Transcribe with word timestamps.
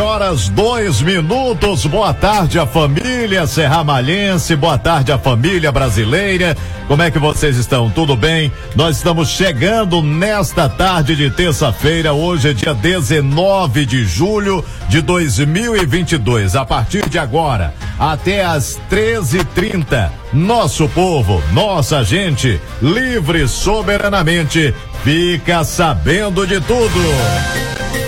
Horas, 0.00 0.48
dois 0.48 1.00
minutos. 1.02 1.86
Boa 1.86 2.12
tarde, 2.12 2.58
a 2.58 2.66
família 2.66 3.46
serramalhense. 3.46 4.56
Boa 4.56 4.76
tarde, 4.76 5.12
a 5.12 5.18
família 5.18 5.70
brasileira. 5.70 6.56
Como 6.88 7.02
é 7.02 7.10
que 7.10 7.18
vocês 7.18 7.56
estão? 7.56 7.90
Tudo 7.90 8.16
bem? 8.16 8.52
Nós 8.74 8.96
estamos 8.96 9.28
chegando 9.28 10.02
nesta 10.02 10.68
tarde 10.68 11.14
de 11.14 11.30
terça-feira. 11.30 12.12
Hoje 12.12 12.50
é 12.50 12.52
dia 12.52 12.74
19 12.74 13.86
de 13.86 14.04
julho 14.04 14.64
de 14.88 15.00
2022. 15.00 16.56
A 16.56 16.64
partir 16.64 17.08
de 17.08 17.18
agora, 17.18 17.74
até 17.98 18.44
às 18.44 18.80
13h30, 18.90 20.10
nosso 20.32 20.88
povo, 20.88 21.42
nossa 21.52 22.02
gente, 22.02 22.60
livre 22.82 23.46
soberanamente, 23.46 24.74
fica 25.04 25.62
sabendo 25.62 26.46
de 26.46 26.60
tudo. 26.60 28.03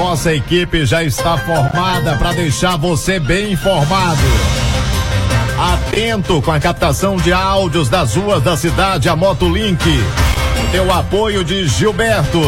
Nossa 0.00 0.32
equipe 0.32 0.86
já 0.86 1.04
está 1.04 1.36
formada 1.36 2.16
para 2.16 2.32
deixar 2.32 2.78
você 2.78 3.20
bem 3.20 3.52
informado. 3.52 4.18
Atento 5.74 6.40
com 6.40 6.50
a 6.50 6.58
captação 6.58 7.18
de 7.18 7.30
áudios 7.34 7.90
das 7.90 8.16
ruas 8.16 8.42
da 8.42 8.56
cidade, 8.56 9.10
a 9.10 9.14
Motolink. 9.14 9.84
Teu 10.72 10.90
apoio 10.90 11.44
de 11.44 11.68
Gilberto. 11.68 12.40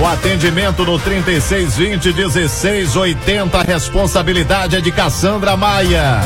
O 0.00 0.06
atendimento 0.06 0.84
no 0.84 0.96
3620 1.00 2.12
1680, 2.12 3.58
a 3.58 3.62
responsabilidade 3.62 4.76
é 4.76 4.80
de 4.80 4.92
Cassandra 4.92 5.56
Maia. 5.56 6.20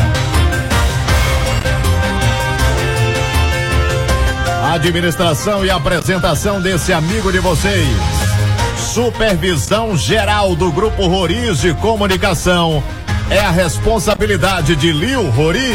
Administração 4.75 5.65
e 5.65 5.71
apresentação 5.71 6.61
desse 6.61 6.93
amigo 6.93 7.33
de 7.33 7.39
vocês. 7.39 8.22
Supervisão 8.93 9.97
geral 9.97 10.55
do 10.55 10.71
Grupo 10.71 11.07
Roriz 11.07 11.63
de 11.63 11.73
Comunicação 11.73 12.85
é 13.31 13.39
a 13.39 13.51
responsabilidade 13.51 14.77
de 14.77 14.93
Lil 14.93 15.31
Rori. 15.31 15.73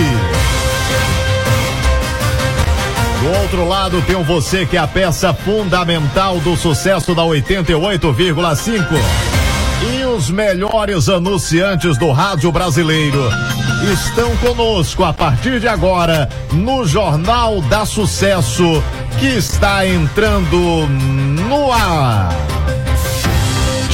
Do 3.19 3.41
outro 3.41 3.67
lado 3.67 4.03
tem 4.03 4.23
você 4.23 4.67
que 4.67 4.77
é 4.77 4.79
a 4.79 4.85
peça 4.85 5.33
fundamental 5.33 6.39
do 6.41 6.55
sucesso 6.55 7.15
da 7.15 7.23
88,5. 7.23 8.85
E 9.81 10.05
os 10.05 10.29
melhores 10.29 11.09
anunciantes 11.09 11.97
do 11.97 12.11
rádio 12.11 12.51
brasileiro 12.51 13.27
estão 13.91 14.29
conosco 14.37 15.03
a 15.03 15.11
partir 15.11 15.59
de 15.59 15.67
agora 15.67 16.29
no 16.51 16.85
Jornal 16.85 17.61
da 17.63 17.83
Sucesso 17.83 18.83
que 19.19 19.25
está 19.25 19.87
entrando 19.87 20.87
no 20.87 21.71
ar. 21.73 22.29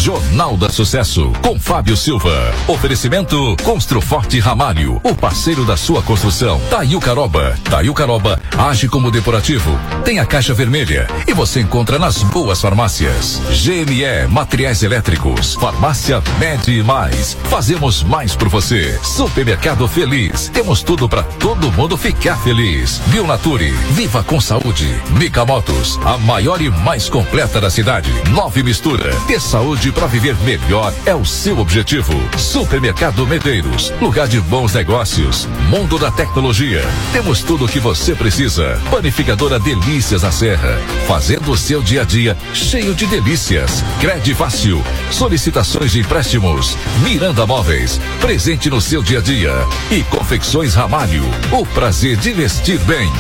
Jornal 0.04 0.58
da 0.58 0.70
Sucesso, 0.70 1.32
com 1.42 1.58
Fábio 1.58 1.96
Silva. 1.96 2.54
Oferecimento 2.68 3.56
Construforte 3.64 4.38
Ramalho, 4.38 5.00
o 5.02 5.16
parceiro 5.16 5.64
da 5.64 5.78
sua 5.78 6.02
construção. 6.02 6.60
Taiu 6.70 7.00
Caroba. 7.00 7.58
Taiu 7.64 7.94
Caroba 7.94 8.38
age 8.58 8.90
como 8.90 9.10
depurativo. 9.10 9.72
Tem 10.04 10.20
a 10.20 10.26
caixa 10.26 10.54
vermelha 10.54 11.08
e 11.26 11.34
você 11.34 11.62
encontra 11.62 11.98
nas 11.98 12.22
boas 12.22 12.60
farmácias. 12.60 13.42
GME 13.64 14.28
Materiais 14.28 14.84
Elétricos. 14.84 15.56
Farmácia 15.56 16.22
Med 16.38 16.84
Mais. 16.84 17.38
Fazemos 17.46 18.04
mais 18.04 18.36
por 18.36 18.50
você. 18.50 19.00
Supermercado 19.02 19.88
Feliz. 19.88 20.50
Temos 20.50 20.84
tudo 20.84 21.08
para 21.08 21.24
todo 21.24 21.72
mundo 21.72 21.96
ficar 21.96 22.36
feliz. 22.44 23.02
Bionature. 23.08 23.72
Viva 23.92 24.22
com 24.22 24.42
saúde. 24.42 25.02
Mica 25.12 25.46
Motos. 25.46 25.98
A 26.04 26.18
maior 26.18 26.62
e 26.62 26.70
mais 26.70 27.08
completa 27.08 27.62
da 27.62 27.70
cidade. 27.70 28.12
Nove 28.32 28.64
Mistura. 28.64 29.16
Ter 29.28 29.40
saúde 29.40 29.93
para 29.94 30.08
viver 30.08 30.36
melhor 30.38 30.94
é 31.06 31.16
o 31.16 31.24
seu 31.24 31.60
objetivo. 31.60 32.14
Supermercado 32.38 33.26
Medeiros, 33.26 33.94
lugar 34.02 34.28
de 34.28 34.42
bons 34.42 34.74
negócios, 34.74 35.48
mundo 35.70 35.98
da 35.98 36.12
tecnologia. 36.12 36.82
Temos 37.12 37.42
tudo 37.42 37.66
o 37.66 37.68
que 37.68 37.80
você 37.80 38.14
precisa. 38.14 38.82
Panificadora 38.92 39.60
Delícias 39.60 40.24
na 40.24 40.32
Serra, 40.32 40.78
fazendo 41.08 41.52
o 41.52 41.58
seu 41.58 41.82
dia 41.82 42.02
a 42.02 42.06
dia 42.06 42.38
cheio 42.54 42.94
de 42.94 43.06
delícias. 43.06 43.84
Crédito 44.02 44.34
fácil, 44.36 44.84
solicitações 45.12 45.92
de 45.92 46.00
empréstimos. 46.02 46.78
Miranda 47.04 47.46
Móveis, 47.46 48.00
presente 48.20 48.70
no 48.70 48.82
seu 48.82 49.04
dia 49.04 49.20
a 49.20 49.22
dia. 49.22 49.54
E 49.92 50.04
Confecções 50.04 50.74
Ramalho, 50.74 51.24
o 51.52 51.66
prazer 51.66 52.18
de 52.18 52.32
vestir 52.34 52.80
bem. 52.80 53.12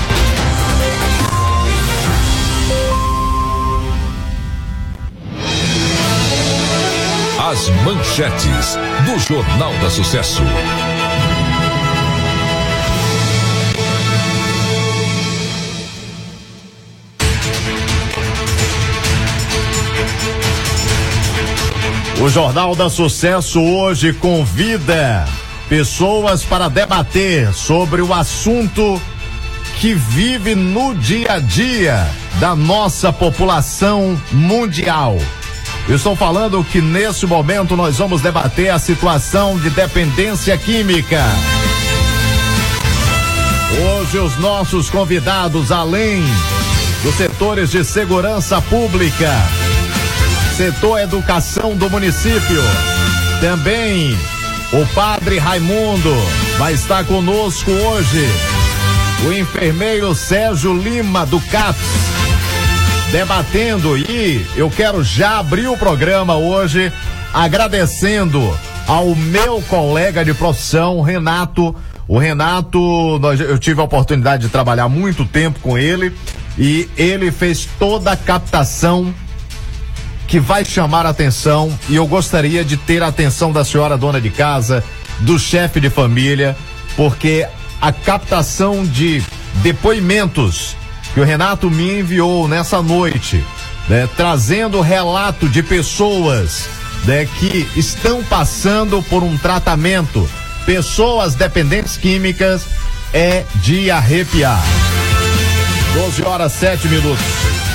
As 7.53 7.69
manchetes 7.85 8.79
do 9.05 9.19
Jornal 9.19 9.71
da 9.77 9.87
Sucesso. 9.87 10.41
O 22.19 22.27
Jornal 22.27 22.75
da 22.75 22.89
Sucesso 22.89 23.61
hoje 23.61 24.13
convida 24.13 25.23
pessoas 25.69 26.43
para 26.43 26.69
debater 26.69 27.53
sobre 27.53 28.01
o 28.01 28.11
assunto 28.11 28.99
que 29.79 29.93
vive 29.93 30.55
no 30.55 30.95
dia 30.95 31.33
a 31.33 31.39
dia 31.39 32.03
da 32.39 32.55
nossa 32.55 33.13
população 33.13 34.19
mundial 34.31 35.19
estou 35.89 36.15
falando 36.15 36.63
que 36.63 36.79
nesse 36.81 37.25
momento 37.25 37.75
nós 37.75 37.97
vamos 37.97 38.21
debater 38.21 38.69
a 38.69 38.79
situação 38.79 39.59
de 39.59 39.69
dependência 39.69 40.57
química. 40.57 41.21
Hoje 43.81 44.17
os 44.17 44.37
nossos 44.37 44.89
convidados, 44.89 45.71
além 45.71 46.23
dos 47.03 47.15
setores 47.15 47.69
de 47.69 47.83
segurança 47.83 48.61
pública, 48.61 49.29
setor 50.55 50.99
educação 51.01 51.75
do 51.75 51.89
município, 51.89 52.61
também 53.41 54.17
o 54.71 54.85
padre 54.93 55.37
Raimundo 55.37 56.15
vai 56.57 56.73
estar 56.73 57.03
conosco 57.03 57.69
hoje. 57.69 58.25
O 59.27 59.33
enfermeiro 59.33 60.15
Sérgio 60.15 60.77
Lima 60.77 61.25
do 61.25 61.41
CAPS 61.41 62.22
debatendo 63.13 63.95
e 63.95 64.43
eu 64.55 64.71
quero 64.71 65.03
já 65.03 65.37
abrir 65.37 65.67
o 65.67 65.77
programa 65.77 66.35
hoje 66.35 66.91
agradecendo 67.31 68.41
ao 68.87 69.13
meu 69.13 69.61
colega 69.61 70.25
de 70.25 70.33
profissão, 70.33 70.99
Renato. 70.99 71.75
O 72.07 72.17
Renato, 72.17 73.19
nós, 73.19 73.39
eu 73.39 73.59
tive 73.59 73.79
a 73.81 73.83
oportunidade 73.83 74.47
de 74.47 74.49
trabalhar 74.49 74.89
muito 74.89 75.25
tempo 75.25 75.59
com 75.59 75.77
ele 75.77 76.11
e 76.57 76.89
ele 76.97 77.31
fez 77.31 77.69
toda 77.77 78.13
a 78.13 78.17
captação 78.17 79.13
que 80.27 80.39
vai 80.39 80.65
chamar 80.65 81.05
a 81.05 81.09
atenção 81.09 81.71
e 81.87 81.95
eu 81.95 82.07
gostaria 82.07 82.65
de 82.65 82.77
ter 82.77 83.03
a 83.03 83.09
atenção 83.09 83.51
da 83.51 83.63
senhora 83.63 83.95
dona 83.95 84.19
de 84.19 84.31
casa, 84.31 84.83
do 85.19 85.37
chefe 85.37 85.79
de 85.79 85.91
família, 85.91 86.57
porque 86.97 87.47
a 87.79 87.91
captação 87.91 88.83
de 88.83 89.21
depoimentos 89.61 90.75
que 91.13 91.19
o 91.19 91.23
Renato 91.23 91.69
me 91.69 91.99
enviou 91.99 92.47
nessa 92.47 92.81
noite 92.81 93.43
né, 93.87 94.07
trazendo 94.15 94.81
relato 94.81 95.47
de 95.47 95.61
pessoas 95.61 96.67
né, 97.05 97.25
que 97.25 97.67
estão 97.75 98.23
passando 98.23 99.01
por 99.03 99.23
um 99.23 99.37
tratamento. 99.37 100.27
Pessoas 100.65 101.35
dependentes 101.35 101.97
químicas 101.97 102.65
é 103.13 103.43
de 103.55 103.91
arrepiar. 103.91 104.61
12 105.93 106.23
horas 106.23 106.53
7 106.53 106.87
minutos. 106.87 107.25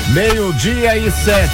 Meio-dia 0.09 0.97
e 0.97 1.11
7. 1.11 1.51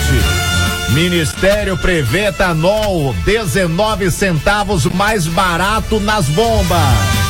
Ministério 0.90 1.76
prevê 1.76 2.26
etanol 2.26 3.14
19 3.24 4.10
centavos 4.10 4.86
mais 4.86 5.26
barato 5.26 5.98
nas 5.98 6.26
bombas. 6.26 7.23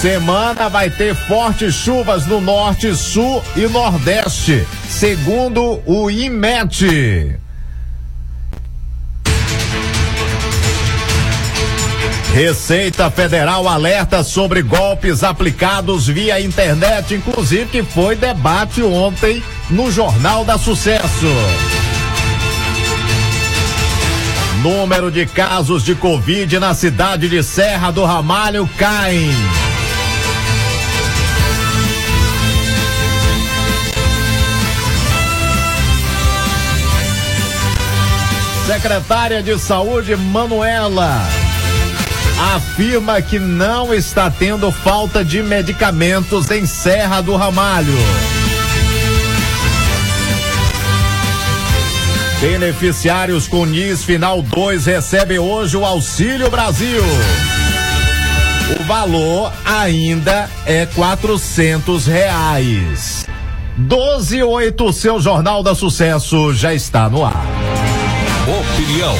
Semana 0.00 0.70
vai 0.70 0.88
ter 0.88 1.14
fortes 1.14 1.74
chuvas 1.74 2.24
no 2.24 2.40
norte, 2.40 2.96
sul 2.96 3.42
e 3.54 3.68
nordeste, 3.68 4.66
segundo 4.88 5.82
o 5.84 6.10
IMET. 6.10 7.38
Receita 12.32 13.10
Federal 13.10 13.68
alerta 13.68 14.24
sobre 14.24 14.62
golpes 14.62 15.22
aplicados 15.22 16.06
via 16.06 16.40
internet, 16.40 17.12
inclusive 17.12 17.66
que 17.66 17.82
foi 17.82 18.16
debate 18.16 18.82
ontem 18.82 19.42
no 19.68 19.92
Jornal 19.92 20.46
da 20.46 20.56
Sucesso. 20.56 21.26
Número 24.62 25.10
de 25.10 25.26
casos 25.26 25.84
de 25.84 25.94
Covid 25.94 26.58
na 26.58 26.72
cidade 26.72 27.28
de 27.28 27.42
Serra 27.42 27.90
do 27.90 28.02
Ramalho 28.02 28.66
caem. 28.78 29.30
Secretária 38.66 39.42
de 39.42 39.58
Saúde 39.58 40.14
Manuela 40.16 41.20
afirma 42.54 43.20
que 43.20 43.38
não 43.38 43.92
está 43.92 44.30
tendo 44.30 44.72
falta 44.72 45.24
de 45.24 45.42
medicamentos 45.42 46.50
em 46.50 46.64
Serra 46.64 47.20
do 47.20 47.36
Ramalho. 47.36 47.92
Beneficiários 52.40 53.46
com 53.46 53.66
NIS 53.66 54.02
Final 54.02 54.40
2 54.40 54.86
recebem 54.86 55.38
hoje 55.38 55.76
o 55.76 55.84
Auxílio 55.84 56.50
Brasil. 56.50 57.02
O 58.80 58.84
valor 58.84 59.52
ainda 59.64 60.48
é 60.64 60.86
quatrocentos 60.86 62.06
reais. 62.06 63.26
128, 63.76 64.92
seu 64.92 65.20
Jornal 65.20 65.62
da 65.62 65.74
Sucesso 65.74 66.54
já 66.54 66.72
está 66.72 67.10
no 67.10 67.24
ar. 67.24 67.89
Opinião 68.90 69.14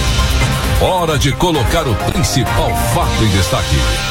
Hora 0.80 1.16
de 1.16 1.30
colocar 1.32 1.86
o 1.86 1.94
principal 1.94 2.74
fato 2.92 3.22
em 3.22 3.28
destaque. 3.28 4.09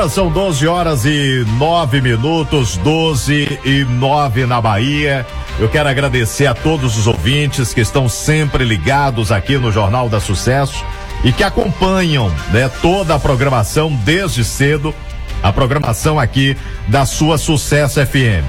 Agora 0.00 0.14
são 0.14 0.30
12 0.30 0.66
horas 0.66 1.04
e 1.04 1.44
9 1.58 2.00
minutos, 2.00 2.78
12 2.78 3.60
e 3.62 3.84
9 3.84 4.46
na 4.46 4.58
Bahia. 4.58 5.26
Eu 5.58 5.68
quero 5.68 5.90
agradecer 5.90 6.46
a 6.46 6.54
todos 6.54 6.96
os 6.96 7.06
ouvintes 7.06 7.74
que 7.74 7.82
estão 7.82 8.08
sempre 8.08 8.64
ligados 8.64 9.30
aqui 9.30 9.58
no 9.58 9.70
Jornal 9.70 10.08
da 10.08 10.18
Sucesso 10.18 10.82
e 11.22 11.30
que 11.32 11.44
acompanham 11.44 12.34
né, 12.50 12.70
toda 12.80 13.14
a 13.14 13.18
programação 13.18 13.92
desde 14.02 14.42
cedo, 14.42 14.94
a 15.42 15.52
programação 15.52 16.18
aqui 16.18 16.56
da 16.88 17.04
sua 17.04 17.36
Sucesso 17.36 18.00
FM. 18.00 18.46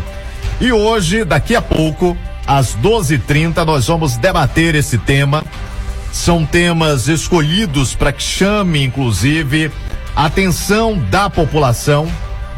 E 0.62 0.72
hoje, 0.72 1.26
daqui 1.26 1.54
a 1.54 1.62
pouco, 1.62 2.16
às 2.48 2.78
12h30, 2.78 3.66
nós 3.66 3.88
vamos 3.88 4.16
debater 4.16 4.74
esse 4.74 4.98
tema. 4.98 5.44
São 6.14 6.46
temas 6.46 7.10
escolhidos 7.10 7.94
para 7.94 8.14
que 8.14 8.24
chame, 8.24 8.86
inclusive, 8.86 9.70
atenção 10.16 10.98
da 11.10 11.30
população. 11.30 12.08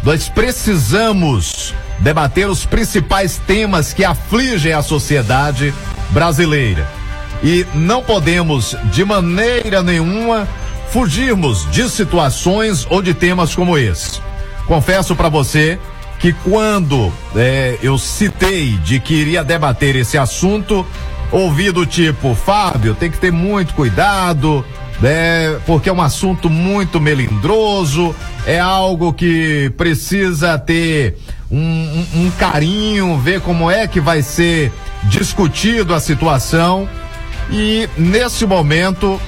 Nós 0.03 0.27
precisamos 0.27 1.73
debater 2.00 2.50
os 2.50 2.65
principais 2.65 3.38
temas 3.38 3.94
que 3.94 4.03
afligem 4.03 4.73
a 4.73 4.81
sociedade 4.81 5.73
brasileira. 6.09 6.88
E 7.44 7.65
não 7.73 8.01
podemos, 8.01 8.75
de 8.85 9.03
maneira 9.03 9.81
nenhuma, 9.81 10.47
fugirmos 10.91 11.69
de 11.71 11.89
situações 11.89 12.85
ou 12.89 13.01
de 13.01 13.13
temas 13.13 13.56
como 13.56 13.77
esse. 13.77 14.21
Confesso 14.65 15.15
para 15.15 15.29
você 15.29 15.79
que 16.19 16.31
quando 16.31 17.11
é, 17.35 17.77
eu 17.81 17.97
citei 17.97 18.77
de 18.77 18.99
que 18.99 19.13
iria 19.13 19.44
debater 19.44 19.95
esse 19.95 20.17
assunto, 20.17 20.85
ouvi 21.31 21.71
do 21.71 21.85
tipo, 21.85 22.33
Fábio, 22.33 22.95
tem 22.95 23.11
que 23.11 23.17
ter 23.17 23.31
muito 23.31 23.73
cuidado, 23.73 24.63
né? 25.01 25.60
Porque 25.66 25.90
é 25.90 25.94
um 25.94 26.01
assunto 26.01 26.50
muito 26.50 27.00
melindroso, 27.00 28.16
é 28.45 28.60
algo 28.60 29.13
que 29.13 29.72
precisa 29.78 30.57
ter 30.57 31.18
um, 31.51 31.57
um, 31.57 32.07
um 32.25 32.31
carinho, 32.31 33.18
ver 33.18 33.42
como 33.42 33.69
é 33.69 33.88
que 33.88 34.00
vai 34.00 34.22
ser 34.22 34.72
discutido 35.04 35.94
a 35.94 36.00
situação. 36.00 36.88
E 37.51 37.88
nesse 37.97 38.45
momento 38.45 39.19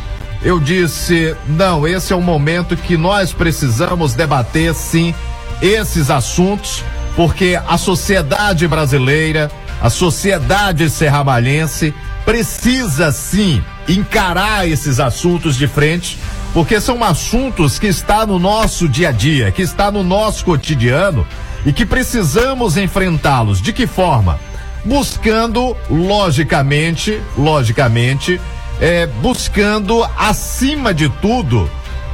eu 0.42 0.60
disse: 0.60 1.36
não, 1.48 1.88
esse 1.88 2.14
é 2.14 2.16
um 2.16 2.22
momento 2.22 2.76
que 2.76 2.98
nós 2.98 3.34
precisamos 3.34 4.14
debater 4.14 4.74
sim 4.74 5.14
esses 5.62 6.10
assuntos, 6.10 6.84
porque 7.16 7.60
a 7.68 7.78
sociedade 7.78 8.68
brasileira, 8.68 9.52
a 9.82 9.90
sociedade 9.90 10.90
serramalhense 10.90 11.94
precisa 12.26 13.12
sim 13.12 13.62
encarar 13.88 14.68
esses 14.68 15.00
assuntos 15.00 15.56
de 15.56 15.68
frente, 15.68 16.18
porque 16.54 16.80
são 16.80 17.04
assuntos 17.04 17.78
que 17.78 17.88
está 17.88 18.26
no 18.26 18.40
nosso 18.40 18.88
dia 18.88 19.10
a 19.10 19.12
dia, 19.12 19.52
que 19.52 19.62
está 19.62 19.92
no 19.92 20.04
nosso 20.04 20.46
cotidiano 20.46 21.26
e 21.66 21.74
que 21.74 21.86
precisamos 21.86 22.78
enfrentá-los. 22.78 23.62
De 23.62 23.74
que 23.74 23.88
forma? 23.88 24.40
Buscando, 24.84 25.76
logicamente, 25.90 27.20
logicamente, 27.38 28.40
é, 28.80 29.08
buscando 29.08 30.04
acima 30.18 30.94
de 30.94 31.10
tudo 31.10 31.70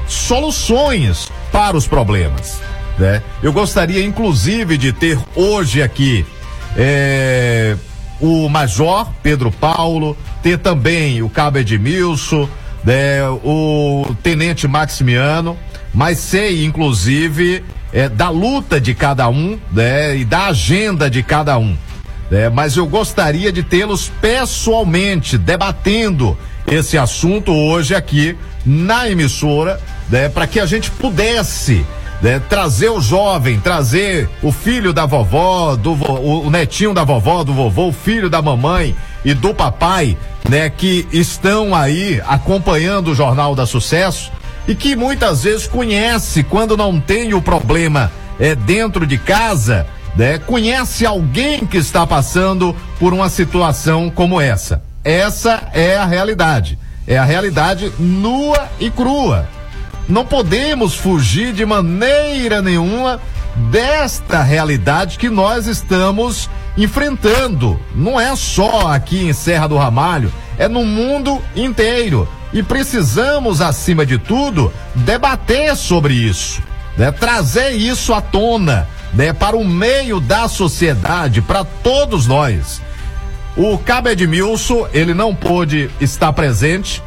soluções 0.08 1.30
para 1.52 1.76
os 1.76 1.88
problemas. 1.88 2.60
Né? 2.98 3.22
Eu 3.42 3.52
gostaria, 3.52 4.04
inclusive, 4.04 4.78
de 4.78 4.94
ter 4.94 5.20
hoje 5.36 5.82
aqui 5.82 6.26
é, 6.78 7.76
o 8.22 8.48
Major 8.48 9.10
Pedro 9.24 9.52
Paulo, 9.52 10.16
ter 10.44 10.60
também 10.60 11.22
o 11.22 11.30
Cabo 11.30 11.58
Edmilson, 11.58 12.48
né, 12.84 13.28
o 13.44 14.16
Tenente 14.22 14.68
Maximiano, 14.68 15.58
mas 15.94 16.20
sei, 16.20 16.64
inclusive, 16.64 17.64
é, 17.92 18.08
da 18.08 18.30
luta 18.30 18.80
de 18.80 18.94
cada 18.94 19.28
um 19.28 19.60
né, 19.72 20.16
e 20.18 20.24
da 20.24 20.48
agenda 20.48 21.10
de 21.10 21.22
cada 21.24 21.58
um. 21.58 21.76
Né, 22.30 22.50
mas 22.50 22.78
eu 22.78 22.86
gostaria 22.86 23.52
de 23.52 23.64
tê-los 23.64 24.10
pessoalmente 24.22 25.38
debatendo 25.38 26.38
esse 26.66 26.98
assunto 26.98 27.52
hoje 27.52 27.94
aqui 27.96 28.38
na 28.66 29.10
emissora, 29.10 29.82
né, 30.10 30.30
para 30.30 30.48
que 30.48 30.60
a 30.60 30.66
gente 30.66 30.90
pudesse 30.92 31.86
né, 32.22 32.40
trazer 32.48 32.90
o 32.90 33.02
jovem, 33.02 33.60
trazer 33.60 34.30
o 34.44 34.52
filho 34.52 34.94
da 34.94 35.06
vovó, 35.06 35.76
do 35.76 35.94
o, 35.94 36.48
o 36.48 36.50
netinho 36.50 36.94
da 36.94 37.04
vovó, 37.04 37.44
do 37.44 37.54
vovô, 37.54 37.88
o 37.88 37.94
filho 37.94 38.30
da 38.30 38.42
mamãe 38.42 38.96
e 39.26 39.34
do 39.34 39.54
papai, 39.54 40.18
né, 40.48 40.70
que 40.70 41.08
estão 41.12 41.76
aí 41.76 42.22
acompanhando 42.28 43.12
o 43.12 43.16
Jornal 43.16 43.56
da 43.56 43.66
Sucesso 43.66 44.32
e 44.68 44.76
que 44.76 44.96
muitas 44.96 45.44
vezes 45.44 45.68
conhece 45.68 46.44
quando 46.44 46.78
não 46.78 47.00
tem 47.00 47.34
o 47.34 47.42
problema 47.42 48.12
é 48.40 48.56
dentro 48.56 49.06
de 49.06 49.18
casa, 49.18 49.86
né, 50.16 50.40
conhece 50.40 51.06
alguém 51.06 51.66
que 51.66 51.78
está 51.78 52.06
passando 52.06 52.76
por 53.00 53.14
uma 53.14 53.30
situação 53.30 54.10
como 54.10 54.40
essa. 54.40 54.84
Essa 55.04 55.70
é 55.74 55.96
a 55.96 56.06
realidade. 56.06 56.78
É 57.08 57.18
a 57.18 57.24
realidade 57.24 57.92
nua 58.00 58.70
e 58.80 58.90
crua. 58.90 59.48
Não 60.08 60.26
podemos 60.26 60.96
fugir 60.96 61.54
de 61.54 61.66
maneira 61.66 62.62
nenhuma 62.62 63.20
desta 63.70 64.42
realidade 64.42 65.18
que 65.18 65.30
nós 65.30 65.68
estamos 65.68 66.50
enfrentando. 66.78 67.80
Não 67.94 68.20
é 68.20 68.36
só 68.36 68.88
aqui 68.88 69.24
em 69.24 69.34
Serra 69.34 69.68
do 69.68 69.78
Ramalho, 69.78 70.32
é 70.58 70.68
no 70.68 70.86
mundo 70.86 71.42
inteiro. 71.56 72.28
E 72.54 72.62
precisamos, 72.62 73.62
acima 73.62 74.06
de 74.06 74.18
tudo, 74.18 74.74
debater 74.94 75.76
sobre 75.76 76.14
isso, 76.14 76.62
né? 76.98 77.12
trazer 77.12 77.72
isso 77.72 78.14
à 78.14 78.20
tona, 78.20 78.88
né? 79.14 79.32
para 79.32 79.56
o 79.56 79.64
meio 79.64 80.20
da 80.20 80.50
sociedade, 80.50 81.42
para 81.42 81.64
todos 81.64 82.28
nós. 82.28 82.82
O 83.56 83.78
Cabo 83.78 84.10
Edmilson, 84.10 84.88
ele 84.94 85.14
não 85.14 85.34
pôde 85.34 85.90
estar 86.00 86.34
presente, 86.34 87.02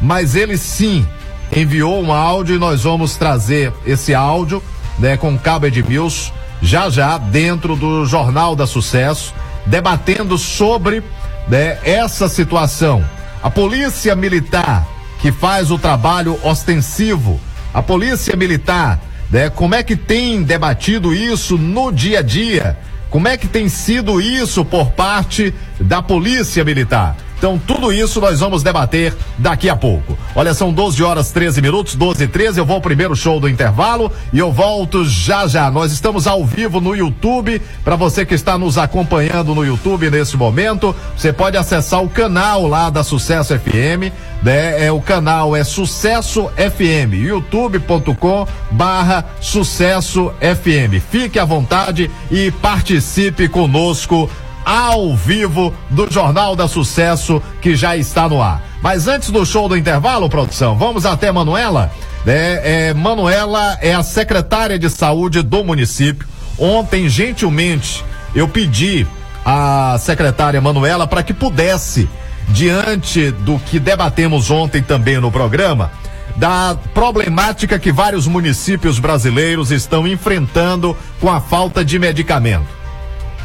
mas 0.00 0.34
ele 0.34 0.58
sim 0.58 1.06
enviou 1.54 2.02
um 2.02 2.12
áudio 2.12 2.56
e 2.56 2.58
nós 2.58 2.82
vamos 2.82 3.16
trazer 3.16 3.72
esse 3.86 4.14
áudio, 4.14 4.62
né, 4.98 5.16
com 5.16 5.34
o 5.34 5.38
Cabo 5.38 5.66
Edmilson, 5.66 6.32
já 6.60 6.88
já 6.88 7.18
dentro 7.18 7.76
do 7.76 8.06
Jornal 8.06 8.56
da 8.56 8.66
Sucesso, 8.66 9.34
debatendo 9.66 10.38
sobre 10.38 11.02
né, 11.48 11.78
essa 11.84 12.28
situação. 12.28 13.04
A 13.42 13.50
Polícia 13.50 14.14
Militar, 14.14 14.86
que 15.20 15.30
faz 15.32 15.70
o 15.70 15.78
trabalho 15.78 16.38
ostensivo, 16.42 17.40
a 17.74 17.82
Polícia 17.82 18.36
Militar, 18.36 19.00
né, 19.30 19.50
como 19.50 19.74
é 19.74 19.82
que 19.82 19.96
tem 19.96 20.42
debatido 20.42 21.14
isso 21.14 21.58
no 21.58 21.90
dia 21.90 22.20
a 22.20 22.22
dia? 22.22 22.78
Como 23.10 23.28
é 23.28 23.36
que 23.36 23.46
tem 23.46 23.68
sido 23.68 24.20
isso 24.20 24.64
por 24.64 24.92
parte 24.92 25.52
da 25.78 26.00
Polícia 26.00 26.64
Militar? 26.64 27.16
Então, 27.42 27.58
tudo 27.58 27.92
isso 27.92 28.20
nós 28.20 28.38
vamos 28.38 28.62
debater 28.62 29.12
daqui 29.36 29.68
a 29.68 29.74
pouco. 29.74 30.16
Olha, 30.32 30.54
são 30.54 30.72
12 30.72 31.02
horas 31.02 31.32
13 31.32 31.60
minutos, 31.60 31.96
12 31.96 32.22
e 32.22 32.28
13. 32.28 32.60
Eu 32.60 32.64
vou 32.64 32.76
ao 32.76 32.80
primeiro 32.80 33.16
show 33.16 33.40
do 33.40 33.48
intervalo 33.48 34.12
e 34.32 34.38
eu 34.38 34.52
volto 34.52 35.04
já 35.04 35.48
já. 35.48 35.68
Nós 35.68 35.90
estamos 35.90 36.28
ao 36.28 36.44
vivo 36.44 36.80
no 36.80 36.94
YouTube. 36.94 37.60
Para 37.82 37.96
você 37.96 38.24
que 38.24 38.34
está 38.34 38.56
nos 38.56 38.78
acompanhando 38.78 39.56
no 39.56 39.64
YouTube 39.64 40.08
nesse 40.08 40.36
momento, 40.36 40.94
você 41.16 41.32
pode 41.32 41.56
acessar 41.56 42.00
o 42.00 42.08
canal 42.08 42.68
lá 42.68 42.90
da 42.90 43.02
Sucesso 43.02 43.58
FM. 43.58 44.14
Né? 44.40 44.86
É, 44.86 44.92
o 44.92 45.00
canal 45.00 45.56
é 45.56 45.64
Sucesso 45.64 46.48
FM, 46.56 47.12
youtube.com 47.14 48.46
barra 48.70 49.24
Sucesso 49.40 50.32
FM. 50.40 51.02
Fique 51.10 51.40
à 51.40 51.44
vontade 51.44 52.08
e 52.30 52.52
participe 52.52 53.48
conosco 53.48 54.30
ao 54.64 55.14
vivo 55.16 55.72
do 55.90 56.10
Jornal 56.10 56.54
da 56.54 56.68
Sucesso 56.68 57.42
que 57.60 57.74
já 57.74 57.96
está 57.96 58.28
no 58.28 58.42
ar. 58.42 58.62
Mas 58.82 59.06
antes 59.06 59.30
do 59.30 59.46
show 59.46 59.68
do 59.68 59.76
intervalo, 59.76 60.28
produção, 60.28 60.76
vamos 60.76 61.06
até 61.06 61.30
Manuela. 61.30 61.92
É, 62.26 62.88
é, 62.88 62.94
Manuela 62.94 63.78
é 63.80 63.94
a 63.94 64.02
secretária 64.02 64.78
de 64.78 64.90
saúde 64.90 65.42
do 65.42 65.64
município. 65.64 66.26
Ontem, 66.58 67.08
gentilmente, 67.08 68.04
eu 68.34 68.48
pedi 68.48 69.06
à 69.44 69.96
secretária 69.98 70.60
Manuela 70.60 71.06
para 71.06 71.22
que 71.22 71.32
pudesse, 71.32 72.08
diante 72.48 73.30
do 73.30 73.58
que 73.58 73.78
debatemos 73.78 74.50
ontem 74.50 74.82
também 74.82 75.18
no 75.18 75.30
programa, 75.30 75.90
da 76.36 76.76
problemática 76.94 77.78
que 77.78 77.92
vários 77.92 78.26
municípios 78.26 78.98
brasileiros 78.98 79.70
estão 79.70 80.06
enfrentando 80.06 80.96
com 81.20 81.30
a 81.30 81.40
falta 81.40 81.84
de 81.84 81.98
medicamento. 81.98 82.66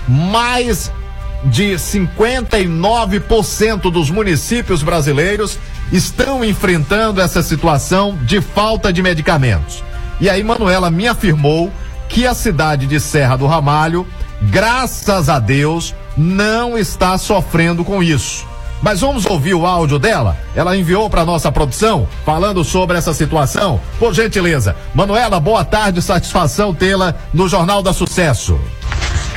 Mais 0.07 0.91
de 1.43 1.75
59% 1.75 3.91
dos 3.91 4.09
municípios 4.09 4.81
brasileiros 4.83 5.59
estão 5.91 6.43
enfrentando 6.43 7.21
essa 7.21 7.43
situação 7.43 8.17
de 8.23 8.41
falta 8.41 8.91
de 8.91 9.01
medicamentos. 9.01 9.81
E 10.19 10.29
aí, 10.29 10.43
Manuela 10.43 10.89
me 10.89 11.07
afirmou 11.07 11.71
que 12.09 12.25
a 12.25 12.33
cidade 12.33 12.87
de 12.87 12.99
Serra 12.99 13.37
do 13.37 13.45
Ramalho, 13.45 14.05
graças 14.41 15.29
a 15.29 15.39
Deus, 15.39 15.93
não 16.17 16.77
está 16.77 17.17
sofrendo 17.17 17.85
com 17.85 18.01
isso. 18.01 18.45
Mas 18.81 19.01
vamos 19.01 19.25
ouvir 19.25 19.55
o 19.55 19.65
áudio 19.65 19.97
dela? 19.97 20.37
Ela 20.55 20.77
enviou 20.77 21.09
para 21.09 21.25
nossa 21.25 21.51
produção 21.51 22.07
falando 22.25 22.63
sobre 22.63 22.97
essa 22.97 23.13
situação. 23.13 23.79
Por 23.99 24.13
gentileza, 24.13 24.75
Manuela, 24.93 25.39
boa 25.39 25.65
tarde, 25.65 26.01
satisfação 26.01 26.73
tê-la 26.73 27.15
no 27.33 27.47
Jornal 27.47 27.81
da 27.81 27.91
Sucesso. 27.91 28.59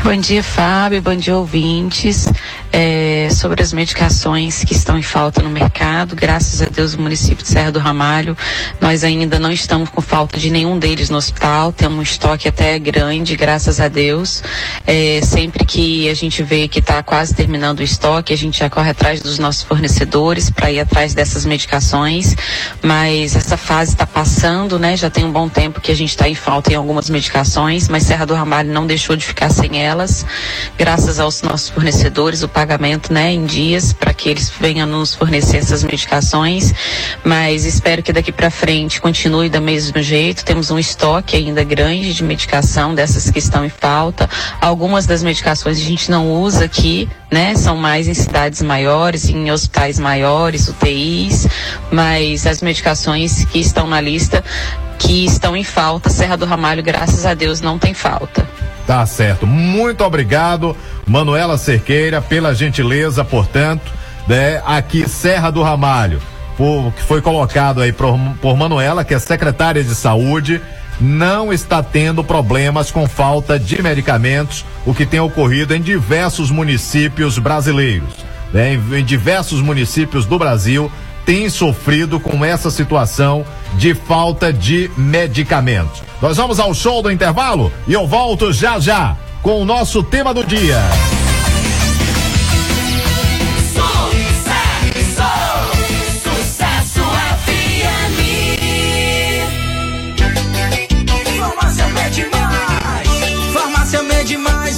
Bom 0.03 0.17
dia, 0.17 0.43
Fábio. 0.43 1.03
Bom 1.03 1.15
dia, 1.15 1.37
ouvintes. 1.37 2.27
É, 2.73 3.29
sobre 3.31 3.63
as 3.63 3.73
medicações 3.73 4.65
que 4.65 4.73
estão 4.73 4.97
em 4.97 5.03
falta 5.03 5.43
no 5.43 5.51
mercado, 5.51 6.15
graças 6.17 6.63
a 6.63 6.67
Deus, 6.67 6.95
o 6.95 7.01
município 7.01 7.43
de 7.43 7.51
Serra 7.51 7.73
do 7.73 7.79
Ramalho, 7.79 8.37
nós 8.81 9.03
ainda 9.05 9.39
não 9.39 9.51
estamos 9.51 9.91
com 9.91 10.01
falta 10.01 10.39
de 10.39 10.51
nenhum 10.51 10.79
deles 10.79 11.11
no 11.11 11.19
hospital. 11.19 11.73
Temos 11.73 11.99
um 11.99 12.03
estoque 12.03 12.49
até 12.49 12.79
grande, 12.79 13.37
graças 13.37 13.79
a 13.79 13.89
Deus. 13.89 14.43
É, 14.87 15.21
sempre 15.23 15.67
que 15.67 16.09
a 16.09 16.15
gente 16.15 16.43
vê 16.43 16.67
que 16.67 16.79
está 16.79 17.03
quase 17.03 17.35
terminando 17.35 17.81
o 17.81 17.83
estoque, 17.83 18.33
a 18.33 18.39
gente 18.39 18.61
já 18.61 18.71
corre 18.71 18.91
atrás 18.91 19.21
dos 19.21 19.39
nossos 19.39 19.65
fornecedores 19.65 20.49
para 20.49 20.71
ir 20.71 20.81
atrás 20.81 21.13
dessas 21.13 21.45
medicações. 21.45 22.35
Mas 22.83 23.37
essa 23.37 23.57
fase 23.57 23.93
está 23.93 24.07
passando, 24.07 24.79
né? 24.79 24.97
Já 24.97 25.11
tem 25.11 25.25
um 25.25 25.33
bom 25.33 25.49
tempo 25.49 25.81
que 25.81 25.93
a 25.93 25.97
gente 25.97 26.11
está 26.11 26.29
em 26.29 26.35
falta 26.35 26.73
em 26.73 26.77
algumas 26.77 27.11
medicações, 27.11 27.87
mas 27.89 28.05
Serra 28.05 28.25
do 28.25 28.35
Ramalho 28.35 28.73
não 28.73 28.87
deixou 28.87 29.15
de 29.15 29.27
ficar 29.27 29.51
sem 29.51 29.83
elas 29.83 29.90
graças 30.77 31.19
aos 31.21 31.43
nossos 31.43 31.69
fornecedores, 31.69 32.43
o 32.43 32.49
pagamento, 32.49 33.13
né, 33.13 33.33
em 33.33 33.45
dias, 33.45 33.93
para 33.93 34.13
que 34.13 34.29
eles 34.29 34.51
venham 34.61 34.87
nos 34.87 35.15
fornecer 35.15 35.59
essas 35.59 35.83
medicações. 35.83 36.73
Mas 37.25 37.65
espero 37.65 38.03
que 38.03 38.13
daqui 38.13 38.33
para 38.33 38.51
frente 38.51 39.01
continue 39.01 39.49
do 39.49 39.61
mesmo 39.61 40.01
jeito. 40.03 40.45
Temos 40.45 40.71
um 40.71 40.79
estoque 40.79 41.37
ainda 41.37 41.65
grande 41.65 42.15
de 42.15 42.25
medicação 42.25 42.95
dessas 42.95 43.31
que 43.31 43.39
estão 43.39 43.65
em 43.65 43.69
falta. 43.69 44.29
Algumas 44.61 45.07
das 45.07 45.23
medicações 45.23 45.79
a 45.79 45.85
gente 45.85 46.11
não 46.11 46.33
usa 46.33 46.65
aqui, 46.65 47.09
né? 47.31 47.55
São 47.55 47.77
mais 47.77 48.09
em 48.09 48.15
cidades 48.15 48.63
maiores, 48.63 49.29
em 49.29 49.51
hospitais 49.51 49.99
maiores, 49.99 50.69
UTIs, 50.69 51.47
mas 51.91 52.47
as 52.47 52.63
medicações 52.63 53.45
que 53.45 53.59
estão 53.59 53.87
na 53.87 54.01
lista 54.01 54.43
que 54.99 55.25
estão 55.25 55.57
em 55.57 55.65
falta, 55.65 56.11
Serra 56.11 56.37
do 56.37 56.45
Ramalho, 56.45 56.83
graças 56.83 57.25
a 57.25 57.33
Deus, 57.33 57.61
não 57.61 57.79
tem 57.79 57.95
falta. 57.95 58.47
Tá 58.91 59.07
certo. 59.07 59.47
Muito 59.47 60.03
obrigado, 60.03 60.77
Manuela 61.07 61.57
Cerqueira, 61.57 62.21
pela 62.21 62.53
gentileza, 62.53 63.25
portanto, 63.25 63.89
né, 64.27 64.61
aqui 64.67 65.09
Serra 65.09 65.49
do 65.49 65.63
Ramalho, 65.63 66.21
por, 66.57 66.93
que 66.95 67.03
foi 67.05 67.23
colocado 67.23 67.81
aí 67.83 67.93
por, 67.93 68.19
por 68.43 68.57
Manuela, 68.57 69.05
que 69.05 69.15
é 69.15 69.19
secretária 69.21 69.85
de 69.85 69.95
saúde, 69.95 70.61
não 71.01 71.53
está 71.53 71.85
tendo 71.85 72.25
problemas 72.25 72.91
com 72.91 73.09
falta 73.09 73.61
de 73.61 73.81
medicamentos, 73.81 74.65
o 74.85 74.93
que 74.93 75.07
tem 75.07 75.21
ocorrido 75.21 75.73
em 75.73 75.81
diversos 75.81 76.51
municípios 76.51 77.39
brasileiros. 77.39 78.13
Né? 78.53 78.75
Em, 78.75 78.99
em 78.99 79.05
diversos 79.05 79.63
municípios 79.63 80.27
do 80.27 80.37
Brasil 80.37 80.91
tem 81.25 81.49
sofrido 81.49 82.19
com 82.19 82.45
essa 82.45 82.71
situação 82.71 83.45
de 83.75 83.95
falta 83.95 84.53
de 84.53 84.91
medicamentos. 84.97 86.03
Nós 86.21 86.37
vamos 86.37 86.61
ao 86.61 86.75
show 86.75 87.03
do 87.03 87.11
intervalo 87.11 87.73
e 87.87 87.93
eu 87.93 88.07
volto 88.07 88.53
já 88.53 88.79
já 88.79 89.17
com 89.43 89.61
o 89.61 89.65
nosso 89.65 90.03
tema 90.03 90.35
do 90.35 90.45
dia. 90.45 90.81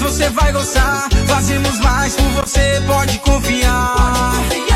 Você 0.02 0.28
vai 0.28 0.52
gostar, 0.52 1.08
fazemos 1.26 1.80
mais 1.80 2.14
por 2.14 2.28
você, 2.28 2.82
pode 2.86 3.18
confiar. 3.20 3.94
Pode 3.96 4.38
confiar. 4.38 4.71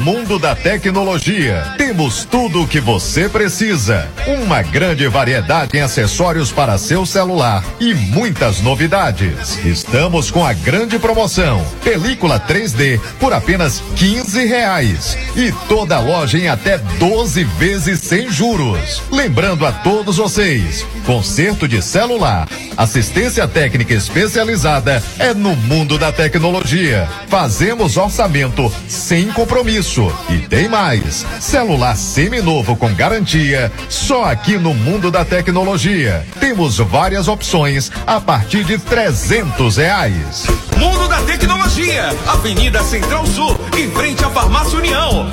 Mundo 0.07 0.39
da 0.39 0.55
Tecnologia. 0.55 1.75
Temos 1.77 2.25
tudo 2.25 2.63
o 2.63 2.69
que 2.69 2.79
você 2.79 3.29
precisa. 3.29 4.09
Uma 4.25 4.63
grande 4.63 5.09
variedade 5.09 5.77
em 5.77 5.81
acessórios 5.81 6.53
para 6.53 6.79
seu 6.79 7.05
celular 7.05 7.65
e 7.81 7.93
muitas 7.93 8.61
novidades. 8.61 9.59
Estamos 9.65 10.31
com 10.31 10.47
a 10.47 10.53
grande 10.53 10.97
promoção. 10.97 11.61
Película 11.83 12.39
3D 12.39 13.01
por 13.19 13.33
apenas 13.33 13.83
15 13.97 14.47
reais. 14.47 15.19
E 15.35 15.51
toda 15.69 15.99
loja 15.99 16.39
em 16.39 16.47
até 16.47 16.79
12 16.79 17.43
vezes 17.43 17.99
sem 17.99 18.31
juros. 18.31 19.03
Lembrando 19.11 19.67
a 19.67 19.73
todos 19.73 20.19
vocês, 20.19 20.87
conserto 21.05 21.67
de 21.67 21.83
celular, 21.83 22.49
assistência 22.77 23.49
técnica 23.49 23.93
especializada 23.93 25.03
é 25.19 25.35
no 25.35 25.57
mundo 25.57 25.99
da 25.99 26.13
tecnologia. 26.13 27.09
Fazemos 27.27 27.97
orçamento 27.97 28.73
sem 28.87 29.33
compromisso. 29.33 29.96
E 30.29 30.47
tem 30.47 30.69
mais. 30.69 31.25
Celular 31.41 31.97
seminovo 31.97 32.77
com 32.77 32.93
garantia, 32.95 33.73
só 33.89 34.25
aqui 34.25 34.59
no 34.59 34.75
mundo 34.75 35.11
da 35.11 35.25
tecnologia. 35.25 36.27
Temos 36.39 36.77
várias 36.77 37.29
opções 37.29 37.91
a 38.07 38.21
partir 38.21 38.63
de 38.65 38.77
trezentos 38.77 39.79
reais. 39.79 40.45
Mundo 40.77 41.09
da 41.09 41.23
Tecnologia, 41.23 42.15
Avenida 42.27 42.83
Central 42.83 43.27
Sul, 43.27 43.59
em 43.77 43.91
frente 43.91 44.23
à 44.23 44.29
Farmácia 44.29 44.79
União. 44.79 45.31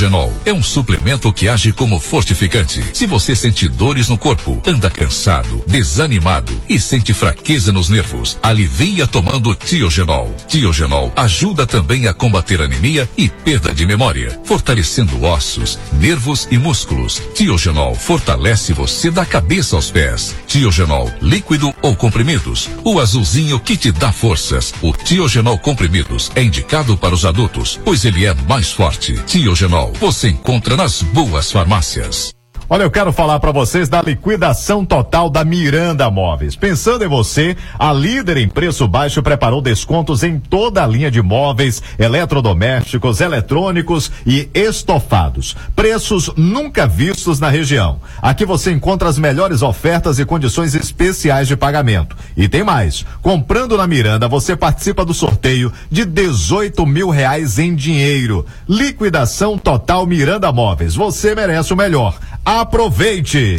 Biogenol 0.00 0.32
é 0.46 0.52
um 0.52 0.62
suplemento 0.62 1.30
que 1.30 1.46
age 1.46 1.72
como 1.72 2.00
fortificante. 2.00 2.82
Se 2.94 3.06
você 3.06 3.36
sente 3.36 3.68
dores 3.68 4.08
no 4.08 4.16
corpo, 4.16 4.62
anda 4.66 4.88
cansado, 4.88 5.62
desanimado 5.66 6.58
e 6.66 6.80
sente 6.80 7.12
fraqueza 7.12 7.70
nos 7.70 7.90
nervos, 7.90 8.38
alivia 8.42 9.06
tomando 9.06 9.54
Tiogenol. 9.54 10.34
Tiogenol 10.48 11.12
ajuda 11.14 11.66
também 11.66 12.08
a 12.08 12.14
combater 12.14 12.62
anemia 12.62 13.06
e 13.14 13.28
perda 13.28 13.74
de 13.74 13.84
memória, 13.84 14.40
fortalecendo 14.42 15.22
ossos, 15.22 15.78
nervos 15.92 16.48
e 16.50 16.56
músculos. 16.56 17.20
Tiogenol 17.34 17.94
fortalece 17.94 18.72
você 18.72 19.10
da 19.10 19.26
cabeça 19.26 19.76
aos 19.76 19.90
pés. 19.90 20.34
Tiogenol 20.46 21.12
líquido 21.20 21.74
ou 21.82 21.94
comprimidos, 21.94 22.70
o 22.84 22.98
azulzinho 22.98 23.60
que 23.60 23.76
te 23.76 23.92
dá 23.92 24.10
forças. 24.10 24.72
O 24.80 24.94
Tiogenol 24.94 25.58
comprimidos 25.58 26.32
é 26.34 26.42
indicado 26.42 26.96
para 26.96 27.14
os 27.14 27.26
adultos, 27.26 27.78
pois 27.84 28.06
ele 28.06 28.24
é 28.24 28.32
mais 28.48 28.72
forte. 28.72 29.12
Tiogenol 29.26 29.89
você 29.98 30.28
encontra 30.28 30.76
nas 30.76 31.02
boas 31.02 31.50
farmácias. 31.50 32.34
Olha, 32.72 32.84
eu 32.84 32.90
quero 32.90 33.12
falar 33.12 33.40
para 33.40 33.50
vocês 33.50 33.88
da 33.88 34.00
liquidação 34.00 34.84
total 34.84 35.28
da 35.28 35.44
Miranda 35.44 36.08
Móveis. 36.08 36.54
Pensando 36.54 37.04
em 37.04 37.08
você, 37.08 37.56
a 37.76 37.92
líder 37.92 38.36
em 38.36 38.48
preço 38.48 38.86
baixo 38.86 39.20
preparou 39.24 39.60
descontos 39.60 40.22
em 40.22 40.38
toda 40.38 40.84
a 40.84 40.86
linha 40.86 41.10
de 41.10 41.20
móveis, 41.20 41.82
eletrodomésticos, 41.98 43.20
eletrônicos 43.20 44.12
e 44.24 44.48
estofados. 44.54 45.56
Preços 45.74 46.30
nunca 46.36 46.86
vistos 46.86 47.40
na 47.40 47.50
região. 47.50 47.98
Aqui 48.22 48.46
você 48.46 48.70
encontra 48.70 49.08
as 49.08 49.18
melhores 49.18 49.62
ofertas 49.62 50.20
e 50.20 50.24
condições 50.24 50.72
especiais 50.72 51.48
de 51.48 51.56
pagamento. 51.56 52.16
E 52.36 52.48
tem 52.48 52.62
mais. 52.62 53.04
Comprando 53.20 53.76
na 53.76 53.88
Miranda, 53.88 54.28
você 54.28 54.54
participa 54.54 55.04
do 55.04 55.12
sorteio 55.12 55.72
de 55.90 56.04
18 56.04 56.86
mil 56.86 57.10
reais 57.10 57.58
em 57.58 57.74
dinheiro. 57.74 58.46
Liquidação 58.68 59.58
total 59.58 60.06
Miranda 60.06 60.52
Móveis. 60.52 60.94
Você 60.94 61.34
merece 61.34 61.72
o 61.72 61.76
melhor. 61.76 62.16
Aproveite! 62.60 63.56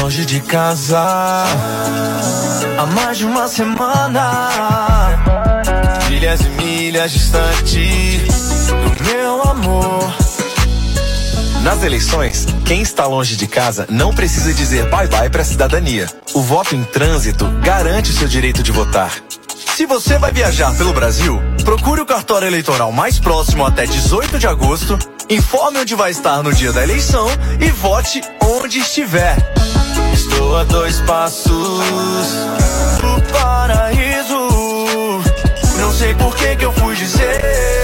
Longe 0.00 0.24
de 0.24 0.38
casa, 0.38 0.96
há 2.78 2.86
mais 2.94 3.18
de 3.18 3.24
uma 3.24 3.48
semana. 3.48 4.48
Milhas 6.08 6.40
e 6.40 6.48
milhas 6.50 7.10
distante 7.10 8.20
do 8.68 9.04
meu 9.04 9.42
amor. 9.42 10.14
Nas 11.64 11.82
eleições, 11.82 12.46
quem 12.64 12.80
está 12.80 13.06
longe 13.06 13.34
de 13.34 13.48
casa 13.48 13.88
não 13.90 14.14
precisa 14.14 14.54
dizer 14.54 14.88
bye-bye 14.88 15.28
para 15.28 15.42
a 15.42 15.44
cidadania. 15.44 16.08
O 16.32 16.40
voto 16.42 16.76
em 16.76 16.84
trânsito 16.84 17.44
garante 17.60 18.12
o 18.12 18.14
seu 18.14 18.28
direito 18.28 18.62
de 18.62 18.70
votar. 18.70 19.14
Se 19.74 19.84
você 19.86 20.18
vai 20.18 20.32
viajar 20.32 20.74
pelo 20.76 20.92
Brasil, 20.92 21.40
procure 21.64 22.00
o 22.00 22.06
cartório 22.06 22.46
eleitoral 22.46 22.92
mais 22.92 23.18
próximo 23.18 23.64
até 23.64 23.86
18 23.86 24.38
de 24.38 24.46
agosto, 24.46 24.98
informe 25.28 25.80
onde 25.80 25.94
vai 25.94 26.10
estar 26.10 26.42
no 26.42 26.52
dia 26.52 26.72
da 26.72 26.82
eleição 26.82 27.26
e 27.60 27.70
vote 27.70 28.20
onde 28.40 28.78
estiver. 28.78 29.36
Estou 30.12 30.56
a 30.56 30.64
dois 30.64 31.00
passos 31.02 31.50
do 31.50 33.32
paraíso. 33.32 34.48
Não 35.78 35.92
sei 35.92 36.14
por 36.14 36.34
que 36.34 36.56
que 36.56 36.64
eu 36.64 36.72
fui 36.72 36.96
dizer 36.96 37.76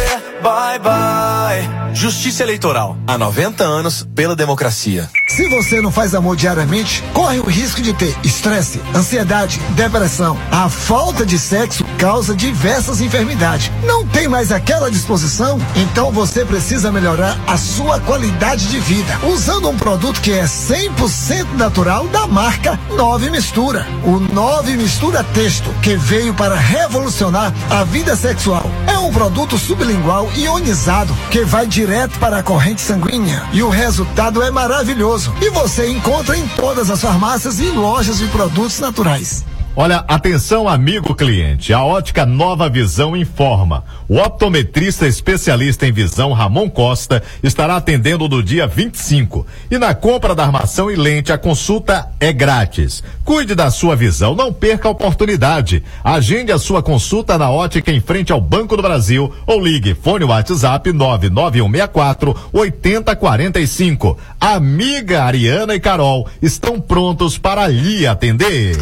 bye 0.42 0.78
bye. 0.78 1.81
Justiça 1.94 2.42
Eleitoral. 2.42 2.96
Há 3.06 3.18
90 3.18 3.62
anos 3.62 4.06
pela 4.14 4.34
democracia. 4.34 5.08
Se 5.28 5.48
você 5.48 5.80
não 5.80 5.90
faz 5.90 6.14
amor 6.14 6.36
diariamente, 6.36 7.02
corre 7.12 7.38
o 7.38 7.46
risco 7.46 7.80
de 7.80 7.92
ter 7.92 8.14
estresse, 8.22 8.80
ansiedade, 8.94 9.60
depressão. 9.70 10.38
A 10.50 10.68
falta 10.68 11.24
de 11.24 11.38
sexo 11.38 11.84
causa 11.98 12.34
diversas 12.34 13.00
enfermidades. 13.00 13.70
Não 13.84 14.06
tem 14.06 14.28
mais 14.28 14.52
aquela 14.52 14.90
disposição? 14.90 15.58
Então 15.76 16.10
você 16.10 16.44
precisa 16.44 16.90
melhorar 16.90 17.38
a 17.46 17.56
sua 17.56 18.00
qualidade 18.00 18.68
de 18.68 18.78
vida 18.80 19.18
usando 19.24 19.68
um 19.68 19.76
produto 19.76 20.20
que 20.20 20.32
é 20.32 20.44
100% 20.44 21.54
natural 21.56 22.06
da 22.08 22.26
marca 22.26 22.78
Nove 22.96 23.30
Mistura. 23.30 23.86
O 24.04 24.18
Nove 24.18 24.76
Mistura 24.76 25.24
Texto, 25.32 25.72
que 25.82 25.96
veio 25.96 26.34
para 26.34 26.56
revolucionar 26.56 27.52
a 27.70 27.84
vida 27.84 28.16
sexual. 28.16 28.70
É 28.86 28.98
um 28.98 29.12
produto 29.12 29.56
sublingual 29.56 30.30
ionizado 30.36 31.14
que 31.30 31.44
vai 31.44 31.66
direto 31.86 32.16
para 32.20 32.38
a 32.38 32.42
corrente 32.44 32.80
sanguínea 32.80 33.42
e 33.52 33.60
o 33.60 33.68
resultado 33.68 34.40
é 34.40 34.52
maravilhoso. 34.52 35.34
E 35.42 35.50
você 35.50 35.90
encontra 35.90 36.38
em 36.38 36.46
todas 36.50 36.88
as 36.90 37.00
farmácias 37.00 37.58
e 37.58 37.70
lojas 37.70 38.18
de 38.18 38.28
produtos 38.28 38.78
naturais. 38.78 39.44
Olha, 39.74 40.04
atenção 40.06 40.68
amigo 40.68 41.14
cliente, 41.14 41.72
a 41.72 41.82
ótica 41.82 42.26
Nova 42.26 42.68
Visão 42.68 43.16
informa. 43.16 43.82
O 44.06 44.18
optometrista 44.18 45.06
especialista 45.06 45.86
em 45.86 45.92
visão 45.92 46.34
Ramon 46.34 46.68
Costa 46.68 47.22
estará 47.42 47.76
atendendo 47.76 48.28
no 48.28 48.42
dia 48.42 48.66
25. 48.66 49.46
E 49.70 49.78
na 49.78 49.94
compra 49.94 50.34
da 50.34 50.44
armação 50.44 50.90
e 50.90 50.94
lente 50.94 51.32
a 51.32 51.38
consulta 51.38 52.06
é 52.20 52.34
grátis. 52.34 53.02
Cuide 53.24 53.54
da 53.54 53.70
sua 53.70 53.96
visão, 53.96 54.34
não 54.34 54.52
perca 54.52 54.88
a 54.88 54.90
oportunidade. 54.90 55.82
Agende 56.04 56.52
a 56.52 56.58
sua 56.58 56.82
consulta 56.82 57.38
na 57.38 57.50
ótica 57.50 57.90
em 57.90 58.00
frente 58.02 58.30
ao 58.30 58.42
Banco 58.42 58.76
do 58.76 58.82
Brasil 58.82 59.32
ou 59.46 59.58
ligue 59.58 59.94
fone 59.94 60.26
WhatsApp 60.26 60.92
99164 60.92 62.36
8045. 62.52 64.18
Amiga 64.38 65.24
Ariana 65.24 65.74
e 65.74 65.80
Carol 65.80 66.28
estão 66.42 66.78
prontos 66.78 67.38
para 67.38 67.66
lhe 67.68 68.06
atender. 68.06 68.76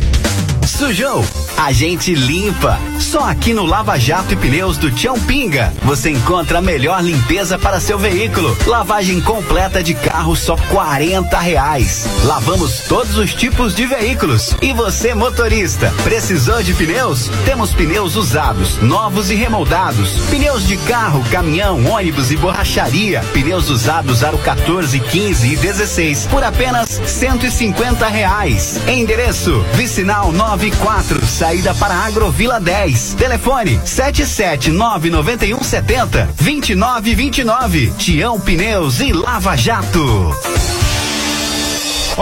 Sujou? 0.71 1.25
A 1.57 1.73
gente 1.73 2.15
limpa. 2.15 2.79
Só 2.99 3.29
aqui 3.29 3.53
no 3.53 3.67
Lava 3.67 3.99
Jato 3.99 4.33
e 4.33 4.37
Pneus 4.37 4.79
do 4.79 4.91
Tião 4.91 5.19
Pinga 5.21 5.73
você 5.83 6.11
encontra 6.11 6.59
a 6.59 6.63
melhor 6.63 7.03
limpeza 7.03 7.59
para 7.59 7.81
seu 7.81 7.99
veículo. 7.99 8.57
Lavagem 8.67 9.21
completa 9.21 9.83
de 9.83 9.95
carro 9.95 10.37
só 10.37 10.57
40 10.71 11.39
reais. 11.39 12.07
Lavamos 12.25 12.81
todos 12.89 13.17
os 13.17 13.35
tipos 13.35 13.75
de 13.75 13.87
veículos. 13.87 14.55
E 14.63 14.73
você, 14.73 15.15
motorista, 15.15 15.93
precisou 16.05 16.63
de 16.63 16.73
pneus? 16.75 17.29
Temos 17.45 17.73
pneus 17.73 18.15
usados, 18.17 18.77
novos 18.79 19.31
e 19.31 19.35
remoldados. 19.35 20.13
Pneus 20.31 20.67
de 20.67 20.77
carro, 20.77 21.25
caminhão, 21.31 21.85
ônibus 21.87 22.31
e 22.31 22.37
borracharia. 22.37 23.21
Pneus 23.33 23.69
usados 23.69 24.23
aro 24.23 24.39
14, 24.39 25.01
15 25.01 25.53
e 25.53 25.57
16 25.57 26.27
por 26.27 26.45
apenas 26.45 26.89
150 27.05 28.07
reais. 28.07 28.81
Endereço: 28.87 29.65
Vicinal 29.75 30.33
94, 30.61 31.25
saída 31.25 31.75
para 31.75 31.95
Agrovila 31.95 32.61
10. 32.61 33.15
Telefone: 33.15 33.81
7799170 33.83 36.29
2929. 36.37 37.95
Tião 37.97 38.39
Pneus 38.39 39.01
e 39.01 39.11
Lava 39.11 39.57
Jato. 39.57 40.37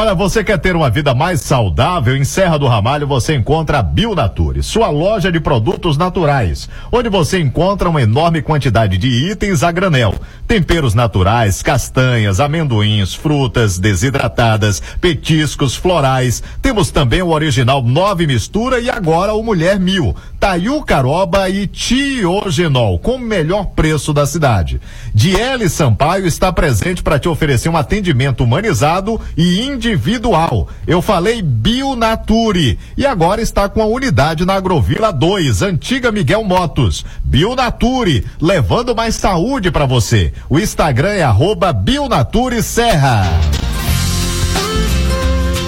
Olha, 0.01 0.15
você 0.15 0.45
quer 0.45 0.59
ter 0.59 0.77
uma 0.77 0.89
vida 0.89 1.13
mais 1.13 1.41
saudável? 1.41 2.17
Em 2.17 2.23
Serra 2.23 2.57
do 2.57 2.69
Ramalho 2.69 3.05
você 3.05 3.35
encontra 3.35 3.81
a 3.81 3.83
Bionature, 3.83 4.63
sua 4.63 4.91
loja 4.91 5.33
de 5.33 5.41
produtos 5.41 5.99
naturais, 5.99 6.69
onde 6.93 7.09
você 7.09 7.41
encontra 7.41 7.89
uma 7.89 8.01
enorme 8.01 8.41
quantidade 8.41 8.97
de 8.97 9.09
itens 9.09 9.65
a 9.65 9.73
granel. 9.73 10.15
Temperos 10.47 10.95
naturais, 10.95 11.63
castanhas, 11.63 12.39
amendoins, 12.39 13.13
frutas 13.13 13.77
desidratadas, 13.77 14.81
petiscos, 15.01 15.75
florais. 15.75 16.45
Temos 16.63 16.93
também 16.93 17.21
o 17.21 17.31
original 17.31 17.83
nove 17.83 18.25
mistura 18.25 18.79
e 18.79 18.89
agora 18.89 19.35
o 19.35 19.43
Mulher 19.43 19.81
Mil. 19.81 20.15
Taiu 20.39 20.81
Caroba 20.85 21.51
e 21.51 21.67
Tiogenol, 21.67 23.01
com 23.01 23.17
o 23.17 23.19
melhor 23.19 23.67
preço 23.75 24.13
da 24.13 24.25
cidade. 24.25 24.81
Diele 25.13 25.69
Sampaio 25.69 26.25
está 26.25 26.53
presente 26.53 27.03
para 27.03 27.19
te 27.19 27.29
oferecer 27.29 27.69
um 27.69 27.77
atendimento 27.77 28.45
humanizado 28.45 29.21
e 29.37 29.61
individual. 29.61 29.88
Eu 30.87 31.01
falei 31.03 31.43
Bionature 31.43 32.79
e 32.97 33.07
agora 33.07 33.41
está 33.41 33.69
com 33.69 33.83
a 33.83 33.87
unidade 33.87 34.45
na 34.45 34.55
Agrovila 34.55 35.13
2, 35.13 35.63
antiga 35.63 36.13
Miguel 36.13 36.45
Motos. 36.45 37.05
Bionature, 37.23 38.27
levando 38.41 38.95
mais 38.95 39.15
saúde 39.15 39.71
para 39.71 39.87
você. 39.87 40.33
O 40.49 40.59
Instagram 40.59 41.11
é 41.11 41.23
arroba 41.23 41.73
Bionature 41.73 42.63
Serra. 42.63 43.25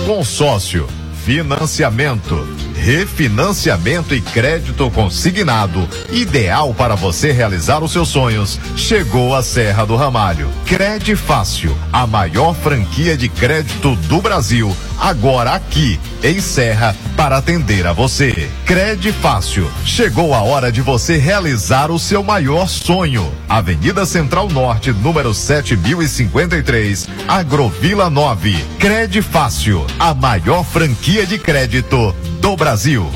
Consórcio, 0.06 0.86
financiamento 1.24 2.69
refinanciamento 2.80 4.14
e 4.14 4.22
crédito 4.22 4.90
consignado, 4.90 5.86
ideal 6.10 6.72
para 6.72 6.94
você 6.94 7.30
realizar 7.30 7.84
os 7.84 7.92
seus 7.92 8.08
sonhos, 8.08 8.58
chegou 8.74 9.34
a 9.34 9.42
Serra 9.42 9.84
do 9.84 9.96
Ramalho. 9.96 10.48
Crede 10.64 11.14
Fácil, 11.14 11.76
a 11.92 12.06
maior 12.06 12.54
franquia 12.54 13.18
de 13.18 13.28
crédito 13.28 13.94
do 14.08 14.22
Brasil, 14.22 14.74
agora 14.98 15.52
aqui 15.52 16.00
em 16.22 16.40
Serra 16.40 16.96
para 17.16 17.36
atender 17.36 17.86
a 17.86 17.92
você. 17.92 18.48
Crede 18.64 19.12
Fácil, 19.12 19.70
chegou 19.84 20.32
a 20.34 20.40
hora 20.40 20.72
de 20.72 20.80
você 20.80 21.18
realizar 21.18 21.90
o 21.90 21.98
seu 21.98 22.22
maior 22.22 22.66
sonho. 22.66 23.30
Avenida 23.46 24.06
Central 24.06 24.48
Norte, 24.48 24.90
número 24.90 25.34
7053, 25.34 27.08
Agrovila 27.28 28.08
9. 28.08 28.64
Crede 28.78 29.20
Fácil, 29.20 29.86
a 29.98 30.14
maior 30.14 30.64
franquia 30.64 31.26
de 31.26 31.38
crédito 31.38 32.14
do 32.40 32.56
Brasil. 32.56 32.69
Brasil. 32.70 33.10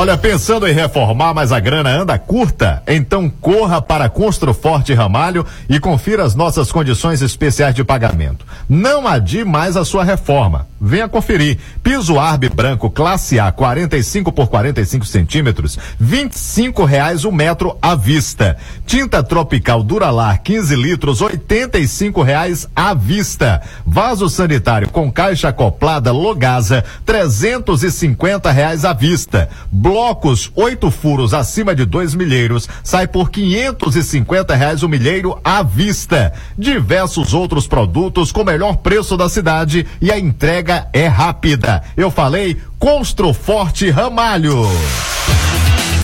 Olha, 0.00 0.16
pensando 0.16 0.64
em 0.64 0.72
reformar, 0.72 1.34
mas 1.34 1.50
a 1.50 1.58
grana 1.58 1.90
anda 1.90 2.16
curta? 2.16 2.80
Então 2.86 3.28
corra 3.28 3.82
para 3.82 4.08
Construforte 4.08 4.94
Ramalho 4.94 5.44
e 5.68 5.80
confira 5.80 6.22
as 6.22 6.36
nossas 6.36 6.70
condições 6.70 7.20
especiais 7.20 7.74
de 7.74 7.82
pagamento. 7.82 8.46
Não 8.68 9.08
adie 9.08 9.44
mais 9.44 9.76
a 9.76 9.84
sua 9.84 10.04
reforma. 10.04 10.68
Venha 10.80 11.08
conferir. 11.08 11.58
Piso 11.82 12.16
Arbe 12.20 12.48
branco 12.48 12.88
classe 12.88 13.40
A 13.40 13.50
45 13.50 14.30
por 14.30 14.46
45 14.46 15.04
centímetros, 15.04 15.76
25 15.98 16.84
reais 16.84 17.24
o 17.24 17.32
metro 17.32 17.76
à 17.82 17.96
vista. 17.96 18.56
Tinta 18.86 19.20
tropical 19.20 19.82
Duralar 19.82 20.40
15 20.40 20.76
litros, 20.76 21.20
85 21.20 22.22
reais 22.22 22.68
à 22.76 22.94
vista. 22.94 23.60
Vaso 23.84 24.28
sanitário 24.28 24.88
com 24.90 25.10
caixa 25.10 25.48
acoplada 25.48 26.12
Logasa 26.12 26.84
350 27.04 28.52
reais 28.52 28.84
à 28.84 28.92
vista. 28.92 29.48
Blocos 29.88 30.52
oito 30.54 30.90
furos 30.90 31.32
acima 31.32 31.74
de 31.74 31.86
dois 31.86 32.14
milheiros 32.14 32.68
sai 32.84 33.08
por 33.08 33.30
550 33.30 34.54
reais 34.54 34.82
o 34.82 34.88
milheiro 34.88 35.40
à 35.42 35.62
vista. 35.62 36.34
Diversos 36.58 37.32
outros 37.32 37.66
produtos 37.66 38.30
com 38.30 38.44
melhor 38.44 38.76
preço 38.76 39.16
da 39.16 39.30
cidade 39.30 39.86
e 39.98 40.12
a 40.12 40.18
entrega 40.18 40.88
é 40.92 41.06
rápida. 41.06 41.82
Eu 41.96 42.10
falei 42.10 42.60
Construforte 42.78 43.88
Ramalho. 43.88 44.68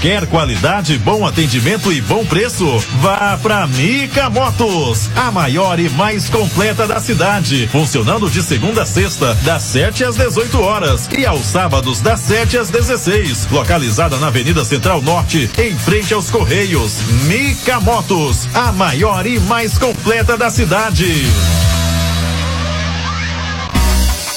Quer 0.00 0.28
qualidade, 0.28 0.96
bom 0.96 1.26
atendimento 1.26 1.92
e 1.92 2.00
bom 2.00 2.24
preço? 2.24 2.78
Vá 3.00 3.36
pra 3.42 3.66
Mica 3.66 4.30
Motos, 4.30 5.10
a 5.16 5.32
maior 5.32 5.80
e 5.80 5.88
mais 5.88 6.30
completa 6.30 6.86
da 6.86 7.00
cidade. 7.00 7.66
Funcionando 7.72 8.30
de 8.30 8.44
segunda 8.44 8.82
a 8.82 8.86
sexta, 8.86 9.34
das 9.42 9.64
7 9.64 10.04
às 10.04 10.14
18 10.14 10.60
horas 10.60 11.08
e 11.18 11.26
aos 11.26 11.46
sábados, 11.46 12.00
das 12.00 12.20
7 12.20 12.58
às 12.58 12.70
16. 12.70 13.48
Localizada 13.50 14.18
na 14.18 14.28
Avenida 14.28 14.64
Central 14.64 15.02
Norte, 15.02 15.50
em 15.58 15.76
frente 15.76 16.14
aos 16.14 16.30
Correios. 16.30 17.00
Mica 17.24 17.80
Motos, 17.80 18.48
a 18.54 18.70
maior 18.70 19.26
e 19.26 19.40
mais 19.40 19.76
completa 19.76 20.36
da 20.36 20.48
cidade. 20.48 21.26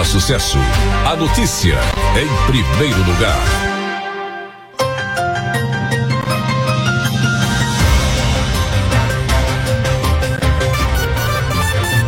A 0.00 0.04
Sucesso. 0.04 0.56
A 1.06 1.14
notícia 1.14 1.78
em 2.16 2.50
primeiro 2.50 2.98
lugar. 3.00 3.38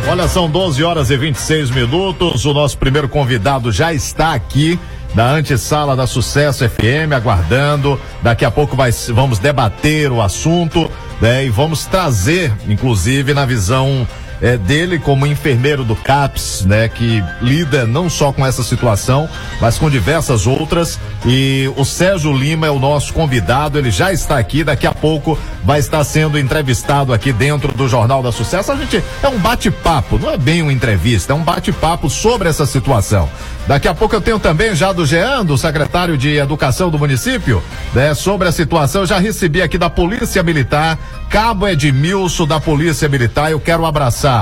Olha, 0.09 0.27
são 0.27 0.49
12 0.49 0.83
horas 0.83 1.11
e 1.11 1.17
26 1.17 1.69
minutos. 1.69 2.45
O 2.45 2.53
nosso 2.55 2.79
primeiro 2.79 3.07
convidado 3.07 3.71
já 3.71 3.93
está 3.93 4.33
aqui 4.33 4.79
na 5.13 5.29
antessala 5.33 5.95
da 5.95 6.07
Sucesso 6.07 6.67
FM, 6.67 7.13
aguardando. 7.15 8.01
Daqui 8.23 8.43
a 8.43 8.49
pouco 8.49 8.75
vai, 8.75 8.91
vamos 9.09 9.37
debater 9.37 10.11
o 10.11 10.19
assunto 10.19 10.89
né, 11.21 11.45
e 11.45 11.49
vamos 11.49 11.85
trazer, 11.85 12.51
inclusive, 12.67 13.35
na 13.35 13.45
visão 13.45 14.07
é, 14.43 14.57
dele 14.57 14.99
como 14.99 15.25
enfermeiro 15.25 15.85
do 15.85 15.95
CAPS, 15.95 16.65
né, 16.65 16.89
que 16.89 17.23
lida 17.41 17.87
não 17.87 18.09
só 18.09 18.33
com 18.33 18.45
essa 18.45 18.61
situação, 18.61 19.27
mas 19.61 19.79
com 19.79 19.89
diversas 19.89 20.45
outras. 20.45 20.99
E 21.25 21.71
o 21.77 21.85
Sérgio 21.85 22.33
Lima 22.33 22.67
é 22.67 22.69
o 22.69 22.77
nosso 22.77 23.13
convidado, 23.13 23.79
ele 23.79 23.89
já 23.89 24.11
está 24.11 24.37
aqui, 24.37 24.61
daqui 24.61 24.85
a 24.85 24.93
pouco 24.93 25.39
vai 25.63 25.79
estar 25.79 26.03
sendo 26.03 26.37
entrevistado 26.37 27.13
aqui 27.13 27.31
dentro 27.31 27.71
do 27.71 27.87
Jornal 27.87 28.21
da 28.21 28.33
Sucesso. 28.33 28.69
A 28.73 28.75
gente 28.75 29.01
é 29.23 29.29
um 29.29 29.39
bate-papo, 29.39 30.19
não 30.19 30.29
é 30.29 30.37
bem 30.37 30.61
uma 30.61 30.73
entrevista, 30.73 31.31
é 31.31 31.35
um 31.35 31.43
bate-papo 31.43 32.09
sobre 32.09 32.49
essa 32.49 32.65
situação. 32.65 33.29
Daqui 33.65 33.87
a 33.87 33.95
pouco 33.95 34.13
eu 34.13 34.19
tenho 34.19 34.39
também 34.39 34.75
já 34.75 34.91
do 34.91 35.05
Jean, 35.05 35.45
do 35.45 35.57
secretário 35.57 36.17
de 36.17 36.35
Educação 36.35 36.89
do 36.89 36.99
município, 36.99 37.63
né, 37.93 38.13
sobre 38.13 38.49
a 38.49 38.51
situação. 38.51 39.03
Eu 39.03 39.07
já 39.07 39.19
recebi 39.19 39.61
aqui 39.61 39.77
da 39.77 39.89
Polícia 39.89 40.43
Militar, 40.43 40.99
Cabo 41.29 41.65
Edmilson 41.65 42.45
da 42.45 42.59
Polícia 42.59 43.07
Militar. 43.07 43.49
Eu 43.49 43.61
quero 43.61 43.85
abraçar 43.85 44.32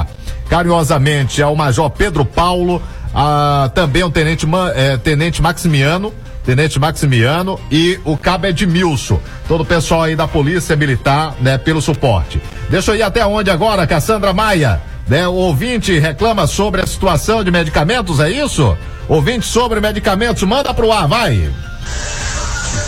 carinhosamente 0.49 1.41
ao 1.41 1.55
Major 1.55 1.89
Pedro 1.89 2.25
Paulo, 2.25 2.81
a, 3.13 3.69
também 3.73 4.03
o 4.03 4.09
Tenente, 4.09 4.45
eh, 4.75 4.97
Tenente 4.97 5.41
Maximiano. 5.41 6.13
Tenente 6.43 6.79
Maximiano 6.79 7.59
e 7.69 7.99
o 8.03 8.17
Cabo 8.17 8.47
Edmilson. 8.47 9.19
Todo 9.47 9.61
o 9.61 9.65
pessoal 9.65 10.03
aí 10.03 10.15
da 10.15 10.27
Polícia 10.27 10.75
Militar, 10.75 11.35
né, 11.39 11.57
pelo 11.57 11.81
suporte. 11.81 12.41
Deixa 12.67 12.91
eu 12.91 12.95
ir 12.95 13.03
até 13.03 13.23
onde 13.25 13.51
agora, 13.51 13.85
Cassandra 13.85 14.33
Maia? 14.33 14.81
Né, 15.07 15.27
o 15.27 15.33
ouvinte 15.33 15.97
reclama 15.99 16.47
sobre 16.47 16.81
a 16.81 16.87
situação 16.87 17.43
de 17.43 17.51
medicamentos, 17.51 18.19
é 18.19 18.29
isso? 18.29 18.75
Ouvinte 19.07 19.45
sobre 19.45 19.79
medicamentos, 19.79 20.41
manda 20.43 20.73
pro 20.73 20.91
ar, 20.91 21.07
vai. 21.07 21.51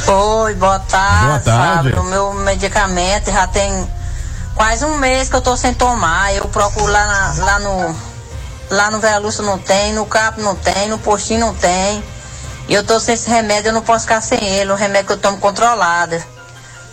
Oi, 0.08 0.56
boa 0.56 0.80
tarde. 0.80 1.26
Boa 1.28 1.40
tarde. 1.40 1.92
Fábio. 1.92 2.02
O 2.02 2.10
meu 2.10 2.34
medicamento 2.44 3.32
já 3.32 3.48
tem 3.48 3.88
quase 4.56 4.86
um 4.86 4.98
mês 4.98 5.30
que 5.30 5.36
eu 5.36 5.42
tô 5.42 5.56
sem 5.58 5.74
tomar. 5.74 6.34
Eu 6.34 6.48
procuro 6.48 6.92
lá, 6.92 7.06
na- 7.06 7.46
lá 7.46 7.60
no. 7.60 8.14
Lá 8.70 8.90
no 8.90 9.00
Vera 9.00 9.20
Lúcia 9.20 9.44
não 9.44 9.60
tem, 9.60 9.94
no 9.94 10.06
CAP 10.06 10.42
não 10.42 10.56
tem, 10.56 10.88
no 10.88 10.98
postinho 10.98 11.42
não 11.42 11.54
tem. 11.54 12.04
E 12.68 12.74
eu 12.74 12.84
tô 12.84 13.00
sem 13.00 13.14
esse 13.14 13.30
remédio, 13.30 13.70
eu 13.70 13.74
não 13.74 13.82
posso 13.82 14.06
ficar 14.06 14.22
sem 14.22 14.40
ele, 14.44 14.72
o 14.72 14.76
remédio 14.76 15.08
que 15.08 15.14
eu 15.14 15.18
tomo 15.18 15.38
controlada. 15.38 16.26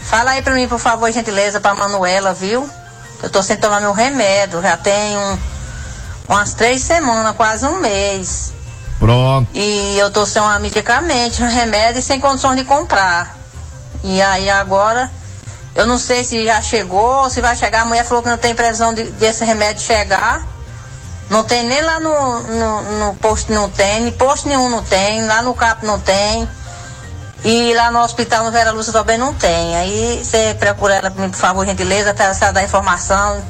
Fala 0.03 0.33
aí 0.33 0.43
pra 0.43 0.53
mim, 0.53 0.67
por 0.69 0.79
favor, 0.81 1.11
gentileza, 1.11 1.61
pra 1.61 1.75
Manuela, 1.75 2.35
viu? 2.35 2.69
Eu 3.23 3.31
tô 3.31 3.43
sem 3.43 3.57
tomar 3.57 3.81
meu 3.81 3.93
remédio, 3.93 4.61
já 4.61 4.77
tem 4.77 5.17
um, 5.17 5.39
umas 6.29 6.53
três 6.55 6.83
semanas, 6.83 7.35
quase 7.37 7.65
um 7.65 7.79
mês. 7.79 8.53
Pronto. 8.99 9.49
E 9.55 9.97
eu 9.99 10.11
tô 10.11 10.27
sem 10.27 10.43
um 10.43 10.59
medicamento, 10.59 11.43
um 11.43 11.49
remédio 11.49 12.01
e 12.01 12.03
sem 12.03 12.21
condições 12.21 12.57
de 12.57 12.65
comprar. 12.65 13.37
E 14.03 14.21
aí 14.21 14.51
agora, 14.51 15.11
eu 15.75 15.87
não 15.87 15.99
sei 15.99 16.25
se 16.25 16.45
já 16.45 16.61
chegou, 16.61 17.29
se 17.31 17.41
vai 17.41 17.57
chegar. 17.57 17.83
A 17.83 17.85
mulher 17.85 18.05
falou 18.05 18.23
que 18.23 18.29
não 18.29 18.39
tem 18.39 18.55
previsão 18.55 18.93
de, 18.93 19.05
desse 19.13 19.45
remédio 19.45 19.83
chegar. 19.83 20.47
Não 21.29 21.45
tem 21.45 21.63
nem 21.63 21.81
lá 21.81 22.01
no, 22.01 22.41
no, 22.43 22.99
no 22.99 23.15
posto 23.15 23.53
não 23.53 23.71
tem, 23.71 24.09
em 24.09 24.11
posto 24.11 24.49
nenhum 24.49 24.69
não 24.69 24.83
tem, 24.83 25.25
lá 25.27 25.43
no 25.43 25.55
CAP 25.55 25.87
não 25.87 26.01
tem. 26.01 26.49
E 27.45 27.73
lá 27.75 27.91
no 27.91 28.01
hospital 28.01 28.45
no 28.45 28.51
Vera 28.51 28.73
Lúcia 28.73 28.93
também 28.93 29.17
não 29.17 29.33
tem. 29.33 29.77
Aí 29.77 30.21
você 30.25 30.57
procura 30.59 30.97
ela 30.97 31.11
por 31.11 31.31
favor, 31.31 31.65
gentileza, 31.65 32.11
até 32.11 32.25
ela 32.25 32.53
dar 32.53 32.65
informação. 32.65 33.43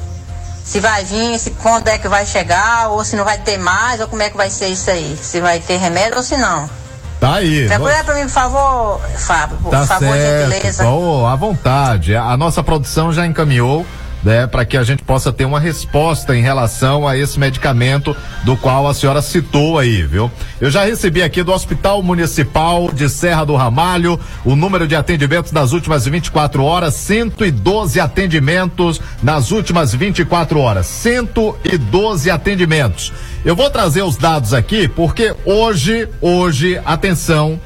Se 0.62 0.78
vai 0.78 1.04
vir, 1.04 1.38
se 1.38 1.50
quando 1.52 1.88
é 1.88 1.98
que 1.98 2.06
vai 2.06 2.26
chegar, 2.26 2.90
ou 2.90 3.02
se 3.02 3.16
não 3.16 3.24
vai 3.24 3.38
ter 3.38 3.58
mais, 3.58 3.98
ou 4.00 4.08
como 4.08 4.22
é 4.22 4.28
que 4.28 4.36
vai 4.36 4.50
ser 4.50 4.68
isso 4.68 4.90
aí. 4.90 5.18
Se 5.20 5.40
vai 5.40 5.58
ter 5.58 5.78
remédio 5.78 6.18
ou 6.18 6.22
se 6.22 6.36
não. 6.36 6.68
Tá 7.20 7.34
aí. 7.34 7.68
Procura 7.68 8.02
pra 8.02 8.14
mim, 8.14 8.22
por 8.22 8.30
favor, 8.30 9.00
Fábio, 9.18 9.58
por 9.58 9.70
Tá 9.70 9.86
favor, 9.86 10.16
gentileza. 10.16 10.72
certo. 10.78 10.88
Oh, 10.90 11.26
à 11.26 11.36
vontade. 11.36 12.16
A 12.16 12.34
nossa 12.36 12.62
produção 12.62 13.12
já 13.12 13.26
encaminhou. 13.26 13.84
Né, 14.22 14.46
para 14.46 14.66
que 14.66 14.76
a 14.76 14.82
gente 14.84 15.02
possa 15.02 15.32
ter 15.32 15.46
uma 15.46 15.58
resposta 15.58 16.36
em 16.36 16.42
relação 16.42 17.08
a 17.08 17.16
esse 17.16 17.40
medicamento 17.40 18.14
do 18.44 18.54
qual 18.54 18.86
a 18.86 18.92
senhora 18.92 19.22
citou 19.22 19.78
aí, 19.78 20.02
viu? 20.02 20.30
Eu 20.60 20.70
já 20.70 20.84
recebi 20.84 21.22
aqui 21.22 21.42
do 21.42 21.50
Hospital 21.50 22.02
Municipal 22.02 22.92
de 22.92 23.08
Serra 23.08 23.46
do 23.46 23.56
Ramalho 23.56 24.20
o 24.44 24.54
número 24.54 24.86
de 24.86 24.94
atendimentos 24.94 25.52
das 25.52 25.72
últimas 25.72 26.04
24 26.04 26.62
horas, 26.62 26.96
112 26.96 27.98
atendimentos 27.98 29.00
nas 29.22 29.52
últimas 29.52 29.94
24 29.94 30.60
horas, 30.60 30.84
112 30.84 32.30
atendimentos. 32.30 33.14
Eu 33.42 33.56
vou 33.56 33.70
trazer 33.70 34.02
os 34.02 34.18
dados 34.18 34.52
aqui 34.52 34.86
porque 34.86 35.34
hoje, 35.46 36.06
hoje, 36.20 36.78
atenção, 36.84 37.58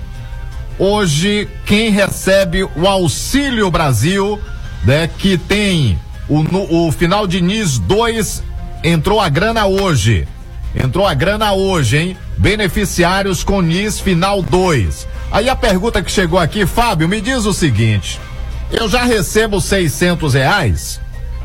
Hoje, 0.79 1.49
quem 1.65 1.91
recebe 1.91 2.65
o 2.65 2.89
Auxílio 2.89 3.71
Brasil, 3.71 4.41
né, 4.83 5.09
que 5.19 5.39
tem 5.39 5.99
o, 6.29 6.43
no- 6.43 6.87
o 6.87 6.93
final 6.93 7.27
de 7.27 7.41
NIS 7.41 7.79
2, 7.79 8.43
entrou 8.83 9.21
a 9.21 9.29
grana 9.29 9.67
hoje. 9.67 10.27
Entrou 10.75 11.07
a 11.07 11.15
grana 11.15 11.53
hoje, 11.53 11.97
hein? 11.99 12.17
Beneficiários 12.37 13.45
com 13.45 13.61
NIS 13.63 14.01
final 14.01 14.43
2. 14.43 15.07
Aí 15.31 15.49
a 15.49 15.55
pergunta 15.57 16.03
que 16.03 16.11
chegou 16.11 16.39
aqui, 16.39 16.67
Fábio, 16.67 17.09
me 17.09 17.21
diz 17.21 17.45
o 17.45 17.53
seguinte: 17.53 18.21
eu 18.73 18.89
já 18.89 19.05
recebo 19.05 19.61
600 19.61 20.35
reais? 20.35 21.01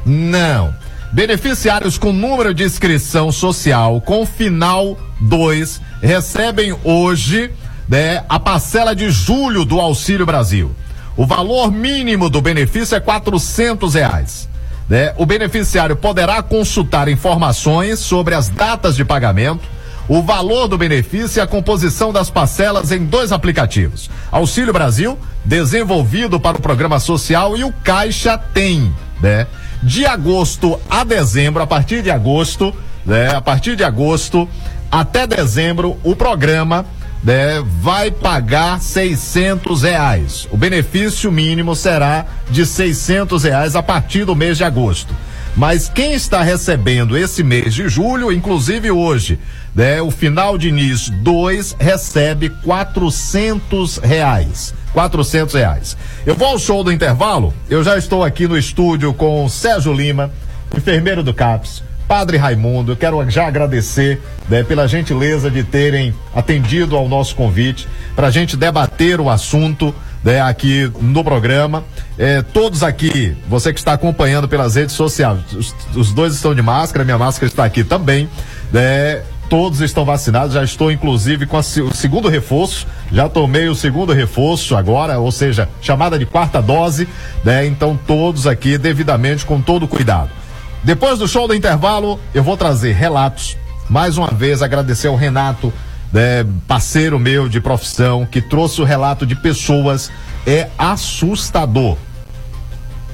Não. 0.05 0.73
Beneficiários 1.11 1.97
com 1.97 2.11
número 2.11 2.53
de 2.53 2.63
inscrição 2.63 3.31
social 3.31 3.99
com 4.01 4.25
final 4.25 4.97
2 5.21 5.81
recebem 6.01 6.75
hoje 6.83 7.51
né, 7.87 8.23
a 8.29 8.39
parcela 8.39 8.95
de 8.95 9.09
julho 9.11 9.65
do 9.65 9.79
Auxílio 9.79 10.25
Brasil. 10.25 10.71
O 11.17 11.25
valor 11.25 11.71
mínimo 11.71 12.29
do 12.29 12.41
benefício 12.41 12.95
é 12.95 12.99
400 12.99 13.93
reais. 13.93 14.48
Né? 14.89 15.13
O 15.17 15.25
beneficiário 15.25 15.95
poderá 15.95 16.41
consultar 16.41 17.07
informações 17.07 17.99
sobre 17.99 18.33
as 18.33 18.49
datas 18.49 18.95
de 18.95 19.05
pagamento, 19.05 19.61
o 20.07 20.23
valor 20.23 20.67
do 20.67 20.77
benefício 20.77 21.39
e 21.39 21.41
a 21.41 21.45
composição 21.45 22.11
das 22.11 22.31
parcelas 22.31 22.91
em 22.91 23.05
dois 23.05 23.31
aplicativos. 23.31 24.09
Auxílio 24.31 24.73
Brasil, 24.73 25.17
desenvolvido 25.45 26.39
para 26.39 26.57
o 26.57 26.61
programa 26.61 26.99
social, 26.99 27.55
e 27.55 27.63
o 27.63 27.71
Caixa 27.83 28.35
Tem, 28.35 28.91
né? 29.21 29.45
De 29.83 30.05
agosto 30.05 30.79
a 30.89 31.03
dezembro, 31.03 31.61
a 31.61 31.67
partir 31.67 32.01
de 32.01 32.09
agosto, 32.09 32.73
né? 33.05 33.35
A 33.35 33.41
partir 33.41 33.75
de 33.75 33.83
agosto 33.83 34.49
até 34.91 35.27
dezembro, 35.27 35.97
o 36.03 36.15
programa 36.15 36.83
né, 37.23 37.63
vai 37.81 38.11
pagar 38.11 38.81
600 38.81 39.83
reais. 39.83 40.47
O 40.51 40.57
benefício 40.57 41.31
mínimo 41.31 41.75
será 41.75 42.25
de 42.49 42.65
600 42.65 43.43
reais 43.43 43.75
a 43.75 43.83
partir 43.83 44.25
do 44.25 44.35
mês 44.35 44.57
de 44.57 44.63
agosto. 44.63 45.13
Mas 45.55 45.89
quem 45.89 46.13
está 46.13 46.41
recebendo 46.41 47.17
esse 47.17 47.43
mês 47.43 47.73
de 47.73 47.89
julho, 47.89 48.31
inclusive 48.31 48.91
hoje, 48.91 49.39
né, 49.75 50.01
o 50.01 50.09
final 50.09 50.57
de 50.57 50.71
NIS 50.71 51.09
2 51.09 51.75
recebe 51.79 52.49
400 52.63 53.97
reais. 53.97 54.73
400 54.93 55.53
reais. 55.53 55.97
Eu 56.25 56.35
vou 56.35 56.47
ao 56.47 56.59
show 56.59 56.83
do 56.83 56.91
intervalo. 56.91 57.53
Eu 57.69 57.83
já 57.83 57.97
estou 57.97 58.23
aqui 58.23 58.47
no 58.47 58.57
estúdio 58.57 59.13
com 59.13 59.47
Sérgio 59.49 59.93
Lima, 59.93 60.31
enfermeiro 60.75 61.23
do 61.23 61.33
CAPS, 61.33 61.83
Padre 62.09 62.37
Raimundo, 62.37 62.93
eu 62.93 62.95
quero 62.95 63.29
já 63.29 63.45
agradecer 63.45 64.19
né, 64.49 64.63
pela 64.63 64.87
gentileza 64.87 65.51
de 65.51 65.63
terem 65.63 66.11
atendido 66.35 66.95
ao 66.95 67.07
nosso 67.07 67.35
convite 67.35 67.87
para 68.15 68.25
a 68.25 68.31
gente 68.31 68.57
debater 68.57 69.21
o 69.21 69.29
assunto 69.29 69.93
né, 70.23 70.41
aqui 70.41 70.91
no 70.99 71.23
programa. 71.23 71.83
É, 72.17 72.41
todos 72.41 72.81
aqui, 72.81 73.37
você 73.47 73.71
que 73.71 73.77
está 73.77 73.93
acompanhando 73.93 74.47
pelas 74.47 74.73
redes 74.73 74.95
sociais, 74.95 75.39
os, 75.53 75.75
os 75.95 76.11
dois 76.11 76.33
estão 76.33 76.55
de 76.55 76.63
máscara, 76.63 77.05
minha 77.05 77.17
máscara 77.19 77.45
está 77.45 77.63
aqui 77.63 77.83
também. 77.83 78.27
Né, 78.73 79.21
todos 79.47 79.79
estão 79.79 80.03
vacinados, 80.03 80.55
já 80.55 80.63
estou 80.63 80.91
inclusive 80.91 81.45
com 81.45 81.57
a 81.57 81.59
o 81.59 81.93
segundo 81.93 82.27
reforço, 82.27 82.87
já 83.11 83.29
tomei 83.29 83.69
o 83.69 83.75
segundo 83.75 84.13
reforço 84.13 84.75
agora, 84.75 85.19
ou 85.19 85.31
seja, 85.31 85.69
chamada 85.79 86.17
de 86.17 86.25
quarta 86.25 86.59
dose, 86.59 87.07
né? 87.43 87.67
Então 87.67 87.97
todos 88.07 88.47
aqui 88.47 88.79
devidamente 88.79 89.45
com 89.45 89.61
todo 89.61 89.87
cuidado. 89.87 90.39
Depois 90.83 91.19
do 91.19 91.27
show 91.27 91.47
do 91.47 91.53
intervalo, 91.53 92.19
eu 92.33 92.43
vou 92.43 92.55
trazer 92.55 92.93
relatos. 92.93 93.57
Mais 93.89 94.17
uma 94.17 94.27
vez, 94.27 94.61
agradecer 94.61 95.07
ao 95.07 95.15
Renato, 95.15 95.73
né, 96.11 96.45
parceiro 96.67 97.19
meu 97.19 97.49
de 97.49 97.59
profissão, 97.59 98.25
que 98.25 98.41
trouxe 98.41 98.81
o 98.81 98.85
relato 98.85 99.25
de 99.25 99.35
pessoas. 99.35 100.11
É 100.47 100.69
assustador. 100.77 101.97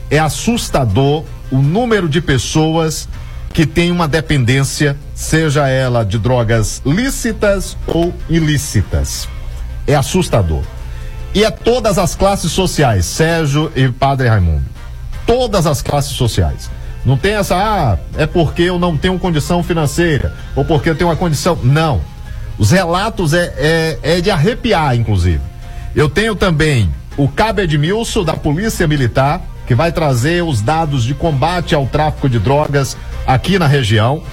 É 0.09 0.19
assustador 0.19 1.23
o 1.51 1.57
número 1.57 2.07
de 2.07 2.21
pessoas 2.21 3.07
que 3.51 3.65
têm 3.65 3.89
uma 3.89 4.07
dependência, 4.07 4.97
seja 5.13 5.67
ela 5.67 6.03
de 6.03 6.19
drogas 6.19 6.81
lícitas 6.85 7.77
ou 7.87 8.13
ilícitas. 8.29 9.29
É 9.87 9.95
assustador. 9.95 10.61
E 11.33 11.43
é 11.43 11.49
todas 11.49 11.97
as 11.97 12.15
classes 12.15 12.51
sociais, 12.51 13.05
Sérgio 13.05 13.71
e 13.75 13.89
Padre 13.89 14.27
Raimundo. 14.27 14.65
Todas 15.25 15.65
as 15.65 15.81
classes 15.81 16.11
sociais. 16.11 16.69
Não 17.05 17.17
tem 17.17 17.33
essa, 17.33 17.55
ah, 17.55 17.97
é 18.17 18.25
porque 18.25 18.63
eu 18.63 18.79
não 18.79 18.97
tenho 18.97 19.19
condição 19.19 19.61
financeira, 19.61 20.33
ou 20.55 20.65
porque 20.65 20.89
eu 20.89 20.95
tenho 20.95 21.09
uma 21.09 21.15
condição. 21.15 21.57
Não. 21.63 22.01
Os 22.57 22.71
relatos 22.71 23.33
é, 23.33 23.53
é, 23.57 23.99
é 24.01 24.21
de 24.21 24.31
arrepiar, 24.31 24.95
inclusive. 24.95 25.41
Eu 25.95 26.09
tenho 26.09 26.35
também 26.35 26.89
o 27.15 27.27
Cabo 27.27 27.61
Edmilson, 27.61 28.23
da 28.23 28.33
Polícia 28.33 28.87
Militar, 28.87 29.41
que 29.67 29.75
vai 29.75 29.91
trazer 29.91 30.43
os 30.43 30.61
dados 30.61 31.03
de 31.03 31.13
combate 31.13 31.75
ao 31.75 31.85
tráfico 31.85 32.27
de 32.27 32.39
drogas 32.39 32.97
aqui 33.25 33.57
na 33.59 33.67
região. 33.67 34.23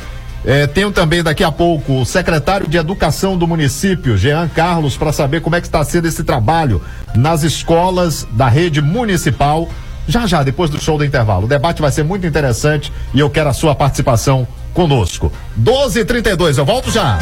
É, 0.45 0.67
tenho 0.67 0.91
também 0.91 1.23
daqui 1.23 1.45
a 1.45 1.53
pouco 1.53 2.01
o 2.01 2.05
secretário 2.05 2.67
de 2.67 2.77
Educação 2.77 3.37
do 3.37 3.47
município, 3.47 4.17
Jean 4.17 4.49
Carlos, 4.49 4.97
para 4.97 5.13
saber 5.13 5.41
como 5.41 5.55
é 5.55 5.61
que 5.61 5.69
está 5.69 5.85
sendo 5.85 6.09
esse 6.09 6.25
trabalho 6.25 6.83
nas 7.15 7.45
escolas 7.45 8.27
da 8.33 8.49
rede 8.49 8.83
municipal. 8.83 9.69
Já 10.07 10.27
já, 10.27 10.43
depois 10.43 10.71
do 10.71 10.81
show 10.81 10.99
do 10.99 11.05
intervalo. 11.05 11.45
O 11.45 11.49
debate 11.49 11.81
vai 11.81 11.91
ser 11.91 12.03
muito 12.03 12.27
interessante 12.27 12.93
e 13.15 13.21
eu 13.21 13.31
quero 13.31 13.49
a 13.49 13.53
sua 13.53 13.75
participação 13.75 14.47
conosco. 14.75 15.33
12h32, 15.61 16.59
eu 16.59 16.65
volto 16.65 16.91
já. 16.91 17.19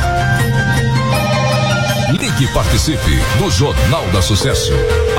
Ligue 2.11 2.45
e 2.45 2.49
participe 2.49 3.19
do 3.39 3.51
Jornal 3.51 4.05
da 4.13 4.21
Sucesso. 4.21 4.73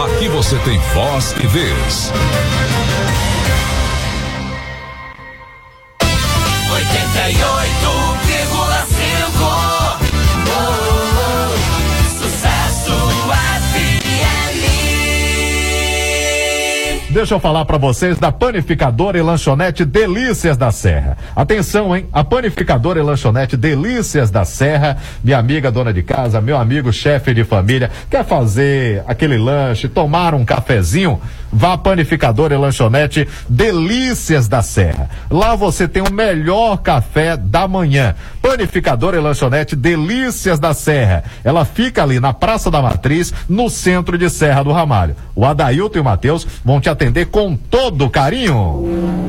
Aqui 0.05 0.27
você 0.27 0.57
tem 0.59 0.79
voz 0.93 1.33
e 1.41 1.47
vez. 1.47 2.11
88,5 6.71 7.60
Deixa 17.21 17.35
eu 17.35 17.39
falar 17.39 17.65
para 17.65 17.77
vocês 17.77 18.17
da 18.17 18.31
panificadora 18.31 19.15
e 19.15 19.21
lanchonete 19.21 19.85
Delícias 19.85 20.57
da 20.57 20.71
Serra. 20.71 21.15
Atenção, 21.35 21.95
hein? 21.95 22.07
A 22.11 22.23
panificadora 22.23 22.97
e 22.99 23.03
lanchonete 23.03 23.55
Delícias 23.55 24.31
da 24.31 24.43
Serra, 24.43 24.97
minha 25.23 25.37
amiga 25.37 25.71
dona 25.71 25.93
de 25.93 26.01
casa, 26.01 26.41
meu 26.41 26.57
amigo 26.57 26.91
chefe 26.91 27.31
de 27.31 27.43
família, 27.43 27.91
quer 28.09 28.25
fazer 28.25 29.03
aquele 29.05 29.37
lanche, 29.37 29.87
tomar 29.87 30.33
um 30.33 30.43
cafezinho? 30.43 31.21
Vá 31.51 31.73
à 31.73 31.77
panificadora 31.77 32.53
e 32.53 32.57
lanchonete 32.57 33.27
Delícias 33.47 34.47
da 34.47 34.61
Serra. 34.61 35.09
Lá 35.29 35.55
você 35.55 35.87
tem 35.87 36.01
o 36.01 36.11
melhor 36.11 36.77
café 36.77 37.35
da 37.35 37.67
manhã. 37.67 38.15
Panificadora 38.41 39.17
e 39.17 39.19
lanchonete 39.19 39.75
Delícias 39.75 40.59
da 40.59 40.73
Serra. 40.73 41.23
Ela 41.43 41.65
fica 41.65 42.03
ali 42.03 42.19
na 42.19 42.33
Praça 42.33 42.71
da 42.71 42.81
Matriz, 42.81 43.33
no 43.49 43.69
centro 43.69 44.17
de 44.17 44.29
Serra 44.29 44.63
do 44.63 44.71
Ramalho. 44.71 45.15
O 45.35 45.45
Adailton 45.45 45.97
e 45.97 46.01
o 46.01 46.05
Matheus 46.05 46.47
vão 46.63 46.79
te 46.79 46.89
atender 46.89 47.27
com 47.27 47.55
todo 47.55 48.09
carinho. 48.09 49.21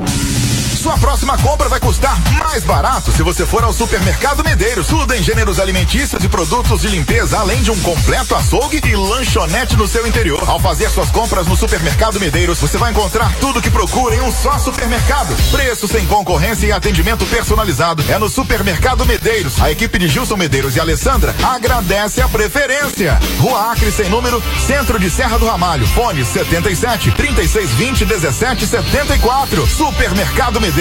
Sua 0.83 0.99
próxima 0.99 1.39
compra 1.39 1.69
vai 1.69 1.79
custar 1.79 2.19
mais 2.37 2.65
barato 2.65 3.13
se 3.13 3.23
você 3.23 3.47
for 3.47 3.63
ao 3.63 3.73
Supermercado 3.73 4.43
Medeiros. 4.43 4.89
Tudo 4.89 5.15
em 5.15 5.23
gêneros 5.23 5.61
alimentícios 5.61 6.25
e 6.25 6.29
produtos 6.29 6.81
de 6.81 6.89
limpeza, 6.89 7.39
além 7.39 7.63
de 7.63 7.71
um 7.71 7.81
completo 7.83 8.35
açougue 8.35 8.81
e 8.85 8.97
lanchonete 8.97 9.77
no 9.77 9.87
seu 9.87 10.05
interior. 10.09 10.43
Ao 10.45 10.59
fazer 10.59 10.91
suas 10.91 11.09
compras 11.09 11.47
no 11.47 11.57
Supermercado 11.57 12.19
Medeiros, 12.19 12.59
você 12.59 12.79
vai 12.79 12.91
encontrar 12.91 13.33
tudo 13.41 13.63
que 13.63 13.71
procura 13.71 14.17
em 14.17 14.23
um 14.23 14.33
só 14.33 14.59
supermercado. 14.59 15.33
Preço 15.53 15.87
sem 15.87 16.05
concorrência 16.07 16.67
e 16.67 16.73
atendimento 16.73 17.25
personalizado. 17.27 18.05
É 18.09 18.19
no 18.19 18.29
Supermercado 18.29 19.07
Medeiros. 19.07 19.63
A 19.63 19.71
equipe 19.71 19.97
de 20.01 20.09
Gilson 20.09 20.37
Medeiros 20.37 20.75
e 20.75 20.81
Alessandra 20.81 21.33
agradece 21.45 22.21
a 22.21 22.27
preferência. 22.27 23.21
Rua 23.39 23.71
Acre 23.71 23.93
sem 23.93 24.11
número, 24.11 24.43
Centro 24.67 24.99
de 24.99 25.09
Serra 25.09 25.39
do 25.39 25.47
Ramalho. 25.47 25.87
Fone 25.87 26.25
77 26.25 27.13
3620 27.13 28.05
1774. 28.05 29.65
Supermercado 29.69 30.61
Medeiros. 30.61 30.72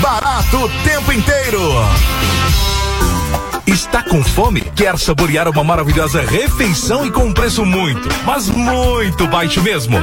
Barato 0.00 0.64
o 0.64 0.68
tempo 0.82 1.12
inteiro. 1.12 1.60
Está 3.64 4.02
com 4.02 4.20
fome? 4.24 4.60
Quer 4.74 4.98
saborear 4.98 5.48
uma 5.48 5.62
maravilhosa 5.62 6.22
refeição 6.22 7.06
e 7.06 7.10
com 7.12 7.26
um 7.26 7.32
preço 7.32 7.64
muito, 7.64 8.08
mas 8.24 8.48
muito 8.48 9.28
baixo 9.28 9.62
mesmo? 9.62 9.96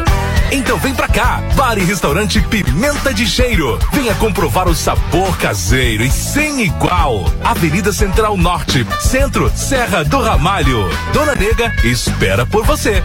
Então 0.53 0.77
vem 0.77 0.95
pra 0.95 1.09
cá, 1.09 1.43
Bar 1.53 1.77
e 1.77 1.83
Restaurante 1.83 2.39
Pimenta 2.43 3.13
de 3.13 3.27
Cheiro. 3.27 3.77
Venha 3.91 4.15
comprovar 4.15 4.69
o 4.69 4.75
sabor 4.75 5.37
caseiro 5.37 6.05
e 6.05 6.09
sem 6.09 6.61
igual. 6.61 7.25
Avenida 7.43 7.91
Central 7.91 8.37
Norte, 8.37 8.87
Centro, 9.01 9.51
Serra 9.53 10.05
do 10.05 10.21
Ramalho. 10.21 10.87
Dona 11.11 11.35
Nega 11.35 11.73
espera 11.83 12.45
por 12.45 12.63
você. 12.63 13.03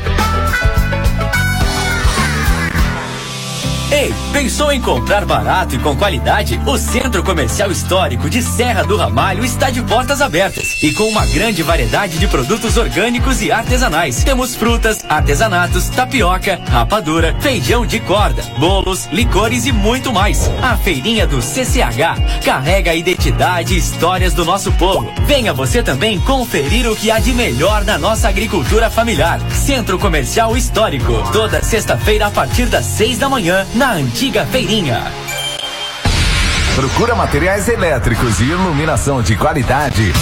Ei, 3.93 4.15
pensou 4.33 4.71
em 4.71 4.81
comprar 4.81 5.25
barato 5.25 5.75
e 5.75 5.79
com 5.81 5.97
qualidade? 5.97 6.61
O 6.65 6.79
Centro 6.79 7.25
Comercial 7.25 7.73
Histórico 7.73 8.31
de 8.31 8.41
Serra 8.41 8.85
do 8.85 8.97
Ramalho 8.97 9.45
está 9.45 9.69
de 9.69 9.83
portas 9.83 10.21
abertas 10.21 10.81
e 10.81 10.93
com 10.93 11.09
uma 11.09 11.27
grande 11.27 11.61
variedade 11.65 12.17
de 12.17 12.29
produtos 12.29 12.77
orgânicos 12.77 13.43
e 13.43 13.51
artesanais. 13.51 14.23
Temos 14.23 14.55
frutas, 14.55 15.05
artesanatos, 15.09 15.89
tapioca, 15.89 16.61
rapadura, 16.71 17.35
feijão 17.41 17.85
de 17.85 17.99
corda, 17.99 18.45
bolos, 18.61 19.07
licores 19.07 19.67
e 19.67 19.73
muito 19.73 20.13
mais. 20.13 20.49
A 20.63 20.77
feirinha 20.77 21.27
do 21.27 21.43
CCH 21.43 22.45
carrega 22.45 22.93
a 22.93 22.95
identidade 22.95 23.75
e 23.75 23.79
histórias 23.79 24.33
do 24.33 24.45
nosso 24.45 24.71
povo. 24.73 25.13
Venha 25.27 25.53
você 25.53 25.83
também 25.83 26.21
conferir 26.21 26.89
o 26.89 26.95
que 26.95 27.11
há 27.11 27.19
de 27.19 27.35
melhor 27.35 27.85
na 27.85 27.99
nossa 27.99 28.29
agricultura 28.29 28.89
familiar. 28.89 29.41
Centro 29.51 29.99
Comercial 29.99 30.57
Histórico, 30.57 31.29
toda 31.33 31.61
sexta-feira 31.61 32.29
a 32.29 32.31
partir 32.31 32.67
das 32.67 32.87
seis 32.87 33.19
da 33.19 33.29
manhã 33.29 33.67
na 33.81 33.93
antiga 33.93 34.45
feirinha. 34.45 35.11
Procura 36.75 37.15
materiais 37.15 37.67
elétricos 37.67 38.39
e 38.39 38.45
iluminação 38.45 39.23
de 39.23 39.35
qualidade. 39.35 40.13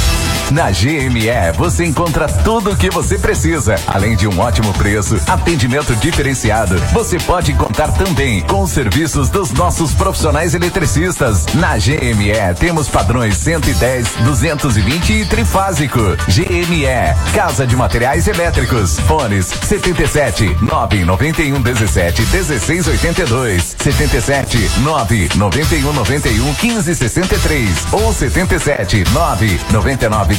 Na 0.51 0.71
GME 0.71 1.53
você 1.59 1.85
encontra 1.85 2.27
tudo 2.27 2.71
o 2.71 2.77
que 2.77 2.89
você 2.89 3.19
precisa, 3.19 3.75
além 3.87 4.17
de 4.17 4.27
um 4.27 4.41
ótimo 4.41 4.73
preço, 4.73 5.21
atendimento 5.27 5.95
diferenciado. 5.97 6.79
Você 6.93 7.19
pode 7.19 7.53
contar 7.53 7.89
também 7.93 8.41
com 8.41 8.63
os 8.63 8.71
serviços 8.71 9.29
dos 9.29 9.53
nossos 9.53 9.93
profissionais 9.93 10.55
eletricistas. 10.55 11.45
Na 11.55 11.77
GME 11.77 12.55
temos 12.59 12.89
padrões 12.89 13.37
110, 13.37 14.09
220 14.25 15.13
e 15.13 15.27
trifásico. 15.27 16.01
GME, 16.29 16.87
Casa 17.35 17.67
de 17.67 17.77
Materiais 17.77 18.27
Elétricos. 18.27 18.99
Fones 19.01 19.47
77 19.47 20.57
991 20.63 21.61
17 21.61 22.23
16 22.23 22.89
82, 22.89 23.77
77 23.79 24.71
991 24.81 25.93
91 25.93 26.55
15 26.55 26.95
63 26.95 27.93
ou 27.93 28.15
77 28.15 29.05
9 29.13 29.61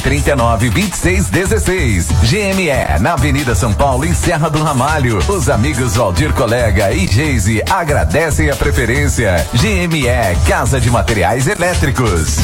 39 0.00 0.70
26 0.70 1.28
16. 1.28 2.08
GME, 2.22 3.00
na 3.00 3.12
Avenida 3.12 3.54
São 3.54 3.72
Paulo, 3.72 4.04
em 4.04 4.14
Serra 4.14 4.48
do 4.48 4.62
Ramalho. 4.62 5.18
Os 5.28 5.48
amigos 5.48 5.94
Valdir 5.94 6.32
Colega 6.32 6.92
e 6.92 7.06
Geise 7.06 7.62
agradecem 7.68 8.50
a 8.50 8.56
preferência. 8.56 9.46
GME, 9.54 10.06
Casa 10.48 10.80
de 10.80 10.90
Materiais 10.90 11.46
Elétricos. 11.46 12.36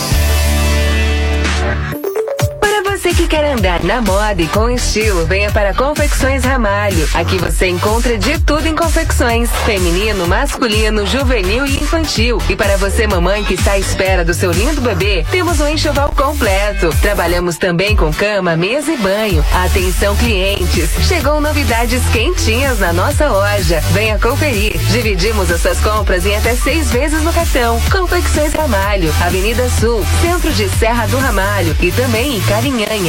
Você 3.11 3.13
que 3.13 3.27
quer 3.27 3.43
andar 3.43 3.83
na 3.83 4.01
moda 4.01 4.41
e 4.41 4.47
com 4.47 4.69
estilo, 4.69 5.25
venha 5.25 5.51
para 5.51 5.73
Confecções 5.73 6.43
Ramalho. 6.43 7.07
Aqui 7.13 7.37
você 7.37 7.67
encontra 7.67 8.17
de 8.17 8.39
tudo 8.39 8.67
em 8.67 8.75
confecções: 8.75 9.49
feminino, 9.65 10.27
masculino, 10.27 11.05
juvenil 11.05 11.65
e 11.65 11.75
infantil. 11.75 12.37
E 12.49 12.55
para 12.55 12.77
você, 12.77 13.07
mamãe 13.07 13.43
que 13.43 13.55
está 13.55 13.73
à 13.73 13.79
espera 13.79 14.23
do 14.23 14.33
seu 14.33 14.51
lindo 14.51 14.81
bebê, 14.81 15.25
temos 15.29 15.59
um 15.59 15.67
enxoval 15.67 16.09
completo. 16.15 16.89
Trabalhamos 17.01 17.57
também 17.57 17.95
com 17.95 18.13
cama, 18.13 18.55
mesa 18.55 18.91
e 18.91 18.97
banho. 18.97 19.45
Atenção, 19.65 20.15
clientes! 20.15 20.89
Chegou 21.07 21.41
novidades 21.41 22.01
quentinhas 22.11 22.79
na 22.79 22.93
nossa 22.93 23.27
loja. 23.27 23.81
Venha 23.91 24.19
conferir. 24.19 24.77
Dividimos 24.91 25.51
as 25.51 25.61
suas 25.61 25.79
compras 25.79 26.25
em 26.25 26.35
até 26.35 26.55
seis 26.55 26.91
vezes 26.91 27.21
no 27.23 27.33
cartão. 27.33 27.81
Confecções 27.91 28.53
Ramalho, 28.53 29.13
Avenida 29.21 29.69
Sul, 29.69 30.05
centro 30.21 30.51
de 30.53 30.69
Serra 30.69 31.07
do 31.07 31.17
Ramalho 31.17 31.75
e 31.81 31.91
também 31.91 32.37
em 32.37 32.41
Carinhanha. 32.41 33.00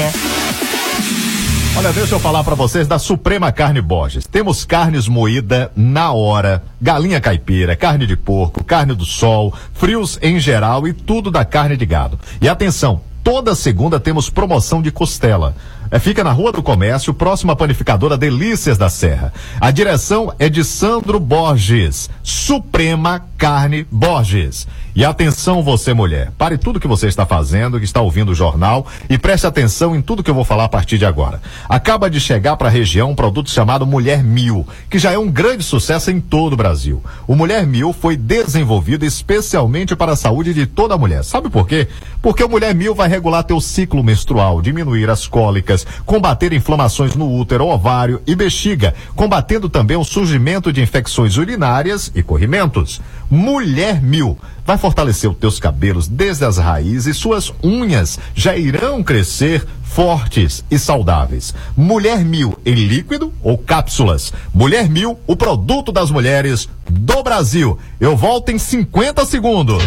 Olha, 1.77 1.93
deixa 1.93 2.15
eu 2.15 2.21
falar 2.21 2.43
pra 2.45 2.55
vocês 2.55 2.89
da 2.89 2.99
Suprema 2.99 3.53
Carne 3.53 3.81
Borges. 3.81 4.27
Temos 4.27 4.65
carnes 4.65 5.07
moída 5.07 5.71
na 5.77 6.13
hora, 6.13 6.63
galinha 6.81 7.21
caipira, 7.21 7.77
carne 7.77 8.07
de 8.07 8.17
porco, 8.17 8.65
carne 8.65 8.95
do 8.95 9.05
sol, 9.05 9.53
frios 9.75 10.19
em 10.23 10.39
geral 10.41 10.89
e 10.89 10.93
tudo 10.93 11.31
da 11.31 11.45
carne 11.45 11.77
de 11.77 11.85
gado. 11.85 12.19
E 12.41 12.49
atenção, 12.49 13.01
toda 13.23 13.55
segunda 13.55 14.01
temos 14.01 14.31
promoção 14.31 14.81
de 14.81 14.91
costela. 14.91 15.55
É, 15.91 15.99
fica 15.99 16.25
na 16.25 16.33
Rua 16.33 16.53
do 16.53 16.63
Comércio, 16.63 17.13
próxima 17.13 17.55
panificadora 17.55 18.17
Delícias 18.17 18.79
da 18.79 18.89
Serra. 18.89 19.31
A 19.61 19.71
direção 19.71 20.33
é 20.39 20.49
de 20.49 20.65
Sandro 20.65 21.21
Borges, 21.21 22.09
Suprema 22.23 23.27
Carne 23.37 23.87
Borges. 23.91 24.67
E 24.95 25.07
atenção 25.07 25.63
você 25.63 25.95
mulher, 25.95 26.31
pare 26.37 26.59
tudo 26.59 26.79
que 26.79 26.87
você 26.87 27.07
está 27.07 27.25
fazendo, 27.25 27.79
que 27.79 27.85
está 27.87 28.03
ouvindo 28.03 28.33
o 28.33 28.35
jornal 28.35 28.87
e 29.09 29.17
preste 29.17 29.47
atenção 29.47 29.97
em 29.97 30.03
tudo 30.03 30.23
que 30.23 30.31
eu 30.31 30.35
vou 30.35 30.45
falar 30.45 30.65
a 30.65 30.69
partir 30.69 30.99
de 30.99 31.07
agora. 31.07 31.41
Acaba 31.67 32.11
de 32.11 32.21
chegar 32.21 32.59
para 32.59 32.69
a 32.69 32.71
região 32.71 33.11
um 33.11 33.15
produto 33.15 33.49
chamado 33.49 33.87
Mulher 33.87 34.23
Mil, 34.23 34.67
que 34.91 34.99
já 34.99 35.11
é 35.11 35.17
um 35.17 35.31
grande 35.31 35.65
sucesso 35.65 36.11
em 36.11 36.21
todo 36.21 36.53
o 36.53 36.57
Brasil. 36.59 37.03
O 37.27 37.35
Mulher 37.35 37.67
Mil 37.67 37.95
foi 37.95 38.19
desenvolvido 38.19 39.07
especialmente 39.07 39.97
para 39.97 40.13
a 40.13 40.17
saúde 40.17 40.53
de 40.53 40.67
toda 40.67 40.99
mulher. 40.99 41.25
Sabe 41.25 41.49
por 41.49 41.67
quê? 41.67 41.89
Porque 42.21 42.45
o 42.45 42.49
Mulher 42.49 42.75
Mil 42.75 42.95
vai 42.95 43.09
regular 43.09 43.45
teu 43.45 43.63
ciclo 43.63 44.05
menstrual, 44.05 44.61
diminuir 44.61 45.09
as 45.09 45.27
cólicas, 45.27 45.87
combater 46.05 46.53
inflamações 46.53 47.17
no 47.17 47.35
útero, 47.35 47.67
ovário 47.67 48.21
e 48.27 48.35
bexiga, 48.35 48.95
combatendo 49.17 49.71
também 49.71 49.97
o 49.97 50.05
surgimento 50.05 50.71
de 50.71 50.83
infecções 50.83 51.39
urinárias 51.39 52.13
e 52.15 52.23
corrimentos. 52.23 53.01
Mulher 53.35 54.03
Mil 54.03 54.37
vai 54.63 54.77
fortalecer 54.77 55.31
os 55.31 55.39
teus 55.39 55.59
cabelos 55.59 56.07
desde 56.07 56.45
as 56.45 56.59
raízes, 56.59 57.17
suas 57.17 57.51
unhas 57.65 58.19
já 58.35 58.55
irão 58.55 59.03
crescer 59.03 59.67
fortes 59.83 60.63
e 60.71 60.79
saudáveis. 60.79 61.55
Mulher 61.75 62.27
Mil 62.27 62.59
em 62.63 62.75
líquido 62.75 63.33
ou 63.43 63.57
cápsulas. 63.57 64.35
Mulher 64.53 64.87
Mil, 64.91 65.19
o 65.27 65.35
produto 65.35 65.91
das 65.91 66.11
mulheres 66.11 66.69
do 66.87 67.23
Brasil. 67.23 67.79
Eu 67.99 68.15
volto 68.19 68.51
em 68.51 68.59
50 68.59 69.25
segundos. 69.25 69.83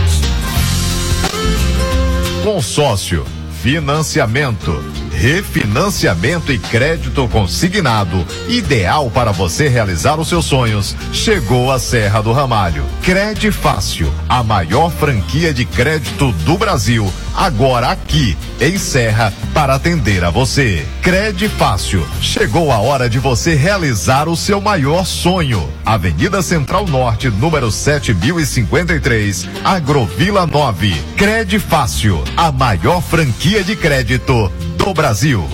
Consórcio, 2.44 3.24
financiamento, 3.62 4.74
refinanciamento 5.16 6.52
e 6.52 6.60
crédito 6.60 7.28
consignado, 7.30 8.26
ideal 8.48 9.10
para 9.10 9.32
você 9.32 9.68
realizar 9.68 10.20
os 10.20 10.28
seus 10.28 10.46
sonhos. 10.46 10.96
Chegou 11.12 11.72
a 11.72 11.80
Serra 11.80 12.22
do 12.22 12.34
Ramalho. 12.34 12.86
Crede 13.02 13.52
Fácil, 13.52 14.14
a 14.28 14.44
maior 14.44 14.92
franquia 14.92 15.54
de 15.54 15.66
crédito 15.66 16.32
do 16.44 16.58
Brasil, 16.58 17.12
agora 17.34 17.92
aqui 17.92 18.38
em 18.60 18.78
Serra 18.78 19.34
para 19.54 19.76
atender 19.76 20.24
a 20.24 20.30
você. 20.30 20.86
Crede 21.02 21.48
Fácil, 21.48 22.06
chegou 22.22 22.72
a 22.72 22.80
hora 22.80 23.10
de 23.10 23.20
você 23.20 23.56
realizar 23.56 24.28
o 24.28 24.36
seu 24.36 24.60
maior 24.60 25.06
sonho. 25.06 25.68
Avenida 25.86 26.42
Central 26.42 26.88
Norte, 26.88 27.30
número 27.30 27.72
7053, 27.72 29.48
Agrovila 29.64 30.46
9. 30.46 30.94
Crede 31.16 31.60
Fácil, 31.60 32.24
a 32.36 32.52
maior 32.52 33.02
franquia 33.02 33.64
de 33.64 33.76
crédito 33.76 34.52
do 34.78 34.94
Brasil. 34.94 35.05
88,5 35.06 35.46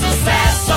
Sucesso. 0.00 0.74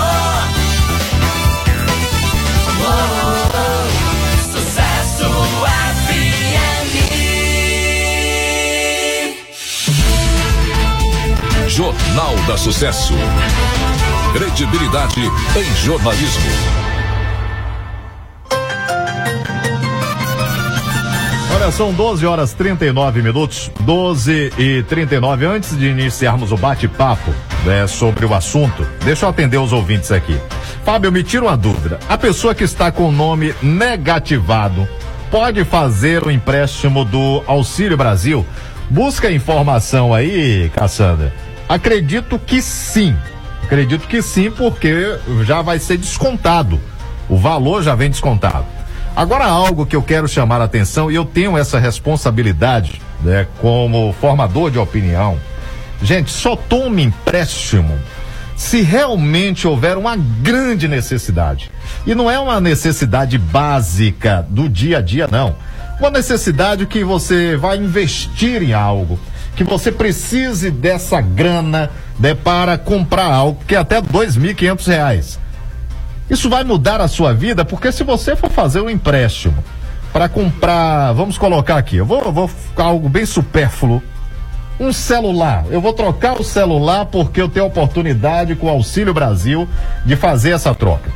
Sucesso 4.52 5.28
FM 5.66 6.94
Jornal 11.68 12.36
da 12.46 12.56
Sucesso. 12.56 13.16
Credibilidade 14.34 15.22
em 15.22 15.76
jornalismo. 15.86 16.42
Olha, 21.54 21.72
são 21.72 21.94
12 21.94 22.26
horas 22.26 22.52
39 22.52 23.22
minutos, 23.22 23.70
12 23.82 24.52
e 24.58 24.82
39. 24.90 25.46
Antes 25.46 25.78
de 25.78 25.86
iniciarmos 25.86 26.52
o 26.52 26.58
bate-papo 26.58 27.32
né, 27.64 27.86
sobre 27.86 28.26
o 28.26 28.34
assunto, 28.34 28.84
deixa 29.06 29.28
eu 29.28 29.30
atender 29.30 29.60
os 29.60 29.72
ouvintes 29.72 30.12
aqui. 30.12 30.36
Fábio, 30.84 31.12
me 31.12 31.22
tira 31.22 31.46
uma 31.46 31.56
dúvida. 31.56 32.00
A 32.10 32.18
pessoa 32.18 32.56
que 32.56 32.64
está 32.64 32.92
com 32.92 33.10
o 33.10 33.12
nome 33.12 33.54
negativado 33.62 34.88
pode 35.30 35.64
fazer 35.64 36.26
o 36.26 36.32
empréstimo 36.32 37.06
do 37.06 37.44
Auxílio 37.46 37.96
Brasil? 37.96 38.44
Busca 38.90 39.32
informação 39.32 40.12
aí, 40.12 40.72
Cassandra. 40.74 41.32
Acredito 41.70 42.40
que 42.40 42.64
sim. 42.64 43.16
Acredito 43.74 44.08
que 44.08 44.22
sim, 44.22 44.52
porque 44.52 45.18
já 45.48 45.64
vai 45.64 45.80
ser 45.80 45.98
descontado. 45.98 46.80
O 47.28 47.36
valor 47.36 47.82
já 47.82 47.96
vem 47.96 48.08
descontado. 48.08 48.68
Agora, 49.16 49.46
algo 49.46 49.84
que 49.84 49.96
eu 49.96 50.04
quero 50.04 50.28
chamar 50.28 50.62
a 50.62 50.66
atenção, 50.66 51.10
e 51.10 51.16
eu 51.16 51.26
tenho 51.26 51.58
essa 51.58 51.80
responsabilidade, 51.80 53.02
né, 53.24 53.48
como 53.60 54.14
formador 54.22 54.70
de 54.70 54.78
opinião. 54.78 55.40
Gente, 56.04 56.30
só 56.30 56.56
tome 56.56 57.02
empréstimo 57.02 57.98
se 58.56 58.82
realmente 58.82 59.68
houver 59.68 59.98
uma 59.98 60.16
grande 60.16 60.88
necessidade. 60.88 61.72
E 62.06 62.14
não 62.14 62.30
é 62.30 62.38
uma 62.38 62.62
necessidade 62.62 63.40
básica 63.40 64.46
do 64.52 64.70
dia 64.70 65.00
a 65.00 65.02
dia, 65.02 65.28
não. 65.28 65.56
Uma 66.00 66.12
necessidade 66.12 66.86
que 66.86 67.04
você 67.04 67.58
vai 67.58 67.78
investir 67.78 68.62
em 68.62 68.72
algo, 68.72 69.20
que 69.56 69.64
você 69.64 69.92
precise 69.92 70.70
dessa 70.70 71.20
grana 71.20 71.90
né, 72.20 72.34
para 72.34 72.78
comprar 72.78 73.32
algo 73.32 73.64
que 73.66 73.76
é 73.76 73.78
até 73.78 74.02
dois 74.02 74.36
mil 74.36 74.56
quinhentos 74.56 74.86
reais. 74.88 75.40
Isso 76.30 76.50
vai 76.50 76.64
mudar 76.64 77.02
a 77.02 77.08
sua 77.08 77.34
vida, 77.34 77.66
porque 77.66 77.92
se 77.92 78.04
você 78.04 78.36
for 78.36 78.50
fazer 78.50 78.82
um 78.82 78.90
empréstimo 78.90 79.64
para 80.12 80.30
comprar, 80.30 81.12
vamos 81.14 81.38
colocar 81.38 81.78
aqui, 81.78 81.98
eu 81.98 82.06
vou, 82.06 82.32
vou 82.32 82.48
ficar 82.48 82.86
algo 82.86 83.10
bem 83.10 83.26
supérfluo, 83.26 84.02
um 84.80 84.92
celular. 84.92 85.66
Eu 85.70 85.82
vou 85.82 85.94
trocar 85.94 86.40
o 86.40 86.44
celular 86.44 87.06
porque 87.06 87.42
eu 87.42 87.50
tenho 87.50 87.66
a 87.66 87.68
oportunidade 87.68 88.56
com 88.56 88.68
o 88.68 88.70
Auxílio 88.70 89.14
Brasil 89.14 89.68
de 90.06 90.16
fazer 90.16 90.52
essa 90.52 90.74
troca. 90.74 91.12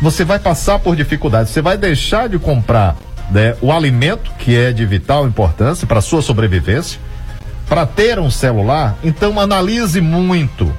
Você 0.00 0.24
vai 0.24 0.38
passar 0.38 0.78
por 0.78 0.96
dificuldades, 0.96 1.52
você 1.52 1.60
vai 1.60 1.76
deixar 1.76 2.28
de 2.28 2.38
comprar 2.38 2.96
né, 3.30 3.54
o 3.60 3.70
alimento, 3.70 4.30
que 4.38 4.56
é 4.56 4.72
de 4.72 4.84
vital 4.86 5.26
importância 5.26 5.86
para 5.86 6.00
sua 6.00 6.22
sobrevivência, 6.22 6.98
para 7.70 7.86
ter 7.86 8.18
um 8.18 8.28
celular. 8.32 8.96
Então 9.02 9.38
analise 9.38 10.00
muito. 10.00 10.70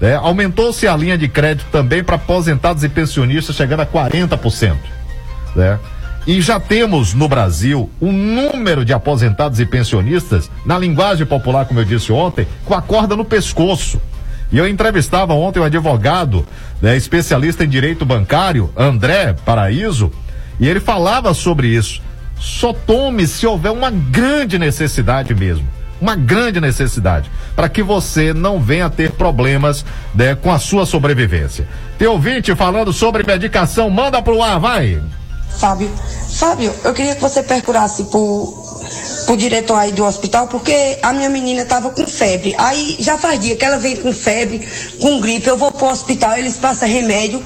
né? 0.00 0.16
Aumentou-se 0.16 0.86
a 0.88 0.96
linha 0.96 1.16
de 1.16 1.28
crédito 1.28 1.68
também 1.70 2.02
para 2.02 2.16
aposentados 2.16 2.82
e 2.82 2.88
pensionistas, 2.88 3.54
chegando 3.54 3.80
a 3.80 3.86
40%. 3.86 4.74
Né? 5.54 5.78
E 6.26 6.40
já 6.40 6.58
temos 6.58 7.14
no 7.14 7.28
Brasil 7.28 7.88
um 8.00 8.12
número 8.12 8.84
de 8.84 8.92
aposentados 8.92 9.60
e 9.60 9.64
pensionistas, 9.64 10.50
na 10.66 10.76
linguagem 10.76 11.24
popular, 11.24 11.66
como 11.66 11.78
eu 11.78 11.84
disse 11.84 12.10
ontem, 12.10 12.48
com 12.64 12.74
a 12.74 12.82
corda 12.82 13.14
no 13.14 13.24
pescoço. 13.24 14.00
E 14.50 14.58
eu 14.58 14.66
entrevistava 14.68 15.32
ontem 15.32 15.60
um 15.60 15.64
advogado, 15.64 16.44
né, 16.82 16.96
especialista 16.96 17.62
em 17.62 17.68
direito 17.68 18.04
bancário, 18.04 18.68
André 18.76 19.36
Paraíso, 19.44 20.10
e 20.58 20.68
ele 20.68 20.80
falava 20.80 21.32
sobre 21.32 21.68
isso. 21.68 22.02
Só 22.36 22.72
tome 22.72 23.28
se 23.28 23.46
houver 23.46 23.70
uma 23.70 23.90
grande 23.90 24.58
necessidade 24.58 25.32
mesmo. 25.32 25.79
Uma 26.00 26.16
grande 26.16 26.60
necessidade. 26.60 27.30
Para 27.54 27.68
que 27.68 27.82
você 27.82 28.32
não 28.32 28.60
venha 28.60 28.88
ter 28.88 29.12
problemas 29.12 29.84
né, 30.14 30.34
com 30.34 30.50
a 30.50 30.58
sua 30.58 30.86
sobrevivência. 30.86 31.68
Tem 31.98 32.08
ouvinte 32.08 32.54
falando 32.54 32.92
sobre 32.92 33.22
medicação, 33.22 33.90
manda 33.90 34.22
pro 34.22 34.42
ar, 34.42 34.58
vai! 34.58 35.00
Fábio, 35.58 35.90
Fábio, 36.30 36.72
eu 36.84 36.94
queria 36.94 37.14
que 37.14 37.20
você 37.20 37.42
procurasse 37.42 38.04
por, 38.04 38.80
por 39.26 39.36
diretor 39.36 39.74
aí 39.74 39.92
do 39.92 40.04
hospital, 40.04 40.48
porque 40.48 40.98
a 41.02 41.12
minha 41.12 41.28
menina 41.28 41.64
tava 41.66 41.90
com 41.90 42.06
febre. 42.06 42.54
Aí 42.56 42.96
já 42.98 43.18
faz 43.18 43.38
dia 43.40 43.56
que 43.56 43.64
ela 43.64 43.76
vem 43.76 43.96
com 43.96 44.12
febre, 44.12 44.66
com 45.00 45.20
gripe, 45.20 45.48
eu 45.48 45.58
vou 45.58 45.70
pro 45.70 45.88
hospital, 45.88 46.38
eles 46.38 46.56
passam 46.56 46.88
remédio. 46.88 47.44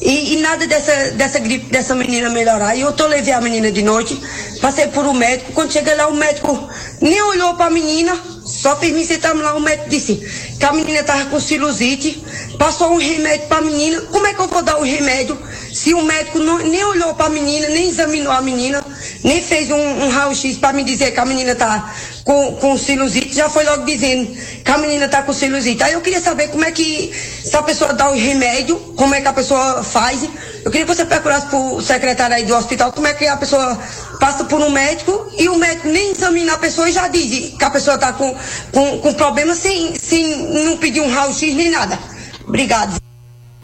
E, 0.00 0.34
e 0.34 0.36
nada 0.36 0.66
dessa, 0.66 1.12
dessa 1.12 1.38
gripe 1.38 1.70
dessa 1.70 1.94
menina 1.94 2.28
melhorar. 2.28 2.76
E 2.76 2.80
eu 2.80 2.92
tô 2.92 3.06
levei 3.06 3.32
a 3.32 3.40
menina 3.40 3.70
de 3.70 3.82
noite, 3.82 4.20
passei 4.60 4.88
por 4.88 5.06
um 5.06 5.14
médico. 5.14 5.52
Quando 5.52 5.72
cheguei 5.72 5.94
lá, 5.94 6.08
o 6.08 6.14
médico 6.14 6.68
nem 7.00 7.20
olhou 7.22 7.54
pra 7.54 7.70
menina, 7.70 8.16
só 8.44 8.76
fez 8.76 8.92
me 8.92 9.04
sentar 9.04 9.34
lá. 9.34 9.54
O 9.54 9.60
médico 9.60 9.88
disse 9.88 10.16
que 10.58 10.64
a 10.64 10.72
menina 10.72 11.02
tava 11.02 11.26
com 11.26 11.40
sinusite, 11.40 12.22
passou 12.58 12.92
um 12.92 12.98
remédio 12.98 13.46
pra 13.46 13.60
menina. 13.60 14.00
Como 14.02 14.26
é 14.26 14.34
que 14.34 14.40
eu 14.40 14.48
vou 14.48 14.62
dar 14.62 14.78
o 14.78 14.82
remédio 14.82 15.38
se 15.74 15.92
o 15.92 16.02
médico 16.02 16.38
não- 16.38 16.58
nem 16.58 16.84
olhou 16.84 17.14
pra 17.14 17.28
menina, 17.28 17.66
nem 17.68 17.88
examinou 17.88 18.32
a 18.32 18.40
menina, 18.40 18.84
nem 19.24 19.42
fez 19.42 19.70
um, 19.70 19.76
um 20.04 20.08
raio-x 20.08 20.56
pra 20.56 20.72
me 20.72 20.84
dizer 20.84 21.10
que 21.10 21.18
a 21.18 21.24
menina 21.24 21.54
tá 21.56 21.92
com, 22.22 22.52
com 22.56 22.78
sinusite, 22.78 23.34
já 23.34 23.50
foi 23.50 23.64
logo 23.64 23.84
dizendo 23.84 24.34
que 24.64 24.70
a 24.70 24.78
menina 24.78 25.08
tá 25.08 25.22
com 25.24 25.32
sinusite. 25.32 25.82
Aí 25.82 25.92
eu 25.92 26.00
queria 26.00 26.20
saber 26.20 26.48
como 26.48 26.64
é 26.64 26.70
que, 26.70 27.12
se 27.44 27.56
a 27.56 27.62
pessoa 27.62 27.92
dá 27.92 28.08
o 28.08 28.14
remédio, 28.14 28.76
como 28.96 29.14
é 29.16 29.20
que 29.20 29.26
a 29.26 29.32
pessoa 29.32 29.82
faz. 29.82 30.20
Eu 30.64 30.70
queria 30.70 30.86
que 30.86 30.94
você 30.94 31.04
procurasse 31.04 31.46
pro 31.46 31.82
secretário 31.82 32.36
aí 32.36 32.44
do 32.44 32.54
hospital, 32.54 32.92
como 32.92 33.06
é 33.08 33.12
que 33.12 33.26
a 33.26 33.36
pessoa 33.36 33.76
passa 34.20 34.44
por 34.44 34.60
um 34.60 34.70
médico 34.70 35.26
e 35.36 35.48
o 35.48 35.56
médico 35.56 35.88
nem 35.88 36.12
examina 36.12 36.54
a 36.54 36.58
pessoa 36.58 36.88
e 36.88 36.92
já 36.92 37.08
diz 37.08 37.54
que 37.58 37.64
a 37.64 37.70
pessoa 37.70 37.98
tá 37.98 38.12
com, 38.12 38.34
com, 38.72 38.98
com 39.00 39.12
problema 39.14 39.54
sem, 39.56 39.98
sem 39.98 40.36
não 40.64 40.76
pedir 40.76 41.00
um 41.00 41.10
raio-x 41.10 41.52
nem 41.54 41.70
nada. 41.70 41.98
Obrigado. 42.46 43.13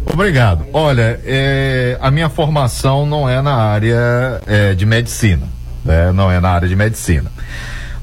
Obrigado. 0.06 0.66
Olha, 0.72 1.20
é, 1.24 1.98
a 2.00 2.10
minha 2.10 2.28
formação 2.28 3.06
não 3.06 3.28
é 3.28 3.40
na 3.42 3.54
área 3.54 4.40
é, 4.46 4.74
de 4.74 4.86
medicina, 4.86 5.46
né? 5.84 6.12
não 6.12 6.30
é 6.30 6.40
na 6.40 6.50
área 6.50 6.68
de 6.68 6.76
medicina. 6.76 7.30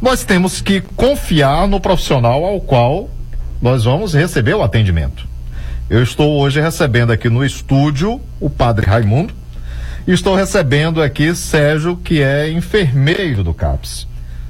Nós 0.02 0.24
temos 0.24 0.62
que 0.62 0.82
confiar 0.82 1.68
no 1.68 1.80
profissional 1.80 2.44
ao 2.46 2.62
qual 2.62 3.10
nós 3.62 3.84
vamos 3.84 4.14
receber 4.14 4.54
o 4.54 4.62
atendimento. 4.62 5.28
Eu 5.90 6.04
estou 6.04 6.40
hoje 6.40 6.62
recebendo 6.62 7.12
aqui 7.12 7.30
no 7.30 7.44
estúdio 7.44 8.22
o 8.40 8.50
padre 8.50 8.86
Raimundo 8.86 9.34
e 10.08 10.12
estou 10.12 10.36
recebendo 10.36 11.02
aqui 11.02 11.34
Sérgio, 11.34 11.98
que 11.98 12.22
é 12.22 12.52
enfermeiro 12.52 13.44
do 13.44 13.54
CAPS. 13.54 14.08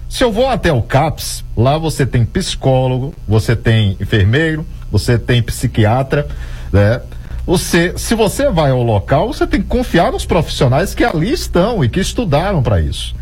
Se 0.10 0.24
eu 0.24 0.32
vou 0.32 0.48
até 0.48 0.72
o 0.72 0.82
CAPS, 0.82 1.44
lá 1.56 1.78
você 1.78 2.06
tem 2.06 2.26
psicólogo, 2.26 3.14
você 3.28 3.56
tem 3.56 3.98
enfermeiro, 4.00 4.66
você 4.92 5.18
tem 5.18 5.42
psiquiatra, 5.42 6.28
né? 6.72 7.02
Você, 7.48 7.94
se 7.98 8.14
você 8.14 8.50
vai 8.50 8.72
ao 8.72 8.84
local, 8.84 9.32
você 9.32 9.48
tem 9.48 9.62
que 9.62 9.68
confiar 9.70 10.12
nos 10.12 10.26
profissionais 10.26 10.94
que 10.94 11.06
ali 11.06 11.32
estão 11.32 11.82
e 11.82 11.88
que 11.88 12.02
estudaram 12.02 12.62
para 12.62 12.82
isso. 12.82 13.16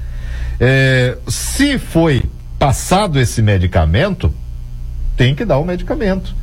É, 0.60 1.16
se 1.28 1.78
foi 1.78 2.24
passado 2.58 3.20
esse 3.20 3.40
medicamento, 3.44 4.34
tem 5.16 5.36
que 5.36 5.46
dar 5.46 5.60
o 5.60 5.64
medicamento. 5.64 6.36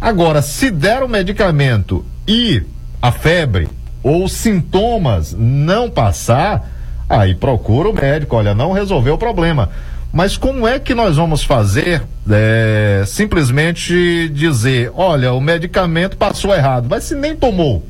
Agora, 0.00 0.40
se 0.40 0.70
der 0.70 1.02
o 1.02 1.08
medicamento 1.08 2.06
e 2.28 2.62
a 3.02 3.10
febre 3.10 3.68
ou 4.04 4.28
sintomas 4.28 5.34
não 5.36 5.90
passar, 5.90 6.70
aí 7.08 7.34
procura 7.34 7.88
o 7.88 7.92
médico. 7.92 8.36
Olha, 8.36 8.54
não 8.54 8.70
resolveu 8.70 9.14
o 9.14 9.18
problema. 9.18 9.68
Mas 10.12 10.36
como 10.36 10.66
é 10.66 10.78
que 10.78 10.94
nós 10.94 11.16
vamos 11.16 11.42
fazer 11.42 12.02
é, 12.32 13.04
simplesmente 13.06 14.28
dizer, 14.30 14.90
olha, 14.94 15.32
o 15.32 15.40
medicamento 15.40 16.16
passou 16.16 16.54
errado, 16.54 16.86
mas 16.88 17.04
se 17.04 17.14
nem 17.14 17.34
tomou? 17.34 17.86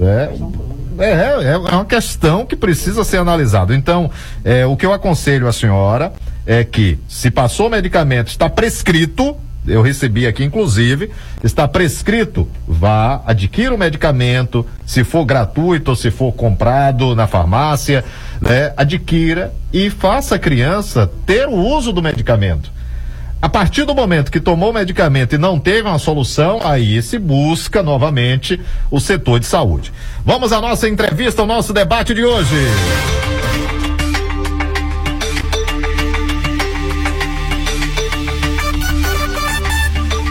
É, 0.00 0.30
é, 0.98 1.52
é 1.52 1.56
uma 1.56 1.84
questão 1.84 2.44
que 2.44 2.56
precisa 2.56 3.04
ser 3.04 3.18
analisada. 3.18 3.74
Então, 3.74 4.10
é, 4.44 4.66
o 4.66 4.76
que 4.76 4.84
eu 4.84 4.92
aconselho 4.92 5.48
a 5.48 5.52
senhora 5.52 6.12
é 6.46 6.64
que, 6.64 6.98
se 7.08 7.30
passou 7.30 7.68
o 7.68 7.70
medicamento, 7.70 8.28
está 8.28 8.48
prescrito, 8.48 9.36
eu 9.66 9.80
recebi 9.80 10.26
aqui 10.26 10.44
inclusive, 10.44 11.10
está 11.42 11.66
prescrito, 11.66 12.46
vá, 12.68 13.22
adquira 13.24 13.74
o 13.74 13.78
medicamento, 13.78 14.66
se 14.84 15.02
for 15.04 15.24
gratuito 15.24 15.92
ou 15.92 15.96
se 15.96 16.10
for 16.10 16.32
comprado 16.32 17.14
na 17.14 17.26
farmácia, 17.26 18.04
né, 18.40 18.74
adquira 18.76 19.54
e 19.72 19.88
faça 19.88 20.34
a 20.34 20.38
criança 20.38 21.10
ter 21.24 21.48
o 21.48 21.54
uso 21.54 21.92
do 21.92 22.02
medicamento. 22.02 22.70
A 23.44 23.48
partir 23.50 23.84
do 23.84 23.94
momento 23.94 24.32
que 24.32 24.40
tomou 24.40 24.70
o 24.70 24.72
medicamento 24.72 25.34
e 25.34 25.38
não 25.38 25.60
teve 25.60 25.86
uma 25.86 25.98
solução, 25.98 26.60
aí 26.64 27.02
se 27.02 27.18
busca 27.18 27.82
novamente 27.82 28.58
o 28.90 28.98
setor 28.98 29.38
de 29.38 29.44
saúde. 29.44 29.92
Vamos 30.24 30.50
à 30.50 30.62
nossa 30.62 30.88
entrevista, 30.88 31.42
ao 31.42 31.46
nosso 31.46 31.70
debate 31.70 32.14
de 32.14 32.24
hoje. 32.24 32.56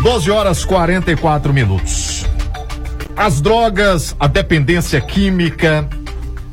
12 0.02 0.32
horas 0.32 0.66
44 0.66 1.54
minutos. 1.54 2.26
As 3.16 3.40
drogas, 3.40 4.16
a 4.20 4.26
dependência 4.26 5.00
química, 5.00 5.88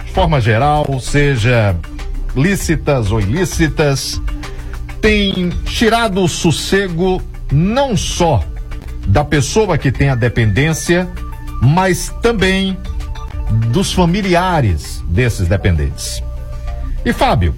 de 0.04 0.12
forma 0.12 0.38
geral, 0.42 0.84
seja 1.00 1.74
lícitas 2.36 3.11
ou 3.11 3.18
ilícitas, 3.18 4.20
tem 5.01 5.51
tirado 5.64 6.22
o 6.22 6.28
sossego 6.28 7.22
não 7.51 7.96
só 7.96 8.44
da 9.07 9.24
pessoa 9.24 9.78
que 9.78 9.90
tem 9.90 10.09
a 10.09 10.14
dependência, 10.14 11.09
mas 11.61 12.14
também 12.22 12.76
dos 13.72 13.92
familiares 13.92 15.03
desses 15.09 15.48
dependentes. 15.48 16.22
E 17.05 17.12
Fábio, 17.12 17.55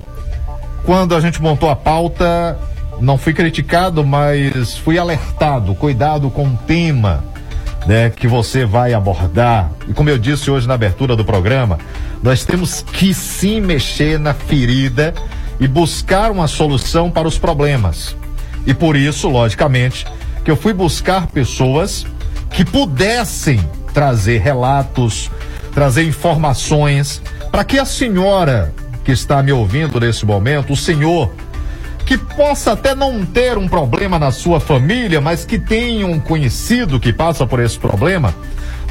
quando 0.84 1.14
a 1.14 1.20
gente 1.20 1.43
montou 1.43 1.68
a 1.68 1.76
pauta, 1.76 2.59
não 3.01 3.18
fui 3.18 3.32
criticado, 3.32 4.05
mas 4.05 4.76
fui 4.78 4.99
alertado. 4.99 5.74
Cuidado 5.74 6.30
com 6.30 6.47
o 6.47 6.57
tema 6.66 7.24
né, 7.86 8.11
que 8.11 8.26
você 8.26 8.64
vai 8.64 8.95
abordar. 8.95 9.70
E 9.88 9.93
como 9.93 10.09
eu 10.09 10.18
disse 10.18 10.51
hoje 10.51 10.66
na 10.66 10.74
abertura 10.74 11.16
do 11.16 11.24
programa, 11.24 11.78
nós 12.22 12.45
temos 12.45 12.82
que 12.82 13.12
sim 13.12 13.61
mexer 13.61 14.18
na 14.18 14.32
ferida 14.32 15.12
e 15.62 15.68
buscar 15.68 16.32
uma 16.32 16.48
solução 16.48 17.08
para 17.08 17.28
os 17.28 17.38
problemas. 17.38 18.16
E 18.66 18.74
por 18.74 18.96
isso, 18.96 19.28
logicamente, 19.28 20.04
que 20.44 20.50
eu 20.50 20.56
fui 20.56 20.72
buscar 20.72 21.28
pessoas 21.28 22.04
que 22.50 22.64
pudessem 22.64 23.60
trazer 23.94 24.40
relatos, 24.40 25.30
trazer 25.72 26.02
informações, 26.02 27.22
para 27.52 27.62
que 27.62 27.78
a 27.78 27.84
senhora 27.84 28.74
que 29.04 29.12
está 29.12 29.40
me 29.40 29.52
ouvindo 29.52 30.00
nesse 30.00 30.26
momento, 30.26 30.72
o 30.72 30.76
senhor 30.76 31.32
que 32.04 32.18
possa 32.18 32.72
até 32.72 32.92
não 32.92 33.24
ter 33.24 33.56
um 33.56 33.68
problema 33.68 34.18
na 34.18 34.32
sua 34.32 34.58
família, 34.58 35.20
mas 35.20 35.44
que 35.44 35.60
tenha 35.60 36.08
um 36.08 36.18
conhecido 36.18 36.98
que 36.98 37.12
passa 37.12 37.46
por 37.46 37.60
esse 37.60 37.78
problema, 37.78 38.34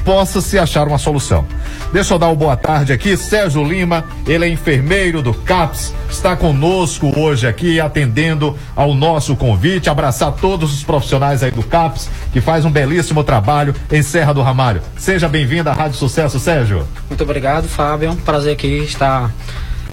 possa 0.04 0.41
se 0.41 0.58
achar 0.58 0.88
uma 0.88 0.97
solução. 0.97 1.45
Deixa 1.91 2.14
eu 2.14 2.20
dar 2.20 2.28
uma 2.28 2.36
boa 2.36 2.56
tarde 2.56 2.93
aqui, 2.93 3.18
Sérgio 3.18 3.64
Lima, 3.64 4.06
ele 4.26 4.45
é 4.45 4.49
enfermeiro 4.49 5.22
do 5.22 5.34
CAPS, 5.34 5.93
está 6.10 6.36
conosco 6.36 7.12
hoje 7.20 7.47
aqui 7.47 7.80
atendendo 7.80 8.58
ao 8.76 8.93
nosso 8.93 9.36
convite, 9.36 9.89
abraçar 9.89 10.32
todos 10.34 10.74
os 10.74 10.84
profissionais 10.84 11.43
aí 11.43 11.52
do 11.52 11.64
CAPS, 11.64 12.10
que 12.32 12.39
faz 12.39 12.66
um 12.66 12.72
belíssimo 12.72 13.24
trabalho 13.24 13.76
em 13.91 14.02
Serra 14.02 14.34
do 14.34 14.41
Ramalho. 14.41 14.82
Seja 14.97 15.28
bem-vindo 15.28 15.70
à 15.70 15.74
Rádio 15.74 15.97
Sucesso, 15.97 16.39
Sérgio. 16.39 16.88
Muito 17.10 17.24
obrigado, 17.24 17.68
Fábio. 17.68 18.08
É 18.08 18.12
um 18.12 18.16
prazer 18.16 18.54
aqui 18.54 18.80
estar 18.84 19.32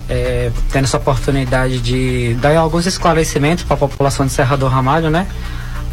é, 0.09 0.51
tendo 0.73 0.85
essa 0.85 0.97
oportunidade 0.97 1.81
de 1.81 2.35
dar 2.41 2.57
alguns 2.57 2.87
esclarecimentos 2.87 3.65
para 3.65 3.75
a 3.75 3.79
população 3.79 4.25
de 4.27 4.33
Serra 4.33 4.57
do 4.57 4.67
Ramalho, 4.67 5.11
né? 5.11 5.27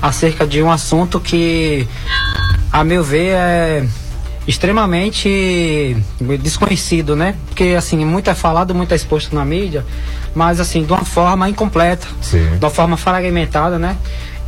Acerca 0.02 0.46
de 0.46 0.62
um 0.62 0.70
assunto 0.70 1.20
que, 1.20 1.88
a 2.72 2.84
meu 2.84 3.04
ver, 3.04 3.34
é 3.34 3.86
extremamente 4.48 5.98
desconhecido, 6.42 7.16
né? 7.16 7.36
Porque, 7.48 7.76
assim, 7.78 8.04
muito 8.06 8.30
é 8.30 8.36
falado, 8.36 8.76
muito 8.76 8.92
é 8.92 8.96
exposto 8.96 9.34
na 9.34 9.44
mídia, 9.44 9.86
mas, 10.36 10.60
assim, 10.60 10.84
de 10.84 10.92
uma 10.92 11.04
forma 11.04 11.50
incompleta, 11.50 12.08
Sim. 12.22 12.58
de 12.58 12.64
uma 12.64 12.70
forma 12.70 12.98
fragmentada, 12.98 13.80
né? 13.80 13.98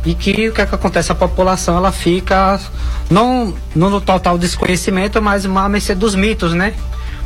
E 0.04 0.14
que 0.14 0.48
o 0.48 0.52
que, 0.52 0.60
é 0.60 0.66
que 0.66 0.74
acontece? 0.74 1.10
A 1.10 1.14
população 1.14 1.76
ela 1.76 1.90
fica 1.90 2.60
não, 3.10 3.52
não 3.74 3.90
no 3.90 4.00
total 4.00 4.38
desconhecimento, 4.38 5.20
mas 5.20 5.44
à 5.44 5.68
mercê 5.68 5.94
dos 5.94 6.14
mitos, 6.14 6.54
né? 6.54 6.74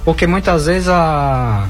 Porque 0.05 0.27
muitas 0.27 0.67
vezes 0.67 0.89
a, 0.89 1.69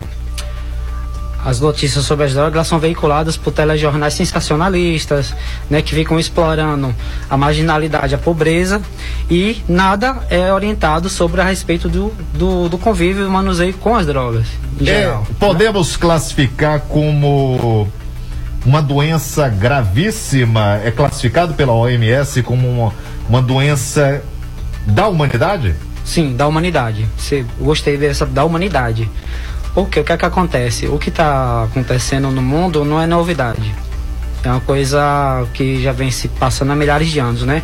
as 1.45 1.61
notícias 1.61 2.05
sobre 2.05 2.27
as 2.27 2.35
drogas 2.35 2.67
são 2.69 2.79
veiculadas 2.79 3.37
por 3.37 3.53
telejornais 3.53 4.15
sensacionalistas, 4.15 5.35
né, 5.69 5.83
que 5.83 5.95
ficam 5.95 6.19
explorando 6.19 6.95
a 7.29 7.37
marginalidade, 7.37 8.15
a 8.15 8.19
pobreza 8.19 8.81
e 9.31 9.63
nada 9.69 10.19
é 10.31 10.53
orientado 10.53 11.09
sobre 11.09 11.41
a 11.41 11.45
respeito 11.45 11.89
do, 11.89 12.13
do, 12.35 12.69
do 12.69 12.79
convívio 12.79 13.27
e 13.27 13.29
manuseio 13.29 13.75
com 13.75 13.97
as 13.97 14.07
drogas, 14.07 14.47
em 14.81 14.89
É, 14.89 15.01
geral. 15.01 15.27
podemos 15.39 15.97
classificar 15.97 16.81
como 16.81 17.89
uma 18.65 18.81
doença 18.81 19.49
gravíssima, 19.49 20.81
é 20.85 20.91
classificado 20.91 21.55
pela 21.55 21.73
OMS 21.73 22.43
como 22.43 22.69
uma, 22.69 22.93
uma 23.29 23.43
doença 23.43 24.23
da 24.87 25.09
humanidade? 25.09 25.75
Sim, 26.05 26.35
da 26.37 26.47
humanidade. 26.47 27.07
Você 27.17 27.45
gostei 27.61 27.97
dessa 27.97 28.27
da 28.27 28.45
humanidade. 28.45 29.09
Porque 29.75 30.01
o 30.01 30.05
que 30.05 30.13
é 30.13 30.17
que 30.17 30.25
acontece? 30.25 30.87
O 30.87 30.99
que 30.99 31.09
está 31.09 31.65
acontecendo 31.65 32.31
no 32.31 32.43
mundo 32.43 32.85
não 32.85 33.01
é 33.01 33.07
novidade. 33.07 33.75
É 34.45 34.49
uma 34.49 34.61
coisa 34.61 35.47
que 35.55 35.83
já 35.83 35.93
vem 35.93 36.11
se 36.11 36.29
passando 36.29 36.73
há 36.73 36.77
milhares 36.77 37.09
de 37.09 37.19
anos, 37.19 37.43
né? 37.43 37.63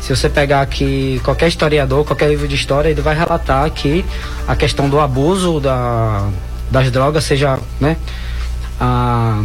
Se 0.00 0.14
você 0.14 0.28
pegar 0.28 0.60
aqui 0.60 1.20
qualquer 1.24 1.48
historiador, 1.48 2.04
qualquer 2.04 2.28
livro 2.28 2.48
de 2.48 2.54
história, 2.54 2.88
ele 2.88 3.00
vai 3.00 3.14
relatar 3.14 3.68
que 3.70 4.04
a 4.46 4.56
questão 4.56 4.88
do 4.88 4.98
abuso 4.98 5.60
da, 5.60 6.28
das 6.70 6.90
drogas 6.90 7.24
seja, 7.24 7.58
né? 7.80 7.96
Ah, 8.80 9.42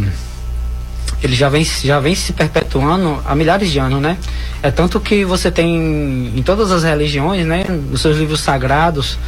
ele 1.22 1.36
já 1.36 1.48
vem, 1.48 1.64
já 1.64 2.00
vem 2.00 2.14
se 2.14 2.32
perpetuando 2.32 3.20
há 3.24 3.34
milhares 3.34 3.70
de 3.70 3.78
anos, 3.78 4.00
né? 4.00 4.18
É 4.62 4.70
tanto 4.70 4.98
que 4.98 5.24
você 5.24 5.50
tem 5.50 6.32
em 6.34 6.42
todas 6.42 6.72
as 6.72 6.82
religiões, 6.82 7.46
né? 7.46 7.64
Nos 7.68 8.00
seus 8.00 8.16
livros 8.16 8.40
sagrados, 8.40 9.18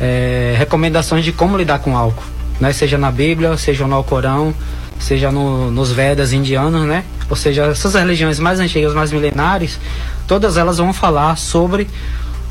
é, 0.00 0.54
recomendações 0.58 1.24
de 1.24 1.32
como 1.32 1.56
lidar 1.56 1.78
com 1.78 1.96
álcool, 1.96 2.24
né? 2.60 2.72
Seja 2.72 2.98
na 2.98 3.10
Bíblia, 3.10 3.56
seja 3.56 3.86
no 3.86 3.94
Alcorão, 3.94 4.54
seja 4.98 5.30
no, 5.30 5.70
nos 5.70 5.92
Vedas 5.92 6.32
indianos, 6.32 6.82
né? 6.82 7.04
Ou 7.28 7.36
seja, 7.36 7.64
essas 7.64 7.94
religiões 7.94 8.38
mais 8.38 8.60
antigas, 8.60 8.94
mais 8.94 9.12
milenares, 9.12 9.78
todas 10.26 10.56
elas 10.56 10.78
vão 10.78 10.92
falar 10.92 11.36
sobre 11.36 11.88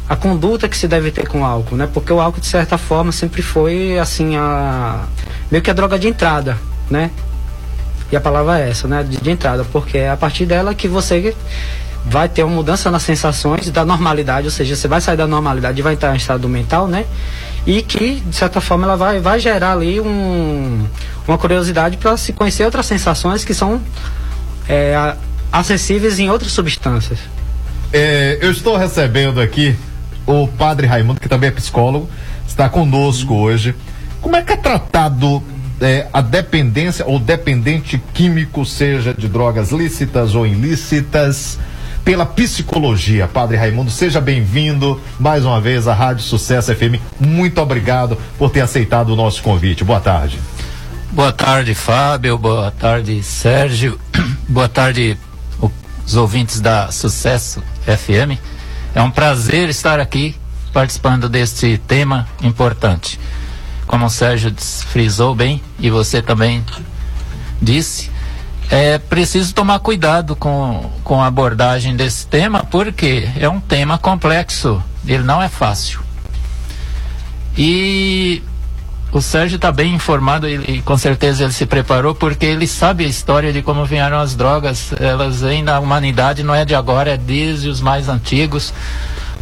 a 0.08 0.16
conduta 0.16 0.68
que 0.68 0.78
se 0.78 0.88
deve 0.88 1.12
ter 1.12 1.28
com 1.28 1.42
o 1.42 1.46
álcool, 1.46 1.76
né? 1.76 1.88
Porque 1.92 2.12
o 2.12 2.20
álcool 2.20 2.42
de 2.42 2.48
certa 2.48 2.78
forma 2.78 3.12
sempre 3.12 3.42
foi 3.42 3.98
assim 4.00 4.36
a 4.36 5.06
meio 5.52 5.64
que 5.64 5.70
a 5.70 5.74
droga 5.74 5.98
de 5.98 6.08
entrada, 6.08 6.58
né? 6.90 7.12
E 8.12 8.16
a 8.16 8.22
palavra 8.22 8.60
é 8.60 8.70
essa, 8.70 8.88
né? 8.88 9.04
De, 9.04 9.18
de 9.18 9.32
entrada, 9.32 9.66
porque 9.72 9.98
é 9.98 10.10
a 10.10 10.18
partir 10.18 10.46
dela 10.46 10.74
que 10.74 10.88
você 10.88 11.36
vai 12.06 12.28
ter 12.28 12.44
uma 12.44 12.56
mudança 12.56 12.92
nas 12.92 13.04
sensações 13.04 13.70
da 13.70 13.86
normalidade, 13.86 14.46
ou 14.46 14.52
seja, 14.52 14.76
você 14.76 14.88
vai 14.88 15.00
sair 15.00 15.18
da 15.18 15.28
normalidade 15.28 15.80
e 15.80 15.82
vai 15.82 15.94
entrar 15.94 16.14
em 16.14 16.18
estado 16.18 16.48
mental, 16.50 16.88
né? 16.88 17.06
E 17.66 17.82
que, 17.82 18.16
de 18.16 18.36
certa 18.36 18.60
forma, 18.60 18.86
ela 18.86 18.98
vai, 18.98 19.20
vai 19.20 19.40
gerar 19.40 19.72
ali 19.72 20.00
um, 20.02 20.86
uma 21.28 21.38
curiosidade 21.38 21.98
para 21.98 22.18
se 22.18 22.34
conhecer 22.34 22.66
outras 22.66 22.86
sensações 22.86 23.46
que 23.46 23.54
são 23.54 23.82
é, 24.68 25.16
acessíveis 25.52 26.20
em 26.20 26.30
outras 26.30 26.52
substâncias. 26.52 27.20
É, 27.94 28.38
eu 28.42 28.52
estou 28.52 28.76
recebendo 28.76 29.40
aqui 29.40 29.76
o 30.26 30.48
padre 30.48 30.88
Raimundo, 30.88 31.22
que 31.22 31.30
também 31.30 31.50
é 31.50 31.52
psicólogo, 31.52 32.10
está 32.48 32.68
conosco 32.68 33.34
hoje. 33.34 33.74
Como 34.20 34.36
é 34.36 34.42
que 34.42 34.54
é 34.54 34.58
tratado 34.58 35.44
é, 35.80 36.08
a 36.12 36.22
dependência 36.22 37.06
ou 37.06 37.20
dependente 37.20 38.02
químico, 38.14 38.66
seja 38.66 39.14
de 39.14 39.28
drogas 39.28 39.72
lícitas 39.72 40.36
ou 40.36 40.46
ilícitas, 40.46 41.60
pela 42.04 42.26
psicologia? 42.26 43.28
Padre 43.28 43.58
Raimundo, 43.58 43.90
seja 43.90 44.20
bem-vindo 44.20 45.02
mais 45.20 45.46
uma 45.46 45.60
vez 45.60 45.88
à 45.88 45.94
Rádio 45.94 46.24
Sucesso 46.24 46.74
FM. 46.76 47.00
Muito 47.20 47.62
obrigado 47.62 48.18
por 48.38 48.50
ter 48.50 48.62
aceitado 48.62 49.10
o 49.10 49.16
nosso 49.16 49.42
convite. 49.42 49.84
Boa 49.84 50.00
tarde. 50.00 50.40
Boa 51.12 51.32
tarde, 51.32 51.74
Fábio. 51.74 52.38
Boa 52.38 52.72
tarde, 52.72 53.22
Sérgio. 53.24 54.00
Boa 54.50 54.68
tarde, 54.68 55.18
os 56.06 56.16
ouvintes 56.16 56.60
da 56.60 56.92
Sucesso 56.92 57.64
FM. 57.86 58.38
É 58.96 59.02
um 59.02 59.12
prazer 59.12 59.70
estar 59.70 60.00
aqui 60.00 60.36
participando 60.74 61.30
deste 61.30 61.78
tema 61.78 62.28
importante. 62.42 63.20
Como 63.86 64.06
o 64.06 64.10
Sérgio 64.10 64.54
frisou 64.88 65.36
bem 65.36 65.62
e 65.80 65.90
você 65.90 66.22
também 66.22 66.64
disse, 67.62 68.10
é 68.70 68.98
preciso 68.98 69.54
tomar 69.54 69.80
cuidado 69.80 70.36
com, 70.36 70.92
com 71.04 71.22
a 71.22 71.28
abordagem 71.28 71.96
desse 71.96 72.26
tema, 72.28 72.66
porque 72.66 73.30
é 73.40 73.48
um 73.48 73.60
tema 73.60 73.98
complexo, 73.98 74.82
ele 75.06 75.24
não 75.24 75.42
é 75.42 75.50
fácil. 75.50 76.02
E 77.58 78.42
o 79.12 79.22
Sérgio 79.22 79.58
está 79.58 79.72
bem 79.72 79.94
informado 79.94 80.50
e, 80.50 80.56
e 80.78 80.82
com 80.82 80.98
certeza 80.98 81.44
ele 81.44 81.54
se 81.54 81.68
preparou 81.68 82.16
porque 82.16 82.48
ele 82.48 82.66
sabe 82.66 83.06
a 83.06 83.08
história 83.08 83.54
de 83.54 83.62
como 83.62 83.86
vieram 83.86 84.20
as 84.20 84.36
drogas. 84.36 84.92
Elas 85.00 85.42
vêm 85.42 85.64
da 85.64 85.80
humanidade, 85.80 86.42
não 86.42 86.56
é 86.56 86.66
de 86.66 86.74
agora, 86.74 87.12
é 87.12 87.18
desde 87.18 87.70
os 87.70 87.80
mais 87.80 88.10
antigos. 88.10 88.74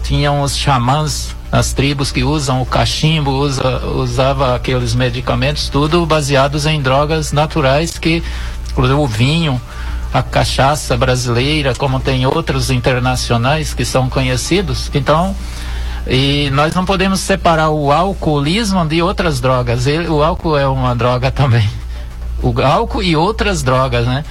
Tinham 0.03 0.41
os 0.41 0.57
xamãs, 0.57 1.33
as 1.49 1.71
tribos 1.71 2.11
que 2.11 2.21
usam 2.21 2.61
o 2.61 2.65
cachimbo, 2.65 3.31
usa, 3.31 3.85
usava 3.85 4.55
aqueles 4.55 4.93
medicamentos, 4.93 5.69
tudo 5.69 6.05
baseados 6.05 6.65
em 6.65 6.81
drogas 6.81 7.31
naturais 7.31 7.97
que, 7.97 8.21
inclusive 8.71 8.99
o 8.99 9.07
vinho, 9.07 9.61
a 10.13 10.21
cachaça 10.21 10.97
brasileira, 10.97 11.73
como 11.75 11.99
tem 11.99 12.25
outros 12.25 12.69
internacionais 12.69 13.73
que 13.73 13.85
são 13.85 14.09
conhecidos. 14.09 14.89
Então, 14.93 15.35
e 16.07 16.49
nós 16.51 16.73
não 16.73 16.83
podemos 16.83 17.19
separar 17.19 17.69
o 17.69 17.91
alcoolismo 17.91 18.85
de 18.85 19.01
outras 19.01 19.39
drogas. 19.39 19.87
Ele- 19.87 20.07
o 20.07 20.23
álcool 20.23 20.57
é 20.57 20.67
uma 20.67 20.95
droga 20.95 21.31
também. 21.31 21.69
O 22.41 22.59
álcool 22.61 23.03
e 23.03 23.15
outras 23.15 23.61
drogas, 23.61 24.07
né? 24.07 24.25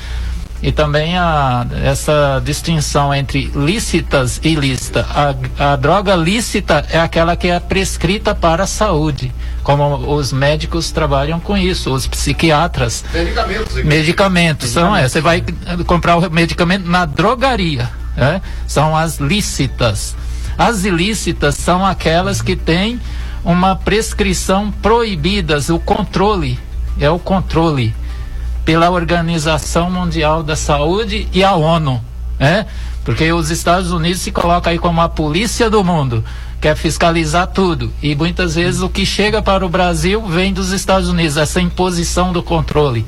E 0.63 0.71
também 0.71 1.17
a, 1.17 1.67
essa 1.83 2.41
distinção 2.45 3.15
entre 3.15 3.51
lícitas 3.55 4.39
e 4.43 4.51
ilícita. 4.51 5.07
A, 5.09 5.73
a 5.73 5.77
droga 5.77 6.15
lícita 6.15 6.85
é 6.91 7.01
aquela 7.01 7.35
que 7.35 7.49
é 7.49 7.59
prescrita 7.59 8.35
para 8.35 8.65
a 8.65 8.67
saúde, 8.67 9.33
como 9.63 10.15
os 10.15 10.33
médicos 10.33 10.91
trabalham 10.91 11.41
com 11.41 11.57
isso, 11.57 11.91
os 11.93 12.07
psiquiatras. 12.07 13.05
Medicamentos. 13.13 13.85
Medicamentos, 13.85 14.71
são, 14.71 14.95
é, 14.95 15.09
você 15.09 15.21
vai 15.21 15.43
comprar 15.87 16.17
o 16.17 16.31
medicamento 16.31 16.87
na 16.87 17.07
drogaria, 17.07 17.91
né? 18.15 18.43
São 18.67 18.95
as 18.95 19.17
lícitas. 19.17 20.15
As 20.59 20.85
ilícitas 20.85 21.55
são 21.55 21.87
aquelas 21.87 22.43
que 22.43 22.55
têm 22.55 23.01
uma 23.43 23.75
prescrição 23.75 24.71
proibidas, 24.71 25.71
o 25.71 25.79
controle, 25.79 26.59
é 26.99 27.09
o 27.09 27.19
controle 27.19 27.95
pela 28.65 28.91
Organização 28.91 29.91
Mundial 29.91 30.43
da 30.43 30.57
Saúde 30.57 31.29
e 31.33 31.43
a 31.43 31.55
ONU, 31.55 32.03
né? 32.39 32.67
Porque 33.05 33.33
os 33.33 33.51
Estados 33.51 33.91
Unidos 33.91 34.21
se 34.21 34.31
colocam 34.31 34.73
aí 34.73 34.79
como 34.79 35.01
a 35.01 35.09
polícia 35.09 35.71
do 35.71 35.83
mundo, 35.83 36.25
quer 36.61 36.77
fiscalizar 36.77 37.47
tudo. 37.47 37.93
E 38.03 38.15
muitas 38.15 38.55
vezes 38.55 38.83
o 38.83 38.89
que 38.89 39.07
chega 39.07 39.41
para 39.41 39.65
o 39.65 39.69
Brasil 39.69 40.23
vem 40.27 40.53
dos 40.53 40.71
Estados 40.71 41.09
Unidos, 41.09 41.37
essa 41.37 41.61
imposição 41.61 42.33
do 42.33 42.43
controle. 42.43 43.07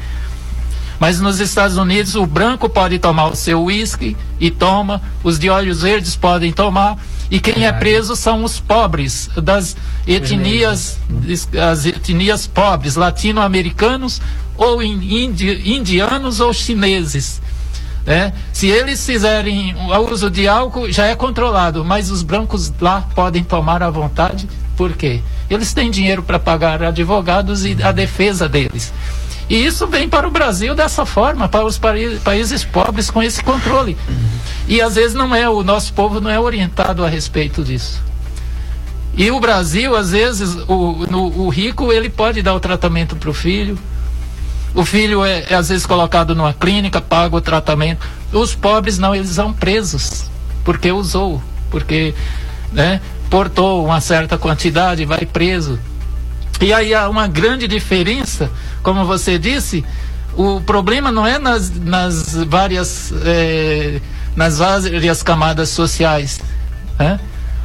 Mas 1.02 1.18
nos 1.20 1.40
Estados 1.40 1.76
Unidos 1.76 2.14
o 2.14 2.24
branco 2.24 2.68
pode 2.68 2.96
tomar 2.96 3.26
o 3.26 3.34
seu 3.34 3.60
uísque 3.64 4.16
e 4.38 4.52
toma, 4.52 5.02
os 5.24 5.36
de 5.36 5.50
olhos 5.50 5.82
verdes 5.82 6.14
podem 6.14 6.52
tomar, 6.52 6.96
e 7.28 7.40
quem 7.40 7.66
é 7.66 7.72
preso 7.72 8.14
são 8.14 8.44
os 8.44 8.60
pobres 8.60 9.28
das 9.36 9.76
etnias, 10.06 11.00
as 11.60 11.86
etnias 11.86 12.46
pobres, 12.46 12.94
latino-americanos 12.94 14.22
ou 14.56 14.80
in- 14.80 15.24
indi- 15.24 15.72
indianos 15.74 16.38
ou 16.38 16.52
chineses. 16.52 17.42
né? 18.06 18.32
Se 18.52 18.68
eles 18.68 19.04
fizerem 19.04 19.74
o 19.74 20.12
uso 20.12 20.30
de 20.30 20.46
álcool, 20.46 20.88
já 20.92 21.06
é 21.06 21.16
controlado, 21.16 21.84
mas 21.84 22.12
os 22.12 22.22
brancos 22.22 22.72
lá 22.80 23.08
podem 23.12 23.42
tomar 23.42 23.82
à 23.82 23.90
vontade, 23.90 24.48
por 24.76 24.92
quê? 24.92 25.20
Eles 25.52 25.72
têm 25.74 25.90
dinheiro 25.90 26.22
para 26.22 26.38
pagar 26.38 26.82
advogados 26.82 27.64
e 27.64 27.76
a 27.82 27.92
defesa 27.92 28.48
deles. 28.48 28.92
E 29.50 29.66
isso 29.66 29.86
vem 29.86 30.08
para 30.08 30.26
o 30.26 30.30
Brasil 30.30 30.74
dessa 30.74 31.04
forma, 31.04 31.48
para 31.48 31.64
os 31.66 31.78
países 32.24 32.64
pobres 32.64 33.10
com 33.10 33.22
esse 33.22 33.42
controle. 33.42 33.96
E 34.66 34.80
às 34.80 34.94
vezes 34.94 35.14
não 35.14 35.34
é, 35.34 35.48
o 35.48 35.62
nosso 35.62 35.92
povo 35.92 36.20
não 36.20 36.30
é 36.30 36.40
orientado 36.40 37.04
a 37.04 37.08
respeito 37.08 37.62
disso. 37.62 38.00
E 39.14 39.30
o 39.30 39.38
Brasil, 39.40 39.94
às 39.94 40.12
vezes, 40.12 40.54
o, 40.66 41.06
no- 41.10 41.42
o 41.42 41.48
rico, 41.50 41.92
ele 41.92 42.08
pode 42.08 42.40
dar 42.40 42.54
o 42.54 42.60
tratamento 42.60 43.14
para 43.16 43.28
o 43.28 43.34
filho. 43.34 43.78
O 44.74 44.86
filho 44.86 45.22
é, 45.22 45.44
é, 45.50 45.54
às 45.54 45.68
vezes 45.68 45.84
colocado 45.84 46.34
numa 46.34 46.54
clínica, 46.54 46.98
paga 46.98 47.36
o 47.36 47.40
tratamento. 47.40 48.06
Os 48.32 48.54
pobres 48.54 48.96
não, 48.98 49.14
eles 49.14 49.28
são 49.28 49.52
presos 49.52 50.24
porque 50.64 50.90
usou, 50.90 51.42
porque 51.70 52.14
né, 52.72 53.02
portou 53.32 53.82
uma 53.86 53.98
certa 53.98 54.36
quantidade, 54.36 55.06
vai 55.06 55.24
preso. 55.24 55.78
E 56.60 56.70
aí 56.70 56.92
há 56.92 57.08
uma 57.08 57.26
grande 57.26 57.66
diferença, 57.66 58.50
como 58.82 59.06
você 59.06 59.38
disse, 59.38 59.82
o 60.36 60.60
problema 60.60 61.10
não 61.10 61.26
é 61.26 61.38
nas, 61.38 61.70
nas 61.70 62.34
várias 62.44 63.10
eh, 63.24 64.00
nas 64.36 64.58
várias 64.58 65.22
camadas 65.22 65.70
sociais. 65.70 66.42
né? 66.98 67.18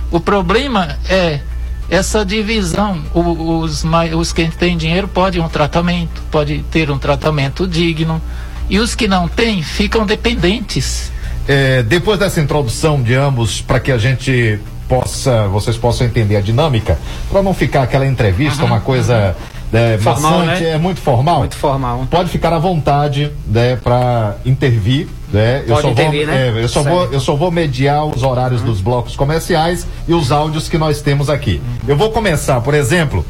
O 0.10 0.22
problema 0.22 0.98
é 1.10 1.42
essa 1.90 2.24
divisão. 2.24 3.04
O- 3.14 3.60
os, 3.60 3.84
os 4.18 4.32
que 4.32 4.48
têm 4.48 4.78
dinheiro 4.78 5.10
podem 5.10 5.42
um 5.42 5.50
tratamento, 5.50 6.22
pode 6.32 6.60
ter 6.72 6.90
um 6.90 6.98
tratamento 6.98 7.68
digno. 7.68 8.22
E 8.70 8.80
os 8.80 8.96
que 8.96 9.06
não 9.08 9.28
têm 9.28 9.62
ficam 9.62 10.06
dependentes. 10.06 11.12
É, 11.46 11.84
depois 11.84 12.18
dessa 12.20 12.40
introdução 12.40 13.02
de 13.04 13.14
ambos, 13.16 13.60
para 13.62 13.82
que 13.82 13.92
a 13.92 13.98
gente 13.98 14.60
possa, 14.88 15.48
vocês 15.48 15.78
possam 15.78 16.08
entender 16.08 16.36
a 16.36 16.42
dinâmica, 16.42 16.98
para 17.30 17.42
não 17.42 17.54
ficar 17.54 17.84
aquela 17.84 18.06
entrevista, 18.06 18.64
uma 18.64 18.80
coisa 18.80 19.36
é, 19.74 19.98
Formal, 19.98 20.40
maçante, 20.40 20.64
né? 20.64 20.70
é 20.70 20.78
muito 20.78 21.02
formal. 21.02 21.40
Muito 21.40 21.58
formal. 21.58 22.08
Pode 22.10 22.30
ficar 22.30 22.54
à 22.54 22.60
vontade, 22.60 23.32
né, 23.46 23.76
para 23.76 24.38
intervir, 24.46 25.08
né? 25.32 25.64
eu 25.68 25.76
Pode 25.76 25.82
só 25.82 25.90
intervir, 25.90 26.26
vou, 26.26 26.36
né? 26.36 26.48
é, 26.48 26.64
eu 26.64 26.70
só 26.70 26.84
Certo. 26.84 26.96
Uhum. 26.96 27.06
vou, 27.06 27.14
eu 27.14 27.20
só 27.20 27.36
vou 27.36 27.52
mediar 27.52 28.06
os 28.06 28.24
horários 28.24 28.62
dos 28.62 28.80
blocos 28.80 29.16
comerciais 29.16 29.86
e 30.08 30.14
os 30.14 30.32
áudios 30.32 30.70
que 30.70 30.78
nós 30.78 31.02
temos 31.02 31.30
aqui. 31.30 31.62
Uhum. 31.64 31.90
Eu 31.90 31.98
vou 31.98 32.12
começar, 32.12 32.62
por 32.62 32.74
exemplo, 32.74 33.26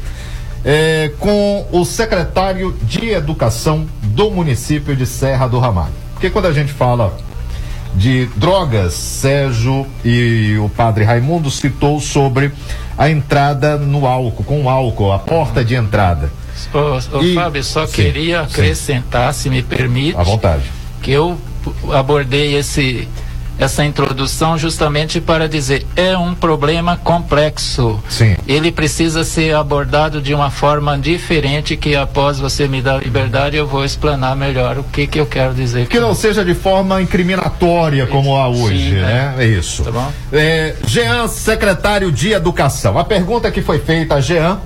é, 0.64 1.10
com 1.18 1.66
o 1.72 1.84
secretário 1.84 2.76
de 2.82 3.10
Educação 3.10 3.86
do 4.02 4.30
município 4.30 4.94
de 4.94 5.06
Serra 5.06 5.48
do 5.48 5.58
Ramalho. 5.58 5.92
Porque 6.12 6.30
quando 6.30 6.46
a 6.46 6.52
gente 6.52 6.72
fala 6.72 7.16
de 7.98 8.26
drogas, 8.36 8.94
Sérgio 8.94 9.84
e 10.04 10.56
o 10.58 10.68
padre 10.68 11.02
Raimundo 11.04 11.50
citou 11.50 12.00
sobre 12.00 12.52
a 12.96 13.10
entrada 13.10 13.76
no 13.76 14.06
álcool, 14.06 14.44
com 14.44 14.62
o 14.62 14.68
álcool, 14.68 15.12
a 15.12 15.18
porta 15.18 15.64
de 15.64 15.74
entrada. 15.74 16.30
Ô, 16.72 17.18
ô, 17.18 17.22
E- 17.22 17.34
Fábio, 17.34 17.62
só 17.64 17.86
Sim, 17.86 17.92
queria 17.94 18.38
sim. 18.46 18.52
acrescentar, 18.52 19.34
se 19.34 19.50
me 19.50 19.62
permite. 19.62 20.16
À 20.16 20.22
vontade. 20.22 20.62
Que 21.02 21.10
eu 21.10 21.36
abordei 21.92 22.54
esse, 22.56 23.08
essa 23.58 23.84
introdução 23.84 24.56
justamente 24.56 25.20
para 25.20 25.48
dizer 25.48 25.86
é 25.96 26.16
um 26.16 26.34
problema 26.34 26.96
complexo. 26.96 28.00
Sim. 28.08 28.36
Ele 28.46 28.70
precisa 28.70 29.24
ser 29.24 29.54
abordado 29.54 30.20
de 30.22 30.32
uma 30.32 30.50
forma 30.50 30.96
diferente 30.96 31.76
que 31.76 31.96
após 31.96 32.38
você 32.38 32.68
me 32.68 32.80
dar 32.80 33.02
liberdade 33.02 33.56
eu 33.56 33.66
vou 33.66 33.84
explanar 33.84 34.36
melhor 34.36 34.78
o 34.78 34.84
que 34.84 35.06
que 35.06 35.18
eu 35.18 35.26
quero 35.26 35.54
dizer. 35.54 35.86
Que 35.86 35.98
não 35.98 36.14
seja 36.14 36.44
de 36.44 36.54
forma 36.54 37.02
incriminatória 37.02 38.06
como 38.06 38.36
há 38.36 38.48
hoje, 38.48 38.90
Sim, 38.90 38.96
né? 38.96 39.34
É 39.38 39.44
isso. 39.44 39.82
Tá 39.82 39.90
bom? 39.90 40.12
É, 40.32 40.76
Jean, 40.86 41.26
secretário 41.26 42.12
de 42.12 42.32
Educação. 42.32 42.98
A 42.98 43.04
pergunta 43.04 43.50
que 43.50 43.62
foi 43.62 43.78
feita 43.78 44.16
a 44.16 44.20
Jean 44.20 44.58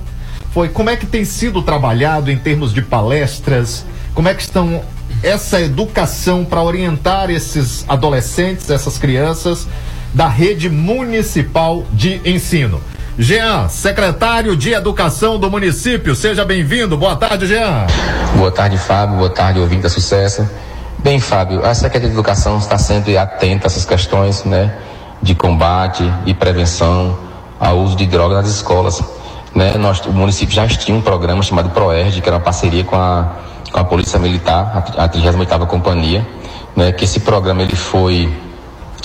foi 0.53 0.69
como 0.69 0.91
é 0.91 0.97
que 0.97 1.07
tem 1.07 1.25
sido 1.25 1.63
trabalhado 1.63 2.31
em 2.31 2.37
termos 2.37 2.75
de 2.75 2.83
palestras, 2.83 3.87
como 4.15 4.29
é 4.29 4.35
que 4.35 4.43
estão 4.43 4.83
essa 5.23 5.61
educação 5.61 6.45
para 6.45 6.63
orientar 6.63 7.31
esses 7.31 7.85
adolescentes, 7.89 8.69
essas 8.71 8.99
crianças 8.99 9.69
da 10.13 10.29
rede 10.29 10.69
municipal 10.69 11.85
de 11.93 12.21
ensino. 12.25 12.81
Jean, 13.19 13.69
secretário 13.69 14.57
de 14.57 14.73
Educação 14.73 15.39
do 15.39 15.51
município, 15.51 16.15
seja 16.15 16.45
bem-vindo. 16.45 16.97
Boa 16.97 17.15
tarde, 17.15 17.47
Jean. 17.47 17.87
Boa 18.37 18.51
tarde, 18.51 18.79
Fábio. 18.79 19.17
Boa 19.17 19.31
tarde, 19.31 19.61
ouvinte 19.61 19.83
da 19.83 19.89
Sucesso. 19.89 20.49
Bem, 20.99 21.21
Fábio, 21.21 21.65
a 21.65 21.75
Secretaria 21.75 22.09
de 22.09 22.15
Educação 22.15 22.59
está 22.59 22.79
sempre 22.79 23.17
atenta 23.19 23.67
a 23.67 23.69
essas 23.69 23.85
questões, 23.85 24.45
né, 24.45 24.75
de 25.21 25.35
combate 25.35 26.03
e 26.25 26.33
prevenção 26.33 27.19
ao 27.61 27.79
uso 27.81 27.97
de 27.97 28.07
drogas 28.07 28.39
nas 28.39 28.55
escolas. 28.55 29.03
Né? 29.55 29.75
Nós, 29.79 30.01
o 30.07 30.13
município 30.13 30.55
já 30.55 30.67
tinha 30.67 30.97
um 30.97 31.03
programa 31.03 31.43
chamado 31.43 31.71
ProERD, 31.71 32.23
que 32.23 32.29
era 32.29 32.37
uma 32.37 32.43
parceria 32.43 32.85
com 32.85 32.97
a, 32.97 33.33
com 33.73 33.81
a 33.81 33.85
Polícia 33.85 34.19
Militar, 34.19 34.85
a, 34.97 35.05
a 35.05 35.09
38ª 35.09 35.67
Companhia, 35.67 36.27
né, 36.77 36.93
que 36.93 37.05
esse 37.05 37.21
programa 37.21 37.63
ele 37.63 37.75
foi, 37.75 38.33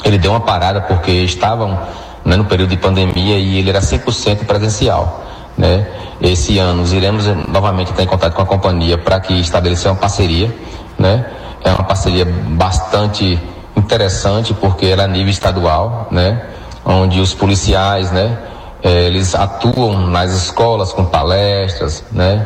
ele 0.03 0.17
deu 0.17 0.31
uma 0.31 0.41
parada 0.41 0.81
porque 0.81 1.11
estavam 1.11 1.79
né, 2.23 2.35
no 2.35 2.45
período 2.45 2.71
de 2.71 2.77
pandemia 2.77 3.37
e 3.37 3.57
ele 3.57 3.69
era 3.69 3.79
100% 3.79 4.45
presencial. 4.45 5.23
Né? 5.57 5.87
Esse 6.21 6.59
ano 6.59 6.85
iremos 6.93 7.27
eh, 7.27 7.35
novamente 7.47 7.91
entrar 7.91 8.03
em 8.03 8.07
contato 8.07 8.33
com 8.33 8.41
a 8.41 8.45
companhia 8.45 8.97
para 8.97 9.19
que 9.19 9.33
estabeleça 9.39 9.89
uma 9.89 9.95
parceria. 9.95 10.53
Né? 10.99 11.25
É 11.63 11.71
uma 11.71 11.83
parceria 11.83 12.25
bastante 12.25 13.39
interessante 13.75 14.53
porque 14.53 14.85
ela 14.85 15.03
é 15.03 15.05
a 15.05 15.07
nível 15.07 15.29
estadual, 15.29 16.07
né? 16.11 16.45
onde 16.85 17.19
os 17.19 17.33
policiais 17.33 18.11
né, 18.11 18.37
eh, 18.83 19.07
eles 19.07 19.33
atuam 19.33 20.07
nas 20.07 20.31
escolas 20.31 20.93
com 20.93 21.05
palestras, 21.05 22.03
né? 22.11 22.45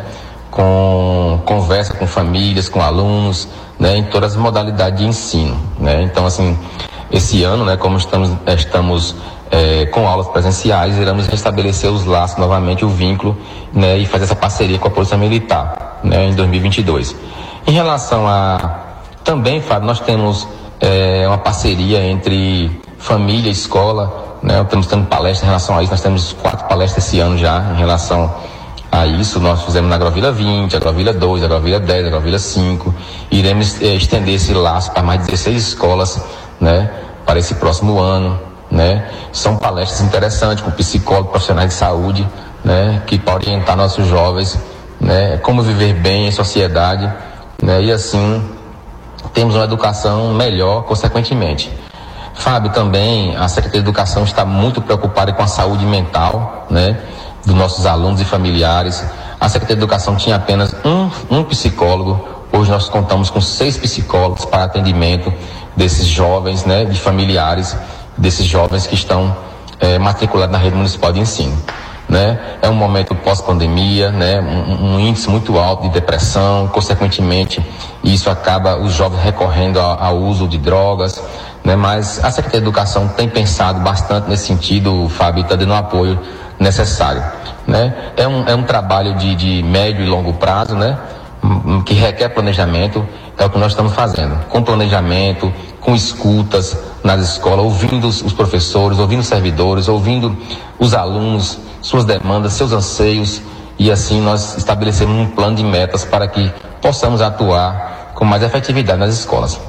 Com 0.51 1.41
conversa 1.45 1.93
com 1.93 2.05
famílias, 2.05 2.67
com 2.67 2.81
alunos, 2.81 3.47
né? 3.79 3.97
em 3.97 4.03
todas 4.03 4.33
as 4.33 4.37
modalidades 4.37 4.99
de 4.99 5.07
ensino. 5.07 5.57
Né? 5.79 6.03
Então, 6.03 6.25
assim, 6.25 6.57
esse 7.11 7.43
ano, 7.43 7.65
né, 7.65 7.77
como 7.77 7.97
estamos, 7.97 8.31
estamos 8.47 9.15
eh, 9.51 9.85
com 9.87 10.07
aulas 10.07 10.27
presenciais, 10.27 10.97
iremos 10.97 11.27
restabelecer 11.27 11.91
os 11.91 12.05
laços 12.05 12.37
novamente, 12.37 12.85
o 12.85 12.89
vínculo, 12.89 13.37
né, 13.73 13.97
e 13.97 14.05
fazer 14.05 14.23
essa 14.23 14.35
parceria 14.35 14.79
com 14.79 14.87
a 14.87 14.91
Polícia 14.91 15.17
Militar, 15.17 15.99
né, 16.03 16.27
em 16.27 16.33
2022. 16.33 17.15
Em 17.67 17.71
relação 17.71 18.27
a 18.27 18.79
também, 19.23 19.61
Fábio, 19.61 19.87
nós 19.87 19.99
temos 19.99 20.47
eh, 20.79 21.25
uma 21.27 21.37
parceria 21.37 22.01
entre 22.03 22.81
família 22.97 23.49
e 23.49 23.51
escola, 23.51 24.37
né, 24.41 24.61
estamos 24.61 24.87
tendo 24.87 25.05
palestras 25.05 25.43
em 25.43 25.47
relação 25.47 25.77
a 25.77 25.83
isso, 25.83 25.91
nós 25.91 26.01
temos 26.01 26.33
quatro 26.33 26.65
palestras 26.67 27.05
esse 27.05 27.19
ano 27.19 27.37
já 27.37 27.73
em 27.75 27.77
relação 27.77 28.33
a 28.91 29.05
isso, 29.05 29.39
nós 29.39 29.63
fizemos 29.63 29.89
na 29.89 29.95
Agrovila 29.95 30.33
20, 30.33 30.75
Agrovila 30.75 31.13
2, 31.13 31.43
Agrovila 31.43 31.79
10, 31.79 32.07
Agrovila 32.07 32.37
5. 32.37 32.93
Iremos 33.31 33.81
eh, 33.81 33.95
estender 33.95 34.35
esse 34.35 34.53
laço 34.53 34.91
para 34.91 35.01
mais 35.01 35.21
de 35.21 35.27
16 35.27 35.67
escolas, 35.69 36.21
né, 36.59 36.91
para 37.25 37.39
esse 37.39 37.55
próximo 37.55 37.99
ano, 37.99 38.37
né. 38.69 39.09
São 39.31 39.55
palestras 39.55 40.01
interessantes 40.01 40.61
com 40.61 40.71
psicólogos, 40.71 41.31
profissionais 41.31 41.69
de 41.69 41.75
saúde, 41.75 42.27
né, 42.65 43.01
que 43.07 43.17
podem 43.17 43.53
orientar 43.53 43.77
nossos 43.77 44.05
jovens, 44.07 44.59
né, 44.99 45.37
como 45.37 45.61
viver 45.61 45.93
bem 45.93 46.27
em 46.27 46.31
sociedade, 46.31 47.09
né, 47.63 47.81
e 47.81 47.91
assim 47.93 48.43
temos 49.33 49.55
uma 49.55 49.63
educação 49.63 50.33
melhor, 50.33 50.83
consequentemente. 50.83 51.71
Fábio, 52.33 52.71
também 52.71 53.37
a 53.37 53.47
Secretaria 53.47 53.81
de 53.81 53.87
Educação 53.87 54.23
está 54.23 54.43
muito 54.43 54.81
preocupada 54.81 55.31
com 55.31 55.43
a 55.43 55.47
saúde 55.47 55.85
mental, 55.85 56.67
né, 56.69 56.97
dos 57.45 57.55
nossos 57.55 57.85
alunos 57.85 58.21
e 58.21 58.25
familiares. 58.25 59.03
A 59.39 59.49
Secretaria 59.49 59.77
de 59.77 59.83
Educação 59.83 60.15
tinha 60.15 60.35
apenas 60.35 60.75
um, 60.85 61.09
um 61.29 61.43
psicólogo. 61.43 62.27
Hoje 62.51 62.69
nós 62.69 62.89
contamos 62.89 63.29
com 63.29 63.41
seis 63.41 63.77
psicólogos 63.77 64.45
para 64.45 64.63
atendimento 64.63 65.33
desses 65.75 66.05
jovens, 66.05 66.65
né, 66.65 66.85
de 66.85 66.99
familiares 66.99 67.75
desses 68.17 68.45
jovens 68.45 68.85
que 68.85 68.93
estão 68.93 69.35
eh, 69.79 69.97
matriculados 69.97 70.51
na 70.51 70.57
rede 70.57 70.75
municipal 70.75 71.11
de 71.11 71.19
ensino. 71.19 71.57
Né? 72.07 72.39
É 72.61 72.69
um 72.69 72.73
momento 72.73 73.15
pós-pandemia, 73.15 74.11
né? 74.11 74.41
Um, 74.41 74.95
um 74.95 74.99
índice 74.99 75.29
muito 75.29 75.57
alto 75.57 75.83
de 75.83 75.89
depressão, 75.89 76.67
consequentemente, 76.67 77.65
isso 78.03 78.29
acaba 78.29 78.75
os 78.75 78.93
jovens 78.93 79.23
recorrendo 79.23 79.79
ao, 79.79 80.17
uso 80.17 80.45
de 80.45 80.57
drogas, 80.57 81.23
né? 81.63 81.73
Mas 81.73 82.21
a 82.21 82.29
Secretaria 82.29 82.59
de 82.59 82.67
Educação 82.67 83.07
tem 83.07 83.29
pensado 83.29 83.79
bastante 83.79 84.29
nesse 84.29 84.45
sentido, 84.45 85.07
Fábio, 85.07 85.43
está 85.43 85.55
dando 85.55 85.71
o 85.71 85.75
apoio 85.75 86.19
necessário, 86.61 87.23
né? 87.65 88.11
É 88.15 88.27
um, 88.27 88.47
é 88.47 88.55
um 88.55 88.63
trabalho 88.63 89.15
de, 89.15 89.35
de 89.35 89.63
médio 89.63 90.05
e 90.05 90.07
longo 90.07 90.33
prazo, 90.33 90.75
né? 90.75 90.97
Hum, 91.43 91.61
hum, 91.65 91.81
Que 91.81 91.95
requer 91.95 92.29
planejamento, 92.29 93.05
é 93.37 93.45
o 93.45 93.49
que 93.49 93.57
nós 93.57 93.71
estamos 93.71 93.93
fazendo, 93.93 94.37
com 94.47 94.61
planejamento, 94.61 95.51
com 95.79 95.95
escutas 95.95 96.77
nas 97.03 97.19
escolas, 97.21 97.65
ouvindo 97.65 98.07
os, 98.07 98.21
os 98.21 98.31
professores, 98.31 98.99
ouvindo 98.99 99.21
os 99.21 99.27
servidores, 99.27 99.87
ouvindo 99.87 100.37
os 100.77 100.93
alunos, 100.93 101.57
suas 101.81 102.05
demandas, 102.05 102.53
seus 102.53 102.71
anseios, 102.71 103.41
e 103.79 103.89
assim 103.89 104.21
nós 104.21 104.55
estabelecemos 104.55 105.17
um 105.17 105.31
plano 105.31 105.55
de 105.55 105.63
metas 105.63 106.05
para 106.05 106.27
que 106.27 106.53
possamos 106.79 107.21
atuar 107.21 108.11
com 108.13 108.23
mais 108.23 108.43
efetividade 108.43 108.99
nas 108.99 109.11
escolas. 109.15 109.59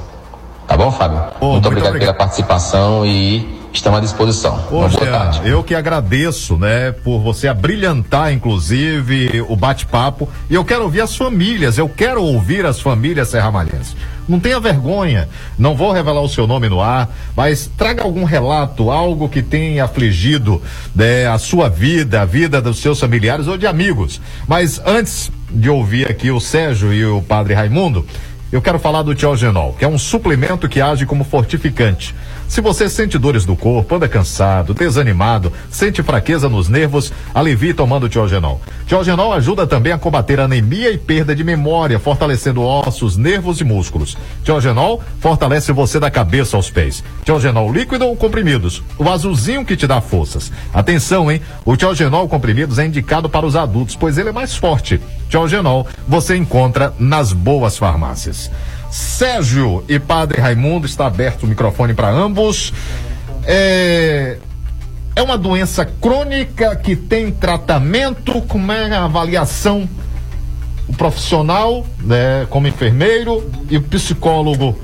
Tá 0.67 0.77
bom, 0.77 0.91
Fábio? 0.91 1.19
muito, 1.41 1.67
obrigado, 1.67 1.97
pela 1.97 2.13
participação 2.13 3.03
e 3.03 3.62
estamos 3.77 3.99
à 3.99 4.01
disposição. 4.01 4.55
Uma 4.71 4.87
boa 4.87 5.05
tarde. 5.05 5.41
eu 5.47 5.63
que 5.63 5.75
agradeço, 5.75 6.57
né, 6.57 6.91
por 6.91 7.19
você 7.19 7.47
abrilhantar, 7.47 8.31
inclusive, 8.31 9.41
o 9.47 9.55
bate-papo. 9.55 10.29
E 10.49 10.53
eu 10.53 10.63
quero 10.63 10.83
ouvir 10.83 11.01
as 11.01 11.15
famílias, 11.15 11.77
eu 11.77 11.89
quero 11.89 12.23
ouvir 12.23 12.65
as 12.65 12.79
famílias 12.79 13.29
serramalhenses. 13.29 13.95
Não 14.27 14.39
tenha 14.39 14.59
vergonha, 14.59 15.27
não 15.57 15.75
vou 15.75 15.91
revelar 15.91 16.21
o 16.21 16.29
seu 16.29 16.47
nome 16.47 16.69
no 16.69 16.79
ar, 16.79 17.09
mas 17.35 17.69
traga 17.77 18.03
algum 18.03 18.23
relato, 18.23 18.89
algo 18.89 19.27
que 19.27 19.41
tenha 19.41 19.83
afligido 19.83 20.61
né, 20.95 21.27
a 21.27 21.37
sua 21.37 21.67
vida, 21.67 22.21
a 22.21 22.25
vida 22.25 22.61
dos 22.61 22.79
seus 22.79 22.99
familiares 22.99 23.47
ou 23.47 23.57
de 23.57 23.67
amigos. 23.67 24.21
Mas 24.47 24.81
antes 24.85 25.29
de 25.49 25.69
ouvir 25.69 26.09
aqui 26.09 26.31
o 26.31 26.39
Sérgio 26.39 26.93
e 26.93 27.05
o 27.05 27.21
padre 27.21 27.53
Raimundo, 27.53 28.05
eu 28.53 28.61
quero 28.61 28.77
falar 28.77 29.01
do 29.01 29.15
Tiogenol, 29.15 29.73
que 29.73 29.83
é 29.83 29.87
um 29.87 29.97
suplemento 29.97 30.69
que 30.69 30.79
age 30.79 31.07
como 31.07 31.23
fortificante. 31.23 32.13
Se 32.47 32.61
você 32.61 32.87
sente 32.87 33.17
dores 33.17 33.45
no 33.45 33.55
corpo, 33.55 33.95
anda 33.95 34.07
cansado, 34.07 34.73
desanimado, 34.73 35.51
sente 35.71 36.03
fraqueza 36.03 36.47
nos 36.47 36.69
nervos, 36.69 37.11
alivie 37.33 37.73
tomando 37.73 38.07
Tiogenol. 38.07 38.61
Tiogenol 38.85 39.33
ajuda 39.33 39.65
também 39.65 39.91
a 39.91 39.97
combater 39.97 40.39
anemia 40.39 40.91
e 40.91 40.97
perda 40.97 41.35
de 41.35 41.43
memória, 41.43 41.99
fortalecendo 41.99 42.61
ossos, 42.61 43.17
nervos 43.17 43.59
e 43.59 43.63
músculos. 43.63 44.17
Tiogenol 44.43 45.01
fortalece 45.19 45.71
você 45.71 45.99
da 45.99 46.11
cabeça 46.11 46.55
aos 46.55 46.69
pés. 46.69 47.03
Tiogenol 47.23 47.73
líquido 47.73 48.05
ou 48.05 48.15
comprimidos? 48.15 48.83
O 48.99 49.09
azulzinho 49.09 49.65
que 49.65 49.75
te 49.75 49.87
dá 49.87 49.99
forças. 49.99 50.51
Atenção, 50.73 51.31
hein? 51.31 51.41
O 51.65 51.75
Tiogenol 51.75 52.27
comprimidos 52.27 52.77
é 52.77 52.85
indicado 52.85 53.29
para 53.29 53.45
os 53.45 53.55
adultos, 53.55 53.95
pois 53.95 54.17
ele 54.17 54.29
é 54.29 54.33
mais 54.33 54.55
forte. 54.55 55.01
Tiogenol 55.29 55.87
você 56.07 56.35
encontra 56.35 56.93
nas 56.99 57.33
boas 57.33 57.77
farmácias. 57.77 58.51
Sérgio 58.93 59.83
e 59.87 59.97
Padre 59.97 60.39
Raimundo, 60.39 60.85
está 60.85 61.07
aberto 61.07 61.43
o 61.43 61.47
microfone 61.47 61.95
para 61.95 62.11
ambos. 62.11 62.71
É, 63.43 64.37
é 65.15 65.21
uma 65.23 65.35
doença 65.35 65.83
crônica 65.83 66.75
que 66.75 66.95
tem 66.95 67.31
tratamento, 67.31 68.39
como 68.43 68.71
é 68.71 68.95
a 68.95 69.05
avaliação? 69.05 69.89
O 70.87 70.93
profissional, 70.93 71.87
né, 72.01 72.45
como 72.51 72.67
enfermeiro 72.67 73.49
e 73.67 73.77
o 73.77 73.81
psicólogo. 73.81 74.77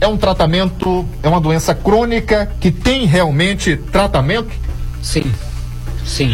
É 0.00 0.08
um 0.08 0.16
tratamento, 0.16 1.06
é 1.22 1.28
uma 1.28 1.40
doença 1.40 1.72
crônica 1.72 2.50
que 2.58 2.72
tem 2.72 3.06
realmente 3.06 3.76
tratamento? 3.76 4.50
Sim, 5.00 5.32
sim. 6.04 6.32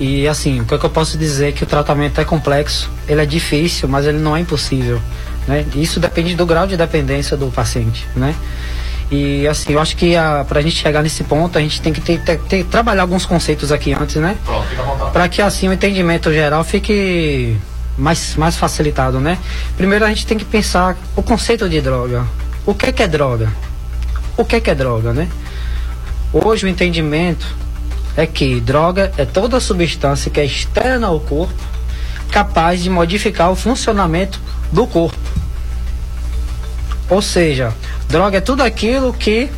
E 0.00 0.26
assim, 0.26 0.62
o 0.62 0.64
que, 0.64 0.74
é 0.74 0.78
que 0.78 0.86
eu 0.86 0.90
posso 0.90 1.18
dizer 1.18 1.50
é 1.50 1.52
que 1.52 1.62
o 1.62 1.66
tratamento 1.66 2.18
é 2.22 2.24
complexo, 2.24 2.90
ele 3.06 3.20
é 3.20 3.26
difícil, 3.26 3.86
mas 3.86 4.06
ele 4.06 4.18
não 4.18 4.34
é 4.34 4.40
impossível. 4.40 4.98
Né? 5.46 5.64
Isso 5.74 5.98
depende 5.98 6.34
do 6.34 6.46
grau 6.46 6.66
de 6.66 6.76
dependência 6.76 7.36
do 7.36 7.46
paciente. 7.48 8.06
Né? 8.14 8.34
E 9.10 9.46
assim, 9.46 9.72
eu 9.74 9.80
acho 9.80 9.96
que 9.96 10.14
para 10.48 10.58
a 10.60 10.62
gente 10.62 10.76
chegar 10.76 11.02
nesse 11.02 11.22
ponto, 11.24 11.58
a 11.58 11.60
gente 11.60 11.82
tem 11.82 11.92
que 11.92 12.00
ter, 12.00 12.18
ter, 12.22 12.38
ter- 12.40 12.64
trabalhar 12.64 13.02
alguns 13.02 13.26
conceitos 13.26 13.70
aqui 13.70 13.92
antes, 13.92 14.16
né? 14.16 14.36
Para 15.12 15.28
que 15.28 15.42
assim 15.42 15.68
o 15.68 15.72
entendimento 15.72 16.32
geral 16.32 16.64
fique 16.64 17.56
mais, 17.98 18.36
mais 18.36 18.56
facilitado, 18.56 19.20
né? 19.20 19.36
Primeiro 19.76 20.04
a 20.04 20.08
gente 20.08 20.26
tem 20.26 20.38
que 20.38 20.46
pensar 20.46 20.96
o 21.14 21.22
conceito 21.22 21.68
de 21.68 21.78
droga. 21.82 22.24
O 22.64 22.72
que 22.74 22.86
é 22.86 22.92
que 22.92 23.02
é 23.02 23.08
droga? 23.08 23.52
O 24.34 24.46
que 24.46 24.56
é 24.56 24.60
que 24.60 24.70
é 24.70 24.74
droga, 24.74 25.12
né? 25.12 25.28
Hoje 26.32 26.64
o 26.64 26.68
entendimento 26.68 27.46
é 28.16 28.26
que 28.26 28.60
droga 28.60 29.12
é 29.18 29.26
toda 29.26 29.60
substância 29.60 30.30
que 30.30 30.40
é 30.40 30.44
externa 30.46 31.08
ao 31.08 31.20
corpo, 31.20 31.52
capaz 32.30 32.82
de 32.82 32.88
modificar 32.88 33.50
o 33.50 33.54
funcionamento 33.56 34.40
do 34.72 34.86
corpo. 34.86 35.18
Ou 37.08 37.20
seja, 37.20 37.72
droga 38.08 38.38
é 38.38 38.40
tudo 38.40 38.62
aquilo 38.62 39.12
que 39.12 39.50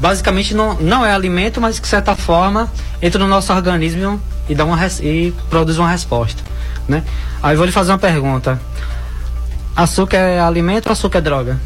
basicamente 0.00 0.54
não, 0.54 0.74
não 0.74 1.04
é 1.04 1.12
alimento, 1.12 1.60
mas 1.60 1.76
que 1.78 1.82
de 1.82 1.88
certa 1.88 2.14
forma 2.14 2.70
entra 3.02 3.18
no 3.18 3.28
nosso 3.28 3.52
organismo 3.52 4.20
e, 4.48 4.54
dá 4.54 4.64
uma, 4.64 4.78
e 5.00 5.32
produz 5.50 5.78
uma 5.78 5.90
resposta. 5.90 6.42
Né? 6.88 7.04
Aí 7.42 7.54
eu 7.54 7.58
vou 7.58 7.66
lhe 7.66 7.72
fazer 7.72 7.92
uma 7.92 7.98
pergunta. 7.98 8.60
Açúcar 9.76 10.16
é 10.16 10.40
alimento 10.40 10.86
ou 10.86 10.92
açúcar 10.92 11.18
é 11.18 11.20
droga? 11.20 11.60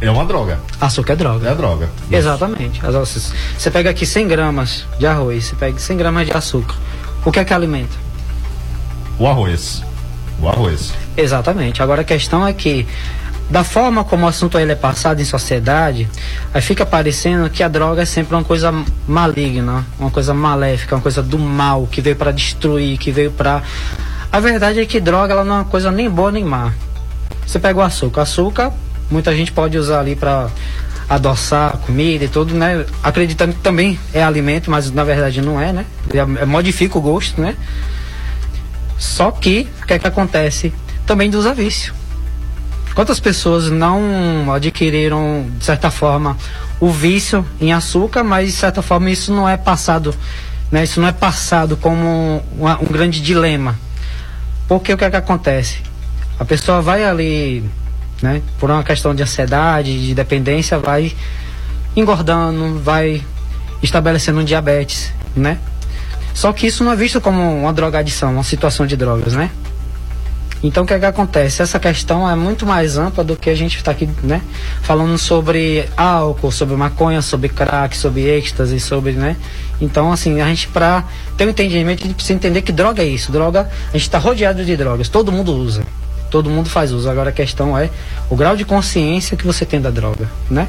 É 0.00 0.10
uma 0.10 0.24
droga. 0.24 0.60
Açúcar 0.80 1.14
é 1.14 1.16
droga. 1.16 1.48
É 1.48 1.54
droga. 1.54 1.88
Exatamente. 2.10 2.80
Você 2.80 3.32
você 3.56 3.70
pega 3.70 3.90
aqui 3.90 4.06
100 4.06 4.28
gramas 4.28 4.86
de 4.98 5.06
arroz, 5.06 5.46
você 5.46 5.56
pega 5.56 5.78
100 5.78 5.96
gramas 5.96 6.26
de 6.26 6.32
açúcar. 6.32 6.76
O 7.24 7.32
que 7.32 7.40
é 7.40 7.44
que 7.44 7.52
alimenta? 7.52 7.96
O 9.18 9.26
arroz. 9.26 9.82
O 10.40 10.48
arroz. 10.48 10.92
Exatamente. 11.16 11.82
Agora 11.82 12.02
a 12.02 12.04
questão 12.04 12.46
é 12.46 12.52
que, 12.52 12.86
da 13.50 13.64
forma 13.64 14.04
como 14.04 14.24
o 14.24 14.28
assunto 14.28 14.58
ele 14.58 14.72
é 14.72 14.76
passado 14.76 15.20
em 15.20 15.24
sociedade, 15.24 16.08
aí 16.54 16.60
fica 16.62 16.86
parecendo 16.86 17.48
que 17.50 17.62
a 17.62 17.68
droga 17.68 18.02
é 18.02 18.04
sempre 18.04 18.34
uma 18.34 18.44
coisa 18.44 18.72
maligna, 19.06 19.84
uma 19.98 20.10
coisa 20.10 20.32
maléfica, 20.32 20.94
uma 20.94 21.02
coisa 21.02 21.22
do 21.22 21.38
mal, 21.38 21.86
que 21.90 22.00
veio 22.00 22.16
para 22.16 22.30
destruir, 22.30 22.98
que 22.98 23.10
veio 23.10 23.30
para. 23.32 23.62
A 24.30 24.40
verdade 24.40 24.80
é 24.80 24.86
que 24.86 25.00
droga 25.00 25.32
ela 25.32 25.44
não 25.44 25.56
é 25.56 25.58
uma 25.60 25.64
coisa 25.64 25.90
nem 25.90 26.08
boa 26.08 26.30
nem 26.30 26.44
má. 26.44 26.72
Você 27.46 27.58
pega 27.58 27.78
o 27.78 27.82
açúcar. 27.82 28.22
Açúcar, 28.22 28.72
muita 29.10 29.34
gente 29.34 29.50
pode 29.50 29.78
usar 29.78 30.00
ali 30.00 30.14
para 30.14 30.48
adoçar 31.08 31.74
a 31.74 31.76
comida 31.78 32.26
e 32.26 32.28
tudo, 32.28 32.54
né? 32.54 32.84
Acreditando 33.02 33.54
que 33.54 33.60
também 33.60 33.98
é 34.12 34.22
alimento, 34.22 34.70
mas 34.70 34.90
na 34.90 35.02
verdade 35.02 35.40
não 35.40 35.58
é, 35.58 35.72
né? 35.72 35.86
Ele 36.10 36.18
é- 36.18 36.44
modifica 36.44 36.98
o 36.98 37.00
gosto, 37.00 37.40
né? 37.40 37.56
Só 38.98 39.30
que, 39.30 39.68
o 39.82 39.86
que 39.86 39.94
é 39.94 39.98
que 39.98 40.06
acontece? 40.06 40.72
Também 41.06 41.34
usa 41.34 41.54
vício. 41.54 41.94
Quantas 42.94 43.20
pessoas 43.20 43.70
não 43.70 44.52
adquiriram, 44.52 45.46
de 45.56 45.64
certa 45.64 45.88
forma, 45.88 46.36
o 46.80 46.90
vício 46.90 47.46
em 47.60 47.72
açúcar, 47.72 48.24
mas 48.24 48.48
de 48.50 48.56
certa 48.56 48.82
forma 48.82 49.08
isso 49.08 49.32
não 49.32 49.48
é 49.48 49.56
passado, 49.56 50.12
né? 50.70 50.82
Isso 50.82 51.00
não 51.00 51.06
é 51.06 51.12
passado 51.12 51.76
como 51.76 52.42
um 52.58 52.92
grande 52.92 53.22
dilema. 53.22 53.78
Porque 54.66 54.92
o 54.92 54.98
que 54.98 55.04
é 55.04 55.10
que 55.10 55.16
acontece? 55.16 55.78
A 56.40 56.44
pessoa 56.44 56.82
vai 56.82 57.04
ali, 57.04 57.64
né, 58.20 58.42
por 58.58 58.70
uma 58.70 58.82
questão 58.82 59.14
de 59.14 59.22
ansiedade, 59.22 60.06
de 60.06 60.14
dependência, 60.14 60.78
vai 60.78 61.14
engordando, 61.96 62.80
vai 62.80 63.24
estabelecendo 63.82 64.40
um 64.40 64.44
diabetes, 64.44 65.12
né? 65.34 65.58
Só 66.38 66.52
que 66.52 66.68
isso 66.68 66.84
não 66.84 66.92
é 66.92 66.94
visto 66.94 67.20
como 67.20 67.42
uma 67.62 67.72
drogadição, 67.72 68.30
uma 68.32 68.44
situação 68.44 68.86
de 68.86 68.96
drogas, 68.96 69.32
né? 69.32 69.50
Então 70.62 70.84
o 70.84 70.86
que 70.86 70.94
é 70.94 70.98
que 71.00 71.04
acontece? 71.04 71.62
Essa 71.62 71.80
questão 71.80 72.30
é 72.30 72.36
muito 72.36 72.64
mais 72.64 72.96
ampla 72.96 73.24
do 73.24 73.34
que 73.34 73.50
a 73.50 73.56
gente 73.56 73.76
está 73.76 73.90
aqui, 73.90 74.08
né? 74.22 74.40
Falando 74.82 75.18
sobre 75.18 75.88
álcool, 75.96 76.52
sobre 76.52 76.76
maconha, 76.76 77.22
sobre 77.22 77.48
crack, 77.48 77.96
sobre 77.96 78.22
êxtase, 78.22 78.78
sobre, 78.78 79.14
né? 79.14 79.36
Então, 79.80 80.12
assim, 80.12 80.40
a 80.40 80.46
gente, 80.46 80.68
pra 80.68 81.02
ter 81.36 81.44
um 81.44 81.50
entendimento, 81.50 82.04
a 82.04 82.06
gente 82.06 82.14
precisa 82.14 82.34
entender 82.34 82.62
que 82.62 82.70
droga 82.70 83.02
é 83.02 83.06
isso. 83.06 83.32
Droga, 83.32 83.68
a 83.88 83.92
gente 83.94 84.02
está 84.02 84.18
rodeado 84.18 84.64
de 84.64 84.76
drogas, 84.76 85.08
todo 85.08 85.32
mundo 85.32 85.52
usa. 85.52 85.82
Todo 86.30 86.48
mundo 86.48 86.68
faz 86.68 86.92
uso. 86.92 87.10
Agora 87.10 87.30
a 87.30 87.32
questão 87.32 87.76
é 87.76 87.90
o 88.30 88.36
grau 88.36 88.56
de 88.56 88.64
consciência 88.64 89.36
que 89.36 89.44
você 89.44 89.66
tem 89.66 89.80
da 89.80 89.90
droga, 89.90 90.30
né? 90.48 90.68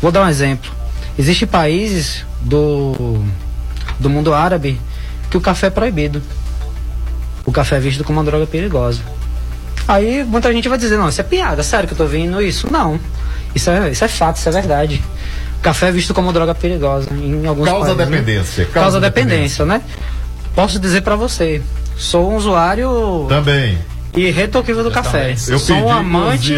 Vou 0.00 0.10
dar 0.10 0.24
um 0.24 0.28
exemplo. 0.30 0.72
Existem 1.18 1.46
países 1.46 2.24
do, 2.40 3.22
do 4.00 4.08
mundo 4.08 4.32
árabe 4.32 4.80
que 5.34 5.38
o 5.38 5.40
café 5.40 5.66
é 5.66 5.70
proibido. 5.70 6.22
O 7.44 7.50
café 7.50 7.76
é 7.76 7.80
visto 7.80 8.04
como 8.04 8.20
uma 8.20 8.24
droga 8.24 8.46
perigosa. 8.46 9.00
Aí 9.88 10.22
muita 10.22 10.52
gente 10.52 10.68
vai 10.68 10.78
dizer, 10.78 10.96
não, 10.96 11.08
isso 11.08 11.20
é 11.20 11.24
piada, 11.24 11.60
sério 11.64 11.88
que 11.88 11.92
eu 11.94 11.98
tô 11.98 12.06
vendo 12.06 12.40
isso? 12.40 12.72
Não. 12.72 13.00
Isso 13.52 13.68
é, 13.68 13.90
isso 13.90 14.04
é 14.04 14.08
fato, 14.08 14.36
isso 14.36 14.48
é 14.48 14.52
verdade. 14.52 15.02
O 15.58 15.60
café 15.60 15.88
é 15.88 15.90
visto 15.90 16.14
como 16.14 16.32
droga 16.32 16.54
perigosa 16.54 17.08
em 17.12 17.44
alguns 17.46 17.66
Causa 17.68 17.86
países. 17.86 17.98
né? 17.98 18.04
dependência, 18.04 18.64
Causa, 18.66 18.80
causa 18.80 19.00
dependência, 19.00 19.64
né? 19.64 19.82
Posso 20.54 20.78
dizer 20.78 21.02
pra 21.02 21.16
você, 21.16 21.60
sou 21.96 22.30
um 22.30 22.36
usuário 22.36 23.26
Também. 23.28 23.76
irretorquível 24.16 24.84
do 24.84 24.90
café. 24.92 25.32
Eu 25.48 25.58
sou 25.58 25.74
pedi, 25.74 25.88
um 25.88 25.90
amante 25.92 26.54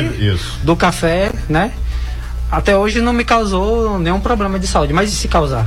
do 0.62 0.76
café, 0.76 1.32
né? 1.48 1.72
Até 2.52 2.76
hoje 2.76 3.00
não 3.00 3.14
me 3.14 3.24
causou 3.24 3.98
nenhum 3.98 4.20
problema 4.20 4.58
de 4.58 4.66
saúde, 4.66 4.92
mas 4.92 5.10
e 5.10 5.16
se 5.16 5.28
causar? 5.28 5.66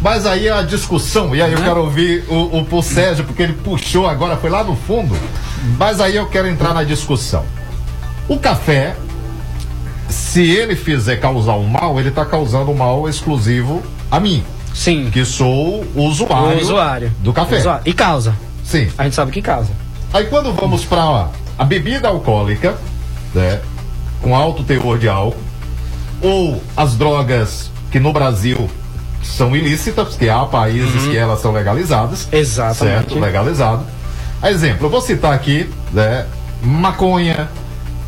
Mas 0.00 0.26
aí 0.26 0.48
a 0.48 0.62
discussão, 0.62 1.34
e 1.34 1.42
aí 1.42 1.52
eu 1.52 1.58
quero 1.60 1.80
ouvir 1.80 2.24
o, 2.28 2.34
o, 2.34 2.66
o 2.70 2.82
Sérgio, 2.82 3.24
porque 3.24 3.42
ele 3.42 3.52
puxou 3.52 4.06
agora, 4.08 4.36
foi 4.36 4.48
lá 4.48 4.62
no 4.62 4.76
fundo. 4.76 5.16
Mas 5.76 6.00
aí 6.00 6.14
eu 6.14 6.26
quero 6.26 6.46
entrar 6.46 6.72
na 6.72 6.84
discussão. 6.84 7.44
O 8.28 8.38
café, 8.38 8.94
se 10.08 10.42
ele 10.48 10.76
fizer 10.76 11.16
causar 11.16 11.54
um 11.54 11.66
mal, 11.66 11.98
ele 11.98 12.10
está 12.10 12.24
causando 12.24 12.70
um 12.70 12.74
mal 12.74 13.08
exclusivo 13.08 13.82
a 14.10 14.20
mim. 14.20 14.44
Sim. 14.72 15.10
Que 15.10 15.24
sou 15.24 15.84
o 15.94 16.02
usuário, 16.04 16.58
O 16.58 16.62
usuário. 16.62 17.12
do 17.18 17.32
café. 17.32 17.58
Usuário. 17.58 17.82
E 17.84 17.92
causa. 17.92 18.34
Sim. 18.62 18.88
A 18.96 19.04
gente 19.04 19.16
sabe 19.16 19.32
que 19.32 19.42
causa. 19.42 19.70
Aí 20.12 20.26
quando 20.26 20.52
vamos 20.52 20.84
para 20.84 21.28
a 21.58 21.64
bebida 21.64 22.06
alcoólica, 22.08 22.76
né, 23.34 23.60
com 24.22 24.36
alto 24.36 24.62
teor 24.62 24.98
de 24.98 25.08
álcool, 25.08 25.36
ou 26.22 26.62
as 26.76 26.94
drogas 26.96 27.70
que 27.90 27.98
no 27.98 28.12
Brasil 28.12 28.70
são 29.36 29.54
ilícitas, 29.54 30.08
porque 30.08 30.28
há 30.28 30.44
países 30.44 31.06
que 31.06 31.16
elas 31.16 31.40
são 31.40 31.52
legalizadas. 31.52 32.24
Uhum. 32.24 32.38
Exatamente. 32.38 33.08
Certo, 33.08 33.18
legalizado. 33.18 33.84
Exemplo, 34.44 34.86
eu 34.86 34.90
vou 34.90 35.00
citar 35.00 35.32
aqui, 35.32 35.68
né, 35.92 36.26
maconha, 36.62 37.48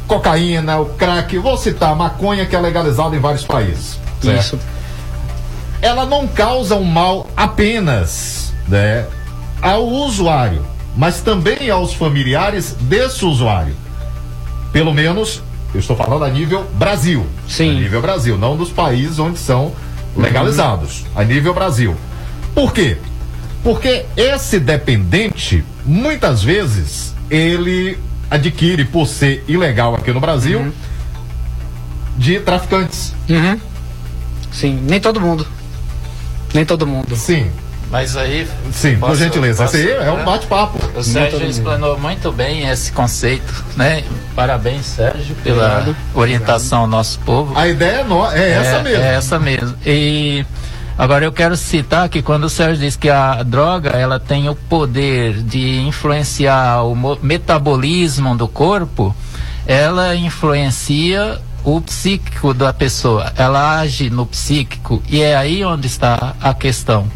cocaína, 0.06 0.78
o 0.78 0.86
crack, 0.86 1.38
vou 1.38 1.56
citar 1.56 1.94
maconha 1.94 2.46
que 2.46 2.54
é 2.54 2.60
legalizada 2.60 3.14
em 3.14 3.18
vários 3.18 3.44
países. 3.44 3.98
certo? 4.22 4.40
Isso. 4.40 4.58
ela 5.82 6.06
não 6.06 6.26
causa 6.26 6.74
um 6.76 6.84
mal 6.84 7.28
apenas 7.36 8.52
né, 8.68 9.06
ao 9.60 9.86
usuário, 9.86 10.64
mas 10.96 11.20
também 11.20 11.70
aos 11.70 11.92
familiares 11.94 12.76
desse 12.80 13.24
usuário. 13.24 13.74
Pelo 14.72 14.94
menos, 14.94 15.42
eu 15.74 15.80
estou 15.80 15.96
falando 15.96 16.24
a 16.24 16.28
nível 16.28 16.64
Brasil. 16.74 17.26
Sim. 17.48 17.76
A 17.76 17.80
nível 17.80 18.00
Brasil, 18.00 18.38
não 18.38 18.56
dos 18.56 18.70
países 18.70 19.18
onde 19.18 19.38
são 19.38 19.72
legalizados. 20.16 21.04
A 21.14 21.24
nível 21.24 21.54
Brasil. 21.54 21.96
Por 22.54 22.72
quê? 22.72 22.96
Porque 23.62 24.06
esse 24.16 24.58
dependente, 24.58 25.64
muitas 25.84 26.42
vezes, 26.42 27.14
ele 27.28 27.98
adquire, 28.30 28.84
por 28.84 29.06
ser 29.06 29.44
ilegal 29.46 29.94
aqui 29.94 30.12
no 30.12 30.20
Brasil, 30.20 30.72
de 32.16 32.40
traficantes. 32.40 33.14
Uhum. 33.28 33.58
Sim, 34.52 34.80
nem 34.82 35.00
todo 35.00 35.20
mundo. 35.20 35.46
Nem 36.54 36.64
todo 36.64 36.86
mundo. 36.86 37.14
Sim. 37.16 37.50
Mas 37.90 38.16
aí. 38.16 38.46
Sim, 38.72 38.96
por 38.98 39.16
gentileza. 39.16 39.64
posso- 39.64 39.76
Esse 39.76 39.90
aí 39.92 40.06
é 40.06 40.12
um 40.12 40.24
bate-papo. 40.24 40.78
O 40.96 41.02
Sérgio 41.02 41.44
explanou 41.44 41.98
muito 41.98 42.30
bem 42.30 42.68
esse 42.68 42.92
conceito, 42.92 43.52
né? 43.76 44.04
Parabéns, 44.36 44.86
Sérgio, 44.86 45.34
pela 45.42 45.64
Obrigado. 45.80 45.96
orientação 46.14 46.80
ao 46.82 46.86
nosso 46.86 47.18
povo. 47.20 47.58
A 47.58 47.66
ideia 47.66 48.00
é, 48.00 48.04
no- 48.04 48.24
é 48.30 48.50
essa 48.52 48.82
mesmo. 48.82 49.02
É 49.04 49.14
essa 49.14 49.38
mesmo. 49.40 49.74
E 49.84 50.46
agora 50.96 51.24
eu 51.24 51.32
quero 51.32 51.56
citar 51.56 52.08
que 52.08 52.22
quando 52.22 52.44
o 52.44 52.48
Sérgio 52.50 52.78
diz 52.78 52.94
que 52.94 53.08
a 53.10 53.42
droga 53.42 53.90
ela 53.90 54.20
tem 54.20 54.48
o 54.48 54.54
poder 54.54 55.42
de 55.42 55.80
influenciar 55.80 56.82
o 56.84 56.94
mo- 56.94 57.18
metabolismo 57.20 58.36
do 58.36 58.46
corpo, 58.46 59.12
ela 59.66 60.14
influencia 60.14 61.40
o 61.64 61.80
psíquico 61.80 62.54
da 62.54 62.72
pessoa. 62.72 63.32
Ela 63.36 63.80
age 63.80 64.08
no 64.10 64.24
psíquico 64.26 65.02
e 65.08 65.20
é 65.22 65.36
aí 65.36 65.64
onde 65.64 65.88
está 65.88 66.34
a 66.40 66.54
questão. 66.54 67.10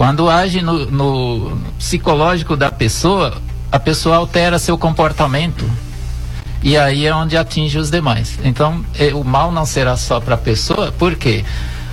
Quando 0.00 0.30
age 0.30 0.62
no, 0.62 0.86
no 0.86 1.58
psicológico 1.76 2.56
da 2.56 2.72
pessoa, 2.72 3.36
a 3.70 3.78
pessoa 3.78 4.16
altera 4.16 4.58
seu 4.58 4.78
comportamento. 4.78 5.70
E 6.62 6.74
aí 6.74 7.04
é 7.04 7.14
onde 7.14 7.36
atinge 7.36 7.76
os 7.76 7.90
demais. 7.90 8.38
Então, 8.42 8.82
eh, 8.98 9.12
o 9.12 9.22
mal 9.22 9.52
não 9.52 9.66
será 9.66 9.98
só 9.98 10.18
para 10.18 10.36
a 10.36 10.38
pessoa, 10.38 10.90
por 10.90 11.16
quê? 11.16 11.44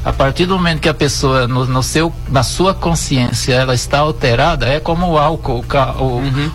A 0.08 0.14
partir 0.14 0.46
do 0.46 0.56
momento 0.56 0.80
que 0.80 0.88
a 0.88 0.94
pessoa, 0.94 1.50
no, 1.50 1.66
no 1.66 1.84
seu, 1.84 2.14
na 2.30 2.42
sua 2.42 2.74
consciência, 2.74 3.54
ela 3.54 3.76
está 3.76 4.00
alterada, 4.00 4.66
é 4.66 4.80
como 4.80 5.06
o 5.06 5.18
álcool, 5.18 5.60
o, 5.60 5.64
ca- 5.64 5.96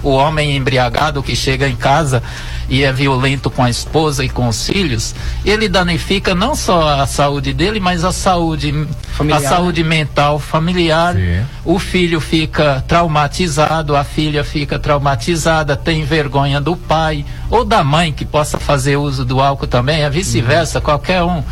o, 0.03 0.09
homem 0.09 0.57
embriagado 0.57 1.23
que 1.23 1.37
chega 1.37 1.69
em 1.69 1.77
casa 1.77 2.23
e 2.67 2.83
é 2.83 2.91
violento 2.91 3.51
com 3.51 3.63
a 3.63 3.69
esposa 3.69 4.25
e 4.25 4.29
com 4.31 4.49
os 4.49 4.67
filhos, 4.67 5.15
ele 5.45 5.69
danifica 5.69 6.35
não 6.35 6.55
só 6.55 6.99
a 7.03 7.07
saúde 7.07 7.53
dele, 7.53 7.79
mas 7.79 8.07
a 8.07 8.11
saúde, 8.13 8.73
Familiar, 9.13 9.45
a 9.45 9.49
saúde 9.51 9.85
mental 9.85 10.39
familiar. 10.39 11.15
O 11.63 11.79
filho 11.79 12.21
fica 12.23 12.83
traumatizado, 12.89 13.95
a 13.95 14.03
filha 14.03 14.43
fica 14.43 14.79
traumatizada, 14.79 15.77
tem 15.77 16.05
vergonha 16.05 16.59
do 16.59 16.75
pai 16.75 17.23
ou 17.51 17.67
da 17.67 17.85
mãe 17.85 18.15
que 18.15 18.25
possa 18.25 18.59
fazer 18.59 18.97
uso 18.97 19.27
do 19.27 19.43
álcool 19.43 19.67
também, 19.67 20.01
é 20.01 20.09
vice-versa, 20.09 20.81
qualquer 20.81 21.23
um. 21.23 21.43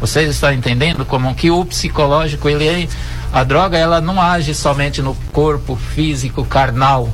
Vocês 0.00 0.30
estão 0.30 0.52
entendendo 0.52 1.04
como 1.04 1.34
que 1.34 1.50
o 1.50 1.64
psicológico, 1.64 2.48
ele 2.48 2.66
é, 2.66 2.88
a 3.32 3.44
droga 3.44 3.76
ela 3.76 4.00
não 4.00 4.20
age 4.20 4.54
somente 4.54 5.02
no 5.02 5.14
corpo 5.32 5.76
físico 5.76 6.44
carnal. 6.44 7.10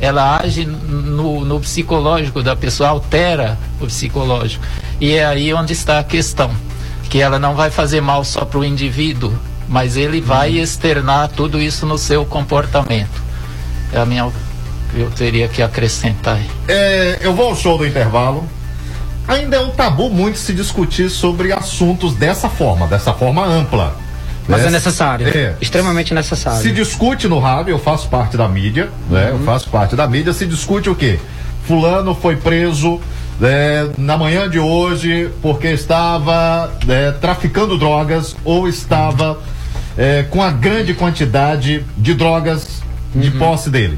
Ela 0.00 0.38
age 0.38 0.64
no, 0.64 1.44
no 1.44 1.60
psicológico 1.60 2.42
da 2.42 2.54
pessoa, 2.56 2.88
altera 2.88 3.58
o 3.80 3.86
psicológico. 3.86 4.64
E 5.00 5.12
é 5.12 5.26
aí 5.26 5.52
onde 5.52 5.72
está 5.72 5.98
a 5.98 6.04
questão, 6.04 6.50
que 7.10 7.20
ela 7.20 7.38
não 7.38 7.54
vai 7.54 7.70
fazer 7.70 8.00
mal 8.00 8.24
só 8.24 8.44
para 8.44 8.60
o 8.60 8.64
indivíduo, 8.64 9.36
mas 9.68 9.96
ele 9.96 10.20
vai 10.20 10.56
externar 10.56 11.28
tudo 11.28 11.60
isso 11.60 11.84
no 11.84 11.98
seu 11.98 12.24
comportamento. 12.24 13.22
É 13.92 13.98
a 13.98 14.06
minha 14.06 14.30
eu 14.94 15.10
teria 15.10 15.48
que 15.48 15.62
acrescentar. 15.62 16.40
É, 16.66 17.18
eu 17.20 17.34
vou 17.34 17.48
ao 17.48 17.56
show 17.56 17.78
do 17.78 17.86
intervalo. 17.86 18.48
Ainda 19.30 19.58
é 19.58 19.60
um 19.60 19.70
tabu 19.70 20.10
muito 20.10 20.38
se 20.38 20.52
discutir 20.52 21.08
sobre 21.08 21.52
assuntos 21.52 22.14
dessa 22.14 22.48
forma, 22.48 22.88
dessa 22.88 23.12
forma 23.12 23.46
ampla. 23.46 23.94
Mas 24.48 24.62
né? 24.62 24.66
é 24.66 24.70
necessário. 24.72 25.28
É. 25.28 25.54
Extremamente 25.60 26.12
necessário. 26.12 26.60
Se 26.60 26.72
discute 26.72 27.28
no 27.28 27.38
rádio, 27.38 27.70
eu 27.70 27.78
faço 27.78 28.08
parte 28.08 28.36
da 28.36 28.48
mídia, 28.48 28.90
né? 29.08 29.28
Eu 29.30 29.38
faço 29.44 29.70
parte 29.70 29.94
da 29.94 30.08
mídia, 30.08 30.32
se 30.32 30.44
discute 30.46 30.90
o 30.90 30.96
quê? 30.96 31.20
Fulano 31.64 32.12
foi 32.12 32.34
preso 32.34 33.00
né, 33.38 33.88
na 33.96 34.18
manhã 34.18 34.50
de 34.50 34.58
hoje 34.58 35.30
porque 35.40 35.68
estava 35.68 36.72
né, 36.84 37.12
traficando 37.12 37.78
drogas 37.78 38.34
ou 38.44 38.66
estava 38.66 39.38
é, 39.96 40.24
com 40.24 40.42
a 40.42 40.50
grande 40.50 40.92
quantidade 40.92 41.84
de 41.96 42.14
drogas 42.14 42.82
de 43.14 43.30
posse 43.30 43.70
dele. 43.70 43.96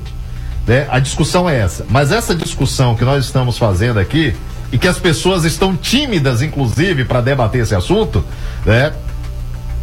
né? 0.67 0.87
A 0.91 0.99
discussão 0.99 1.49
é 1.49 1.59
essa. 1.59 1.87
Mas 1.89 2.13
essa 2.13 2.35
discussão 2.35 2.95
que 2.95 3.05
nós 3.05 3.25
estamos 3.25 3.57
fazendo 3.57 3.99
aqui 3.99 4.35
e 4.73 4.79
que 4.79 4.89
as 4.89 4.99
pessoas 4.99 5.45
estão 5.45 5.77
tímidas, 5.77 6.41
inclusive, 6.43 7.05
para 7.05 7.21
debater 7.21 7.63
esse 7.63 7.75
assunto, 7.75 8.25
né? 8.65 8.93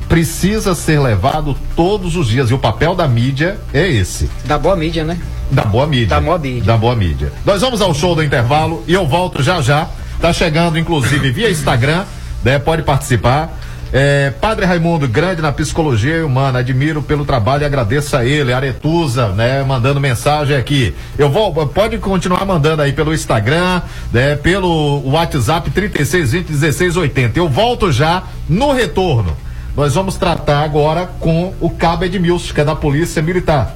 precisa 0.09 0.73
ser 0.73 0.99
levado 0.99 1.55
todos 1.75 2.15
os 2.15 2.27
dias. 2.27 2.49
E 2.49 2.53
o 2.53 2.57
papel 2.57 2.95
da 2.95 3.07
mídia 3.07 3.59
é 3.71 3.87
esse. 3.87 4.27
Da 4.43 4.57
boa 4.57 4.75
mídia, 4.75 5.03
né? 5.03 5.19
Da 5.51 5.63
boa 5.63 5.85
mídia. 5.85 6.07
Da 6.07 6.19
boa 6.19 6.39
mídia. 6.39 6.63
Da 6.63 6.77
boa 6.77 6.95
mídia. 6.95 7.31
Nós 7.45 7.61
vamos 7.61 7.79
ao 7.79 7.93
show 7.93 8.15
do 8.15 8.23
intervalo 8.23 8.83
e 8.87 8.93
eu 8.93 9.05
volto 9.05 9.43
já 9.43 9.61
já. 9.61 9.87
Tá 10.19 10.33
chegando, 10.33 10.77
inclusive, 10.77 11.31
via 11.31 11.49
Instagram, 11.49 12.03
né? 12.43 12.57
Pode 12.57 12.81
participar. 12.81 13.59
É, 13.91 14.31
Padre 14.39 14.65
Raimundo, 14.65 15.07
grande 15.07 15.41
na 15.41 15.51
psicologia 15.51 16.23
humana, 16.23 16.59
admiro 16.59 17.01
pelo 17.01 17.25
trabalho 17.25 17.63
e 17.63 17.65
agradeço 17.65 18.15
a 18.15 18.23
ele, 18.23 18.53
Aretusa, 18.53 19.29
né, 19.29 19.63
mandando 19.63 19.99
mensagem 19.99 20.55
aqui. 20.55 20.93
Eu 21.17 21.29
vou, 21.29 21.51
pode 21.67 21.97
continuar 21.97 22.45
mandando 22.45 22.83
aí 22.83 22.93
pelo 22.93 23.13
Instagram, 23.13 23.81
né, 24.13 24.35
pelo 24.35 25.01
WhatsApp 25.09 25.71
36201680. 25.71 27.31
Eu 27.37 27.49
volto 27.49 27.91
já 27.91 28.23
no 28.47 28.71
retorno. 28.71 29.35
Nós 29.75 29.95
vamos 29.95 30.17
tratar 30.17 30.63
agora 30.63 31.09
com 31.19 31.53
o 31.59 31.69
Cabo 31.69 32.05
Edmilson, 32.05 32.53
que 32.53 32.61
é 32.61 32.65
da 32.65 32.75
Polícia 32.75 33.23
Militar. 33.23 33.75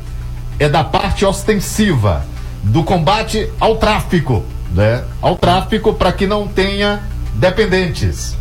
É 0.60 0.70
da 0.70 0.84
parte 0.84 1.26
ostensiva 1.26 2.24
do 2.62 2.84
combate 2.84 3.50
ao 3.60 3.78
tráfico, 3.78 4.44
né? 4.74 5.04
Ao 5.22 5.36
tráfico 5.36 5.94
para 5.94 6.12
que 6.12 6.28
não 6.28 6.48
tenha 6.48 7.02
dependentes. 7.34 8.38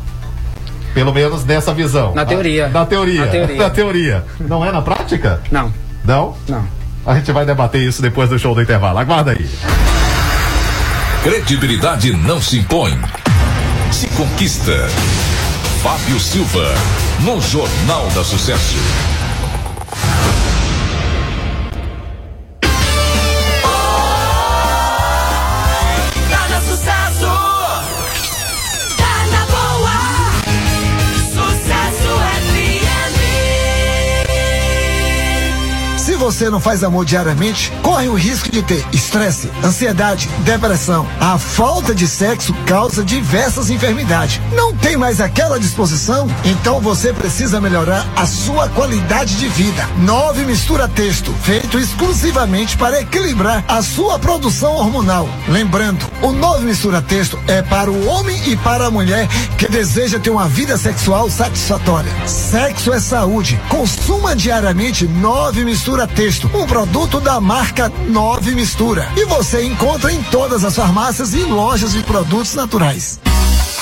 Pelo 0.95 1.12
menos 1.12 1.45
nessa 1.45 1.72
visão. 1.72 2.14
Na 2.14 2.24
teoria. 2.24 2.66
Ah, 2.66 2.70
Na 2.70 2.86
teoria. 2.86 3.24
Na 3.24 3.30
teoria. 3.30 3.57
Na 3.57 3.70
teoria. 3.70 4.24
Não 4.40 4.64
é 4.64 4.70
na 4.70 4.82
prática? 4.82 5.40
Não. 5.51 5.72
Não? 6.05 6.36
Não. 6.49 6.64
A 7.07 7.14
gente 7.14 7.32
vai 7.32 7.45
debater 7.45 7.80
isso 7.82 8.01
depois 8.03 8.28
do 8.28 8.38
show 8.38 8.55
do 8.55 8.62
intervalo. 8.62 8.99
Aguarda 8.99 9.32
aí. 9.32 9.49
Credibilidade 11.22 12.12
não 12.12 12.40
se 12.40 12.59
impõe, 12.59 12.99
se 13.93 14.09
conquista. 14.09 14.72
Fábio 15.82 16.18
Silva, 16.18 16.66
no 17.20 17.40
Jornal 17.40 18.07
da 18.14 18.22
Sucesso. 18.24 18.76
Você 36.22 36.48
não 36.48 36.60
faz 36.60 36.84
amor 36.84 37.04
diariamente, 37.04 37.72
corre 37.82 38.08
o 38.08 38.14
risco 38.14 38.48
de 38.48 38.62
ter 38.62 38.86
estresse, 38.92 39.50
ansiedade, 39.64 40.28
depressão. 40.44 41.04
A 41.20 41.36
falta 41.36 41.92
de 41.92 42.06
sexo 42.06 42.54
causa 42.64 43.02
diversas 43.02 43.70
enfermidades. 43.70 44.40
Não 44.52 44.72
tem 44.72 44.96
mais 44.96 45.20
aquela 45.20 45.58
disposição? 45.58 46.28
Então 46.44 46.78
você 46.78 47.12
precisa 47.12 47.60
melhorar 47.60 48.06
a 48.14 48.24
sua 48.24 48.68
qualidade 48.68 49.34
de 49.34 49.48
vida. 49.48 49.84
Nove 49.98 50.44
Mistura 50.44 50.86
Texto, 50.86 51.34
feito 51.42 51.76
exclusivamente 51.76 52.76
para 52.76 53.00
equilibrar 53.00 53.64
a 53.66 53.82
sua 53.82 54.16
produção 54.16 54.74
hormonal. 54.74 55.28
Lembrando, 55.48 56.08
o 56.22 56.30
Nove 56.30 56.66
Mistura 56.66 57.02
Texto 57.02 57.36
é 57.48 57.62
para 57.62 57.90
o 57.90 58.06
homem 58.06 58.40
e 58.46 58.56
para 58.58 58.86
a 58.86 58.90
mulher 58.92 59.26
que 59.58 59.66
deseja 59.66 60.20
ter 60.20 60.30
uma 60.30 60.46
vida 60.46 60.78
sexual 60.78 61.28
satisfatória. 61.28 62.12
Sexo 62.28 62.92
é 62.92 63.00
saúde. 63.00 63.60
Consuma 63.68 64.36
diariamente 64.36 65.08
Nove 65.08 65.64
Mistura 65.64 66.11
Texto, 66.12 66.50
um 66.54 66.66
produto 66.66 67.20
da 67.20 67.40
marca 67.40 67.90
Nove 68.08 68.54
Mistura. 68.54 69.08
E 69.16 69.24
você 69.24 69.64
encontra 69.64 70.12
em 70.12 70.22
todas 70.24 70.64
as 70.64 70.76
farmácias 70.76 71.32
e 71.32 71.42
lojas 71.42 71.92
de 71.92 72.02
produtos 72.02 72.54
naturais. 72.54 73.18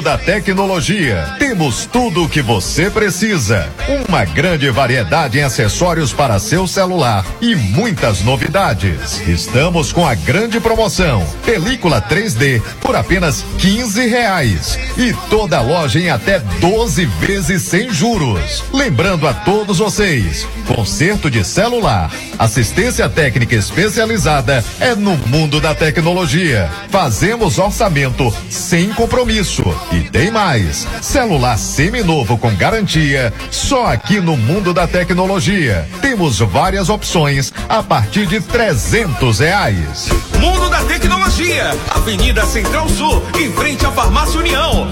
Da 0.00 0.16
tecnologia. 0.16 1.34
Temos 1.38 1.84
tudo 1.84 2.24
o 2.24 2.28
que 2.28 2.40
você 2.40 2.88
precisa. 2.88 3.68
Uma 4.08 4.24
grande 4.24 4.70
variedade 4.70 5.38
em 5.38 5.42
acessórios 5.42 6.12
para 6.12 6.38
seu 6.38 6.66
celular 6.66 7.26
e 7.40 7.54
muitas 7.54 8.22
novidades. 8.22 9.20
Estamos 9.26 9.92
com 9.92 10.06
a 10.06 10.14
grande 10.14 10.60
promoção: 10.60 11.26
película 11.44 12.00
3D 12.00 12.62
por 12.80 12.96
apenas 12.96 13.44
15 13.58 14.06
reais 14.06 14.78
e 14.96 15.12
toda 15.28 15.60
loja 15.60 15.98
em 15.98 16.10
até 16.10 16.38
12 16.38 17.04
vezes 17.04 17.62
sem 17.62 17.90
juros. 17.90 18.64
Lembrando 18.72 19.26
a 19.26 19.34
todos 19.34 19.78
vocês, 19.78 20.46
conserto 20.66 21.30
de 21.30 21.44
celular, 21.44 22.10
assistência 22.38 23.08
técnica 23.08 23.54
especializada 23.54 24.64
é 24.80 24.94
no 24.94 25.16
mundo 25.16 25.60
da 25.60 25.74
tecnologia. 25.74 26.70
Fazemos 26.88 27.58
orçamento 27.58 28.32
sem 28.48 28.90
compromisso. 28.90 29.64
E 29.90 30.08
tem 30.10 30.30
mais: 30.30 30.86
celular 31.00 31.58
seminovo 31.58 32.38
com 32.38 32.54
garantia, 32.54 33.32
só 33.50 33.86
aqui 33.86 34.20
no 34.20 34.36
mundo 34.36 34.72
da 34.72 34.86
tecnologia. 34.86 35.88
Temos 36.00 36.38
várias 36.38 36.88
opções 36.88 37.52
a 37.68 37.82
partir 37.82 38.26
de 38.26 38.40
300 38.40 39.40
reais. 39.40 40.08
Mundo 40.38 40.68
da 40.68 40.82
Tecnologia, 40.84 41.70
Avenida 41.90 42.44
Central 42.46 42.88
Sul, 42.88 43.22
em 43.38 43.52
frente 43.52 43.84
à 43.86 43.90
Farmácia 43.92 44.38
União. 44.38 44.90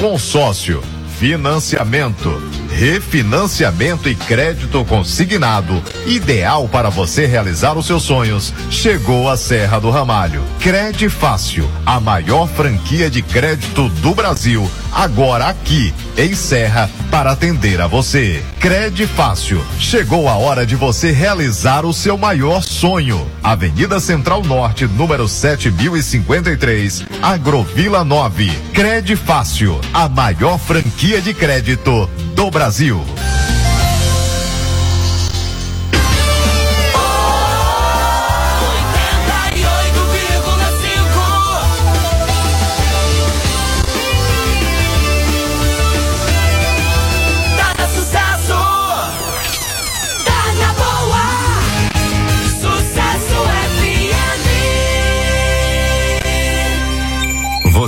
Consórcio, 0.00 0.82
financiamento, 1.18 2.42
refinanciamento 2.74 4.08
e 4.08 4.16
crédito 4.16 4.84
consignado, 4.84 5.80
ideal 6.06 6.68
para 6.68 6.90
você 6.90 7.24
realizar 7.24 7.78
os 7.78 7.86
seus 7.86 8.02
sonhos. 8.02 8.52
Chegou 8.68 9.30
a 9.30 9.36
Serra 9.36 9.78
do 9.78 9.90
Ramalho. 9.90 10.42
Crede 10.60 11.08
Fácil, 11.08 11.70
a 11.86 12.00
maior 12.00 12.48
franquia 12.48 13.08
de 13.08 13.22
crédito 13.22 13.88
do 13.88 14.12
Brasil, 14.14 14.68
agora 14.92 15.46
aqui 15.46 15.94
em 16.16 16.34
Serra 16.34 16.90
para 17.10 17.32
atender 17.32 17.80
a 17.80 17.86
você. 17.86 18.42
Crede 18.58 19.06
Fácil, 19.06 19.64
chegou 19.78 20.28
a 20.28 20.36
hora 20.36 20.66
de 20.66 20.74
você 20.74 21.12
realizar 21.12 21.86
o 21.86 21.92
seu 21.92 22.18
maior 22.18 22.62
sonho. 22.62 23.24
Avenida 23.42 24.00
Central 24.00 24.42
Norte, 24.42 24.86
número 24.86 25.28
7053, 25.28 27.04
Agrovila 27.22 28.02
9. 28.02 28.50
Crede 28.72 29.14
Fácil, 29.14 29.80
a 29.92 30.08
maior 30.08 30.58
franquia 30.58 31.20
de 31.20 31.32
crédito 31.32 32.10
do 32.34 32.50
Brasil. 32.50 33.00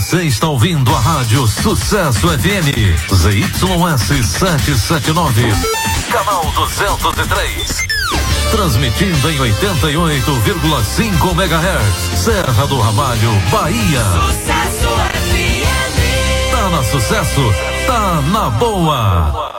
Você 0.06 0.22
está 0.22 0.48
ouvindo 0.48 0.94
a 0.94 1.00
Rádio 1.00 1.48
Sucesso 1.48 2.28
FM, 2.28 2.94
ZYS 3.12 4.24
779, 4.24 5.42
canal 6.12 6.44
203. 6.52 7.82
Transmitindo 8.52 9.30
em 9.32 9.36
88,5 9.38 11.32
MHz, 11.32 12.20
Serra 12.20 12.66
do 12.68 12.78
Ramalho, 12.78 13.32
Bahia. 13.50 14.04
Sucesso 14.28 14.88
FM. 15.10 16.52
Tá 16.52 16.68
na 16.68 16.84
sucesso, 16.84 17.52
tá 17.88 18.22
na 18.30 18.48
boa. 18.50 19.55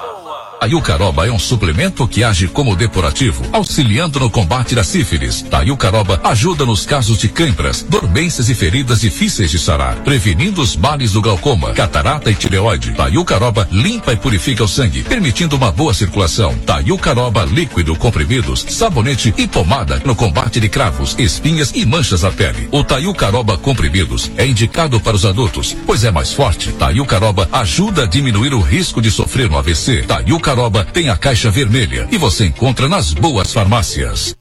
A 0.60 0.66
Yucaroba 0.66 1.28
é 1.28 1.32
um 1.32 1.38
suplemento 1.38 2.08
que 2.08 2.24
age 2.24 2.47
como 2.47 2.76
depurativo, 2.76 3.43
auxiliando 3.53 4.20
no 4.20 4.30
combate 4.30 4.74
da 4.74 4.84
sífilis. 4.84 5.45
A 5.51 5.62
Yucaroba 5.62 6.20
ajuda 6.24 6.66
nos 6.66 6.84
casos 6.84 7.20
de 7.20 7.30
câimbras, 7.30 7.84
dormências 7.84 8.49
e 8.49 8.55
feridas 8.55 9.01
difíceis 9.01 9.51
de 9.51 9.60
sarar, 9.60 9.97
prevenindo 9.97 10.60
os 10.60 10.76
males 10.76 11.12
do 11.12 11.22
glaucoma, 11.22 11.74
catarata 11.74 12.32
e 12.32 12.36
tireoide. 12.36 12.95
A 12.97 13.08
Yucaroba 13.08 13.68
limpa 13.72 14.14
e 14.14 14.18
purifica 14.18 14.64
o 14.64 14.68
sangue, 14.68 15.03
permitindo 15.03 15.55
uma 15.55 15.72
boa 15.72 15.93
circulação. 15.93 16.58
A 16.68 16.80
Yucaroba 16.80 17.45
líquido, 17.45 17.95
comprimidos, 17.95 18.66
sabonete 18.68 19.34
e 19.38 19.47
pomada 19.47 20.01
no 20.05 20.16
combate 20.16 20.60
de 20.60 20.68
cravos, 20.68 21.16
espinhas 21.20 21.72
e 21.76 21.86
manchas 21.86 22.24
na 22.24 22.32
pele. 22.32 22.68
O 22.72 22.84
Tayucaroba 22.84 23.58
comprimidos 23.58 24.32
é 24.36 24.45
indicado 24.45 24.99
para 24.99 25.16
os 25.16 25.26
adultos, 25.26 25.78
pois 25.86 26.03
é 26.03 26.10
mais 26.10 26.34
forte. 26.34 26.72
Tayucaroba 26.72 27.47
ajuda 27.51 28.03
a 28.03 28.08
diminuir 28.08 28.55
o 28.55 28.60
risco 28.60 28.99
de 28.99 29.12
sofrer 29.12 29.51
um 29.51 29.58
AVC. 29.58 30.03
Tayucaroba 30.48 30.86
tem 30.86 31.10
a 31.10 31.18
caixa 31.18 31.52
vermelha 31.52 32.08
e 32.10 32.18
você 32.18 32.45
encontra 32.45 32.88
nas 32.88 33.14
boas 33.14 33.52
farmácias. 33.52 34.34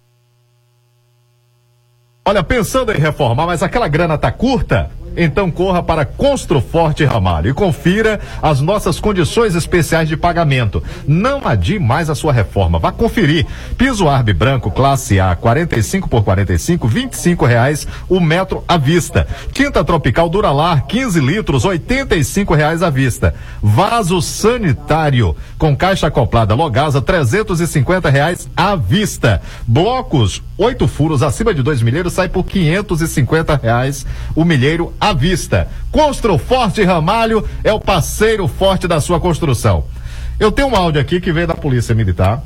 Olha, 2.24 2.44
pensando 2.44 2.92
em 2.92 2.96
reformar, 2.98 3.44
mas 3.44 3.60
aquela 3.60 3.88
grana 3.88 4.16
tá 4.16 4.30
curta? 4.30 4.88
Então 5.16 5.50
corra 5.50 5.82
para 5.82 6.04
Construforte 6.04 7.04
Ramalho 7.04 7.50
e 7.50 7.54
confira 7.54 8.20
as 8.42 8.60
nossas 8.60 9.00
condições 9.00 9.54
especiais 9.54 10.08
de 10.08 10.16
pagamento. 10.16 10.82
Não 11.06 11.40
adie 11.44 11.78
mais 11.78 12.10
a 12.10 12.14
sua 12.14 12.32
reforma. 12.32 12.78
Vá 12.78 12.92
conferir. 12.92 13.46
Piso 13.78 14.08
Arbe 14.08 14.32
Branco 14.32 14.70
classe 14.70 15.18
A 15.18 15.34
45 15.34 16.08
por 16.08 16.22
45, 16.22 16.86
25 16.86 17.44
reais 17.46 17.86
o 18.08 18.20
metro 18.20 18.62
à 18.68 18.76
vista. 18.76 19.26
Tinta 19.52 19.84
Tropical 19.84 20.28
Duralar 20.28 20.86
15 20.86 21.20
litros, 21.20 21.64
85 21.64 22.54
reais 22.54 22.82
à 22.82 22.90
vista. 22.90 23.34
Vaso 23.62 24.20
sanitário 24.20 25.34
com 25.58 25.76
caixa 25.76 26.08
acoplada 26.08 26.54
Logasa 26.54 27.00
350 27.00 28.10
reais 28.10 28.48
à 28.56 28.76
vista. 28.76 29.40
Blocos 29.66 30.42
oito 30.58 30.88
furos 30.88 31.22
acima 31.22 31.52
de 31.52 31.62
dois 31.62 31.82
milheiros 31.82 32.12
sai 32.12 32.28
por 32.28 32.44
550 32.44 33.56
reais 33.56 34.06
o 34.34 34.44
milheiro 34.44 34.92
à 35.00 35.05
vista. 35.12 35.68
Construforte 35.90 36.82
Ramalho 36.84 37.46
é 37.62 37.72
o 37.72 37.80
parceiro 37.80 38.46
forte 38.46 38.86
da 38.86 39.00
sua 39.00 39.20
construção. 39.20 39.84
Eu 40.38 40.52
tenho 40.52 40.68
um 40.68 40.76
áudio 40.76 41.00
aqui 41.00 41.20
que 41.20 41.32
veio 41.32 41.46
da 41.46 41.54
Polícia 41.54 41.94
Militar, 41.94 42.42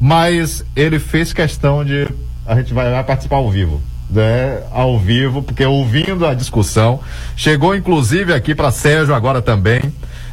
mas 0.00 0.64
ele 0.74 0.98
fez 0.98 1.32
questão 1.32 1.84
de. 1.84 2.08
A 2.46 2.56
gente 2.56 2.74
vai, 2.74 2.90
vai 2.90 3.04
participar 3.04 3.36
ao 3.36 3.50
vivo. 3.50 3.80
Né, 4.10 4.62
ao 4.70 4.98
vivo, 4.98 5.42
porque 5.42 5.64
ouvindo 5.64 6.26
a 6.26 6.34
discussão, 6.34 7.00
chegou 7.34 7.74
inclusive 7.74 8.34
aqui 8.34 8.54
para 8.54 8.70
Sérgio 8.70 9.14
agora 9.14 9.40
também, 9.40 9.80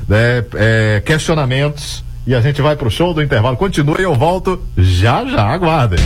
né, 0.06 0.44
é, 0.56 1.02
questionamentos 1.06 2.04
e 2.30 2.36
a 2.36 2.42
gente 2.42 2.62
vai 2.62 2.76
pro 2.76 2.92
show 2.92 3.12
do 3.12 3.24
intervalo. 3.24 3.58
Continue, 3.58 4.04
eu 4.04 4.14
volto 4.14 4.62
já 4.78 5.26
já, 5.26 5.48
aguardem. 5.48 5.98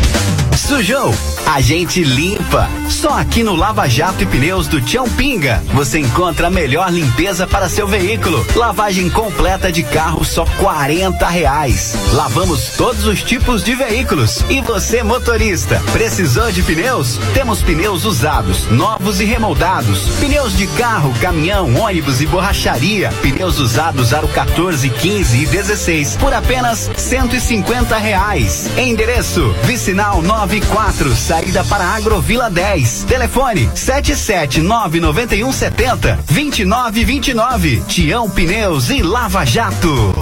Sujou? 0.56 1.14
A 1.46 1.60
gente 1.60 2.02
limpa. 2.02 2.70
Só 2.90 3.10
aqui 3.20 3.44
no 3.44 3.56
Lava 3.56 3.86
Jato 3.90 4.24
e 4.24 4.26
Pneus 4.26 4.66
do 4.68 4.80
Tião 4.80 5.10
Pinga 5.10 5.62
você 5.74 6.00
encontra 6.00 6.48
a 6.48 6.50
melhor 6.50 6.90
limpeza 6.92 7.46
para 7.46 7.68
seu 7.68 7.86
veículo. 7.86 8.46
Lavagem 8.56 9.10
completa 9.10 9.70
de 9.70 9.84
carro 9.84 10.24
só 10.24 10.46
40 10.60 11.28
reais. 11.28 11.96
Lavamos 12.14 12.78
todos 12.78 13.06
os 13.06 13.22
tipos 13.22 13.62
de 13.62 13.76
veículos. 13.76 14.46
E 14.50 14.62
você, 14.62 15.04
motorista, 15.04 15.82
precisou 15.92 16.50
de 16.52 16.64
pneus? 16.64 17.18
Temos 17.34 17.62
pneus 17.62 18.06
usados, 18.06 18.70
novos 18.72 19.20
e 19.20 19.26
remoldados. 19.26 20.08
Pneus 20.20 20.56
de 20.56 20.68
carro, 20.68 21.14
caminhão, 21.20 21.76
ônibus 21.76 22.22
e 22.22 22.26
borracharia. 22.26 23.10
Pneus 23.22 23.60
usados 23.60 24.14
aro 24.14 24.30
14, 24.30 24.90
15 24.90 25.38
e 25.38 25.46
16 25.46 26.13
por 26.16 26.34
apenas 26.34 26.90
150 26.96 27.98
reais. 27.98 28.70
Endereço: 28.78 29.54
Vicinal 29.64 30.22
94, 30.22 31.16
saída 31.16 31.64
para 31.64 31.86
Agrovila 31.86 32.50
10. 32.50 33.06
Telefone 33.06 33.68
7799170 33.76 36.18
2929. 36.30 37.84
Tião 37.88 38.30
Pneus 38.30 38.90
e 38.90 39.02
Lava 39.02 39.46
Jato. 39.46 40.14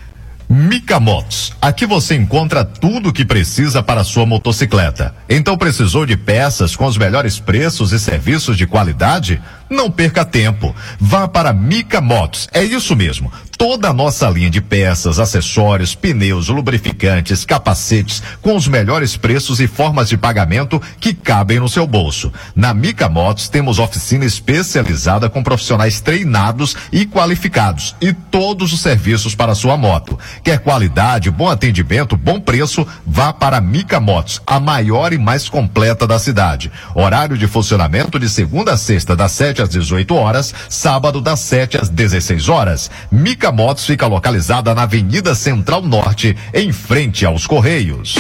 Mica 0.53 0.99
Motos. 0.99 1.53
Aqui 1.61 1.85
você 1.85 2.13
encontra 2.13 2.65
tudo 2.65 3.07
o 3.07 3.13
que 3.13 3.23
precisa 3.23 3.81
para 3.81 4.03
sua 4.03 4.25
motocicleta. 4.25 5.15
Então 5.29 5.57
precisou 5.57 6.05
de 6.05 6.17
peças 6.17 6.75
com 6.75 6.85
os 6.85 6.97
melhores 6.97 7.39
preços 7.39 7.93
e 7.93 7.99
serviços 7.99 8.57
de 8.57 8.67
qualidade? 8.67 9.41
Não 9.72 9.89
perca 9.89 10.26
tempo. 10.26 10.76
Vá 10.99 11.30
para 11.30 11.53
Mica 11.53 12.02
Motos. 12.02 12.49
É 12.52 12.61
isso 12.61 12.93
mesmo. 12.93 13.31
Toda 13.57 13.89
a 13.89 13.93
nossa 13.93 14.27
linha 14.27 14.49
de 14.49 14.60
peças, 14.60 15.19
acessórios, 15.19 15.93
pneus, 15.93 16.48
lubrificantes, 16.48 17.45
capacetes, 17.45 18.22
com 18.41 18.56
os 18.56 18.68
melhores 18.68 19.15
preços 19.15 19.60
e 19.60 19.68
formas 19.68 20.10
de 20.10 20.18
pagamento 20.18 20.81
que 20.99 21.14
cabem 21.14 21.60
no 21.60 21.69
seu 21.69 21.85
bolso. 21.85 22.34
Na 22.56 22.73
Mica 22.73 23.07
Motos 23.07 23.49
temos 23.49 23.77
oficina 23.77 24.26
especializada 24.26 25.30
com 25.30 25.43
profissionais 25.43 26.02
treinados 26.02 26.76
e 26.91 27.06
qualificados 27.06 27.95
e 28.02 28.11
todos 28.11 28.73
os 28.73 28.81
serviços 28.81 29.35
para 29.35 29.53
sua 29.53 29.77
moto. 29.77 30.18
Quer 30.43 30.57
qualidade, 30.60 31.30
bom 31.30 31.48
atendimento, 31.48 32.18
bom 32.18 32.41
preço? 32.41 32.85
Vá 33.06 33.31
para 33.31 33.61
Mica 33.61 33.99
Motos, 33.99 34.41
a 34.45 34.60
maior 34.60 35.14
e 35.14 35.19
mais 35.19 35.48
completa 35.48 36.07
da 36.07 36.18
cidade. 36.18 36.72
Horário 36.95 37.38
de 37.38 37.45
funcionamento 37.45 38.19
de 38.19 38.27
segunda 38.27 38.73
a 38.73 38.77
sexta, 38.77 39.15
das 39.15 39.34
7 39.34 39.60
às 39.61 39.69
18 39.69 40.15
horas, 40.15 40.53
sábado 40.69 41.21
das 41.21 41.39
7 41.39 41.77
às 41.77 41.89
16 41.89 42.49
horas. 42.49 42.91
Mica 43.11 43.51
Motos 43.51 43.85
fica 43.85 44.07
localizada 44.07 44.73
na 44.75 44.83
Avenida 44.83 45.33
Central 45.35 45.81
Norte, 45.81 46.35
em 46.53 46.71
frente 46.71 47.25
aos 47.25 47.47
Correios. 47.47 48.15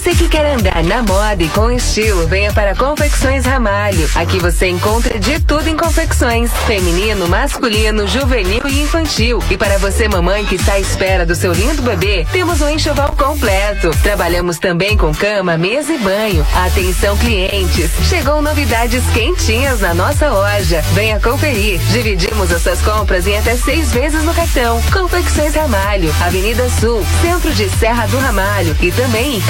Você 0.00 0.14
que 0.14 0.30
quer 0.30 0.54
andar 0.54 0.82
na 0.82 1.02
moda 1.02 1.42
e 1.42 1.48
com 1.50 1.70
estilo, 1.70 2.26
venha 2.26 2.50
para 2.54 2.74
Confecções 2.74 3.44
Ramalho. 3.44 4.08
Aqui 4.14 4.38
você 4.38 4.66
encontra 4.66 5.20
de 5.20 5.38
tudo 5.40 5.68
em 5.68 5.76
confecções: 5.76 6.50
feminino, 6.66 7.28
masculino, 7.28 8.06
juvenil 8.06 8.62
e 8.66 8.80
infantil. 8.80 9.40
E 9.50 9.58
para 9.58 9.76
você, 9.76 10.08
mamãe 10.08 10.46
que 10.46 10.54
está 10.54 10.72
à 10.72 10.80
espera 10.80 11.26
do 11.26 11.34
seu 11.34 11.52
lindo 11.52 11.82
bebê, 11.82 12.26
temos 12.32 12.62
um 12.62 12.70
enxoval 12.70 13.12
completo. 13.12 13.90
Trabalhamos 14.02 14.58
também 14.58 14.96
com 14.96 15.14
cama, 15.14 15.58
mesa 15.58 15.92
e 15.92 15.98
banho. 15.98 16.46
Atenção, 16.54 17.14
clientes! 17.18 17.90
Chegou 18.08 18.40
novidades 18.40 19.04
quentinhas 19.12 19.80
na 19.80 19.92
nossa 19.92 20.30
loja. 20.30 20.80
Venha 20.94 21.20
conferir. 21.20 21.78
Dividimos 21.92 22.50
as 22.50 22.62
suas 22.62 22.80
compras 22.80 23.26
em 23.26 23.36
até 23.36 23.54
seis 23.54 23.92
vezes 23.92 24.24
no 24.24 24.32
cartão. 24.32 24.80
Confecções 24.90 25.54
Ramalho, 25.54 26.10
Avenida 26.22 26.70
Sul, 26.70 27.04
centro 27.20 27.52
de 27.52 27.68
Serra 27.68 28.06
do 28.06 28.16
Ramalho 28.16 28.74
e 28.80 28.90
também 28.90 29.36
em 29.36 29.40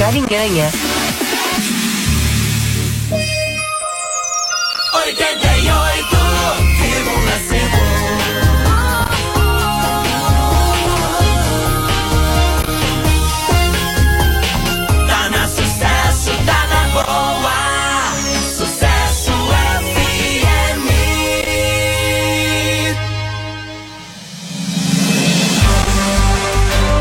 Carinhanha. 0.41 0.71
88,5 4.95 5.50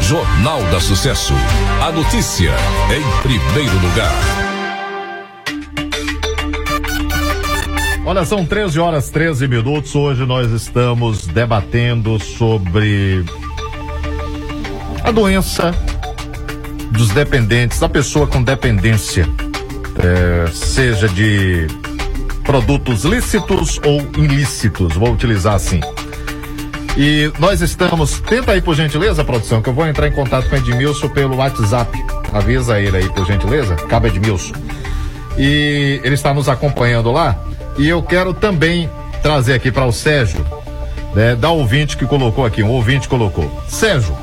Jornal 0.10 0.64
da 0.72 0.80
Sucesso. 0.80 1.36
A 1.84 1.91
notícia 1.91 2.49
em 2.90 3.22
primeiro 3.22 3.77
lugar. 3.77 4.11
Olha, 8.03 8.26
são 8.26 8.44
13 8.44 8.80
horas 8.80 9.11
13 9.11 9.48
minutos. 9.48 9.94
Hoje 9.94 10.26
nós 10.26 10.52
estamos 10.52 11.27
debatendo 11.27 12.19
sobre 12.19 13.23
a 15.03 15.11
doença 15.11 15.76
dos 16.90 17.10
dependentes, 17.10 17.80
da 17.80 17.88
pessoa 17.88 18.26
com 18.26 18.41
dependência, 18.41 19.30
eh, 19.99 20.49
seja 20.52 21.07
de 21.07 21.68
produtos 22.44 23.03
lícitos 23.03 23.80
ou 23.86 24.02
ilícitos, 24.18 24.95
vou 24.95 25.14
utilizar 25.14 25.53
assim. 25.53 25.81
E 27.00 27.32
nós 27.40 27.62
estamos. 27.62 28.20
Tenta 28.20 28.52
aí, 28.52 28.62
por 28.62 28.76
gentileza, 28.76 29.24
produção, 29.24 29.62
que 29.62 29.70
eu 29.70 29.74
vou 29.74 29.88
entrar 29.88 30.06
em 30.10 30.12
contato 30.12 30.50
com 30.50 30.56
o 30.58 30.60
Edmilson 30.60 31.08
pelo 31.08 31.38
WhatsApp. 31.38 31.98
Avisa 32.34 32.78
ele 32.78 32.98
aí, 32.98 33.10
por 33.10 33.26
gentileza. 33.26 33.74
Cabo 33.76 34.08
Edmilson. 34.08 34.52
E 35.38 36.02
ele 36.04 36.16
está 36.16 36.34
nos 36.34 36.50
acompanhando 36.50 37.10
lá. 37.10 37.40
E 37.78 37.88
eu 37.88 38.04
quero 38.04 38.34
também 38.34 38.90
trazer 39.24 39.54
aqui 39.54 39.72
para 39.72 39.86
o 39.86 39.94
Sérgio, 39.94 40.46
né, 41.16 41.38
da 41.38 41.50
ouvinte 41.50 41.96
que 41.96 42.06
colocou 42.06 42.46
aqui, 42.46 42.62
um 42.62 42.70
ouvinte 42.72 43.08
colocou. 43.08 43.50
Sérgio, 43.70 44.14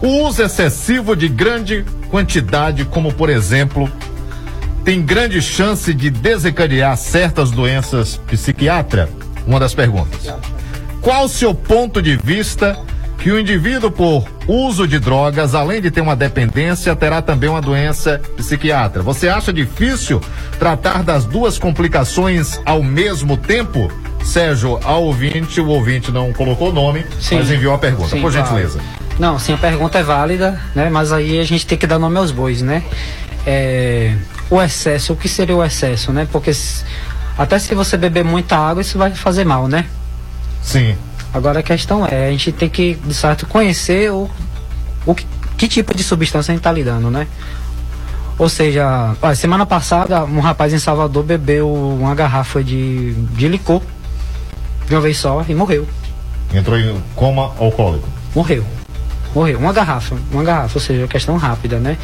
o 0.00 0.26
uso 0.26 0.42
excessivo 0.42 1.14
de 1.14 1.28
grande 1.28 1.84
quantidade, 2.10 2.86
como 2.86 3.12
por 3.12 3.28
exemplo, 3.28 3.86
tem 4.82 5.02
grande 5.02 5.42
chance 5.42 5.92
de 5.92 6.08
desencadear 6.08 6.96
certas 6.96 7.50
doenças 7.50 8.16
psiquiátricas? 8.16 9.10
Uma 9.46 9.60
das 9.60 9.74
perguntas. 9.74 10.32
Qual 11.00 11.24
o 11.24 11.28
seu 11.28 11.54
ponto 11.54 12.02
de 12.02 12.16
vista 12.16 12.78
que 13.18 13.30
o 13.30 13.38
indivíduo, 13.38 13.90
por 13.90 14.24
uso 14.46 14.86
de 14.86 14.98
drogas, 14.98 15.54
além 15.54 15.80
de 15.80 15.90
ter 15.90 16.00
uma 16.00 16.14
dependência, 16.14 16.94
terá 16.94 17.20
também 17.22 17.48
uma 17.50 17.60
doença 17.60 18.20
psiquiátrica? 18.36 19.02
Você 19.02 19.28
acha 19.28 19.52
difícil 19.52 20.20
tratar 20.58 21.02
das 21.02 21.24
duas 21.24 21.58
complicações 21.58 22.60
ao 22.64 22.82
mesmo 22.82 23.36
tempo? 23.36 23.90
Sérgio, 24.24 24.78
ao 24.84 25.04
ouvinte, 25.04 25.60
o 25.60 25.68
ouvinte 25.68 26.10
não 26.12 26.32
colocou 26.32 26.68
o 26.70 26.72
nome, 26.72 27.04
mas 27.36 27.50
enviou 27.50 27.74
a 27.74 27.78
pergunta. 27.78 28.10
Sim, 28.10 28.20
por 28.20 28.30
gentileza. 28.32 28.78
Não, 29.18 29.38
sim, 29.38 29.54
a 29.54 29.56
pergunta 29.56 29.98
é 29.98 30.02
válida, 30.02 30.60
né? 30.74 30.90
Mas 30.90 31.12
aí 31.12 31.40
a 31.40 31.44
gente 31.44 31.66
tem 31.66 31.78
que 31.78 31.86
dar 31.86 31.98
nome 31.98 32.18
aos 32.18 32.30
bois, 32.30 32.60
né? 32.60 32.82
É, 33.46 34.14
o 34.50 34.60
excesso, 34.60 35.12
o 35.12 35.16
que 35.16 35.28
seria 35.28 35.56
o 35.56 35.64
excesso, 35.64 36.12
né? 36.12 36.28
Porque 36.30 36.52
se- 36.52 36.84
até 37.38 37.58
se 37.58 37.74
você 37.74 37.96
beber 37.96 38.22
muita 38.24 38.56
água, 38.56 38.82
isso 38.82 38.98
vai 38.98 39.12
fazer 39.12 39.44
mal, 39.44 39.66
né? 39.66 39.86
Sim. 40.62 40.96
Agora 41.32 41.60
a 41.60 41.62
questão 41.62 42.06
é, 42.06 42.28
a 42.28 42.30
gente 42.30 42.52
tem 42.52 42.68
que, 42.68 42.94
de 42.94 43.14
certo, 43.14 43.46
conhecer 43.46 44.10
o, 44.10 44.30
o 45.04 45.14
que, 45.14 45.26
que 45.56 45.68
tipo 45.68 45.94
de 45.94 46.02
substância 46.02 46.52
a 46.52 46.54
gente 46.54 46.62
tá 46.62 46.72
lidando, 46.72 47.10
né? 47.10 47.26
Ou 48.38 48.48
seja, 48.48 49.16
ó, 49.20 49.34
semana 49.34 49.66
passada 49.66 50.24
um 50.24 50.40
rapaz 50.40 50.72
em 50.72 50.78
Salvador 50.78 51.24
bebeu 51.24 51.72
uma 51.72 52.14
garrafa 52.14 52.62
de, 52.62 53.12
de 53.12 53.48
licor 53.48 53.82
de 54.86 54.94
uma 54.94 55.00
vez 55.00 55.18
só 55.18 55.44
e 55.48 55.54
morreu. 55.54 55.86
Entrou 56.54 56.78
em 56.78 56.96
coma 57.14 57.52
alcoólico. 57.58 58.08
Morreu. 58.34 58.64
Morreu. 59.34 59.58
Uma 59.58 59.72
garrafa. 59.72 60.16
Uma 60.32 60.42
garrafa, 60.42 60.78
ou 60.78 60.80
seja, 60.80 61.06
questão 61.06 61.36
rápida, 61.36 61.78
né? 61.78 61.98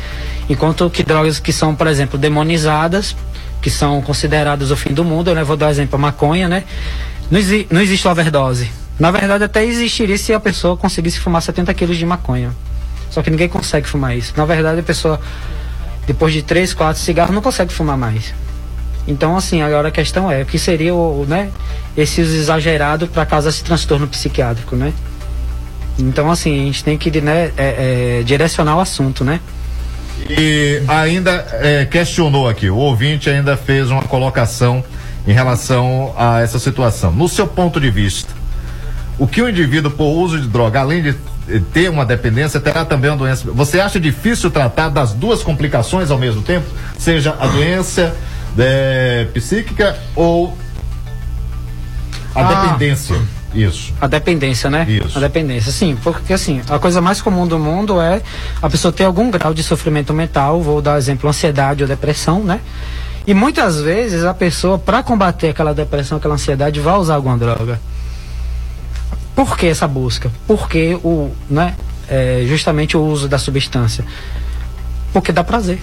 Enquanto 0.49 0.91
que 0.91 1.03
drogas 1.03 1.39
que 1.39 1.53
são, 1.53 1.75
por 1.75 1.87
exemplo, 1.87 2.19
demonizadas, 2.19 3.17
que 3.63 3.71
são 3.71 4.03
consideradas 4.03 4.71
o 4.71 4.77
fim 4.77 4.93
do 4.93 5.05
mundo, 5.05 5.31
eu 5.31 5.35
né? 5.35 5.43
vou 5.43 5.57
dar 5.57 5.71
exemplo 5.71 5.97
a 5.97 5.99
maconha, 5.99 6.49
né? 6.49 6.65
Não, 7.31 7.39
exi 7.39 7.67
não 7.71 7.81
existe 7.81 8.07
overdose. 8.07 8.71
Na 8.99 9.11
verdade, 9.11 9.45
até 9.45 9.65
existiria 9.65 10.17
se 10.17 10.33
a 10.33 10.41
pessoa 10.41 10.77
conseguisse 10.77 11.19
fumar 11.19 11.43
70 11.43 11.73
quilos 11.75 11.97
de 11.97 12.07
maconha. 12.07 12.53
Só 13.11 13.23
que 13.23 13.31
ninguém 13.31 13.49
consegue 13.49 13.89
fumar 13.89 14.17
isso. 14.17 14.33
Na 14.37 14.45
verdade, 14.45 14.81
a 14.81 14.83
pessoa, 14.83 15.21
depois 16.07 16.33
de 16.33 16.43
3, 16.43 16.75
4 16.75 17.01
cigarros, 17.03 17.35
não 17.35 17.43
consegue 17.43 17.73
fumar 17.73 17.97
mais. 17.97 18.35
Então, 19.07 19.37
assim, 19.37 19.63
agora 19.63 19.89
a 19.89 19.91
questão 19.91 20.31
é, 20.31 20.43
o 20.43 20.47
que 20.47 20.59
seria 20.59 20.95
o, 20.95 21.27
né, 21.29 21.51
esse 21.97 22.23
uso 22.23 22.35
exagerado 22.35 23.07
para 23.07 23.27
causar 23.27 23.51
esse 23.51 23.63
transtorno 23.63 24.07
psiquiátrico, 24.07 24.77
né? 24.77 24.93
Então, 25.99 26.31
assim, 26.31 26.63
a 26.63 26.65
gente 26.65 26.83
tem 26.83 26.97
que 26.97 27.21
né, 27.21 27.53
é, 27.57 28.21
é, 28.21 28.23
direcionar 28.25 28.77
o 28.77 28.81
assunto, 28.81 29.25
né? 29.25 29.41
E 30.29 30.83
ainda 30.89 31.47
é, 31.53 31.85
questionou 31.85 32.49
aqui, 32.49 32.71
o 32.71 32.77
ouvinte 32.77 33.29
ainda 33.29 33.57
fez 33.57 33.91
uma 33.91 34.03
colocação 34.03 34.83
em 35.27 35.33
relação 35.33 36.15
a 36.17 36.41
essa 36.41 36.59
situação. 36.59 37.11
No 37.13 37.29
seu 37.29 37.47
ponto 37.47 37.81
de 37.81 37.91
vista, 37.91 38.33
o 39.19 39.27
que 39.27 39.41
o 39.41 39.49
indivíduo 39.49 39.91
por 39.91 40.07
uso 40.07 40.41
de 40.41 40.49
droga, 40.49 40.81
além 40.81 41.03
de 41.03 41.15
ter 41.73 41.91
uma 41.91 42.05
dependência, 42.07 42.59
terá 42.61 42.85
também 42.85 43.11
uma 43.11 43.17
doença. 43.17 43.51
Você 43.53 43.79
acha 43.81 44.01
difícil 44.01 44.51
tratar 44.51 44.89
das 44.89 45.13
duas 45.13 45.43
complicações 45.43 46.11
ao 46.11 46.19
mesmo 46.19 46.43
tempo? 46.43 46.67
Seja 46.99 47.37
a 47.39 47.47
doença 47.47 48.15
eh, 48.59 49.27
psíquica 49.35 49.97
ou 50.15 50.57
a 52.35 52.41
Ah. 52.41 52.55
dependência? 52.65 53.17
Isso. 53.55 53.93
A 54.01 54.09
dependência, 54.09 54.69
né? 54.69 54.85
Isso. 54.89 55.17
A 55.17 55.21
dependência, 55.21 55.71
sim, 55.71 55.97
porque 56.03 56.33
assim, 56.33 56.61
a 56.69 56.77
coisa 56.79 57.01
mais 57.01 57.23
comum 57.23 57.47
do 57.47 57.57
mundo 57.59 58.01
é 58.01 58.21
a 58.61 58.69
pessoa 58.69 58.91
ter 58.93 59.05
algum 59.05 59.31
grau 59.31 59.55
de 59.55 59.63
sofrimento 59.63 60.13
mental, 60.13 60.61
vou 60.61 60.83
dar 60.83 60.99
exemplo, 60.99 61.29
ansiedade 61.31 61.83
ou 61.83 61.89
depressão, 61.89 62.43
né? 62.43 62.59
E 63.27 63.33
muitas 63.33 63.81
vezes 63.81 64.25
a 64.25 64.35
pessoa, 64.35 64.79
para 64.79 65.03
combater 65.03 65.49
aquela 65.49 65.73
depressão, 65.73 66.19
aquela 66.19 66.35
ansiedade, 66.35 66.79
vai 66.81 66.95
usar 66.97 67.15
alguma 67.15 67.39
droga. 67.39 67.81
Por 69.35 69.57
que 69.57 69.67
essa 69.67 69.89
busca? 69.89 70.31
Por 70.47 70.69
que 70.69 70.95
o, 71.03 71.31
né, 71.49 71.75
é, 72.09 72.45
justamente 72.47 72.97
o 72.97 73.03
uso 73.05 73.27
da 73.27 73.39
substância? 73.39 74.05
Porque 75.13 75.33
dá 75.33 75.43
prazer. 75.43 75.81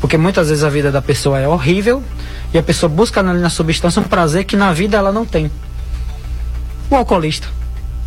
Porque 0.00 0.18
muitas 0.18 0.48
vezes 0.50 0.62
a 0.62 0.68
vida 0.68 0.92
da 0.92 1.00
pessoa 1.00 1.38
é 1.40 1.48
horrível 1.48 2.02
e 2.52 2.58
a 2.58 2.62
pessoa 2.62 2.90
busca 2.90 3.22
na, 3.22 3.32
na 3.32 3.48
substância 3.48 4.00
um 4.00 4.04
prazer 4.04 4.44
que 4.44 4.54
na 4.56 4.72
vida 4.72 4.98
ela 4.98 5.10
não 5.10 5.24
tem. 5.24 5.50
O 6.90 6.94
alcoolista, 6.94 7.48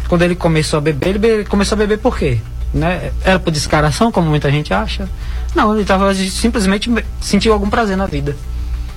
quando 0.07 0.22
ele 0.22 0.35
começou 0.35 0.77
a 0.77 0.81
beber, 0.81 1.09
ele 1.09 1.19
be- 1.19 1.45
começou 1.45 1.76
a 1.76 1.80
beber 1.80 1.97
por 1.97 2.18
quê? 2.18 2.38
Né? 2.72 3.11
Era 3.23 3.39
por 3.39 3.49
descaração, 3.49 4.11
como 4.11 4.30
muita 4.30 4.51
gente 4.51 4.73
acha? 4.73 5.09
Não, 5.55 5.75
ele 5.75 5.85
tava 5.85 6.13
simplesmente 6.13 6.89
me- 6.89 7.03
sentiu 7.21 7.53
algum 7.53 7.69
prazer 7.69 7.97
na 7.97 8.05
vida. 8.05 8.35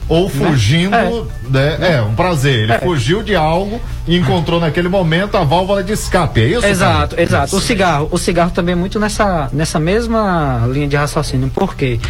Ou 0.09 0.29
fugindo, 0.29 0.95
É. 0.97 1.09
né? 1.49 1.95
É, 1.97 2.03
um 2.03 2.15
prazer. 2.15 2.65
Ele 2.65 2.73
É. 2.73 2.79
fugiu 2.81 3.23
de 3.23 3.37
algo 3.37 3.81
e 4.09 4.17
encontrou 4.19 4.59
naquele 4.61 4.89
momento 4.89 5.37
a 5.37 5.45
válvula 5.45 5.85
de 5.85 5.93
escape, 5.93 6.41
é 6.41 6.47
isso? 6.49 6.67
Exato, 6.67 7.11
Fábio? 7.11 7.23
exato. 7.23 7.57
O 7.57 7.61
cigarro, 7.61 8.09
o 8.11 8.19
cigarro 8.19 8.51
também 8.51 8.73
é 8.73 8.77
muito 8.77 8.99
nessa, 8.99 9.49
nessa 9.53 9.79
mesma 9.79 10.67
linha 10.73 10.89
de 10.89 10.97
raciocínio. 10.97 11.49
Por 11.51 11.77
quê? 11.77 12.01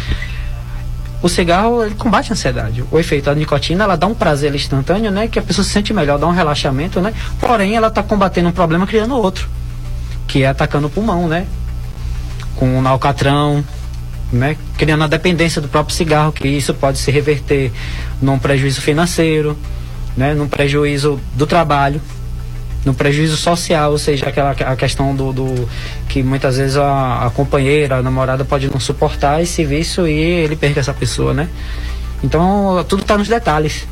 O 1.21 1.29
cigarro 1.29 1.83
ele 1.85 1.93
combate 1.93 2.31
a 2.31 2.33
ansiedade. 2.33 2.83
O 2.91 2.97
efeito 2.97 3.25
da 3.25 3.35
nicotina 3.35 3.83
ela 3.83 3.95
dá 3.95 4.07
um 4.07 4.15
prazer 4.15 4.55
instantâneo, 4.55 5.11
né? 5.11 5.27
Que 5.27 5.37
a 5.37 5.41
pessoa 5.43 5.63
se 5.63 5.69
sente 5.69 5.93
melhor, 5.93 6.17
dá 6.17 6.25
um 6.25 6.31
relaxamento, 6.31 6.99
né? 6.99 7.13
Porém, 7.39 7.75
ela 7.75 7.89
está 7.89 8.01
combatendo 8.01 8.49
um 8.49 8.51
problema 8.51 8.87
criando 8.87 9.15
outro, 9.15 9.47
que 10.27 10.41
é 10.41 10.47
atacando 10.47 10.87
o 10.87 10.89
pulmão, 10.89 11.27
né? 11.27 11.45
Com 12.55 12.81
o 12.81 12.87
alcatrão, 12.87 13.63
né? 14.31 14.55
Criando 14.77 15.03
a 15.03 15.07
dependência 15.07 15.61
do 15.61 15.67
próprio 15.67 15.95
cigarro, 15.95 16.31
que 16.31 16.47
isso 16.47 16.73
pode 16.73 16.97
se 16.97 17.11
reverter 17.11 17.71
num 18.21 18.39
prejuízo 18.39 18.81
financeiro, 18.81 19.57
né? 20.15 20.33
Num 20.33 20.47
prejuízo 20.47 21.19
do 21.35 21.45
trabalho, 21.45 22.01
no 22.85 22.93
prejuízo 22.93 23.37
social, 23.37 23.91
ou 23.91 23.97
seja, 23.97 24.27
aquela 24.29 24.51
a 24.51 24.75
questão 24.75 25.15
do, 25.15 25.31
do- 25.31 25.69
que 26.09 26.23
muitas 26.23 26.57
vezes 26.57 26.77
a, 26.77 27.25
a 27.27 27.29
companheira, 27.29 27.97
a 27.97 28.01
namorada 28.01 28.43
pode 28.43 28.69
não 28.71 28.79
suportar 28.79 29.41
esse 29.41 29.63
vício 29.63 30.07
e 30.07 30.13
ele 30.19 30.55
perca 30.55 30.79
essa 30.79 30.93
pessoa, 30.93 31.33
né? 31.33 31.47
Então 32.23 32.83
tudo 32.87 33.01
está 33.01 33.17
nos 33.17 33.27
detalhes. 33.27 33.85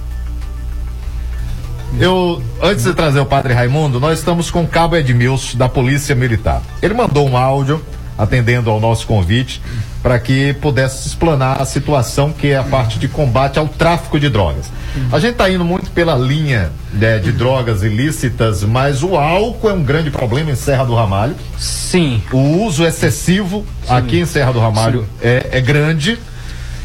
Eu, 1.99 2.41
antes 2.61 2.83
de 2.83 2.93
trazer 2.93 3.19
o 3.19 3.25
padre 3.25 3.53
Raimundo, 3.53 3.99
nós 3.99 4.19
estamos 4.19 4.51
com 4.51 4.63
o 4.63 4.67
cabo 4.67 4.95
Edmilson, 4.95 5.57
da 5.57 5.67
Polícia 5.67 6.13
Militar. 6.15 6.61
Ele 6.81 6.93
mandou 6.93 7.27
um 7.27 7.35
áudio 7.35 7.83
atendendo 8.17 8.69
ao 8.69 8.79
nosso 8.79 9.07
convite 9.07 9.59
para 10.01 10.17
que 10.17 10.53
pudesse 10.53 11.07
explanar 11.07 11.61
a 11.61 11.65
situação 11.65 12.31
que 12.31 12.47
é 12.47 12.57
a 12.57 12.63
parte 12.63 12.97
de 12.97 13.07
combate 13.07 13.59
ao 13.59 13.67
tráfico 13.67 14.19
de 14.19 14.29
drogas. 14.29 14.71
A 15.11 15.19
gente 15.19 15.33
está 15.33 15.49
indo 15.49 15.65
muito 15.65 15.91
pela 15.91 16.15
linha 16.15 16.71
né, 16.93 17.19
de 17.19 17.31
drogas 17.31 17.83
ilícitas, 17.83 18.63
mas 18.63 19.03
o 19.03 19.15
álcool 19.17 19.69
é 19.69 19.73
um 19.73 19.83
grande 19.83 20.09
problema 20.09 20.51
em 20.51 20.55
Serra 20.55 20.85
do 20.85 20.95
Ramalho. 20.95 21.35
Sim. 21.57 22.21
O 22.31 22.63
uso 22.63 22.85
excessivo 22.85 23.65
aqui 23.87 24.19
em 24.19 24.25
Serra 24.25 24.53
do 24.53 24.59
Ramalho 24.59 25.05
é, 25.21 25.47
é 25.51 25.61
grande. 25.61 26.17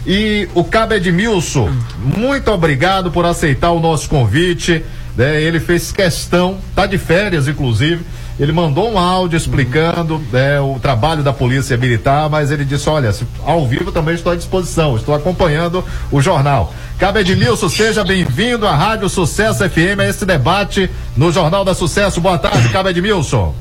E 0.06 0.48
o 0.54 0.64
Cabo 0.64 0.94
Edmilson, 0.94 1.70
muito 1.98 2.50
obrigado 2.50 3.10
por 3.10 3.24
aceitar 3.24 3.70
o 3.70 3.80
nosso 3.80 4.08
convite. 4.08 4.84
né? 5.16 5.40
Ele 5.40 5.58
fez 5.60 5.92
questão, 5.92 6.58
tá 6.74 6.84
de 6.84 6.98
férias, 6.98 7.48
inclusive. 7.48 8.04
Ele 8.38 8.50
mandou 8.50 8.90
um 8.90 8.98
áudio 8.98 9.36
explicando 9.36 10.20
né, 10.32 10.58
o 10.60 10.78
trabalho 10.80 11.22
da 11.22 11.32
Polícia 11.32 11.76
Militar, 11.76 12.28
mas 12.28 12.50
ele 12.50 12.64
disse: 12.64 12.88
olha, 12.88 13.14
ao 13.44 13.66
vivo 13.66 13.92
também 13.92 14.14
estou 14.14 14.32
à 14.32 14.36
disposição, 14.36 14.96
estou 14.96 15.14
acompanhando 15.14 15.84
o 16.10 16.20
jornal. 16.20 16.74
Cabo 16.98 17.18
Edmilson, 17.18 17.68
seja 17.68 18.02
bem-vindo 18.02 18.66
à 18.66 18.74
Rádio 18.74 19.08
Sucesso 19.08 19.68
FM, 19.68 20.00
a 20.00 20.08
esse 20.08 20.26
debate 20.26 20.90
no 21.16 21.30
Jornal 21.30 21.64
da 21.64 21.74
Sucesso. 21.74 22.20
Boa 22.20 22.36
tarde, 22.36 22.68
Cabo 22.70 22.88
Edmilson. 22.88 23.54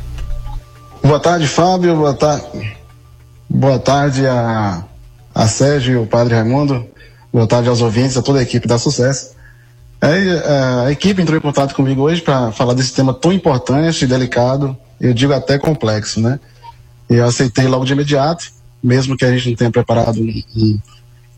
Boa 1.03 1.19
tarde, 1.19 1.47
Fábio. 1.47 1.95
Boa, 1.95 2.13
ta... 2.13 2.41
Boa 3.47 3.77
tarde 3.77 4.25
a, 4.25 4.83
a 5.35 5.47
Sérgio 5.47 5.93
e 5.93 5.97
o 5.97 6.07
Padre 6.07 6.33
Raimundo. 6.33 6.83
Boa 7.31 7.45
tarde 7.45 7.69
aos 7.69 7.81
ouvintes, 7.81 8.17
a 8.17 8.23
toda 8.23 8.39
a 8.39 8.43
equipe 8.43 8.67
da 8.67 8.79
Sucesso. 8.79 9.35
Aí, 10.05 10.27
a 10.85 10.91
equipe 10.91 11.21
entrou 11.21 11.37
em 11.37 11.41
contato 11.41 11.73
comigo 11.73 12.01
hoje 12.01 12.21
para 12.21 12.51
falar 12.51 12.73
desse 12.73 12.93
tema 12.93 13.13
tão 13.13 13.31
importante 13.31 14.03
e 14.03 14.07
delicado, 14.07 14.75
eu 14.99 15.13
digo 15.13 15.31
até 15.33 15.57
complexo, 15.57 16.19
né? 16.19 16.39
E 17.09 17.15
eu 17.15 17.25
aceitei 17.25 17.67
logo 17.67 17.85
de 17.85 17.93
imediato, 17.93 18.45
mesmo 18.83 19.15
que 19.15 19.23
a 19.23 19.31
gente 19.31 19.49
não 19.49 19.55
tenha 19.55 19.71
preparado 19.71 20.19
um- 20.19 20.43
um- 20.57 20.79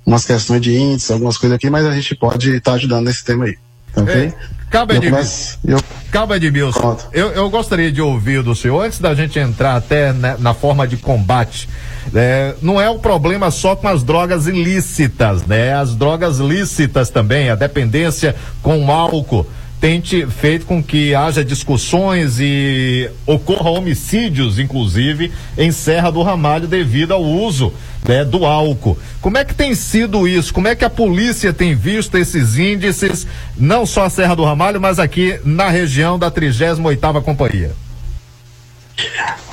umas 0.06 0.26
questões 0.26 0.62
de 0.62 0.76
índice, 0.76 1.14
algumas 1.14 1.38
coisas 1.38 1.56
aqui, 1.56 1.70
mas 1.70 1.86
a 1.86 1.92
gente 1.94 2.16
pode 2.16 2.56
estar 2.56 2.74
ajudando 2.74 3.06
nesse 3.06 3.24
tema 3.24 3.46
aí. 3.46 3.56
Tá 3.94 4.02
ok? 4.02 4.34
Cabo 4.72 4.94
Eu 4.94 4.98
Edmilson. 4.98 5.16
começo- 5.18 5.60
eu- 5.64 5.80
Cabo 6.16 6.34
Edmilson, 6.34 6.98
eu, 7.12 7.32
eu 7.32 7.50
gostaria 7.50 7.92
de 7.92 8.02
ouvir 8.02 8.42
do 8.42 8.56
senhor, 8.56 8.86
antes 8.86 9.00
da 9.00 9.14
gente 9.14 9.38
entrar 9.38 9.76
até 9.76 10.14
né, 10.14 10.38
na 10.40 10.54
forma 10.54 10.88
de 10.88 10.96
combate, 10.96 11.68
é, 12.16 12.56
não 12.62 12.80
é 12.80 12.90
o 12.90 12.98
problema 12.98 13.52
só 13.52 13.76
com 13.76 13.90
as 13.90 14.02
drogas 14.02 14.48
ilícitas, 14.48 15.46
né? 15.46 15.74
As 15.74 15.94
drogas 15.94 16.38
lícitas 16.38 17.10
também, 17.10 17.50
a 17.50 17.56
dependência 17.56 18.34
com 18.64 18.86
o 18.86 18.90
álcool 18.90 19.46
tem 19.80 20.00
te- 20.02 20.26
feito 20.26 20.66
com 20.66 20.82
que 20.82 21.14
haja 21.14 21.44
discussões 21.46 22.38
e 22.40 23.10
ocorra 23.26 23.70
homicídios, 23.70 24.58
inclusive, 24.58 25.32
em 25.58 25.72
Serra 25.72 26.12
do 26.12 26.24
Ramalho 26.24 26.68
devido 26.68 27.14
ao 27.14 27.24
uso 27.24 27.72
né, 28.08 28.24
do 28.26 28.46
álcool. 28.46 28.98
Como 29.22 29.38
é 29.38 29.46
que 29.46 29.54
tem 29.54 29.76
sido 29.76 30.28
isso? 30.28 30.54
Como 30.54 30.68
é 30.68 30.76
que 30.76 30.86
a 30.86 30.90
polícia 30.90 31.54
tem 31.54 31.76
visto 31.76 32.18
esses 32.18 32.58
índices, 32.58 33.28
não 33.58 33.86
só 33.86 34.06
a 34.06 34.10
Serra 34.10 34.36
do 34.36 34.44
Ramalho, 34.44 34.80
mas 34.82 34.98
aqui 35.00 35.40
na 35.44 35.70
região 35.70 36.18
da 36.18 36.32
38ª 36.32 37.22
Companhia? 37.22 37.72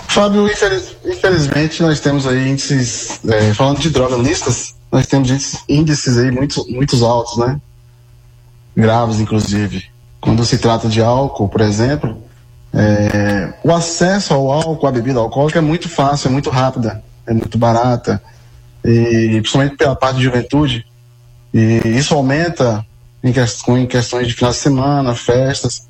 Fábio, 0.08 0.46
infeliz- 0.46 0.96
infelizmente 1.04 1.82
nós 1.82 1.98
temos 2.00 2.26
aí 2.26 2.48
índices, 2.50 3.18
é, 3.28 3.54
falando 3.54 3.80
de 3.80 3.90
drogas 3.90 4.20
listas, 4.20 4.74
nós 4.90 5.06
temos 5.06 5.30
índices 5.68 6.18
aí 6.18 6.30
muito, 6.30 6.64
muitos 6.70 7.02
altos, 7.02 7.38
né? 7.38 7.58
Graves, 8.76 9.20
inclusive. 9.20 9.84
Quando 10.22 10.44
se 10.44 10.56
trata 10.56 10.88
de 10.88 11.02
álcool, 11.02 11.48
por 11.48 11.60
exemplo, 11.60 12.16
é, 12.72 13.52
o 13.64 13.72
acesso 13.72 14.32
ao 14.32 14.52
álcool, 14.52 14.86
à 14.86 14.92
bebida 14.92 15.18
alcoólica 15.18 15.58
é 15.58 15.62
muito 15.62 15.88
fácil, 15.88 16.28
é 16.28 16.30
muito 16.30 16.48
rápida, 16.48 17.02
é 17.26 17.34
muito 17.34 17.58
barata, 17.58 18.22
e 18.84 19.30
principalmente 19.40 19.76
pela 19.76 19.96
parte 19.96 20.18
de 20.18 20.22
juventude, 20.22 20.86
e 21.52 21.80
isso 21.84 22.14
aumenta 22.14 22.86
em, 23.20 23.32
ques- 23.32 23.60
com- 23.62 23.76
em 23.76 23.84
questões 23.84 24.28
de 24.28 24.34
final 24.34 24.52
de 24.52 24.58
semana, 24.58 25.12
festas. 25.16 25.88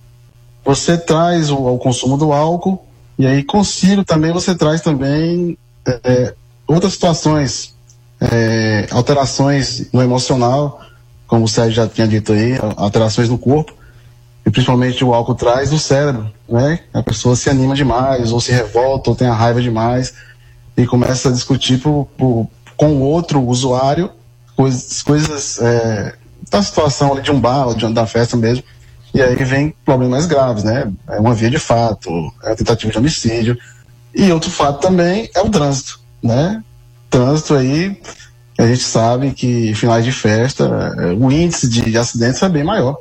Você 0.64 0.96
traz 0.96 1.50
o, 1.50 1.56
o 1.58 1.78
consumo 1.78 2.16
do 2.16 2.32
álcool 2.32 2.86
e 3.18 3.26
aí 3.26 3.44
consigo 3.44 4.02
também 4.02 4.32
você 4.32 4.54
traz 4.54 4.80
também 4.80 5.58
é, 5.86 6.00
é, 6.04 6.34
outras 6.66 6.94
situações, 6.94 7.76
é, 8.18 8.86
alterações 8.92 9.92
no 9.92 10.00
emocional, 10.00 10.80
como 11.26 11.44
o 11.44 11.48
Sérgio 11.48 11.74
já 11.74 11.86
tinha 11.86 12.08
dito 12.08 12.32
aí, 12.32 12.54
alterações 12.78 13.28
no 13.28 13.36
corpo 13.36 13.74
e 14.44 14.50
principalmente 14.50 15.04
o 15.04 15.14
álcool 15.14 15.34
traz 15.34 15.70
no 15.70 15.78
cérebro, 15.78 16.30
né? 16.48 16.80
A 16.92 17.02
pessoa 17.02 17.36
se 17.36 17.48
anima 17.48 17.74
demais, 17.74 18.32
ou 18.32 18.40
se 18.40 18.50
revolta, 18.52 19.10
ou 19.10 19.16
tem 19.16 19.28
a 19.28 19.34
raiva 19.34 19.62
demais 19.62 20.14
e 20.76 20.86
começa 20.86 21.28
a 21.28 21.32
discutir 21.32 21.80
com 21.80 22.48
o 22.80 23.00
outro 23.00 23.40
usuário 23.42 24.10
coisas, 24.56 25.02
coisas 25.02 25.58
é, 25.60 26.14
da 26.50 26.62
situação 26.62 27.12
ali 27.12 27.22
de 27.22 27.30
um 27.30 27.40
bar, 27.40 27.68
ou 27.68 27.74
de, 27.74 27.86
da 27.92 28.06
festa 28.06 28.36
mesmo, 28.36 28.64
e 29.14 29.20
aí 29.20 29.34
vem 29.36 29.74
problemas 29.84 30.26
graves, 30.26 30.64
né? 30.64 30.90
É 31.08 31.20
uma 31.20 31.34
via 31.34 31.50
de 31.50 31.58
fato, 31.58 32.10
é 32.42 32.52
a 32.52 32.56
tentativa 32.56 32.90
de 32.90 32.98
homicídio. 32.98 33.58
E 34.14 34.30
outro 34.32 34.50
fato 34.50 34.80
também 34.80 35.28
é 35.34 35.40
o 35.40 35.50
trânsito, 35.50 36.00
né? 36.22 36.62
Trânsito 37.10 37.54
aí, 37.54 38.00
a 38.58 38.66
gente 38.66 38.82
sabe 38.82 39.32
que 39.32 39.74
finais 39.74 40.04
de 40.04 40.12
festa, 40.12 40.94
é, 40.98 41.06
o 41.12 41.30
índice 41.30 41.68
de 41.68 41.96
acidentes 41.96 42.42
é 42.42 42.48
bem 42.48 42.64
maior. 42.64 42.96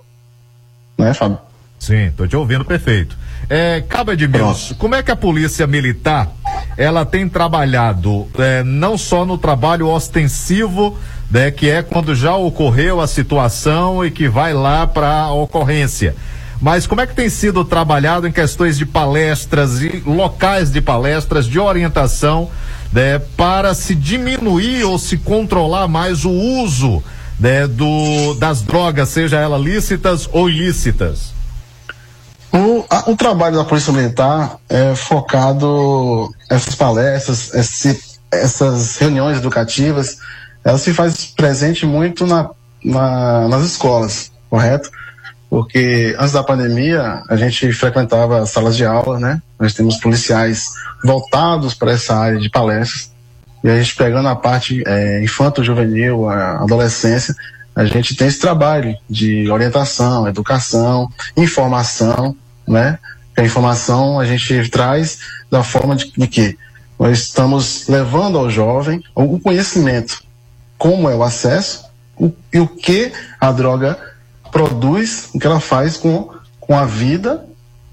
Né, 1.02 1.14
Fábio? 1.14 1.40
Sim, 1.80 2.12
tô 2.16 2.28
te 2.28 2.36
ouvindo 2.36 2.64
perfeito. 2.64 3.18
É, 3.50 3.82
Cabo 3.82 4.12
Edmilson, 4.12 4.76
como 4.76 4.94
é 4.94 5.02
que 5.02 5.10
a 5.10 5.16
polícia 5.16 5.66
militar 5.66 6.30
ela 6.78 7.04
tem 7.04 7.28
trabalhado 7.28 8.28
é, 8.38 8.64
não 8.64 8.98
só 8.98 9.26
no 9.26 9.36
trabalho 9.36 9.88
ostensivo, 9.88 10.96
né, 11.30 11.50
que 11.50 11.70
é 11.70 11.82
quando 11.82 12.14
já 12.14 12.36
ocorreu 12.36 13.02
a 13.02 13.08
situação 13.08 14.06
e 14.06 14.12
que 14.12 14.30
vai 14.30 14.54
lá 14.54 14.86
para 14.86 15.12
a 15.12 15.34
ocorrência, 15.34 16.16
mas 16.62 16.86
como 16.86 17.02
é 17.02 17.08
que 17.08 17.16
tem 17.16 17.30
sido 17.30 17.66
trabalhado 17.66 18.28
em 18.28 18.32
questões 18.32 18.78
de 18.78 18.86
palestras 18.86 19.82
e 19.82 20.04
locais 20.06 20.72
de 20.72 20.82
palestras 20.82 21.48
de 21.48 21.60
orientação 21.60 22.48
né, 22.94 23.18
para 23.36 23.74
se 23.74 23.96
diminuir 23.96 24.84
ou 24.84 25.00
se 25.00 25.18
controlar 25.18 25.88
mais 25.88 26.26
o 26.26 26.32
uso 26.32 27.04
né, 27.42 27.66
do, 27.68 28.36
das 28.36 28.62
drogas, 28.62 29.10
seja 29.10 29.38
elas 29.40 29.62
lícitas 29.62 30.30
ou 30.32 30.48
ilícitas? 30.48 31.34
O- 32.54 32.86
a- 32.90 33.10
o 33.10 33.16
trabalho 33.16 33.56
da 33.58 33.64
Polícia 33.66 33.92
Militar 33.92 34.58
é 34.70 34.94
focado, 34.94 36.30
essas 36.50 36.76
palestras, 36.76 37.52
esse- 37.54 38.00
essas 38.32 38.98
reuniões 38.98 39.38
educativas, 39.38 40.18
ela 40.64 40.78
se 40.78 40.94
faz 40.94 41.26
presente 41.36 41.86
muito 41.86 42.28
na, 42.28 42.50
na- 42.84 43.48
nas 43.48 43.64
escolas, 43.64 44.32
correto? 44.50 44.92
Porque 45.50 46.16
antes 46.18 46.32
da 46.34 46.44
pandemia, 46.44 47.24
a 47.28 47.36
gente 47.36 47.74
frequentava 47.74 48.46
salas 48.46 48.78
de 48.78 48.86
aula, 48.86 49.20
né? 49.20 49.42
Nós 49.60 49.74
temos 49.74 49.98
policiais 49.98 50.66
voltados 51.04 51.74
para 51.74 51.92
essa 51.92 52.16
área 52.16 52.40
de 52.40 52.50
palestras. 52.50 53.11
E 53.64 53.70
a 53.70 53.78
gente 53.78 53.96
pegando 53.96 54.28
a 54.28 54.36
parte 54.36 54.84
é, 54.86 55.24
infanto-juvenil, 55.24 56.28
a 56.30 56.64
adolescência, 56.64 57.36
a 57.76 57.86
gente 57.86 58.16
tem 58.16 58.28
esse 58.28 58.40
trabalho 58.40 58.96
de 59.10 59.50
orientação, 59.50 60.28
educação, 60.28 61.10
informação, 61.38 62.36
né? 62.68 62.98
A 63.38 63.44
informação 63.44 64.20
a 64.20 64.26
gente 64.26 64.70
traz 64.70 65.20
da 65.50 65.64
forma 65.64 65.96
de, 65.96 66.12
de 66.12 66.28
que 66.28 66.58
nós 67.00 67.20
estamos 67.20 67.88
levando 67.88 68.38
ao 68.38 68.50
jovem 68.50 69.02
o 69.16 69.40
conhecimento, 69.40 70.22
como 70.78 71.10
é 71.10 71.16
o 71.16 71.24
acesso 71.24 71.86
o- 72.18 72.32
e 72.54 72.60
o 72.60 72.68
que 72.68 73.12
a 73.40 73.52
droga 73.52 73.98
produz, 74.52 75.30
o 75.34 75.40
que 75.40 75.48
ela 75.48 75.60
faz 75.60 75.98
com, 75.98 76.30
com 76.60 76.78
a 76.78 76.86
vida 76.86 77.46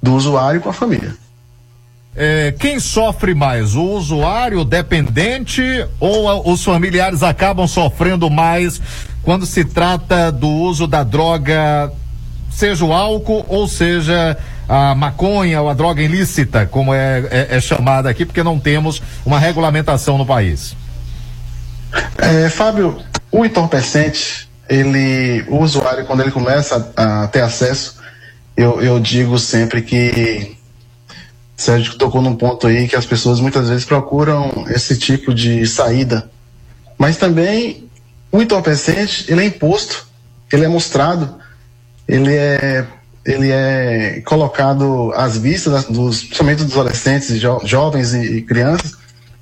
do 0.03 0.15
usuário 0.15 0.59
e 0.59 0.63
com 0.63 0.69
a 0.69 0.73
família. 0.73 1.15
É, 2.21 2.53
quem 2.59 2.81
sofre 2.81 3.33
mais, 3.33 3.77
o 3.77 3.83
usuário, 3.93 4.59
o 4.61 4.65
dependente 4.65 5.63
ou 6.01 6.51
os 6.53 6.65
familiares 6.65 7.23
acabam 7.23 7.69
sofrendo 7.69 8.29
mais 8.29 8.81
quando 9.23 9.47
se 9.47 9.65
trata 9.65 10.33
do 10.33 10.49
uso 10.49 10.89
da 10.89 11.05
droga, 11.05 11.93
seja 12.51 12.85
o 12.85 12.93
álcool 12.93 13.47
ou 13.49 13.69
seja 13.69 14.37
a 14.69 14.97
maconha 14.97 15.63
ou 15.63 15.69
a 15.69 15.75
droga 15.75 16.03
ilícita, 16.03 16.67
como 16.67 16.93
é, 16.93 17.21
é- 17.31 17.57
é 17.57 17.61
chamada 17.61 18.11
aqui, 18.11 18.27
porque 18.27 18.43
não 18.43 18.59
temos 18.59 19.01
uma 19.25 19.39
regulamentação 19.39 20.19
no 20.19 20.27
país. 20.27 20.75
É, 22.19 22.49
Fábio, 22.51 22.99
o 23.31 23.45
entorpecente, 23.45 24.49
ele, 24.69 25.45
o 25.49 25.59
usuário, 25.63 26.05
quando 26.05 26.23
ele 26.23 26.33
começa 26.33 26.91
a, 26.97 27.23
a 27.23 27.29
ter 27.29 27.43
acesso, 27.43 27.95
eu, 28.57 28.83
eu 28.83 28.99
digo 28.99 29.39
sempre 29.39 29.83
que 29.83 30.58
Sérgio 31.59 31.99
tocou 31.99 32.23
num 32.23 32.37
ponto 32.37 32.69
aí 32.69 32.87
que 32.87 32.95
as 32.95 33.05
pessoas 33.05 33.41
muitas 33.41 33.69
vezes 33.69 33.85
procuram 33.85 34.65
esse 34.69 34.97
tipo 34.97 35.35
de 35.35 35.67
saída. 35.67 36.31
Mas 36.97 37.17
também 37.17 37.89
o 38.31 38.41
entorpecente, 38.41 39.25
ele 39.29 39.43
é 39.43 39.45
imposto, 39.47 40.07
ele 40.53 40.65
é 40.65 40.69
mostrado, 40.69 41.35
ele 42.07 42.33
é, 42.33 42.87
ele 43.25 43.51
é 43.51 44.23
colocado 44.25 45.13
às 45.17 45.37
vistas 45.37 45.85
dos, 45.87 46.23
principalmente 46.23 46.63
dos 46.63 46.73
adolescentes, 46.75 47.41
jo- 47.41 47.61
jovens 47.65 48.15
e, 48.15 48.37
e 48.37 48.43
crianças, 48.43 48.93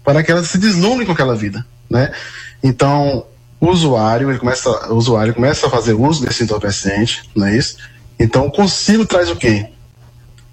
para 0.03 0.23
que 0.23 0.33
elas 0.33 0.47
se 0.49 0.57
deslumbrem 0.57 1.05
com 1.07 1.13
aquela 1.13 1.37
vida, 1.37 1.67
né? 1.91 2.13
Então, 2.63 3.27
o 3.61 3.69
usuário, 3.69 4.31
ele 4.31 4.39
começa, 4.39 4.71
o 4.91 4.95
usuário 4.95 5.35
começa 5.35 5.67
a 5.67 5.71
fazer 5.71 5.93
uso 5.93 6.25
desse 6.25 6.45
entorpecente, 6.45 7.29
não 7.37 7.47
é 7.47 7.57
isso? 7.57 7.77
Então, 8.19 8.47
o 8.47 8.51
consigo 8.51 9.05
traz 9.05 9.31
o 9.31 9.37
quê? 9.37 9.67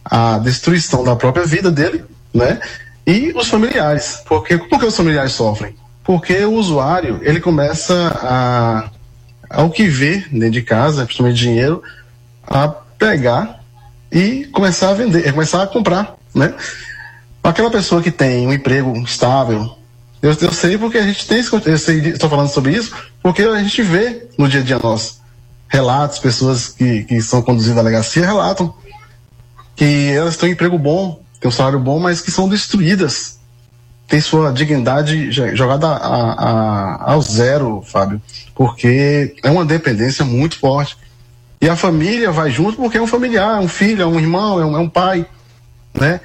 A 0.04 0.38
destruição 0.38 1.04
da 1.04 1.16
própria 1.16 1.46
vida 1.46 1.72
dele, 1.72 2.04
né? 2.34 2.60
E 3.06 3.34
os 3.36 3.48
familiares. 3.48 4.22
Porque, 4.26 4.58
por 4.58 4.80
que 4.80 4.86
os 4.86 4.96
familiares 4.96 5.32
sofrem? 5.34 5.76
Porque 6.04 6.44
o 6.46 6.54
usuário, 6.54 7.20
ele 7.24 7.40
começa 7.40 7.94
a, 8.22 8.90
ao 9.50 9.70
que 9.70 9.88
vê 9.88 10.26
dentro 10.32 10.52
de 10.52 10.62
casa, 10.62 11.06
principalmente 11.06 11.38
dinheiro, 11.38 11.82
a 12.46 12.68
pegar 12.68 13.62
e 14.12 14.46
começar 14.52 14.90
a 14.90 14.94
vender, 14.94 15.32
começar 15.32 15.64
a 15.64 15.68
comprar, 15.68 16.16
né? 16.36 16.54
Aquela 17.44 17.72
pessoa 17.72 18.02
que 18.02 18.12
tem 18.12 18.48
um 18.48 18.54
emprego 18.54 18.98
estável, 19.00 19.78
eu, 20.22 20.36
eu 20.42 20.54
sei 20.54 20.78
porque 20.78 20.98
a 20.98 21.04
gente 21.04 21.28
tem 21.28 21.40
esse, 21.40 22.10
estou 22.10 22.30
falando 22.30 22.50
sobre 22.50 22.74
isso, 22.74 22.94
porque 23.22 23.42
a 23.44 23.62
gente 23.62 23.82
vê 23.82 24.28
no 24.38 24.48
dia 24.48 24.62
a 24.62 24.64
dia 24.64 24.80
nosso 24.80 25.22
relatos, 25.74 26.20
pessoas 26.20 26.68
que, 26.70 27.04
que 27.04 27.20
são 27.20 27.42
conduzidas 27.42 27.80
à 27.80 27.82
delegacia 27.82 28.24
relatam 28.24 28.74
que 29.76 30.12
elas 30.12 30.38
têm 30.38 30.50
um 30.50 30.54
emprego 30.54 30.78
bom, 30.78 31.20
têm 31.40 31.50
um 31.50 31.52
salário 31.52 31.80
bom, 31.80 32.00
mas 32.00 32.22
que 32.22 32.32
são 32.32 32.48
destruídas. 32.48 33.40
Tem 34.08 34.20
sua 34.22 34.52
dignidade 34.52 35.30
jo- 35.30 35.56
jogada 35.56 35.88
a- 35.88 36.34
a- 36.34 37.12
ao 37.14 37.22
zero, 37.22 37.82
Fábio, 37.86 38.22
porque 38.54 39.36
é 39.44 39.50
uma 39.50 39.66
dependência 39.66 40.24
muito 40.26 40.60
forte. 40.60 40.98
E 41.62 41.70
a 41.70 41.76
família 41.76 42.30
vai 42.32 42.52
junto 42.52 42.76
porque 42.78 42.98
é 42.98 43.02
um 43.02 43.08
familiar, 43.08 43.58
é 43.58 43.64
um 43.64 43.68
filho, 43.70 44.02
é 44.02 44.06
um 44.06 44.20
irmão, 44.20 44.60
é 44.60 44.66
um, 44.66 44.76
é 44.76 44.80
um 44.80 44.90
pai, 44.90 45.26
né? 45.94 46.20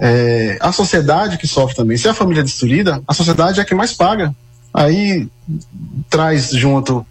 É, 0.00 0.56
a 0.60 0.72
sociedade 0.72 1.36
que 1.36 1.46
sofre 1.46 1.76
também. 1.76 1.96
Se 1.96 2.08
a 2.08 2.14
família 2.14 2.40
é 2.40 2.44
destruída, 2.44 3.02
a 3.06 3.12
sociedade 3.14 3.58
é 3.58 3.62
a 3.62 3.66
que 3.66 3.74
mais 3.74 3.92
paga. 3.92 4.34
Aí 4.72 5.28
traz 6.08 6.50
junto 6.50 7.06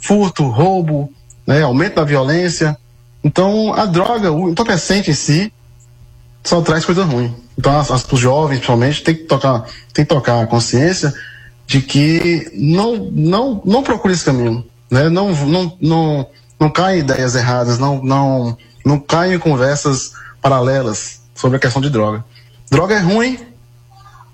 furto, 0.00 0.46
roubo, 0.48 1.12
né, 1.46 1.62
aumento 1.62 1.96
da 1.96 2.04
violência. 2.04 2.76
Então 3.24 3.72
a 3.72 3.86
droga, 3.86 4.30
o 4.30 4.50
entorpecente 4.50 5.10
em 5.10 5.14
si, 5.14 5.52
só 6.44 6.60
traz 6.60 6.84
coisa 6.84 7.04
ruim. 7.04 7.34
Então 7.58 7.78
as, 7.78 7.90
as, 7.90 8.04
os 8.12 8.20
jovens, 8.20 8.58
principalmente, 8.58 9.02
tem 9.02 9.14
que 9.14 9.24
tocar, 9.24 9.64
tem 9.92 10.04
que 10.04 10.14
tocar 10.14 10.42
a 10.42 10.46
consciência 10.46 11.12
de 11.66 11.80
que 11.80 12.50
não, 12.54 13.10
não, 13.10 13.62
não 13.64 13.82
procure 13.82 14.12
esse 14.12 14.24
caminho, 14.24 14.64
né? 14.90 15.08
Não, 15.08 15.32
não, 15.32 15.76
não, 15.80 16.26
não 16.60 16.70
caia 16.70 16.96
em 16.96 17.00
ideias 17.00 17.34
erradas, 17.34 17.78
não, 17.78 18.02
não, 18.02 18.58
não 18.84 19.00
caia 19.00 19.34
em 19.34 19.38
conversas 19.38 20.12
paralelas 20.42 21.22
sobre 21.34 21.56
a 21.56 21.60
questão 21.60 21.80
de 21.80 21.88
droga. 21.88 22.22
Droga 22.70 22.94
é 22.94 22.98
ruim, 22.98 23.38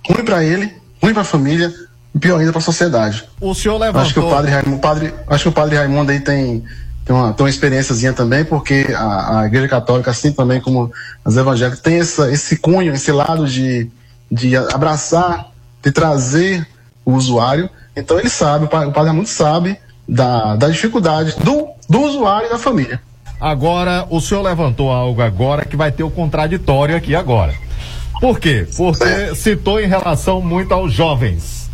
ruim 0.09 0.25
para 0.25 0.43
ele, 0.43 0.75
ruim 1.01 1.13
para 1.13 1.23
a 1.23 1.25
família, 1.25 1.73
e 2.15 2.19
pior 2.19 2.41
ainda 2.41 2.51
para 2.51 2.61
a 2.61 2.65
sociedade. 2.65 3.25
O 3.41 3.55
senhor 3.55 3.79
levantou. 3.79 4.03
Acho 4.03 4.15
que 4.15 4.21
o 4.21 4.29
padre 4.29 4.51
Raimundo, 4.51 4.79
padre, 4.81 5.15
acho 5.29 5.43
que 5.45 5.49
o 5.49 5.53
padre 5.53 5.77
Raimundo 5.77 6.11
aí 6.11 6.21
tem, 6.21 6.65
tem 7.11 7.17
uma, 7.17 7.33
tem 7.33 7.45
uma 7.45 7.51
experiênciazinha 7.51 8.13
também, 8.13 8.45
porque 8.45 8.87
a, 8.97 9.41
a 9.41 9.47
Igreja 9.47 9.67
Católica, 9.67 10.13
assim 10.13 10.31
também 10.31 10.61
como 10.61 10.93
as 11.25 11.37
evangélicas, 11.37 11.81
tem 11.81 11.99
essa, 11.99 12.31
esse 12.31 12.57
cunho, 12.57 12.95
esse 12.95 13.11
lado 13.11 13.49
de, 13.49 13.91
de 14.31 14.55
abraçar, 14.57 15.49
de 15.83 15.91
trazer 15.91 16.65
o 17.05 17.15
usuário. 17.15 17.69
Então 17.97 18.17
ele 18.17 18.29
sabe, 18.29 18.67
o 18.67 18.69
pa- 18.69 18.87
o 18.87 18.93
padre 18.93 19.09
Raimundo 19.11 19.29
sabe 19.29 19.77
da, 20.09 20.55
da 20.55 20.69
dificuldade 20.69 21.35
do, 21.43 21.67
do 21.89 22.01
usuário 22.01 22.47
e 22.47 22.51
da 22.51 22.59
família. 22.59 23.01
Agora, 23.41 24.07
o 24.09 24.21
senhor 24.21 24.43
levantou 24.43 24.93
algo 24.93 25.21
agora 25.21 25.65
que 25.65 25.77
vai 25.77 25.91
ter 25.91 26.05
o 26.05 26.11
contraditório 26.13 26.95
aqui 26.95 27.17
agora. 27.17 27.55
Por 28.21 28.39
quê? 28.39 28.69
Porque 28.77 29.35
citou 29.35 29.81
em 29.81 29.89
relação 29.89 30.41
muito 30.41 30.73
aos 30.73 30.93
jovens. 30.93 31.70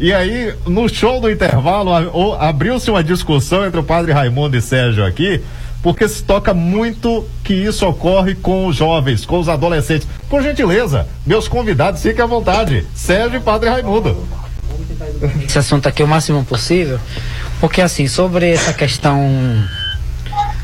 E 0.00 0.14
aí, 0.14 0.54
no 0.66 0.88
show 0.88 1.20
do 1.20 1.30
intervalo, 1.30 1.92
abriu-se 2.36 2.90
uma 2.90 3.04
discussão 3.04 3.66
entre 3.66 3.78
o 3.78 3.82
padre 3.82 4.12
Raimundo 4.12 4.56
e 4.56 4.62
Sérgio 4.62 5.04
aqui, 5.04 5.42
porque 5.82 6.08
se 6.08 6.22
toca 6.22 6.54
muito 6.54 7.26
que 7.44 7.52
isso 7.52 7.86
ocorre 7.86 8.34
com 8.34 8.66
os 8.66 8.76
jovens, 8.76 9.26
com 9.26 9.38
os 9.38 9.46
adolescentes. 9.46 10.08
Por 10.26 10.42
gentileza, 10.42 11.06
meus 11.26 11.46
convidados, 11.46 12.00
fiquem 12.00 12.24
à 12.24 12.26
vontade. 12.26 12.86
Sérgio 12.94 13.36
e 13.36 13.40
padre 13.40 13.68
Raimundo. 13.68 14.26
esse 15.44 15.58
assunto 15.58 15.86
aqui 15.86 16.02
o 16.02 16.08
máximo 16.08 16.42
possível, 16.46 16.98
porque 17.60 17.82
assim, 17.82 18.08
sobre 18.08 18.50
essa 18.50 18.72
questão 18.72 19.22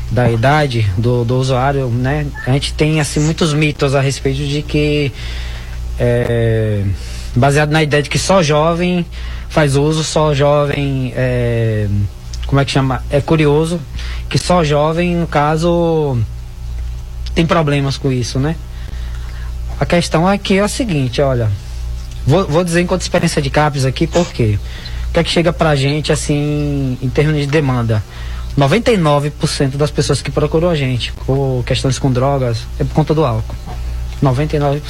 da 0.09 0.31
idade 0.31 0.89
do, 0.97 1.23
do 1.23 1.37
usuário, 1.37 1.89
né, 1.89 2.25
a 2.47 2.51
gente 2.53 2.73
tem 2.73 2.99
assim 2.99 3.19
muitos 3.19 3.53
mitos 3.53 3.93
a 3.93 4.01
respeito 4.01 4.43
de 4.47 4.63
que 4.63 5.11
é, 5.99 6.83
baseado 7.37 7.71
na 7.71 7.83
ideia 7.83 8.03
de 8.03 8.09
que 8.09 8.19
só 8.19 8.41
jovem 8.43 9.05
faz 9.49 9.75
uso, 9.75 10.03
só 10.03 10.33
jovem 10.33 11.13
é, 11.15 11.87
como 12.45 12.59
é 12.59 12.65
que 12.65 12.71
chama? 12.71 13.03
É 13.09 13.21
curioso 13.21 13.79
que 14.29 14.37
só 14.37 14.63
jovem, 14.63 15.15
no 15.15 15.27
caso, 15.27 16.17
tem 17.33 17.45
problemas 17.45 17.97
com 17.97 18.11
isso, 18.11 18.39
né? 18.39 18.55
A 19.79 19.85
questão 19.85 20.27
aqui 20.27 20.57
é 20.57 20.61
a 20.61 20.67
seguinte, 20.67 21.21
olha, 21.21 21.49
Vou, 22.27 22.45
vou 22.45 22.61
dizer 22.61 22.81
enquanto 22.81 23.03
experiência 23.03 23.41
de 23.41 23.49
CAPES 23.49 23.85
aqui, 23.85 24.05
por 24.05 24.27
quê? 24.33 24.59
O 25.09 25.13
que 25.13 25.19
é 25.19 25.23
que 25.23 25.29
chega 25.29 25.53
pra 25.53 25.77
gente, 25.77 26.11
assim, 26.11 26.97
em 27.01 27.09
termos 27.09 27.37
de 27.37 27.47
demanda? 27.47 28.03
99% 28.59 29.77
das 29.77 29.89
pessoas 29.89 30.21
que 30.21 30.29
procuram 30.29 30.69
a 30.69 30.75
gente 30.75 31.13
por 31.25 31.63
questões 31.65 31.97
com 31.97 32.11
drogas 32.11 32.67
é 32.77 32.83
por 32.83 32.93
conta 32.93 33.13
do 33.13 33.25
álcool. 33.25 33.55
99%. 34.21 34.81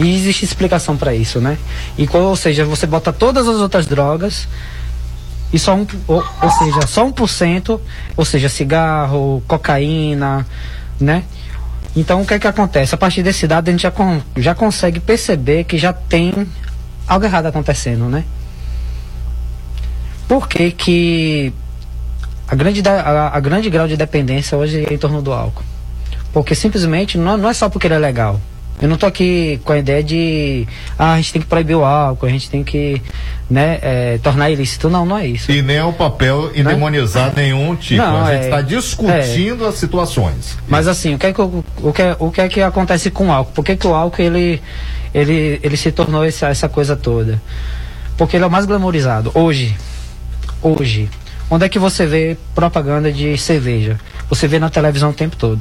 E 0.00 0.14
existe 0.14 0.44
explicação 0.44 0.96
para 0.96 1.12
isso, 1.12 1.40
né? 1.40 1.58
E, 1.98 2.08
ou 2.12 2.36
seja, 2.36 2.64
você 2.64 2.86
bota 2.86 3.12
todas 3.12 3.48
as 3.48 3.56
outras 3.56 3.84
drogas 3.86 4.46
e 5.52 5.58
só 5.58 5.74
um, 5.74 5.84
ou, 6.06 6.24
ou 6.40 6.50
seja, 6.52 6.86
só 6.86 7.04
1%, 7.04 7.80
ou 8.16 8.24
seja, 8.24 8.48
cigarro, 8.48 9.42
cocaína, 9.48 10.46
né? 11.00 11.24
Então 11.96 12.22
o 12.22 12.26
que 12.26 12.34
é 12.34 12.38
que 12.38 12.46
acontece? 12.46 12.94
A 12.94 12.98
partir 12.98 13.24
desse 13.24 13.44
dado 13.48 13.68
a 13.68 13.72
gente 13.72 13.82
já, 13.82 13.90
con- 13.90 14.20
já 14.36 14.54
consegue 14.54 15.00
perceber 15.00 15.64
que 15.64 15.76
já 15.76 15.92
tem 15.92 16.46
algo 17.08 17.24
errado 17.24 17.46
acontecendo, 17.46 18.04
né? 18.04 18.22
Por 20.28 20.46
que 20.46 20.70
que 20.70 21.52
a 22.46 22.54
grande, 22.54 22.82
a, 22.88 23.30
a 23.34 23.40
grande 23.40 23.68
grau 23.68 23.88
de 23.88 23.96
dependência 23.96 24.56
hoje 24.56 24.86
é 24.88 24.94
em 24.94 24.98
torno 24.98 25.20
do 25.20 25.32
álcool? 25.32 25.64
Porque 26.32 26.54
simplesmente 26.54 27.18
não, 27.18 27.36
não 27.36 27.48
é 27.48 27.54
só 27.54 27.68
porque 27.68 27.88
ele 27.88 27.94
é 27.94 27.98
legal. 27.98 28.40
Eu 28.80 28.88
não 28.88 28.96
tô 28.96 29.06
aqui 29.06 29.60
com 29.64 29.72
a 29.72 29.78
ideia 29.78 30.02
de 30.02 30.66
ah, 30.98 31.14
a 31.14 31.16
gente 31.16 31.32
tem 31.32 31.42
que 31.42 31.48
proibir 31.48 31.74
o 31.74 31.84
álcool, 31.84 32.26
a 32.26 32.28
gente 32.28 32.48
tem 32.48 32.62
que 32.62 33.02
né, 33.50 33.78
é, 33.82 34.18
tornar 34.22 34.50
ilícito. 34.50 34.88
Não, 34.88 35.04
não 35.04 35.18
é 35.18 35.26
isso. 35.26 35.50
E 35.50 35.62
nem 35.62 35.76
é 35.76 35.84
o 35.84 35.92
papel 35.92 36.50
Né? 36.54 36.62
demonizar 36.62 37.32
nenhum 37.34 37.74
tipo. 37.74 38.00
Não, 38.02 38.24
a 38.24 38.32
gente 38.32 38.42
é- 38.42 38.44
está 38.44 38.60
discutindo 38.60 39.66
as 39.66 39.74
situações. 39.76 40.56
Mas 40.68 40.86
assim, 40.86 41.14
o 41.14 41.18
que 41.18 41.26
é 41.26 41.32
que, 41.32 41.40
o, 41.40 41.64
o 41.82 41.92
que, 41.92 42.02
é- 42.02 42.16
o 42.18 42.30
que 42.30 42.40
é 42.40 42.48
que 42.48 42.60
acontece 42.62 43.10
com 43.10 43.28
o 43.28 43.32
álcool? 43.32 43.52
Por 43.52 43.64
que, 43.64 43.74
que 43.76 43.86
o 43.86 43.94
álcool 43.94 44.22
ele, 44.22 44.62
ele, 45.12 45.58
ele 45.62 45.76
se 45.76 45.90
tornou 45.90 46.24
essa, 46.24 46.48
essa 46.48 46.68
coisa 46.68 46.94
toda? 46.94 47.40
Porque 48.16 48.36
ele 48.36 48.44
é 48.44 48.46
o 48.46 48.50
mais 48.50 48.64
glamorizado. 48.64 49.30
Hoje, 49.34 49.74
hoje, 50.62 51.08
onde 51.50 51.64
é 51.64 51.68
que 51.68 51.78
você 51.78 52.06
vê 52.06 52.36
propaganda 52.54 53.10
de 53.12 53.36
cerveja? 53.38 53.98
Você 54.28 54.46
vê 54.46 54.58
na 54.58 54.68
televisão 54.70 55.10
o 55.10 55.14
tempo 55.14 55.36
todo. 55.36 55.60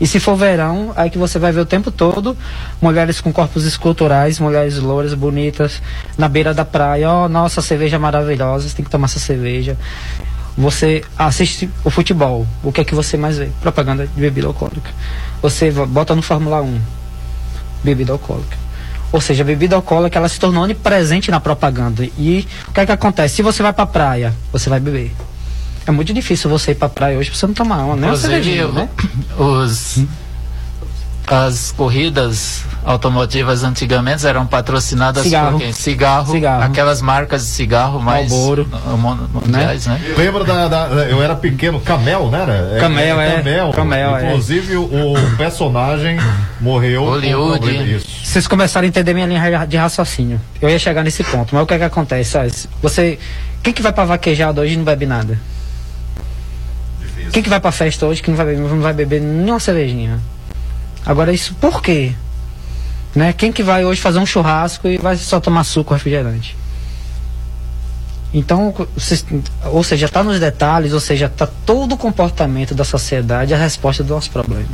E 0.00 0.06
se 0.06 0.18
for 0.18 0.34
verão, 0.34 0.92
aí 0.96 1.10
que 1.10 1.18
você 1.18 1.38
vai 1.38 1.52
ver 1.52 1.60
o 1.60 1.66
tempo 1.66 1.90
todo 1.90 2.36
mulheres 2.80 3.20
com 3.20 3.30
corpos 3.32 3.64
esculturais, 3.66 4.38
mulheres 4.38 4.78
louras, 4.78 5.12
bonitas, 5.12 5.82
na 6.16 6.26
beira 6.28 6.54
da 6.54 6.64
praia. 6.64 7.10
Oh, 7.12 7.28
nossa, 7.28 7.60
cerveja 7.60 7.98
maravilhosa, 7.98 8.68
você 8.68 8.74
tem 8.76 8.84
que 8.84 8.90
tomar 8.90 9.04
essa 9.06 9.18
cerveja. 9.18 9.76
Você 10.56 11.02
assiste 11.18 11.68
o 11.84 11.90
futebol, 11.90 12.46
o 12.62 12.72
que 12.72 12.80
é 12.80 12.84
que 12.84 12.94
você 12.94 13.16
mais 13.16 13.36
vê? 13.38 13.48
Propaganda 13.60 14.06
de 14.06 14.20
bebida 14.20 14.46
alcoólica. 14.46 14.90
Você 15.42 15.70
vo- 15.70 15.86
bota 15.86 16.14
no 16.14 16.22
Fórmula 16.22 16.60
1, 16.62 16.78
bebida 17.84 18.12
alcoólica. 18.12 18.56
Ou 19.12 19.20
seja, 19.20 19.42
a 19.42 19.46
bebida 19.46 19.74
alcoólica 19.76 20.18
ela 20.18 20.28
se 20.28 20.38
tornou 20.40 20.62
onipresente 20.64 21.30
na 21.30 21.40
propaganda. 21.40 22.04
E 22.18 22.46
o 22.68 22.72
que 22.72 22.80
é 22.80 22.86
que 22.86 22.92
acontece? 22.92 23.36
Se 23.36 23.42
você 23.42 23.62
vai 23.62 23.72
pra 23.72 23.86
praia, 23.86 24.34
você 24.52 24.68
vai 24.70 24.80
beber. 24.80 25.12
É 25.90 25.92
muito 25.92 26.12
difícil 26.14 26.48
você 26.48 26.70
ir 26.70 26.76
pra 26.76 26.88
praia 26.88 27.18
hoje 27.18 27.30
pra 27.30 27.38
você 27.38 27.46
não 27.48 27.54
tomar 27.54 27.78
uma, 27.84 27.96
Inclusive, 27.96 28.28
cervejinha, 28.34 28.68
né? 28.68 28.88
os, 29.36 29.98
as 31.26 31.72
corridas 31.72 32.62
automotivas 32.84 33.62
antigamente 33.62 34.26
eram 34.26 34.46
patrocinadas 34.46 35.24
Cigarro. 35.24 35.52
por 35.52 35.60
quem? 35.60 35.72
Cigarro, 35.72 36.32
Cigarro. 36.32 36.62
aquelas 36.64 37.02
marcas 37.02 37.42
de 37.42 37.48
cigarro 37.48 38.00
mais 38.00 38.30
Marlboro. 38.30 38.68
uh, 38.72 38.96
mon- 38.96 39.16
mundiais, 39.34 39.86
né? 39.86 40.00
Lembra 40.16 40.44
da, 40.44 40.66
da- 40.68 40.86
Eu 41.08 41.22
era 41.22 41.34
pequeno, 41.34 41.80
Camel, 41.80 42.30
né? 42.30 42.40
Era? 42.42 42.80
Camel, 42.80 43.20
é. 43.20 43.36
Camel. 43.36 43.70
Camel, 43.72 44.16
é. 44.16 44.26
Inclusive, 44.28 44.76
o, 44.76 44.84
o 45.14 45.36
personagem 45.36 46.16
morreu. 46.60 47.02
com 47.04 47.10
Hollywood. 47.10 47.84
disso. 47.84 48.06
Vocês 48.24 48.46
começaram 48.48 48.86
a 48.86 48.88
entender 48.88 49.12
minha 49.12 49.26
linha 49.26 49.66
de 49.66 49.76
raciocínio. 49.76 50.40
Eu 50.62 50.68
ia 50.68 50.78
chegar 50.78 51.02
nesse 51.02 51.22
ponto, 51.24 51.54
mas 51.54 51.62
o 51.62 51.66
que 51.66 51.74
é 51.74 51.78
que 51.78 51.84
acontece? 51.84 52.68
Você. 52.82 53.18
Quem 53.62 53.72
que 53.74 53.82
vai 53.82 53.92
pra 53.92 54.04
vaquejada 54.04 54.60
hoje 54.62 54.72
e 54.72 54.76
não 54.76 54.84
bebe 54.84 55.04
nada? 55.04 55.38
Quem 57.32 57.42
que 57.42 57.48
vai 57.48 57.60
pra 57.60 57.72
festa 57.72 58.06
hoje 58.06 58.22
que 58.22 58.30
não 58.30 58.36
vai 58.36 58.46
beber, 58.46 58.60
não 58.60 58.80
vai 58.80 58.92
beber 58.92 59.20
nenhuma 59.20 59.60
cervejinha? 59.60 60.20
Agora 61.04 61.32
isso 61.32 61.54
por 61.54 61.82
quê? 61.82 62.12
Né? 63.14 63.32
Quem 63.32 63.52
que 63.52 63.62
vai 63.62 63.84
hoje 63.84 64.00
fazer 64.00 64.18
um 64.18 64.26
churrasco 64.26 64.86
e 64.88 64.98
vai 64.98 65.16
só 65.16 65.40
tomar 65.40 65.64
suco 65.64 65.94
refrigerante? 65.94 66.56
Então, 68.32 68.72
ou 69.64 69.82
seja, 69.82 70.06
está 70.06 70.22
nos 70.22 70.38
detalhes, 70.38 70.92
ou 70.92 71.00
seja, 71.00 71.26
está 71.26 71.46
todo 71.46 71.94
o 71.94 71.98
comportamento 71.98 72.74
da 72.74 72.84
sociedade 72.84 73.52
a 73.52 73.56
resposta 73.56 74.04
do 74.04 74.14
nosso 74.14 74.30
problema. 74.30 74.68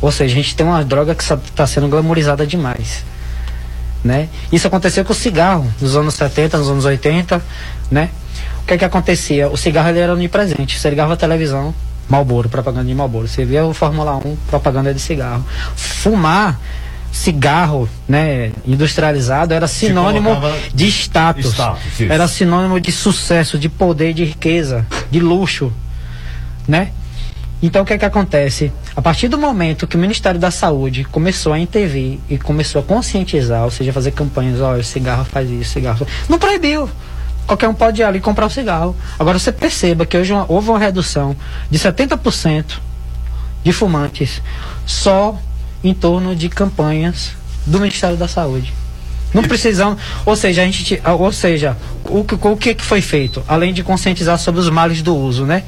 Ou 0.00 0.12
seja, 0.12 0.32
a 0.32 0.36
gente 0.36 0.54
tem 0.54 0.64
uma 0.64 0.84
droga 0.84 1.14
que 1.14 1.22
está 1.22 1.66
sendo 1.66 1.88
glamorizada 1.88 2.46
demais. 2.46 3.04
Né? 4.04 4.28
Isso 4.52 4.68
aconteceu 4.68 5.04
com 5.04 5.12
o 5.12 5.16
cigarro 5.16 5.68
nos 5.80 5.96
anos 5.96 6.14
70, 6.14 6.58
nos 6.58 6.68
anos 6.68 6.84
80, 6.84 7.42
né? 7.90 8.10
O 8.68 8.70
que 8.70 8.74
é 8.74 8.78
que 8.78 8.84
acontecia? 8.84 9.48
O 9.48 9.56
cigarro 9.56 9.88
ele 9.88 9.98
era 9.98 10.12
onipresente. 10.12 10.78
Você 10.78 10.90
ligava 10.90 11.14
a 11.14 11.16
televisão, 11.16 11.74
Marlboro, 12.06 12.50
propaganda 12.50 12.84
de 12.86 12.94
Marlboro. 12.94 13.26
Você 13.26 13.42
via 13.42 13.64
o 13.64 13.72
Fórmula 13.72 14.14
1, 14.18 14.36
propaganda 14.50 14.92
de 14.92 15.00
cigarro. 15.00 15.42
Fumar 15.74 16.60
cigarro, 17.10 17.88
né, 18.06 18.52
industrializado 18.66 19.54
era 19.54 19.66
sinônimo 19.66 20.28
de 20.74 20.86
status. 20.86 21.46
status, 21.46 21.80
era 22.12 22.28
sinônimo 22.28 22.78
de 22.78 22.92
sucesso, 22.92 23.58
de 23.58 23.70
poder, 23.70 24.12
de 24.12 24.24
riqueza, 24.26 24.84
de 25.10 25.18
luxo, 25.18 25.72
né? 26.68 26.90
Então 27.62 27.80
o 27.82 27.86
que 27.86 27.94
é 27.94 27.98
que 27.98 28.04
acontece? 28.04 28.70
A 28.94 29.00
partir 29.00 29.28
do 29.28 29.38
momento 29.38 29.86
que 29.86 29.96
o 29.96 29.98
Ministério 29.98 30.38
da 30.38 30.50
Saúde 30.50 31.04
começou 31.04 31.54
a 31.54 31.58
intervir 31.58 32.18
e 32.28 32.36
começou 32.36 32.82
a 32.82 32.84
conscientizar, 32.84 33.64
ou 33.64 33.70
seja, 33.70 33.94
fazer 33.94 34.10
campanhas, 34.10 34.60
olha, 34.60 34.82
cigarro 34.82 35.24
faz 35.24 35.48
isso, 35.50 35.70
cigarro. 35.72 35.96
faz- 36.04 36.10
Não 36.28 36.38
proibiu. 36.38 36.88
Qualquer 37.48 37.66
um 37.68 37.74
pode 37.74 38.00
ir 38.00 38.04
ali 38.04 38.20
comprar 38.20 38.46
o 38.46 38.50
cigarro. 38.50 38.94
Agora 39.18 39.38
você 39.38 39.50
perceba 39.50 40.04
que 40.06 40.16
hoje 40.16 40.32
uma- 40.32 40.44
houve 40.48 40.68
uma 40.68 40.78
redução 40.78 41.34
de 41.70 41.78
70% 41.78 42.78
de 43.64 43.72
fumantes 43.72 44.40
só 44.86 45.36
em 45.82 45.92
torno 45.94 46.36
de 46.36 46.48
campanhas 46.50 47.30
do 47.66 47.80
Ministério 47.80 48.16
da 48.16 48.28
Saúde. 48.28 48.72
Não 49.32 49.42
precisamos, 49.42 50.00
ou 50.24 50.36
seja, 50.36 50.62
a 50.62 50.64
gente, 50.66 50.84
ti- 50.84 51.00
ou 51.18 51.32
seja, 51.32 51.76
o 52.04 52.20
o 52.20 52.56
que 52.56 52.74
foi 52.80 53.00
feito, 53.00 53.42
além 53.48 53.72
de 53.72 53.82
conscientizar 53.82 54.38
sobre 54.38 54.60
os 54.60 54.68
males 54.70 55.00
do 55.02 55.16
uso, 55.16 55.44
né? 55.44 55.64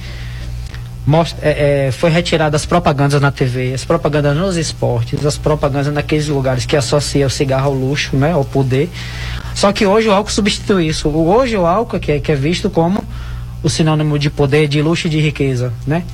Mostra, 1.11 1.41
é, 1.43 1.89
é, 1.89 1.91
foi 1.91 2.09
retirada 2.09 2.55
as 2.55 2.65
propagandas 2.65 3.21
na 3.21 3.33
TV, 3.33 3.75
as 3.75 3.85
propagandas 3.85 4.37
nos 4.37 4.57
esportes, 4.57 5.27
as 5.27 5.37
propagandas 5.37 5.93
naqueles 5.93 6.29
lugares 6.29 6.65
que 6.65 6.77
associam 6.77 7.27
o 7.27 7.31
cigarro 7.31 7.67
ao 7.67 7.75
luxo, 7.75 8.15
né, 8.15 8.31
ao 8.31 8.45
poder. 8.45 8.89
Só 9.53 9.73
que 9.73 9.85
hoje 9.85 10.07
o 10.07 10.13
álcool 10.13 10.31
substitui 10.31 10.87
isso. 10.87 11.09
Hoje 11.09 11.57
o 11.57 11.67
álcool 11.67 11.99
que 11.99 12.13
é, 12.13 12.21
que 12.21 12.31
é 12.31 12.37
visto 12.37 12.71
como 12.71 13.03
o 13.61 13.69
sinônimo 13.69 14.21
de 14.21 14.31
poder, 14.31 14.69
de 14.69 14.81
luxo 14.81 15.09
e 15.09 15.11
de 15.11 15.21
riqueza, 15.21 15.73
né? 15.85 16.05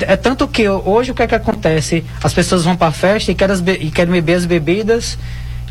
É 0.00 0.16
tanto 0.16 0.48
que 0.48 0.68
hoje 0.68 1.12
o 1.12 1.14
que 1.14 1.22
é 1.22 1.28
que 1.28 1.34
acontece? 1.36 2.02
As 2.20 2.34
pessoas 2.34 2.64
vão 2.64 2.74
para 2.74 2.88
a 2.88 2.92
festa 2.92 3.30
e 3.30 3.36
querem, 3.36 3.56
e 3.78 3.88
querem 3.88 4.12
beber 4.12 4.34
as 4.34 4.46
bebidas 4.46 5.16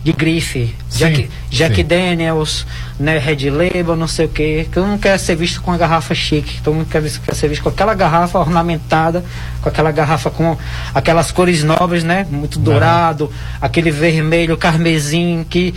de 0.03 0.11
grife, 0.11 0.75
Jack, 0.91 1.29
Jack 1.49 1.75
sim. 1.77 1.83
Daniels, 1.85 2.67
né, 2.99 3.17
Red 3.17 3.49
Label, 3.49 3.95
não 3.95 4.07
sei 4.07 4.25
o 4.25 4.29
que. 4.29 4.67
Todo 4.73 4.85
mundo 4.85 4.99
quer 4.99 5.17
ser 5.17 5.35
visto 5.37 5.61
com 5.61 5.71
uma 5.71 5.77
garrafa 5.77 6.13
chique, 6.13 6.61
todo 6.61 6.75
mundo 6.75 6.87
quer, 6.89 7.01
quer 7.01 7.33
ser 7.33 7.47
visto 7.47 7.63
com 7.63 7.69
aquela 7.69 7.93
garrafa 7.93 8.37
ornamentada, 8.37 9.23
com 9.61 9.69
aquela 9.69 9.91
garrafa 9.91 10.29
com 10.29 10.57
aquelas 10.93 11.31
cores 11.31 11.63
nobres, 11.63 12.03
né, 12.03 12.27
muito 12.29 12.59
dourado, 12.59 13.31
aquele 13.61 13.91
vermelho 13.91 14.57
carmesim 14.57 15.45
que, 15.49 15.73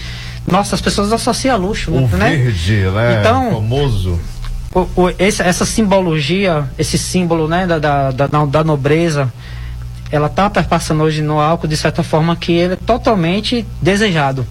nossa, 0.51 0.74
as 0.74 0.81
pessoas 0.81 1.12
associam 1.12 1.55
a 1.55 1.59
luxo, 1.59 1.93
O 1.93 2.09
né? 2.09 2.31
verde, 2.36 2.73
né? 2.93 3.19
Então- 3.20 3.51
famoso. 3.53 4.19
o- 4.74 4.89
o- 5.05 5.15
esse- 5.19 5.43
essa 5.43 5.65
simbologia, 5.65 6.65
esse 6.77 6.98
símbolo 6.98 7.47
né, 7.48 7.65
da, 7.66 7.78
da, 7.78 8.11
da, 8.11 8.27
da 8.27 8.65
nobreza, 8.65 9.32
ela 10.10 10.26
está 10.26 10.48
perpassando 10.48 11.02
hoje 11.02 11.22
no 11.22 11.40
álcool 11.40 11.66
de 11.66 11.76
certa 11.76 12.02
forma 12.02 12.36
que 12.36 12.52
ele 12.52 12.74
é 12.74 12.76
totalmente 12.76 13.66
desejado. 13.80 14.46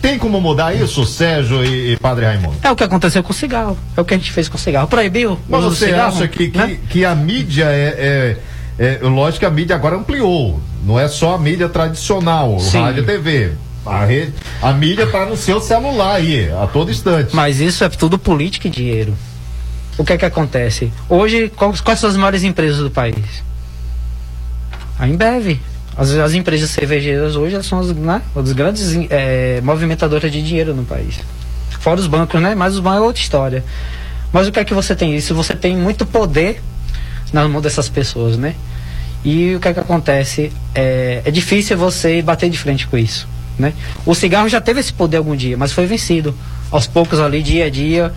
Tem 0.00 0.18
como 0.18 0.38
mudar 0.38 0.74
isso, 0.74 1.04
Sérgio 1.06 1.64
e, 1.64 1.94
e 1.94 1.96
Padre 1.96 2.26
Raimundo? 2.26 2.56
É 2.62 2.70
o 2.70 2.76
que 2.76 2.84
aconteceu 2.84 3.22
com 3.22 3.32
o 3.32 3.34
cigarro. 3.34 3.78
É 3.96 4.00
o 4.02 4.04
que 4.04 4.12
a 4.12 4.18
gente 4.18 4.30
fez 4.30 4.50
com 4.50 4.56
o 4.56 4.60
cigarro. 4.60 4.86
Proibiu 4.86 5.38
Mas 5.48 5.64
você 5.64 5.86
cigarro, 5.86 6.08
acha 6.14 6.28
que, 6.28 6.50
que, 6.50 6.58
né? 6.58 6.78
que 6.90 7.04
a 7.06 7.14
mídia 7.14 7.64
é, 7.70 8.36
é, 8.78 8.98
é- 9.02 9.08
Lógico 9.08 9.40
que 9.40 9.46
a 9.46 9.50
mídia 9.50 9.74
agora 9.74 9.96
ampliou. 9.96 10.60
Não 10.84 11.00
é 11.00 11.08
só 11.08 11.34
a 11.34 11.38
mídia 11.38 11.70
tradicional, 11.70 12.60
Sim. 12.60 12.82
rádio 12.82 13.02
e 13.02 13.06
TV. 13.06 13.52
A, 13.86 14.04
rede, 14.04 14.34
a 14.60 14.72
mídia 14.72 15.06
tá 15.06 15.24
no 15.24 15.36
seu 15.38 15.58
celular 15.60 16.16
aí, 16.16 16.50
a 16.50 16.66
todo 16.66 16.90
instante. 16.90 17.34
Mas 17.34 17.60
isso 17.60 17.82
é 17.82 17.88
tudo 17.88 18.18
política 18.18 18.68
e 18.68 18.70
dinheiro. 18.70 19.14
O 19.96 20.04
que 20.04 20.12
é 20.12 20.18
que 20.18 20.24
acontece? 20.24 20.92
Hoje, 21.08 21.50
quais, 21.54 21.80
quais 21.80 22.00
são 22.00 22.10
as 22.10 22.16
maiores 22.16 22.42
empresas 22.42 22.78
do 22.78 22.90
país? 22.90 23.16
A 24.98 25.08
Embev. 25.08 25.58
As, 25.96 26.10
as 26.10 26.34
empresas 26.34 26.70
cervejeiras 26.70 27.36
hoje 27.36 27.62
são 27.62 27.78
as, 27.78 27.88
né, 27.88 28.20
as 28.34 28.52
grandes 28.52 28.96
eh, 29.10 29.60
movimentadoras 29.62 30.30
de 30.30 30.42
dinheiro 30.42 30.74
no 30.74 30.84
país. 30.84 31.20
Fora 31.78 32.00
os 32.00 32.06
bancos, 32.06 32.40
né? 32.40 32.54
Mas 32.54 32.74
os 32.74 32.80
bancos 32.80 32.98
é 32.98 33.02
outra 33.02 33.22
história. 33.22 33.64
Mas 34.32 34.48
o 34.48 34.52
que 34.52 34.58
é 34.58 34.64
que 34.64 34.74
você 34.74 34.96
tem? 34.96 35.14
Isso 35.14 35.34
você 35.34 35.54
tem 35.54 35.76
muito 35.76 36.04
poder 36.04 36.60
na 37.32 37.46
mão 37.46 37.60
dessas 37.60 37.88
pessoas, 37.88 38.36
né? 38.36 38.54
E 39.24 39.54
o 39.54 39.60
que 39.60 39.68
é 39.68 39.74
que 39.74 39.80
acontece? 39.80 40.52
É, 40.74 41.22
é 41.24 41.30
difícil 41.30 41.76
você 41.76 42.20
bater 42.20 42.50
de 42.50 42.58
frente 42.58 42.86
com 42.86 42.98
isso, 42.98 43.28
né? 43.58 43.72
O 44.04 44.14
cigarro 44.14 44.48
já 44.48 44.60
teve 44.60 44.80
esse 44.80 44.92
poder 44.92 45.18
algum 45.18 45.36
dia, 45.36 45.56
mas 45.56 45.72
foi 45.72 45.86
vencido. 45.86 46.34
Aos 46.70 46.86
poucos 46.86 47.20
ali, 47.20 47.42
dia 47.42 47.66
a 47.66 47.70
dia, 47.70 48.12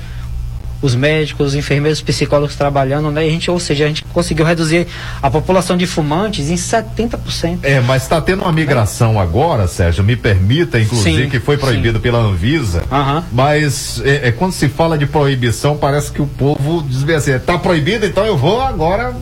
os 0.81 0.93
médicos, 0.95 1.47
os 1.47 1.55
enfermeiros, 1.55 1.99
os 1.99 2.03
psicólogos 2.03 2.55
trabalhando, 2.55 3.09
né? 3.11 3.25
E 3.25 3.29
a 3.29 3.31
gente, 3.31 3.49
ou 3.49 3.59
seja, 3.59 3.85
a 3.85 3.87
gente 3.87 4.03
conseguiu 4.13 4.45
reduzir 4.45 4.87
a 5.21 5.29
população 5.29 5.75
de 5.77 5.87
fumantes 5.87 6.49
em 6.49 6.55
70%. 6.55 7.59
É, 7.63 7.79
mas 7.81 8.03
está 8.03 8.19
tendo 8.21 8.43
uma 8.43 8.51
migração 8.51 9.19
agora, 9.19 9.67
Sérgio, 9.67 10.03
me 10.03 10.15
permita, 10.15 10.79
inclusive, 10.79 11.23
Sim, 11.23 11.29
que 11.29 11.39
foi 11.39 11.57
proibido 11.57 11.99
pela 11.99 12.19
Anvisa. 12.19 12.83
Mas 13.31 14.01
é, 14.05 14.27
é, 14.27 14.31
quando 14.31 14.51
se 14.53 14.67
fala 14.69 14.97
de 14.97 15.05
proibição, 15.05 15.77
parece 15.77 16.11
que 16.11 16.21
o 16.21 16.27
povo 16.27 16.83
diz 16.87 17.03
bem 17.03 17.15
assim, 17.15 17.37
tá 17.39 17.57
proibido, 17.57 18.05
então 18.05 18.25
eu 18.25 18.37
vou 18.37 18.61
agora 18.61 19.15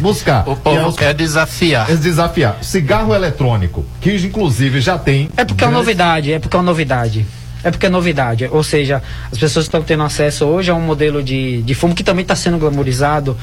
buscar. 0.00 0.48
O 0.48 0.56
povo 0.56 0.76
E 0.76 0.78
é 0.78 0.86
os- 0.86 0.96
quer 0.96 1.14
desafiar. 1.14 1.90
é 1.90 1.94
desafiar. 1.94 2.58
Cigarro 2.62 3.14
eletrônico, 3.14 3.84
que 4.00 4.14
inclusive 4.16 4.80
já 4.80 4.98
tem. 4.98 5.28
É 5.36 5.44
porque 5.44 5.62
é 5.64 5.66
uma 5.68 5.78
novidade, 5.78 6.32
é 6.32 6.38
porque 6.38 6.56
é 6.56 6.58
uma 6.58 6.64
novidade. 6.64 7.24
É 7.64 7.70
porque 7.70 7.86
é 7.86 7.88
novidade. 7.88 8.48
Ou 8.50 8.62
seja, 8.62 9.02
as 9.32 9.38
pessoas 9.38 9.64
estão 9.66 9.82
tendo 9.82 10.02
acesso 10.04 10.44
hoje 10.44 10.70
a 10.70 10.74
um 10.74 10.80
modelo 10.80 11.22
de, 11.22 11.62
de 11.62 11.74
fumo 11.74 11.94
que 11.94 12.04
também 12.04 12.22
está 12.22 12.36
sendo 12.36 12.56
glamorizado. 12.58 13.36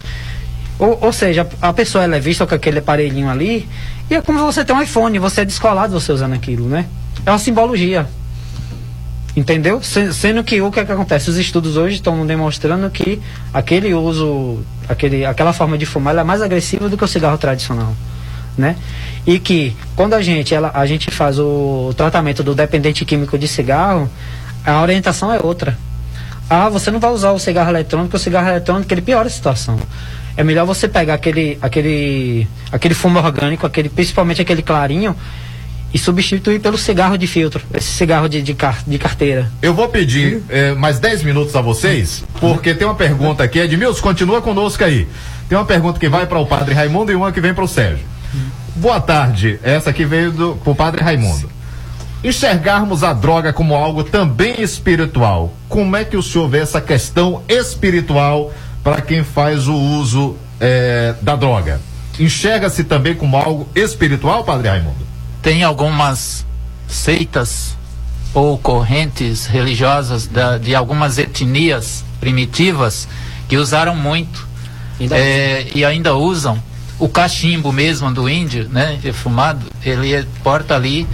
Ou, 0.79 0.97
ou 1.01 1.13
seja, 1.13 1.47
a 1.61 1.71
pessoa 1.73 2.03
ela 2.03 2.15
é 2.15 2.19
vista 2.19 2.45
com 2.45 2.55
aquele 2.55 2.79
aparelhinho 2.79 3.29
ali, 3.29 3.67
e 4.09 4.13
é 4.15 4.21
como 4.21 4.39
você 4.39 4.63
tem 4.65 4.75
um 4.75 4.81
iPhone, 4.81 5.17
você 5.19 5.41
é 5.41 5.45
descolado 5.45 5.97
você 5.99 6.11
usando 6.11 6.33
aquilo, 6.33 6.67
né? 6.67 6.85
É 7.25 7.31
uma 7.31 7.39
simbologia. 7.39 8.07
Entendeu? 9.35 9.81
Se- 9.83 10.13
Sendo 10.13 10.43
que 10.43 10.61
o 10.61 10.71
que, 10.71 10.79
é 10.79 10.85
que 10.85 10.91
acontece? 10.91 11.29
Os 11.29 11.37
estudos 11.37 11.75
hoje 11.75 11.95
estão 11.95 12.25
demonstrando 12.25 12.89
que 12.89 13.21
aquele 13.53 13.93
uso, 13.93 14.59
aquele, 14.87 15.25
aquela 15.25 15.51
forma 15.51 15.77
de 15.77 15.85
fumar 15.85 16.15
é 16.17 16.23
mais 16.23 16.41
agressiva 16.41 16.87
do 16.87 16.97
que 16.97 17.03
o 17.03 17.07
cigarro 17.07 17.37
tradicional. 17.37 17.93
Né? 18.57 18.75
E 19.27 19.37
que 19.37 19.75
quando 19.95 20.13
a 20.13 20.21
gente, 20.21 20.53
ela, 20.55 20.71
a 20.73 20.85
gente 20.85 21.11
faz 21.11 21.37
o 21.39 21.93
tratamento 21.97 22.41
do 22.41 22.55
dependente 22.55 23.03
químico 23.03 23.37
de 23.37 23.47
cigarro, 23.47 24.09
a 24.65 24.81
orientação 24.81 25.31
é 25.33 25.39
outra. 25.43 25.77
Ah, 26.49 26.69
você 26.69 26.89
não 26.91 26.99
vai 26.99 27.11
usar 27.11 27.31
o 27.31 27.39
cigarro 27.39 27.69
eletrônico, 27.69 28.15
o 28.15 28.19
cigarro 28.19 28.47
eletrônico 28.47 28.93
ele 28.93 29.01
piora 29.01 29.27
a 29.27 29.31
situação. 29.31 29.77
É 30.37 30.43
melhor 30.43 30.65
você 30.65 30.87
pegar 30.87 31.15
aquele, 31.15 31.57
aquele, 31.61 32.47
aquele 32.71 32.93
fumo 32.93 33.19
orgânico, 33.19 33.65
aquele, 33.65 33.89
principalmente 33.89 34.41
aquele 34.41 34.61
clarinho, 34.61 35.15
e 35.93 35.97
substituir 35.97 36.59
pelo 36.59 36.77
cigarro 36.77 37.17
de 37.17 37.25
filtro, 37.25 37.61
esse 37.73 37.87
cigarro 37.91 38.27
de, 38.27 38.41
de, 38.41 38.53
car- 38.53 38.83
de 38.85 38.97
carteira. 38.97 39.49
Eu 39.61 39.73
vou 39.73 39.87
pedir 39.87 40.43
eh, 40.49 40.73
mais 40.73 40.99
10 40.99 41.23
minutos 41.23 41.55
a 41.55 41.61
vocês, 41.61 42.23
porque 42.39 42.73
tem 42.73 42.85
uma 42.85 42.95
pergunta 42.95 43.43
aqui. 43.43 43.59
Edmilson, 43.59 44.01
continua 44.01 44.41
conosco 44.41 44.83
aí. 44.83 45.07
Tem 45.47 45.57
uma 45.57 45.63
pergunta 45.65 45.97
que 45.99 46.09
vai 46.09 46.25
para 46.25 46.37
o 46.37 46.45
padre 46.45 46.73
Raimundo 46.73 47.11
e 47.11 47.15
uma 47.15 47.31
que 47.31 47.39
vem 47.39 47.53
para 47.53 47.63
o 47.63 47.67
Sérgio. 47.67 48.05
Boa 48.75 48.99
tarde. 48.99 49.59
Essa 49.63 49.89
aqui 49.89 50.05
veio 50.05 50.31
do 50.31 50.55
pro 50.63 50.75
padre 50.75 51.01
Raimundo. 51.03 51.49
Enxergarmos 52.23 53.03
a 53.03 53.13
droga 53.13 53.53
como 53.53 53.75
algo 53.75 54.03
também 54.03 54.61
espiritual. 54.61 55.53
Como 55.69 55.95
é 55.95 56.03
que 56.03 56.17
o 56.17 56.23
senhor 56.23 56.49
vê 56.49 56.59
essa 56.59 56.81
questão 56.81 57.41
espiritual 57.47 58.51
para 58.83 59.01
quem 59.01 59.23
faz 59.23 59.67
o 59.67 59.75
uso 59.75 60.35
eh, 60.59 61.13
da 61.21 61.35
droga? 61.35 61.79
Enxerga-se 62.19 62.83
também 62.83 63.13
como 63.15 63.37
algo 63.37 63.67
espiritual, 63.75 64.43
padre 64.43 64.69
Raimundo? 64.69 65.05
Tem 65.41 65.63
algumas 65.63 66.45
seitas 66.87 67.75
ou 68.33 68.57
correntes 68.57 69.45
religiosas 69.45 70.25
da- 70.27 70.57
de 70.57 70.73
algumas 70.75 71.17
etnias 71.17 72.03
primitivas 72.19 73.07
que 73.47 73.55
usaram 73.57 73.95
muito 73.95 74.47
eh, 75.11 75.67
e 75.75 75.85
ainda 75.85 76.15
usam 76.15 76.61
o 76.99 77.09
cachimbo 77.09 77.71
mesmo 77.71 78.11
do 78.11 78.29
índio, 78.29 78.69
né, 78.69 78.99
fumado, 79.13 79.65
ele 79.83 80.13
é- 80.13 80.25
porta 80.43 80.75
ali 80.75 81.07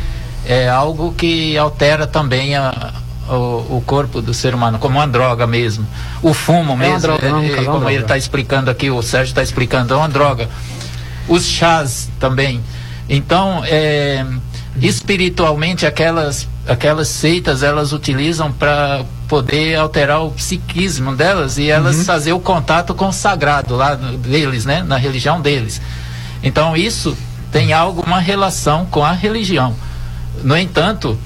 é 0.45 0.69
algo 0.69 1.13
que 1.13 1.57
altera 1.57 2.05
também 2.07 2.55
a- 2.55 2.93
o, 3.29 3.77
o 3.77 3.83
corpo 3.85 4.21
do 4.21 4.33
ser 4.33 4.53
humano, 4.53 4.77
como 4.79 4.97
uma 4.97 5.07
droga 5.07 5.47
mesmo. 5.47 5.85
O 6.21 6.33
fumo 6.33 6.73
É 6.73 6.75
mesmo, 6.75 6.99
droga, 6.99 7.25
é- 7.25 7.29
não, 7.29 7.39
é- 7.41 7.51
é 7.51 7.61
uma 7.61 7.73
como 7.73 7.89
ele 7.89 8.01
está 8.03 8.17
explicando 8.17 8.69
aqui, 8.69 8.89
o 8.91 9.01
Sérgio 9.01 9.31
está 9.31 9.41
explicando, 9.43 9.93
é 9.93 9.97
uma 9.97 10.09
droga. 10.09 10.49
Os 11.27 11.45
chás 11.45 12.09
também. 12.19 12.61
Então, 13.07 13.63
é, 13.65 14.25
espiritualmente, 14.81 15.85
aquelas, 15.85 16.47
aquelas 16.67 17.07
seitas, 17.07 17.63
elas 17.63 17.93
utilizam 17.93 18.51
para 18.51 19.03
poder 19.27 19.75
alterar 19.75 20.21
o 20.23 20.31
psiquismo 20.31 21.15
delas 21.15 21.57
e 21.57 21.69
elas 21.69 21.97
Uhum. 21.97 22.05
fazer 22.05 22.33
o 22.33 22.39
contato 22.39 22.93
com 22.93 23.07
o 23.07 23.13
sagrado 23.13 23.75
lá 23.75 23.95
deles, 23.95 24.65
né? 24.65 24.83
Na 24.83 24.97
religião 24.97 25.41
deles. 25.41 25.81
Então, 26.43 26.75
isso 26.75 27.17
tem 27.51 27.73
alguma 27.73 28.19
relação 28.19 28.85
com 28.85 29.03
a 29.03 29.11
religião. 29.11 29.75
No 30.43 30.57
entanto, 30.57 31.17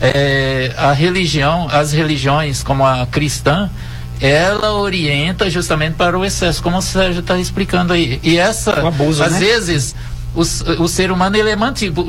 é, 0.00 0.72
a 0.76 0.92
religião, 0.92 1.68
as 1.70 1.92
religiões 1.92 2.62
como 2.62 2.84
a 2.84 3.06
cristã, 3.06 3.70
ela 4.20 4.74
orienta 4.74 5.50
justamente 5.50 5.94
para 5.94 6.18
o 6.18 6.24
excesso, 6.24 6.62
como 6.62 6.78
o 6.78 6.82
Sérgio 6.82 7.20
está 7.20 7.38
explicando 7.38 7.92
aí. 7.92 8.20
E 8.22 8.38
essa, 8.38 8.86
abuso, 8.86 9.22
às 9.22 9.32
né? 9.32 9.38
vezes, 9.38 9.94
o, 10.34 10.40
o 10.82 10.88
ser 10.88 11.10
humano 11.12 11.36
ele 11.36 11.50
é 11.50 11.56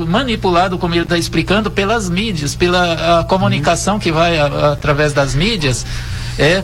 manipulado, 0.06 0.78
como 0.78 0.94
ele 0.94 1.02
está 1.02 1.16
explicando, 1.16 1.70
pelas 1.70 2.08
mídias, 2.10 2.54
pela 2.54 3.24
comunicação 3.28 3.98
que 3.98 4.10
vai 4.12 4.38
a- 4.38 4.46
a- 4.46 4.72
através 4.72 5.12
das 5.12 5.34
mídias, 5.34 5.86
é 6.38 6.62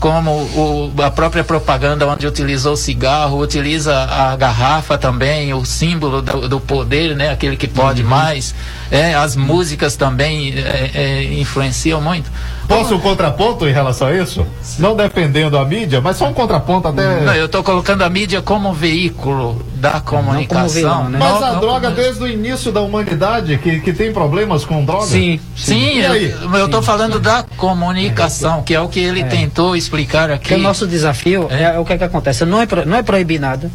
como 0.00 0.30
o- 0.32 0.92
a 1.02 1.10
própria 1.10 1.42
propaganda 1.42 2.06
onde 2.06 2.26
utilizou 2.26 2.74
o 2.74 2.76
cigarro, 2.76 3.40
utiliza 3.40 3.96
a 3.96 4.36
garrafa 4.36 4.98
também, 4.98 5.54
o 5.54 5.64
símbolo 5.64 6.20
do, 6.20 6.46
do 6.48 6.60
poder, 6.60 7.16
né? 7.16 7.30
Aquele 7.30 7.56
que 7.56 7.66
pode 7.68 8.02
mais. 8.02 8.54
É, 8.90 9.14
as 9.14 9.34
músicas 9.34 9.96
também 9.96 10.52
é, 10.58 10.90
é, 10.94 11.24
influenciam 11.40 12.02
muito. 12.02 12.30
Posso 12.68 12.94
um 12.94 13.00
contraponto 13.00 13.66
em 13.68 13.72
relação 13.72 14.08
a 14.08 14.14
isso? 14.14 14.46
Não 14.78 14.96
dependendo 14.96 15.50
da 15.50 15.64
mídia, 15.64 16.00
mas 16.00 16.16
só 16.16 16.28
um 16.28 16.32
contraponto 16.34 16.88
até. 16.88 17.20
Não, 17.20 17.34
eu 17.34 17.46
estou 17.46 17.62
colocando 17.62 18.02
a 18.02 18.08
mídia 18.10 18.40
como 18.42 18.72
veículo 18.72 19.64
da 19.76 20.00
comunicação. 20.00 20.68
vilão, 20.74 21.08
né? 21.10 21.18
Mas 21.20 21.40
Não- 21.40 21.44
a 21.48 21.52
não 21.52 21.60
droga 21.60 21.90
como- 21.90 22.02
desde 22.02 22.22
o 22.22 22.26
início 22.28 22.72
da 22.72 22.80
humanidade 22.80 23.58
que, 23.58 23.80
que 23.80 23.92
tem 23.92 24.12
problemas 24.12 24.64
com 24.64 24.84
droga? 24.84 25.04
Sim, 25.06 25.38
sim, 25.56 25.98
E 25.98 26.06
aí? 26.06 26.34
eu, 26.54 26.68
tô 26.68 26.80
falando 26.82 27.20
da 27.20 27.44
comunicação, 27.56 28.62
que 28.62 28.74
é 28.74 28.80
o 28.80 28.88
que 28.88 29.00
ele 29.00 29.20
É. 29.20 29.24
tentou 29.24 29.76
explicar 29.76 30.30
aqui. 30.30 30.48
Porque 30.48 30.54
o 30.54 30.58
nosso 30.58 30.86
desafio 30.86 31.46
é, 31.50 31.78
o 31.78 31.84
que, 31.84 31.92
é 31.92 31.98
que 31.98 32.04
acontece. 32.04 32.44
Não 32.44 32.60
é, 32.60 32.66
pro- 32.66 32.86
não 32.86 32.96
é 32.96 33.02
proibir 33.02 33.38
nada. 33.38 33.70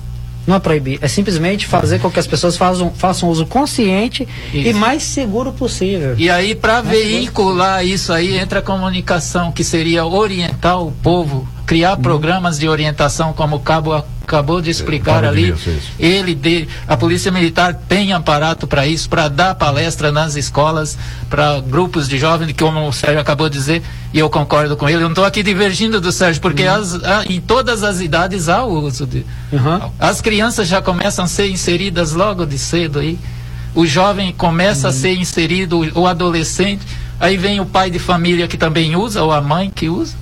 Não 0.49 0.55
é 0.55 0.59
proibir. 0.59 0.97
É 0.99 1.07
simplesmente 1.07 1.67
fazer 1.67 1.99
com 1.99 2.09
que 2.09 2.19
as 2.19 2.26
pessoas 2.26 2.57
façam, 2.57 2.91
façam 2.91 3.30
uso 3.30 3.45
consciente 3.45 4.27
e 4.51 4.69
Isso. 4.69 4.80
mais 4.80 5.03
seguro 5.03 5.53
possível. 5.53 6.15
E 6.17 6.27
aí, 6.27 6.55
para 6.55 6.81
veicular 6.81 7.85
isso 7.85 8.11
aí, 8.11 8.35
entra 8.35 8.57
a 8.57 8.61
comunicação, 8.63 9.51
que 9.51 9.63
seria 9.63 10.07
orientar 10.07 10.81
o 10.81 10.91
povo, 10.91 11.47
criar 11.69 11.95
Uhum. 11.97 12.01
programas 12.01 12.57
de 12.57 12.67
orientação, 12.67 13.31
como 13.31 13.57
o 13.57 13.59
Cabo 13.59 13.93
acabou 13.93 14.59
de 14.59 14.71
explicar 14.71 15.21
Cabo 15.21 15.27
ali. 15.27 15.51
Isso. 15.51 15.69
Ele, 15.99 16.33
de, 16.33 16.67
a 16.87 16.97
Polícia 16.97 17.31
Militar 17.31 17.75
tem 17.87 18.11
aparato 18.11 18.65
para 18.65 18.87
isso, 18.87 19.07
para 19.07 19.27
dar 19.27 19.53
palestra 19.53 20.11
nas 20.11 20.35
escolas, 20.35 20.97
para 21.29 21.59
grupos 21.59 22.07
de 22.09 22.17
jovens, 22.17 22.47
que 22.47 22.63
como 22.63 22.87
o 22.87 22.91
Sérgio 22.91 23.19
acabou 23.19 23.47
de 23.49 23.55
dizer, 23.59 23.83
e 24.11 24.17
eu 24.17 24.27
concordo 24.31 24.75
com 24.75 24.87
ele. 24.89 24.97
Eu 24.97 25.01
não 25.01 25.09
estou 25.09 25.23
aqui 25.25 25.43
divergindo 25.43 26.01
do 26.01 26.11
Sérgio, 26.11 26.41
porque 26.41 26.63
Uhum. 26.63 26.73
as- 26.73 27.03
a- 27.03 27.23
em 27.29 27.39
todas 27.39 27.83
as 27.83 28.01
idades 28.01 28.49
há 28.49 28.63
o 28.63 28.73
uso 28.83 29.05
de. 29.05 29.23
As 29.99 30.21
crianças 30.21 30.67
já 30.67 30.81
começam 30.81 31.25
a 31.25 31.27
ser 31.27 31.49
inseridas 31.51 32.13
logo 32.13 32.47
de 32.47 32.57
cedo 32.57 32.97
aí. 32.97 33.15
O 33.75 33.85
jovem 33.85 34.33
começa 34.33 34.87
Uhum. 34.87 34.89
a 34.89 34.97
ser 34.97 35.13
inserido, 35.13 35.81
o 35.95 36.01
o 36.01 36.07
adolescente. 36.07 36.81
Aí 37.19 37.37
vem 37.37 37.59
o 37.59 37.65
pai 37.65 37.91
de 37.91 37.99
família 37.99 38.47
que 38.47 38.57
também 38.57 38.95
usa, 38.95 39.21
ou 39.21 39.31
a 39.31 39.39
mãe 39.39 39.69
que 39.69 39.87
usa. 39.87 40.15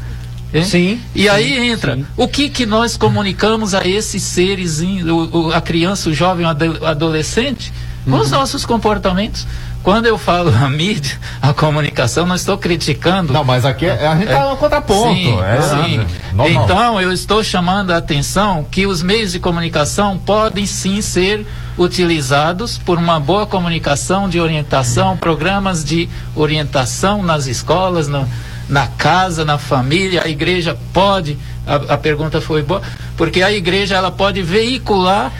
É? 0.53 0.61
Sim. 0.63 0.99
E 1.13 1.27
aí 1.27 1.69
entra. 1.69 1.99
O 2.15 2.27
que 2.27 2.49
que 2.49 2.65
nós 2.65 2.95
comunicamos 2.97 3.73
a 3.73 3.87
esses 3.87 4.23
seres, 4.23 4.79
o- 4.81 5.47
o- 5.47 5.53
a 5.53 5.59
criança, 5.61 6.09
o 6.09 6.13
jovem, 6.13 6.45
o 6.45 6.49
ado- 6.49 6.85
adolescente, 6.85 7.71
com 8.05 8.11
Uhum. 8.11 8.19
os 8.21 8.31
nossos 8.31 8.65
comportamentos? 8.65 9.45
Quando 9.83 10.05
eu 10.05 10.17
falo 10.17 10.49
a 10.53 10.69
mídia, 10.69 11.17
a 11.41 11.53
comunicação, 11.53 12.25
não 12.25 12.35
estou 12.35 12.57
criticando. 12.57 13.31
Não, 13.31 13.43
mas 13.43 13.63
aqui 13.65 13.85
é- 13.85 14.05
a 14.05 14.15
gente 14.17 14.27
tá 14.27 14.49
no 14.49 14.57
contraponto, 14.57 15.13
Sim, 15.15 15.39
é 15.39 15.61
sim. 15.61 16.05
normal. 16.33 16.63
Então, 16.65 17.01
eu 17.01 17.11
estou 17.13 17.41
chamando 17.41 17.91
a 17.91 17.97
atenção 17.97 18.65
que 18.69 18.85
os 18.85 19.01
meios 19.01 19.31
de 19.31 19.39
comunicação 19.39 20.17
podem 20.17 20.65
sim 20.65 21.01
ser 21.01 21.45
utilizados 21.77 22.77
por 22.77 22.97
uma 22.97 23.19
boa 23.19 23.45
comunicação 23.47 24.27
de 24.29 24.39
orientação, 24.41 25.15
programas 25.17 25.83
de 25.85 26.07
orientação 26.35 27.23
nas 27.23 27.47
escolas, 27.47 28.07
no- 28.07 28.27
na 28.69 28.87
casa, 28.87 29.45
na 29.45 29.57
família. 29.57 30.23
A 30.23 30.27
igreja 30.27 30.77
pode, 30.93 31.37
a, 31.65 31.75
a 31.93 31.97
pergunta 31.97 32.41
foi 32.41 32.61
boa, 32.61 32.81
porque 33.15 33.41
a 33.41 33.51
igreja 33.51 33.95
ela 33.95 34.11
pode 34.11 34.41
veicular 34.41 35.31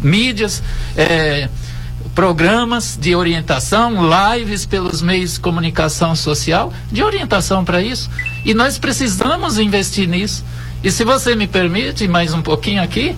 mídias, 0.00 0.62
eh, 0.96 1.48
programas 2.14 2.96
de 2.96 3.14
orientação, 3.14 3.98
lives 4.34 4.64
pelos 4.64 5.02
meios 5.02 5.34
de 5.34 5.40
comunicação 5.40 6.14
social, 6.14 6.72
de 6.90 7.02
orientação 7.02 7.64
para 7.64 7.82
isso. 7.82 8.08
E 8.44 8.54
nós 8.54 8.78
precisamos 8.78 9.58
investir 9.58 10.08
nisso. 10.08 10.44
E 10.82 10.90
se 10.90 11.04
você 11.04 11.34
me 11.34 11.46
permite, 11.46 12.06
mais 12.06 12.32
um 12.32 12.42
pouquinho 12.42 12.82
aqui, 12.82 13.16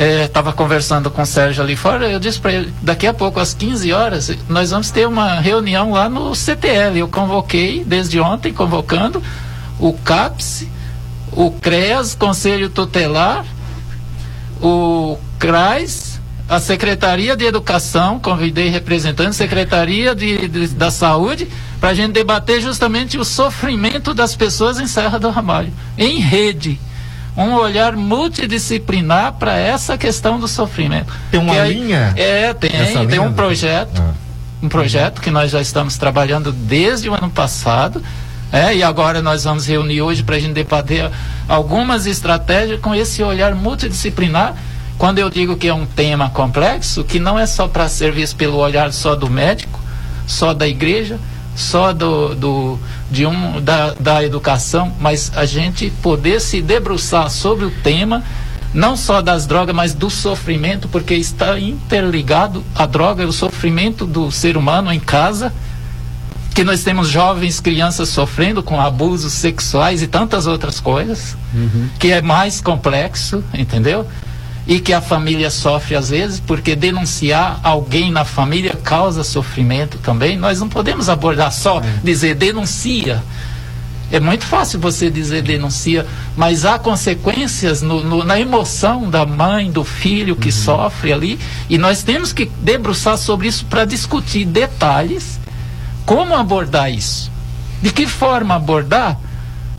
estava 0.00 0.52
conversando 0.52 1.10
com 1.10 1.20
o 1.22 1.26
Sérgio 1.26 1.62
ali 1.62 1.76
fora, 1.76 2.08
eu 2.10 2.18
disse 2.18 2.40
para 2.40 2.52
ele, 2.52 2.72
daqui 2.80 3.06
a 3.06 3.12
pouco, 3.12 3.38
às 3.38 3.52
15 3.52 3.92
horas, 3.92 4.30
nós 4.48 4.70
vamos 4.70 4.90
ter 4.90 5.06
uma 5.06 5.34
reunião 5.40 5.92
lá 5.92 6.08
no 6.08 6.34
CTL. 6.34 6.98
Eu 6.98 7.08
convoquei, 7.08 7.84
desde 7.84 8.18
ontem, 8.18 8.52
convocando 8.52 9.22
o 9.78 9.92
CAPS, 9.92 10.66
o 11.32 11.50
CREAS, 11.50 12.14
Conselho 12.14 12.70
Tutelar, 12.70 13.44
o 14.62 15.18
CRAS, 15.38 16.18
a 16.48 16.58
Secretaria 16.58 17.36
de 17.36 17.44
Educação, 17.44 18.18
convidei 18.18 18.68
representantes, 18.68 19.36
Secretaria 19.36 20.14
de, 20.14 20.48
de- 20.48 20.68
da 20.68 20.90
Saúde, 20.90 21.48
para 21.80 21.90
a 21.90 21.94
gente 21.94 22.12
debater 22.12 22.60
justamente 22.60 23.16
o 23.18 23.24
sofrimento 23.24 24.12
das 24.12 24.34
pessoas 24.34 24.80
em 24.80 24.86
Serra 24.86 25.18
do 25.18 25.30
Ramalho, 25.30 25.72
em 25.96 26.18
rede. 26.18 26.80
Um 27.40 27.54
olhar 27.54 27.96
multidisciplinar 27.96 29.32
para 29.34 29.56
essa 29.56 29.96
questão 29.96 30.38
do 30.38 30.46
sofrimento. 30.46 31.12
Tem 31.30 31.40
uma 31.40 31.54
aí- 31.54 31.74
linha 31.74 32.12
É, 32.16 32.52
tem, 32.52 32.70
tem 32.70 33.04
linha 33.06 33.22
um 33.22 33.28
do- 33.30 33.34
projeto 33.34 34.02
um 34.62 34.68
projeto 34.68 35.22
que 35.22 35.30
nós 35.30 35.50
já 35.50 35.60
estamos 35.60 35.96
trabalhando 35.96 36.52
desde 36.52 37.08
o 37.08 37.14
ano 37.14 37.30
passado 37.30 38.02
É, 38.52 38.74
e 38.74 38.82
agora 38.82 39.22
nós 39.22 39.44
vamos 39.44 39.64
reunir 39.66 40.02
hoje 40.02 40.24
para 40.24 40.34
a 40.34 40.38
gente 40.40 40.52
debater 40.54 41.08
algumas 41.48 42.04
estratégias 42.04 42.80
com 42.80 42.92
esse 42.92 43.22
olhar 43.22 43.54
multidisciplinar. 43.54 44.54
Quando 44.98 45.20
eu 45.20 45.30
digo 45.30 45.56
que 45.56 45.68
é 45.68 45.72
um 45.72 45.86
tema 45.86 46.28
complexo, 46.30 47.04
que 47.04 47.20
não 47.20 47.38
é 47.38 47.46
só 47.46 47.68
para 47.68 47.88
ser 47.88 48.10
visto 48.10 48.34
pelo 48.34 48.56
olhar 48.58 48.92
só 48.92 49.14
do 49.14 49.30
médico, 49.30 49.78
só 50.26 50.52
da 50.52 50.66
igreja, 50.66 51.16
só 51.54 51.92
do, 51.92 52.34
do 52.34 52.78
de 53.10 53.26
um 53.26 53.60
da, 53.60 53.94
da 53.94 54.24
educação, 54.24 54.92
mas 55.00 55.32
a 55.34 55.44
gente 55.44 55.90
poder 56.02 56.40
se 56.40 56.62
debruçar 56.62 57.28
sobre 57.30 57.64
o 57.64 57.70
tema 57.70 58.22
não 58.72 58.96
só 58.96 59.20
das 59.20 59.46
drogas, 59.46 59.74
mas 59.74 59.92
do 59.92 60.08
sofrimento, 60.08 60.88
porque 60.88 61.14
está 61.14 61.58
interligado 61.58 62.64
a 62.74 62.86
droga 62.86 63.24
e 63.24 63.26
o 63.26 63.32
sofrimento 63.32 64.06
do 64.06 64.30
ser 64.30 64.56
humano 64.56 64.92
em 64.92 65.00
casa, 65.00 65.52
que 66.54 66.62
nós 66.62 66.82
temos 66.84 67.08
jovens, 67.08 67.58
crianças 67.58 68.08
sofrendo 68.10 68.62
com 68.62 68.80
abusos 68.80 69.32
sexuais 69.32 70.02
e 70.02 70.06
tantas 70.06 70.46
outras 70.46 70.78
coisas, 70.78 71.36
que 71.98 72.12
é 72.12 72.22
mais 72.22 72.60
complexo, 72.60 73.42
entendeu? 73.52 74.06
E 74.70 74.78
que 74.78 74.92
a 74.92 75.00
família 75.00 75.50
sofre 75.50 75.96
às 75.96 76.10
vezes, 76.10 76.38
porque 76.38 76.76
denunciar 76.76 77.58
alguém 77.64 78.12
na 78.12 78.24
família 78.24 78.76
causa 78.84 79.24
sofrimento 79.24 79.98
também. 79.98 80.36
Nós 80.38 80.60
não 80.60 80.68
podemos 80.68 81.08
abordar 81.08 81.50
só 81.52 81.82
dizer 82.04 82.36
denuncia. 82.36 83.20
É 84.12 84.20
muito 84.20 84.44
fácil 84.46 84.78
você 84.78 85.10
dizer 85.10 85.42
denuncia, 85.42 86.06
mas 86.36 86.64
há 86.64 86.78
consequências 86.78 87.82
no- 87.82 88.02
no- 88.04 88.22
na 88.24 88.38
emoção 88.38 89.10
da 89.10 89.26
mãe, 89.26 89.72
do 89.72 89.82
filho 89.84 90.36
que 90.36 90.52
sofre 90.52 91.12
ali, 91.12 91.38
e 91.68 91.76
nós 91.76 92.04
temos 92.04 92.32
que 92.32 92.46
debruçar 92.60 93.18
sobre 93.18 93.48
isso 93.48 93.64
para 93.66 93.84
discutir 93.84 94.44
detalhes, 94.44 95.40
como 96.06 96.34
abordar 96.34 96.92
isso, 96.92 97.30
de 97.82 97.90
que 97.92 98.06
forma 98.06 98.54
abordar, 98.54 99.16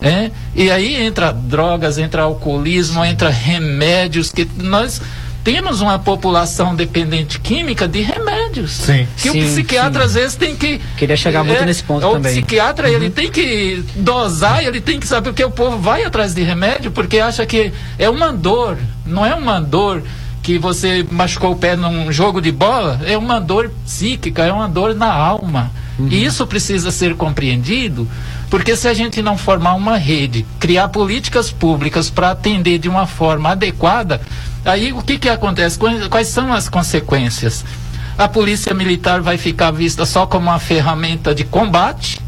é? 0.01 0.31
E 0.55 0.71
aí 0.71 0.95
entra 0.95 1.31
drogas, 1.31 1.97
entra 1.97 2.23
alcoolismo, 2.23 3.05
entra 3.05 3.29
remédios 3.29 4.31
que 4.31 4.47
nós 4.57 5.01
temos 5.43 5.81
uma 5.81 5.97
população 5.97 6.75
dependente 6.75 7.39
química 7.39 7.87
de 7.87 8.01
remédios. 8.01 8.71
Sim. 8.71 9.07
Que 9.17 9.29
Sim, 9.29 9.41
o 9.41 9.45
psiquiatra 9.45 10.01
sim. 10.01 10.05
às 10.05 10.13
vezes 10.13 10.35
tem 10.35 10.55
que 10.55 10.79
Queria 10.97 11.15
chegar 11.15 11.43
muito 11.43 11.61
é, 11.61 11.65
nesse 11.65 11.83
ponto 11.83 12.05
o 12.05 12.13
também. 12.13 12.31
psiquiatra 12.31 12.89
ele 12.89 13.09
tem 13.09 13.31
que 13.31 13.83
dosar, 13.95 14.63
ele 14.63 14.81
tem 14.81 14.99
que 14.99 15.07
saber 15.07 15.29
porque 15.29 15.43
o 15.43 15.51
povo 15.51 15.77
vai 15.77 16.03
atrás 16.03 16.33
de 16.33 16.43
remédio 16.43 16.91
porque 16.91 17.19
acha 17.19 17.45
que 17.45 17.71
é 17.97 18.09
uma 18.09 18.31
dor, 18.31 18.77
não 19.05 19.25
é 19.25 19.33
uma 19.33 19.59
dor 19.59 20.03
que 20.43 20.57
você 20.57 21.05
machucou 21.11 21.51
o 21.51 21.55
pé 21.55 21.75
num 21.75 22.11
jogo 22.11 22.41
de 22.41 22.51
bola, 22.51 22.99
é 23.05 23.15
uma 23.17 23.39
dor 23.39 23.71
psíquica, 23.85 24.43
é 24.43 24.51
uma 24.51 24.67
dor 24.67 24.95
na 24.95 25.11
alma. 25.11 25.71
E 26.09 26.23
isso 26.25 26.47
precisa 26.47 26.89
ser 26.89 27.13
compreendido, 27.15 28.07
porque 28.51 28.75
se 28.75 28.85
a 28.85 28.93
gente 28.93 29.21
não 29.21 29.37
formar 29.37 29.75
uma 29.75 29.97
rede, 29.97 30.45
criar 30.59 30.89
políticas 30.89 31.49
públicas 31.49 32.09
para 32.09 32.31
atender 32.31 32.79
de 32.79 32.89
uma 32.89 33.07
forma 33.07 33.51
adequada, 33.51 34.19
aí 34.65 34.91
o 34.91 35.01
que 35.01 35.17
que 35.17 35.29
acontece? 35.29 35.79
Quais, 36.09 36.27
são 36.27 36.51
as 36.51 36.67
consequências? 36.67 37.63
A 38.17 38.27
polícia 38.27 38.73
militar 38.73 39.21
vai 39.21 39.37
ficar 39.37 39.71
vista 39.71 40.05
só 40.05 40.27
como 40.27 40.49
uma 40.49 40.59
ferramenta 40.59 41.33
de 41.33 41.45
combate, 41.45 42.19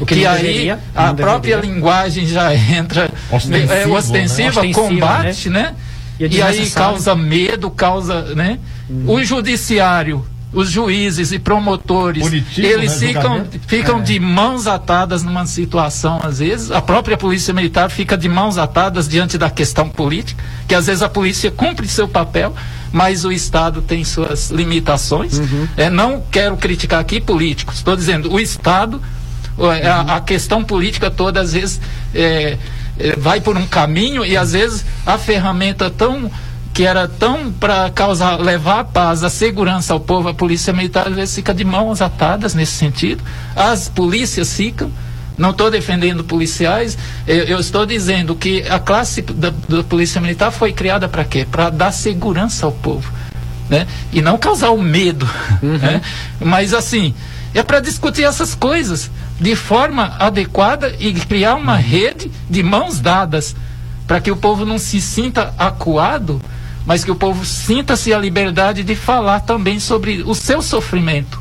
O 0.00 0.04
que 0.04 0.16
que 0.16 0.26
aí 0.26 0.42
deveria, 0.42 0.80
a 0.92 1.14
própria 1.14 1.56
deveria. 1.56 1.74
linguagem 1.76 2.26
já 2.26 2.52
entra 2.52 3.08
Ostensivo, 3.30 3.72
é, 3.72 3.86
né? 3.86 3.92
ostensiva, 3.96 4.48
Ostensiva, 4.60 4.72
combate, 4.72 5.48
né? 5.48 5.76
E 6.18 6.24
é 6.24 6.28
E, 6.28 6.42
aí 6.42 6.68
causa 6.70 7.14
medo, 7.14 7.70
causa, 7.70 8.34
né? 8.34 8.58
O 9.06 9.22
judiciário, 9.22 10.26
os 10.52 10.68
juízes 10.70 11.30
e 11.30 11.38
promotores, 11.38 12.26
eles 12.56 13.00
né? 13.00 13.08
ficam, 13.08 13.46
ficam 13.66 13.98
É. 14.00 14.02
de 14.02 14.18
mãos 14.18 14.66
atadas 14.66 15.22
numa 15.22 15.46
situação, 15.46 16.20
às 16.22 16.40
vezes, 16.40 16.72
a 16.72 16.80
própria 16.82 17.16
polícia 17.16 17.54
militar 17.54 17.88
fica 17.88 18.16
de 18.16 18.28
mãos 18.28 18.58
atadas 18.58 19.08
diante 19.08 19.38
da 19.38 19.48
questão 19.48 19.88
política, 19.88 20.42
que 20.66 20.74
às 20.74 20.86
vezes 20.86 21.02
a 21.02 21.08
polícia 21.08 21.50
cumpre 21.50 21.86
seu 21.86 22.08
papel, 22.08 22.54
mas 22.92 23.24
o 23.24 23.30
Estado 23.30 23.80
tem 23.80 24.02
suas 24.04 24.50
limitações. 24.50 25.38
Uhum. 25.38 25.68
É, 25.76 25.88
não 25.88 26.22
quero 26.30 26.56
criticar 26.56 27.00
aqui 27.00 27.20
políticos, 27.20 27.76
estou 27.76 27.94
dizendo, 27.94 28.32
o 28.32 28.40
Estado, 28.40 29.00
é, 29.80 29.86
a, 29.86 30.16
a 30.16 30.20
questão 30.20 30.64
política 30.64 31.10
toda, 31.10 31.40
às 31.40 31.52
vezes, 31.52 31.80
é, 32.12 32.58
é, 32.98 33.16
vai 33.16 33.40
por 33.40 33.56
um 33.56 33.66
caminho 33.66 34.24
e 34.24 34.36
às 34.36 34.52
vezes 34.52 34.84
a 35.06 35.16
ferramenta 35.16 35.88
tão 35.88 36.30
que 36.80 36.86
era 36.86 37.06
tão 37.06 37.52
para 37.52 37.90
causar 37.90 38.40
levar 38.40 38.80
a 38.80 38.84
paz, 38.84 39.22
a 39.22 39.28
segurança 39.28 39.92
ao 39.92 40.00
povo, 40.00 40.30
a 40.30 40.32
polícia 40.32 40.72
militar 40.72 41.08
às 41.08 41.14
vezes 41.14 41.34
fica 41.34 41.52
de 41.52 41.62
mãos 41.62 42.00
atadas 42.00 42.54
nesse 42.54 42.72
sentido. 42.72 43.22
As 43.54 43.86
polícias 43.86 44.54
ficam. 44.54 44.90
Não 45.36 45.50
estou 45.50 45.70
defendendo 45.70 46.24
policiais, 46.24 46.96
eu, 47.26 47.44
eu 47.44 47.60
estou 47.60 47.84
dizendo 47.84 48.34
que 48.34 48.62
a 48.66 48.78
classe 48.78 49.20
da, 49.20 49.52
da 49.68 49.84
polícia 49.84 50.22
militar 50.22 50.50
foi 50.50 50.72
criada 50.72 51.06
para 51.06 51.22
quê? 51.22 51.46
Para 51.50 51.68
dar 51.68 51.92
segurança 51.92 52.64
ao 52.64 52.72
povo, 52.72 53.12
né? 53.68 53.86
E 54.10 54.22
não 54.22 54.38
causar 54.38 54.70
o 54.70 54.80
medo, 54.80 55.28
né? 55.60 56.00
Mas 56.40 56.72
assim, 56.72 57.14
é 57.52 57.62
para 57.62 57.80
discutir 57.80 58.24
essas 58.24 58.54
coisas 58.54 59.10
de 59.38 59.54
forma 59.54 60.16
adequada 60.18 60.94
e 60.98 61.12
criar 61.12 61.56
uma 61.56 61.76
rede 61.76 62.30
de 62.48 62.62
mãos 62.62 63.00
dadas 63.00 63.54
para 64.06 64.18
que 64.18 64.30
o 64.30 64.36
povo 64.36 64.64
não 64.64 64.78
se 64.78 64.98
sinta 64.98 65.54
acuado, 65.58 66.40
mas 66.86 67.04
que 67.04 67.10
o 67.10 67.14
povo 67.14 67.44
sinta-se 67.44 68.12
a 68.12 68.18
liberdade 68.18 68.82
de 68.82 68.94
falar 68.94 69.40
também 69.40 69.78
sobre 69.78 70.22
o 70.22 70.34
seu 70.34 70.62
sofrimento. 70.62 71.40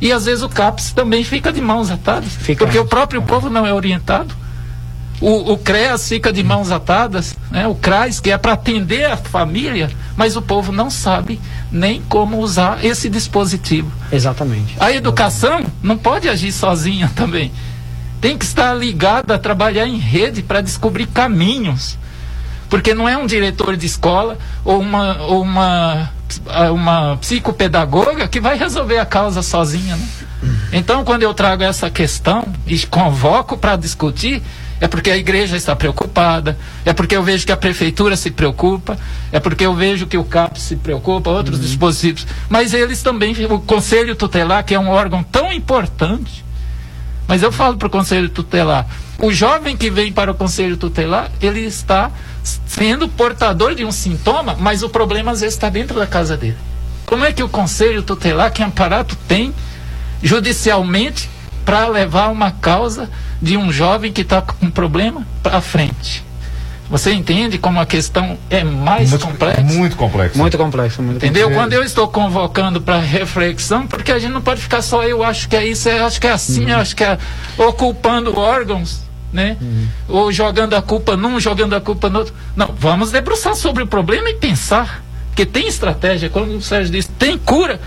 E 0.00 0.12
às 0.12 0.26
vezes 0.26 0.42
o 0.42 0.48
CAPS 0.48 0.92
também 0.92 1.24
fica 1.24 1.52
de 1.52 1.60
mãos 1.60 1.90
atadas, 1.90 2.36
porque 2.58 2.78
o 2.78 2.84
próprio 2.84 3.22
povo 3.22 3.48
não 3.48 3.66
é 3.66 3.72
orientado. 3.72 4.34
O, 5.20 5.52
o 5.52 5.58
CREAS 5.58 6.08
fica 6.08 6.30
de 6.30 6.42
mãos 6.42 6.70
atadas, 6.70 7.34
né? 7.50 7.66
o 7.66 7.74
CRAS, 7.74 8.20
que 8.20 8.30
é 8.30 8.36
para 8.36 8.52
atender 8.52 9.06
a 9.06 9.16
família, 9.16 9.90
mas 10.14 10.36
o 10.36 10.42
povo 10.42 10.70
não 10.70 10.90
sabe 10.90 11.40
nem 11.72 12.02
como 12.02 12.38
usar 12.38 12.84
esse 12.84 13.08
dispositivo. 13.08 13.90
Exatamente. 14.12 14.76
A 14.78 14.92
educação 14.92 15.64
não 15.82 15.96
pode 15.96 16.28
agir 16.28 16.52
sozinha 16.52 17.10
também. 17.16 17.50
Tem 18.20 18.36
que 18.36 18.44
estar 18.44 18.74
ligada 18.74 19.34
a 19.34 19.38
trabalhar 19.38 19.86
em 19.86 19.96
rede 19.96 20.42
para 20.42 20.60
descobrir 20.60 21.06
caminhos. 21.06 21.96
Porque 22.68 22.94
não 22.94 23.08
é 23.08 23.16
um 23.16 23.26
diretor 23.26 23.76
de 23.76 23.86
escola 23.86 24.38
ou 24.64 24.80
uma, 24.80 25.22
ou 25.22 25.42
uma, 25.42 26.10
ah, 26.48 26.72
uma 26.72 27.16
psicopedagoga 27.18 28.26
que 28.28 28.40
vai 28.40 28.58
resolver 28.58 28.98
a 28.98 29.06
causa 29.06 29.42
sozinha. 29.42 29.96
Né? 29.96 30.08
Então, 30.72 31.04
quando 31.04 31.22
eu 31.22 31.32
trago 31.32 31.62
essa 31.62 31.88
questão 31.88 32.46
e 32.66 32.78
convoco 32.86 33.56
para 33.56 33.76
discutir, 33.76 34.42
é 34.80 34.86
porque 34.86 35.10
a 35.10 35.16
igreja 35.16 35.56
está 35.56 35.74
preocupada, 35.74 36.58
é 36.84 36.92
porque 36.92 37.16
eu 37.16 37.22
vejo 37.22 37.46
que 37.46 37.52
a 37.52 37.56
prefeitura 37.56 38.16
se 38.16 38.30
preocupa, 38.30 38.98
é 39.32 39.40
porque 39.40 39.64
eu 39.64 39.74
vejo 39.74 40.06
que 40.06 40.18
o 40.18 40.24
CAP 40.24 40.60
se 40.60 40.76
preocupa, 40.76 41.30
outros 41.30 41.60
dispositivos. 41.60 42.26
Mas 42.48 42.74
eles 42.74 43.02
também, 43.02 43.34
o 43.46 43.58
Conselho 43.58 44.14
Tutelar, 44.14 44.64
que 44.64 44.74
é 44.74 44.78
um 44.78 44.90
órgão 44.90 45.22
tão 45.22 45.50
importante, 45.52 46.44
mas 47.26 47.42
eu 47.42 47.50
falo 47.50 47.76
para 47.76 47.88
o 47.88 47.90
Conselho 47.90 48.28
Tutelar, 48.28 48.86
o 49.18 49.32
jovem 49.32 49.76
que 49.76 49.90
vem 49.90 50.12
para 50.12 50.30
o 50.30 50.34
Conselho 50.34 50.76
Tutelar, 50.76 51.30
ele 51.40 51.60
está 51.60 52.10
sendo 52.66 53.08
portador 53.08 53.74
de 53.74 53.84
um 53.84 53.92
sintoma, 53.92 54.56
mas 54.58 54.82
o 54.82 54.88
problema 54.88 55.32
às 55.32 55.40
vezes 55.40 55.54
está 55.54 55.68
dentro 55.68 55.98
da 55.98 56.06
casa 56.06 56.36
dele. 56.36 56.56
Como 57.04 57.24
é 57.24 57.32
que 57.32 57.42
o 57.42 57.48
Conselho 57.48 58.02
Tutelar, 58.02 58.52
que 58.52 58.62
aparato 58.62 59.16
tem 59.28 59.54
judicialmente 60.22 61.28
para 61.64 61.86
levar 61.88 62.28
uma 62.28 62.50
causa 62.50 63.10
de 63.40 63.56
um 63.56 63.72
jovem 63.72 64.12
que 64.12 64.22
está 64.22 64.40
com 64.42 64.66
um 64.66 64.70
problema 64.70 65.26
para 65.42 65.60
frente? 65.60 66.24
Você 66.88 67.12
entende 67.12 67.58
como 67.58 67.80
a 67.80 67.86
questão 67.86 68.38
é 68.48 68.62
mais 68.62 69.12
complexa? 69.16 69.60
Muito 69.62 69.96
complexo. 69.96 70.38
Muito 70.38 70.56
complexo, 70.58 71.02
muito 71.02 71.16
Entendeu? 71.16 71.48
complexo. 71.48 71.60
Quando 71.60 71.72
eu 71.72 71.82
estou 71.82 72.06
convocando 72.06 72.80
para 72.80 72.98
reflexão, 73.00 73.86
porque 73.86 74.12
a 74.12 74.18
gente 74.20 74.30
não 74.30 74.40
pode 74.40 74.60
ficar 74.60 74.82
só 74.82 75.02
eu 75.02 75.22
acho 75.24 75.48
que 75.48 75.56
é 75.56 75.66
isso, 75.66 75.88
eu 75.88 76.06
acho 76.06 76.20
que 76.20 76.28
é 76.28 76.30
assim, 76.30 76.70
eu 76.70 76.78
acho 76.78 76.94
que 76.94 77.02
é 77.02 77.18
ou 77.58 77.72
culpando 77.72 78.38
órgãos, 78.38 79.02
né? 79.36 79.56
Ou 80.08 80.32
jogando 80.32 80.74
a 80.74 80.82
culpa 80.82 81.16
num, 81.16 81.38
jogando 81.38 81.76
a 81.76 81.80
culpa 81.80 82.08
no 82.08 82.20
outro. 82.20 82.34
Não, 82.56 82.74
vamos 82.76 83.12
debruçar 83.12 83.54
sobre 83.54 83.82
o 83.82 83.86
problema 83.86 84.28
e 84.30 84.34
pensar. 84.34 85.04
Porque 85.28 85.44
tem 85.44 85.68
estratégia, 85.68 86.30
como 86.30 86.46
o 86.46 86.62
Sérgio 86.62 86.90
disse, 86.90 87.10
tem 87.10 87.36
cura, 87.36 87.78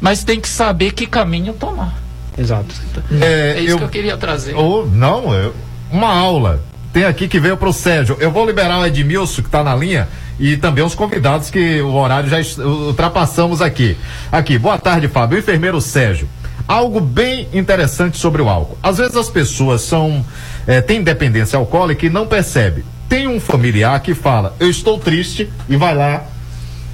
mas 0.00 0.24
tem 0.24 0.40
que 0.40 0.48
saber 0.48 0.92
que 0.92 1.06
caminho 1.06 1.52
tomar. 1.52 1.94
Exato. 2.36 2.74
É, 3.22 3.60
isso 3.60 3.78
que 3.78 3.84
eu 3.84 3.88
queria 3.88 4.16
trazer. 4.16 4.54
Ou, 4.54 4.86
não, 4.86 5.32
é 5.32 5.50
uma 5.90 6.12
aula. 6.12 6.60
Tem 6.92 7.04
aqui 7.04 7.28
que 7.28 7.38
veio 7.38 7.56
pro 7.56 7.72
Sérgio. 7.72 8.16
Eu 8.18 8.30
vou 8.30 8.44
liberar 8.44 8.80
o 8.80 8.86
Edmilson, 8.86 9.42
que 9.42 9.48
tá 9.48 9.62
na 9.62 9.74
linha, 9.76 10.08
e 10.38 10.56
também 10.56 10.84
os 10.84 10.94
convidados 10.94 11.48
que 11.48 11.80
o 11.80 11.94
horário 11.94 12.28
já 12.28 12.38
ultrapassamos 12.64 13.62
aqui. 13.62 13.96
Aqui, 14.32 14.58
boa 14.58 14.78
tarde, 14.78 15.06
Fábio. 15.06 15.36
O 15.36 15.40
enfermeiro 15.40 15.80
Sérgio. 15.80 16.28
Algo 16.66 17.00
bem 17.00 17.48
interessante 17.52 18.18
sobre 18.18 18.42
o 18.42 18.48
álcool. 18.48 18.76
Às 18.82 18.98
vezes 18.98 19.16
as 19.16 19.30
pessoas 19.30 19.82
são 19.82 20.24
eh, 20.66 20.80
têm 20.80 21.02
dependência 21.02 21.56
alcoólica 21.58 22.06
e 22.06 22.10
não 22.10 22.26
percebe. 22.26 22.84
Tem 23.08 23.28
um 23.28 23.38
familiar 23.38 23.98
que 24.00 24.14
fala, 24.14 24.54
eu 24.58 24.68
estou 24.68 24.98
triste, 24.98 25.50
e 25.68 25.76
vai 25.76 25.94
lá 25.94 26.24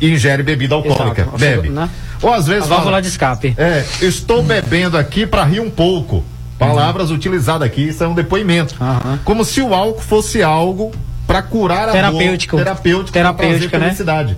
e 0.00 0.10
ingere 0.12 0.42
bebida 0.42 0.74
alcoólica. 0.74 1.22
Exato. 1.22 1.38
Bebe. 1.38 1.68
Né? 1.70 1.88
Ou 2.20 2.32
às 2.32 2.46
vezes 2.46 2.64
A 2.64 2.68
válvula 2.68 2.90
fala, 2.92 3.02
de 3.02 3.08
escape. 3.08 3.54
é, 3.56 3.84
eu 4.00 4.08
estou 4.08 4.42
bebendo 4.42 4.96
aqui 4.98 5.26
para 5.26 5.44
rir 5.44 5.60
um 5.60 5.70
pouco. 5.70 6.24
Palavras 6.58 7.10
utilizadas 7.10 7.66
aqui, 7.66 7.88
isso 7.88 8.04
é 8.04 8.06
um 8.06 8.14
depoimento. 8.14 8.76
Como 9.24 9.44
se 9.44 9.60
o 9.60 9.74
álcool 9.74 10.00
fosse 10.00 10.42
algo 10.44 10.92
para 11.26 11.42
curar 11.42 11.88
a 11.88 11.92
Terapêutico. 11.92 12.56
dor, 12.56 12.64
terapêutico, 12.64 13.12
Terapêutico, 13.12 13.70
pra 13.70 13.78
né? 13.80 13.84
felicidade. 13.86 14.36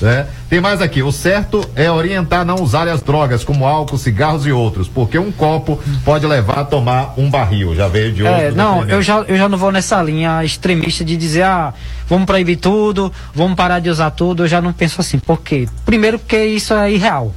Né? 0.00 0.26
Tem 0.48 0.60
mais 0.60 0.80
aqui. 0.80 1.02
O 1.02 1.10
certo 1.10 1.68
é 1.74 1.90
orientar 1.90 2.40
a 2.40 2.44
não 2.44 2.56
usar 2.56 2.88
as 2.88 3.02
drogas, 3.02 3.44
como 3.44 3.66
álcool, 3.66 3.98
cigarros 3.98 4.46
e 4.46 4.52
outros, 4.52 4.88
porque 4.88 5.18
um 5.18 5.32
copo 5.32 5.80
pode 6.04 6.26
levar 6.26 6.58
a 6.58 6.64
tomar 6.64 7.14
um 7.16 7.30
barril. 7.30 7.74
Já 7.74 7.88
veio 7.88 8.12
de 8.12 8.22
outro. 8.22 8.40
É, 8.40 8.50
não, 8.50 8.84
eu 8.84 9.02
já, 9.02 9.18
eu 9.20 9.36
já 9.36 9.48
não 9.48 9.58
vou 9.58 9.72
nessa 9.72 10.02
linha 10.02 10.44
extremista 10.44 11.04
de 11.04 11.16
dizer, 11.16 11.42
ah, 11.42 11.72
vamos 12.08 12.26
proibir 12.26 12.56
tudo, 12.56 13.12
vamos 13.34 13.56
parar 13.56 13.80
de 13.80 13.88
usar 13.88 14.10
tudo. 14.10 14.44
Eu 14.44 14.48
já 14.48 14.60
não 14.60 14.72
penso 14.72 15.00
assim. 15.00 15.18
Por 15.18 15.40
quê? 15.40 15.68
Primeiro, 15.84 16.18
porque 16.18 16.44
isso 16.44 16.74
é 16.74 16.92
irreal. 16.92 17.34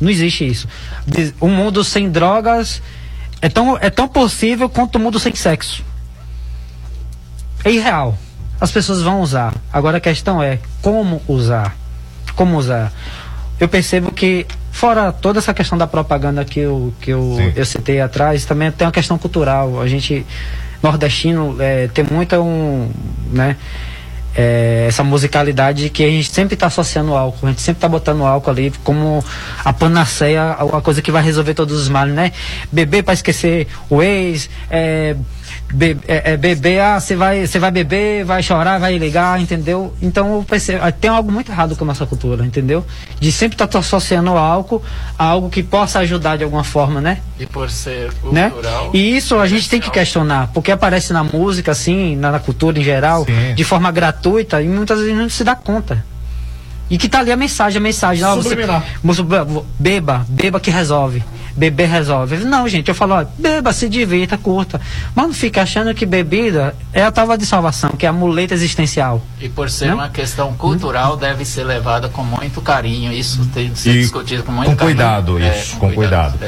Não 0.00 0.10
existe 0.10 0.46
isso. 0.46 0.68
Um 1.40 1.48
mundo 1.48 1.82
sem 1.82 2.10
drogas 2.10 2.82
é 3.40 3.48
tão, 3.48 3.78
é 3.78 3.88
tão 3.88 4.06
possível 4.06 4.68
quanto 4.68 4.98
um 4.98 5.02
mundo 5.02 5.18
sem 5.18 5.34
sexo. 5.34 5.82
É 7.64 7.72
irreal. 7.72 8.16
As 8.60 8.70
pessoas 8.70 9.02
vão 9.02 9.20
usar. 9.20 9.54
Agora 9.72 9.98
a 9.98 10.00
questão 10.00 10.42
é 10.42 10.58
como 10.80 11.20
usar. 11.26 11.76
Como 12.36 12.56
usar. 12.56 12.92
Eu 13.58 13.68
percebo 13.68 14.12
que, 14.12 14.46
fora 14.70 15.10
toda 15.10 15.38
essa 15.38 15.52
questão 15.54 15.76
da 15.76 15.86
propaganda 15.86 16.44
que 16.44 16.60
eu, 16.60 16.92
que 17.00 17.10
eu, 17.10 17.36
eu 17.56 17.64
citei 17.64 18.00
atrás, 18.00 18.44
também 18.44 18.70
tem 18.70 18.86
uma 18.86 18.92
questão 18.92 19.16
cultural. 19.18 19.80
A 19.80 19.88
gente, 19.88 20.24
nordestino, 20.82 21.56
é, 21.58 21.88
tem 21.88 22.04
muita 22.04 22.40
um. 22.40 22.90
Né, 23.32 23.56
é, 24.36 24.84
essa 24.86 25.02
musicalidade 25.02 25.88
que 25.88 26.04
a 26.04 26.08
gente 26.08 26.30
sempre 26.30 26.54
está 26.54 26.66
associando 26.66 27.12
ao 27.12 27.18
álcool, 27.18 27.46
a 27.46 27.50
gente 27.50 27.62
sempre 27.62 27.78
está 27.78 27.88
botando 27.88 28.20
o 28.20 28.26
álcool 28.26 28.50
ali 28.50 28.72
como 28.84 29.24
a 29.64 29.72
panaceia, 29.72 30.42
a, 30.42 30.78
a 30.78 30.80
coisa 30.82 31.00
que 31.00 31.10
vai 31.10 31.22
resolver 31.22 31.54
todos 31.54 31.80
os 31.80 31.88
males, 31.88 32.14
né? 32.14 32.32
Beber 32.70 33.02
para 33.02 33.14
esquecer 33.14 33.66
o 33.88 34.02
ex, 34.02 34.50
é, 34.70 35.16
be- 35.72 35.96
é, 36.06 36.32
é 36.32 36.36
beber, 36.36 36.80
ah, 36.80 37.00
você 37.00 37.16
vai, 37.16 37.46
você 37.46 37.58
vai 37.58 37.70
beber, 37.70 38.24
vai 38.24 38.42
chorar, 38.42 38.78
vai 38.78 38.96
ligar, 38.98 39.40
entendeu? 39.40 39.94
Então 40.00 40.34
eu 40.36 40.42
percebo, 40.44 40.80
ah, 40.84 40.92
tem 40.92 41.10
algo 41.10 41.30
muito 41.30 41.50
errado 41.50 41.74
com 41.76 41.84
a 41.84 41.86
nossa 41.88 42.06
cultura, 42.06 42.44
entendeu? 42.44 42.84
De 43.20 43.30
sempre 43.32 43.60
estar 43.62 43.78
associando 43.78 44.32
o 44.32 44.38
álcool 44.38 44.82
a 45.18 45.24
algo 45.24 45.50
que 45.50 45.62
possa 45.62 45.98
ajudar 46.00 46.36
de 46.36 46.44
alguma 46.44 46.64
forma, 46.64 47.00
né? 47.00 47.18
E 47.38 47.46
por 47.46 47.70
ser 47.70 48.10
né? 48.32 48.50
cultural. 48.50 48.90
E 48.94 49.16
isso 49.16 49.36
a 49.38 49.46
gente 49.46 49.68
tem 49.68 49.80
que 49.80 49.90
questionar, 49.90 50.48
porque 50.54 50.70
aparece 50.72 51.12
na 51.12 51.22
música, 51.24 51.72
assim, 51.72 52.16
na, 52.16 52.30
na 52.32 52.38
cultura 52.38 52.78
em 52.78 52.82
geral, 52.84 53.26
de 53.54 53.64
forma 53.64 53.90
gratuita 53.90 54.62
e 54.62 54.68
muitas 54.68 54.98
vezes 55.00 55.14
não 55.16 55.28
se 55.28 55.42
dá 55.44 55.54
conta. 55.54 56.04
E 56.88 56.96
que 56.96 57.08
tá 57.08 57.18
ali 57.18 57.32
a 57.32 57.36
mensagem, 57.36 57.78
a 57.78 57.82
mensagem. 57.82 58.22
ó, 58.24 58.36
você, 58.36 58.50
Subliminar. 58.50 58.84
você 59.02 59.20
be- 59.22 59.62
beba, 59.76 60.24
beba 60.28 60.60
que 60.60 60.70
resolve. 60.70 61.20
Beber 61.56 61.88
resolve. 61.88 62.36
Não, 62.44 62.68
gente, 62.68 62.88
eu 62.88 62.94
falo, 62.94 63.14
ó, 63.14 63.24
beba, 63.38 63.72
se 63.72 63.88
divirta, 63.88 64.36
curta. 64.36 64.80
Mas 65.14 65.26
não 65.26 65.32
fica 65.34 65.62
achando 65.62 65.94
que 65.94 66.04
bebida 66.04 66.74
é 66.92 67.02
a 67.02 67.10
tábua 67.10 67.38
de 67.38 67.46
salvação, 67.46 67.90
que 67.90 68.04
é 68.04 68.08
a 68.08 68.12
muleta 68.12 68.52
existencial. 68.52 69.22
E 69.40 69.48
por 69.48 69.70
ser 69.70 69.86
Não? 69.88 69.94
uma 69.94 70.08
questão 70.10 70.52
cultural, 70.54 71.16
deve 71.16 71.44
ser 71.44 71.64
levada 71.64 72.08
com 72.08 72.22
muito 72.22 72.60
carinho. 72.60 73.12
Isso 73.12 73.44
tem 73.54 73.70
que 73.70 73.78
ser 73.78 73.90
E 73.90 74.00
discutido 74.00 74.42
com 74.42 74.52
muito 74.52 74.68
com 74.70 74.76
carinho. 74.76 74.96
cuidado, 74.96 75.38
É, 75.38 75.58
isso, 75.58 75.76
com 75.78 75.92
cuidado. 75.92 76.38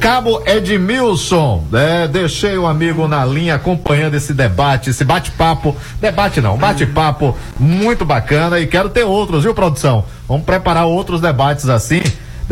Cabo 0.00 0.42
Edmilson, 0.46 1.64
né? 1.70 2.08
Deixei 2.08 2.56
o 2.56 2.66
amigo 2.66 3.06
na 3.06 3.24
linha 3.26 3.56
acompanhando 3.56 4.14
esse 4.14 4.32
debate, 4.32 4.90
esse 4.90 5.04
bate-papo. 5.04 5.76
Debate 6.00 6.40
não, 6.40 6.56
bate-papo 6.56 7.36
muito 7.60 8.04
bacana 8.04 8.58
e 8.58 8.66
quero 8.66 8.88
ter 8.88 9.04
outros, 9.04 9.44
viu, 9.44 9.54
produção? 9.54 10.04
Vamos 10.26 10.44
preparar 10.46 10.86
outros 10.86 11.20
debates 11.20 11.68
assim, 11.68 12.00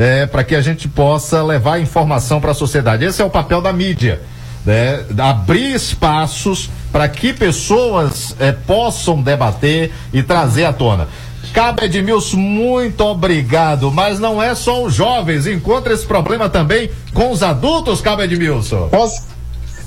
né? 0.01 0.25
Para 0.25 0.43
que 0.43 0.55
a 0.55 0.63
gente 0.63 0.89
possa 0.89 1.43
levar 1.43 1.79
informação 1.79 2.41
para 2.41 2.53
a 2.53 2.55
sociedade. 2.55 3.05
Esse 3.05 3.21
é 3.21 3.25
o 3.25 3.29
papel 3.29 3.61
da 3.61 3.71
mídia. 3.71 4.19
Né, 4.65 5.05
abrir 5.19 5.75
espaços 5.75 6.69
para 6.93 7.09
que 7.09 7.33
pessoas 7.33 8.37
eh, 8.39 8.53
possam 8.53 9.23
debater 9.23 9.91
e 10.13 10.23
trazer 10.23 10.67
à 10.67 10.73
tona. 10.73 11.09
Cabo 11.55 11.83
Edmilson, 11.83 12.37
muito 12.37 13.03
obrigado. 13.03 13.91
Mas 13.91 14.19
não 14.19 14.43
é 14.43 14.55
só 14.55 14.83
os 14.85 14.95
jovens, 14.95 15.47
encontra 15.47 15.95
esse 15.95 16.05
problema 16.05 16.49
também 16.49 16.91
com 17.15 17.31
os 17.31 17.43
adultos, 17.43 18.03
Cabo 18.03 18.23
Edmilson. 18.23 18.89
Posso? 18.89 19.23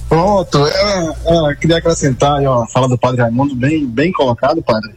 Pronto, 0.10 0.58
eu, 0.58 1.16
eu 1.50 1.56
queria 1.56 1.78
acrescentar 1.78 2.40
aí, 2.40 2.48
ó, 2.48 2.64
a 2.64 2.68
fala 2.68 2.88
do 2.88 2.98
padre 2.98 3.22
Raimundo, 3.22 3.56
bem, 3.56 3.86
bem 3.86 4.12
colocado, 4.12 4.62
padre. 4.64 4.92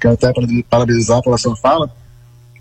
Quero 0.00 0.14
até 0.14 0.32
parabeniz- 0.32 0.64
parabenizar 0.68 1.22
pela 1.22 1.38
sua 1.38 1.56
fala. 1.56 1.88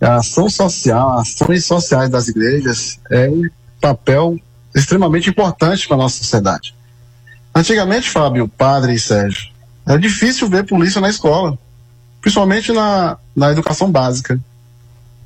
A 0.02 0.16
ação 0.16 0.50
social, 0.50 1.20
ações 1.20 1.66
sociais 1.66 2.10
das 2.10 2.28
igrejas 2.28 3.00
é 3.10 3.30
um 3.30 3.48
papel 3.80 4.38
extremamente 4.74 5.30
importante 5.30 5.88
para 5.88 5.96
a 5.96 6.00
nossa 6.00 6.18
sociedade. 6.18 6.74
Antigamente, 7.54 8.10
Fábio, 8.10 8.48
padre 8.48 8.94
e 8.94 9.00
Sérgio, 9.00 9.52
era 9.86 10.00
difícil 10.00 10.50
ver 10.50 10.66
polícia 10.66 11.00
na 11.02 11.10
escola, 11.10 11.58
principalmente 12.20 12.72
na, 12.72 13.18
na 13.36 13.52
educação 13.52 13.92
básica. 13.92 14.40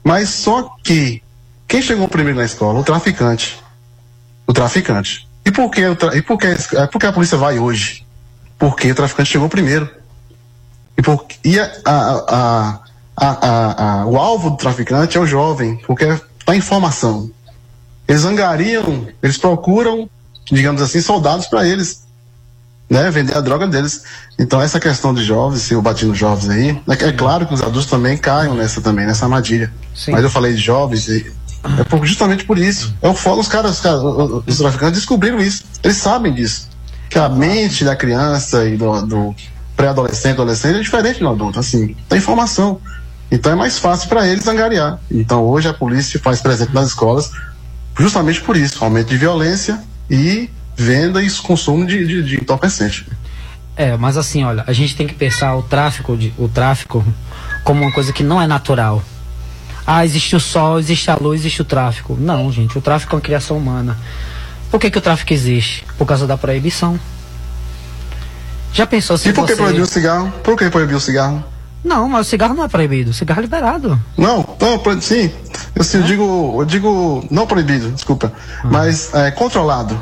Mas 0.03 0.29
só 0.29 0.75
que 0.83 1.21
quem 1.67 1.81
chegou 1.81 2.07
primeiro 2.07 2.39
na 2.39 2.45
escola? 2.45 2.79
O 2.79 2.83
traficante. 2.83 3.59
O 4.45 4.53
traficante. 4.53 5.27
E 5.45 5.51
por 5.51 5.69
que, 5.69 5.81
e 5.81 6.21
por 6.21 6.37
que, 6.37 6.47
eh, 6.47 6.87
por 6.87 6.99
que 6.99 7.05
a 7.05 7.13
polícia 7.13 7.37
vai 7.37 7.59
hoje? 7.59 8.05
Porque 8.57 8.91
o 8.91 8.95
traficante 8.95 9.31
chegou 9.31 9.47
primeiro. 9.47 9.89
E, 10.97 11.01
por, 11.01 11.25
e 11.43 11.59
a, 11.59 11.71
a, 11.85 12.25
a, 12.27 12.79
a, 13.15 13.27
a- 13.47 14.01
a- 14.01 14.05
o 14.05 14.17
alvo 14.17 14.51
do 14.51 14.57
traficante 14.57 15.17
é 15.17 15.21
o 15.21 15.25
jovem, 15.25 15.77
porque 15.87 16.03
está 16.39 16.55
em 16.55 16.61
formação. 16.61 17.29
Eles 18.07 18.23
angariam, 18.25 19.07
eles 19.21 19.37
procuram, 19.37 20.09
digamos 20.51 20.81
assim, 20.81 21.01
soldados 21.01 21.47
para 21.47 21.67
eles, 21.67 22.03
né? 22.89 23.09
Vender 23.09 23.35
a 23.35 23.41
droga 23.41 23.67
deles. 23.67 24.03
Então 24.37 24.61
essa 24.61 24.79
questão 24.79 25.13
de 25.13 25.23
jovens, 25.23 25.61
se 25.63 25.73
eu 25.73 25.81
bati 25.81 26.05
nos 26.05 26.17
jovens 26.17 26.49
aí, 26.49 26.69
é, 26.87 27.05
é 27.07 27.11
claro 27.11 27.47
que 27.47 27.53
os 27.53 27.61
adultos 27.61 27.87
também 27.87 28.17
caiam 28.17 28.53
nessa 28.53 28.79
também, 28.81 29.05
nessa 29.07 29.25
armadilha. 29.25 29.73
Mas 30.11 30.23
eu 30.23 30.29
falei 30.29 30.53
de 30.53 30.61
jovens 30.61 31.07
e 31.07 31.33
é 31.79 31.83
por- 31.83 32.05
justamente 32.05 32.45
por 32.45 32.59
isso. 32.59 32.93
É 33.01 33.07
o 33.09 33.15
foco, 33.15 33.39
os 33.39 33.47
caras, 33.47 33.71
os, 33.71 33.79
caras, 33.79 34.01
os- 34.03 34.43
os 34.47 34.57
traficantes 34.57 34.99
descobriram 34.99 35.39
isso. 35.39 35.63
Eles 35.83 35.97
sabem 35.97 36.31
disso. 36.33 36.67
Que 37.09 37.17
a 37.17 37.27
mente 37.29 37.83
da 37.83 37.95
criança 37.95 38.65
e 38.67 38.77
do, 38.77 39.01
do 39.01 39.35
pré-adolescente, 39.75 40.33
adolescente 40.33 40.77
é 40.77 40.81
diferente 40.81 41.19
do 41.19 41.29
adulto, 41.29 41.59
assim, 41.59 41.95
tem 42.07 42.19
informação. 42.19 42.79
Então 43.31 43.51
é 43.51 43.55
mais 43.55 43.79
fácil 43.79 44.07
para 44.07 44.27
eles 44.27 44.47
angariar. 44.47 44.99
Então 45.09 45.43
hoje 45.43 45.67
a 45.67 45.73
polícia 45.73 46.19
faz 46.19 46.41
presente 46.41 46.73
nas 46.73 46.89
escolas 46.89 47.31
justamente 47.97 48.41
por 48.41 48.57
isso, 48.57 48.83
aumento 48.83 49.07
de 49.07 49.17
violência 49.17 49.81
e 50.09 50.49
venda 50.75 51.23
e 51.23 51.31
consumo 51.31 51.85
de, 51.85 52.05
de, 52.05 52.23
de 52.23 52.35
entorpecente. 52.35 53.07
É, 53.77 53.97
mas 53.97 54.17
assim, 54.17 54.43
olha, 54.43 54.63
a 54.67 54.73
gente 54.73 54.95
tem 54.95 55.07
que 55.07 55.13
pensar 55.13 55.55
o 55.55 55.61
tráfico, 55.61 56.15
de, 56.15 56.33
o 56.37 56.47
tráfico 56.47 57.03
como 57.63 57.81
uma 57.81 57.91
coisa 57.91 58.13
que 58.13 58.23
não 58.23 58.41
é 58.41 58.47
natural. 58.47 59.03
Ah, 59.87 60.03
existe 60.03 60.35
o 60.35 60.39
sol, 60.39 60.79
existe 60.79 61.11
a 61.11 61.15
luz, 61.15 61.41
existe 61.41 61.61
o 61.61 61.65
tráfico. 61.65 62.17
Não, 62.19 62.51
gente, 62.51 62.77
o 62.77 62.81
tráfico 62.81 63.13
é 63.13 63.15
uma 63.17 63.21
criação 63.21 63.57
humana. 63.57 63.97
Por 64.71 64.79
que, 64.79 64.89
que 64.89 64.97
o 64.97 65.01
tráfico 65.01 65.31
existe? 65.31 65.85
Por 65.97 66.05
causa 66.05 66.25
da 66.25 66.37
proibição. 66.37 66.99
Já 68.73 68.85
pensou 68.85 69.17
se 69.17 69.29
E 69.29 69.33
por 69.33 69.45
que 69.45 69.55
você... 69.55 69.61
proibir 69.61 69.81
o 69.81 69.85
cigarro? 69.85 70.33
Por 70.43 70.57
que 70.57 70.69
proibir 70.69 70.95
o 70.95 70.99
cigarro? 70.99 71.43
Não, 71.85 72.09
mas 72.09 72.25
o 72.25 72.29
cigarro 72.29 72.55
não 72.55 72.63
é 72.63 72.67
proibido. 72.67 73.11
O 73.11 73.13
cigarro 73.13 73.39
é 73.39 73.43
liberado. 73.43 73.99
Não, 74.17 74.43
não, 74.59 75.01
sim. 75.01 75.29
Eu, 75.75 75.83
sim, 75.83 75.97
eu 75.99 76.03
digo, 76.03 76.55
eu 76.59 76.65
digo 76.65 77.23
não 77.29 77.45
proibido, 77.45 77.91
desculpa, 77.91 78.33
mas 78.63 79.13
é, 79.13 79.29
controlado. 79.31 79.97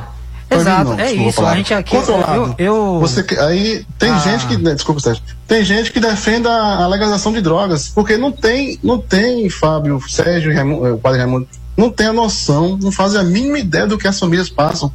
Exato, 0.49 0.91
não, 0.91 0.99
é 0.99 1.11
isso, 1.11 1.43
a 1.43 1.55
gente 1.55 1.73
aqui- 1.73 1.95
Controlado. 1.97 2.55
eu- 2.59 2.65
eu- 2.75 2.99
Você, 2.99 3.25
aí 3.39 3.83
tem 3.97 4.11
Ah. 4.11 4.19
gente 4.19 4.45
que, 4.45 4.55
né, 4.57 4.75
desculpa, 4.75 5.01
Sérgio, 5.01 5.23
tem 5.47 5.63
gente 5.65 5.91
que 5.91 5.99
defende 5.99 6.47
a, 6.47 6.85
legalização 6.87 7.31
de 7.33 7.41
drogas, 7.41 7.87
porque 7.89 8.17
não 8.17 8.31
tem, 8.31 8.77
não 8.83 8.99
tem, 8.99 9.49
Fábio, 9.49 9.99
Sérgio, 10.07 10.53
Raimundo, 10.53 10.85
eh, 10.85 10.91
o 10.91 10.97
padre 10.99 11.19
Raimundo, 11.19 11.47
não 11.75 11.89
tem 11.89 12.05
a 12.07 12.13
noção, 12.13 12.77
não 12.79 12.91
fazem 12.91 13.19
a 13.19 13.23
mínima 13.23 13.57
ideia 13.57 13.87
do 13.87 13.97
que 13.97 14.07
as 14.07 14.19
famílias 14.19 14.47
passam, 14.47 14.91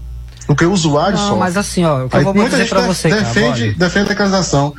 do 0.47 0.55
que 0.55 0.65
o 0.65 0.73
usuário 0.73 1.16
Não, 1.19 1.24
sofre. 1.24 1.40
mas 1.40 1.56
assim, 1.56 1.85
ó, 1.85 2.05
o 2.05 2.09
que 2.09 2.15
eu 2.15 2.19
Aí 2.20 2.24
vou 2.24 2.35
muita 2.35 2.51
dizer 2.56 2.73
def- 2.73 2.86
você, 2.86 3.09
cara, 3.09 3.23
defende, 3.23 3.62
olha. 3.65 3.74
defende 3.74 4.06
a 4.06 4.09
legalização. 4.10 4.74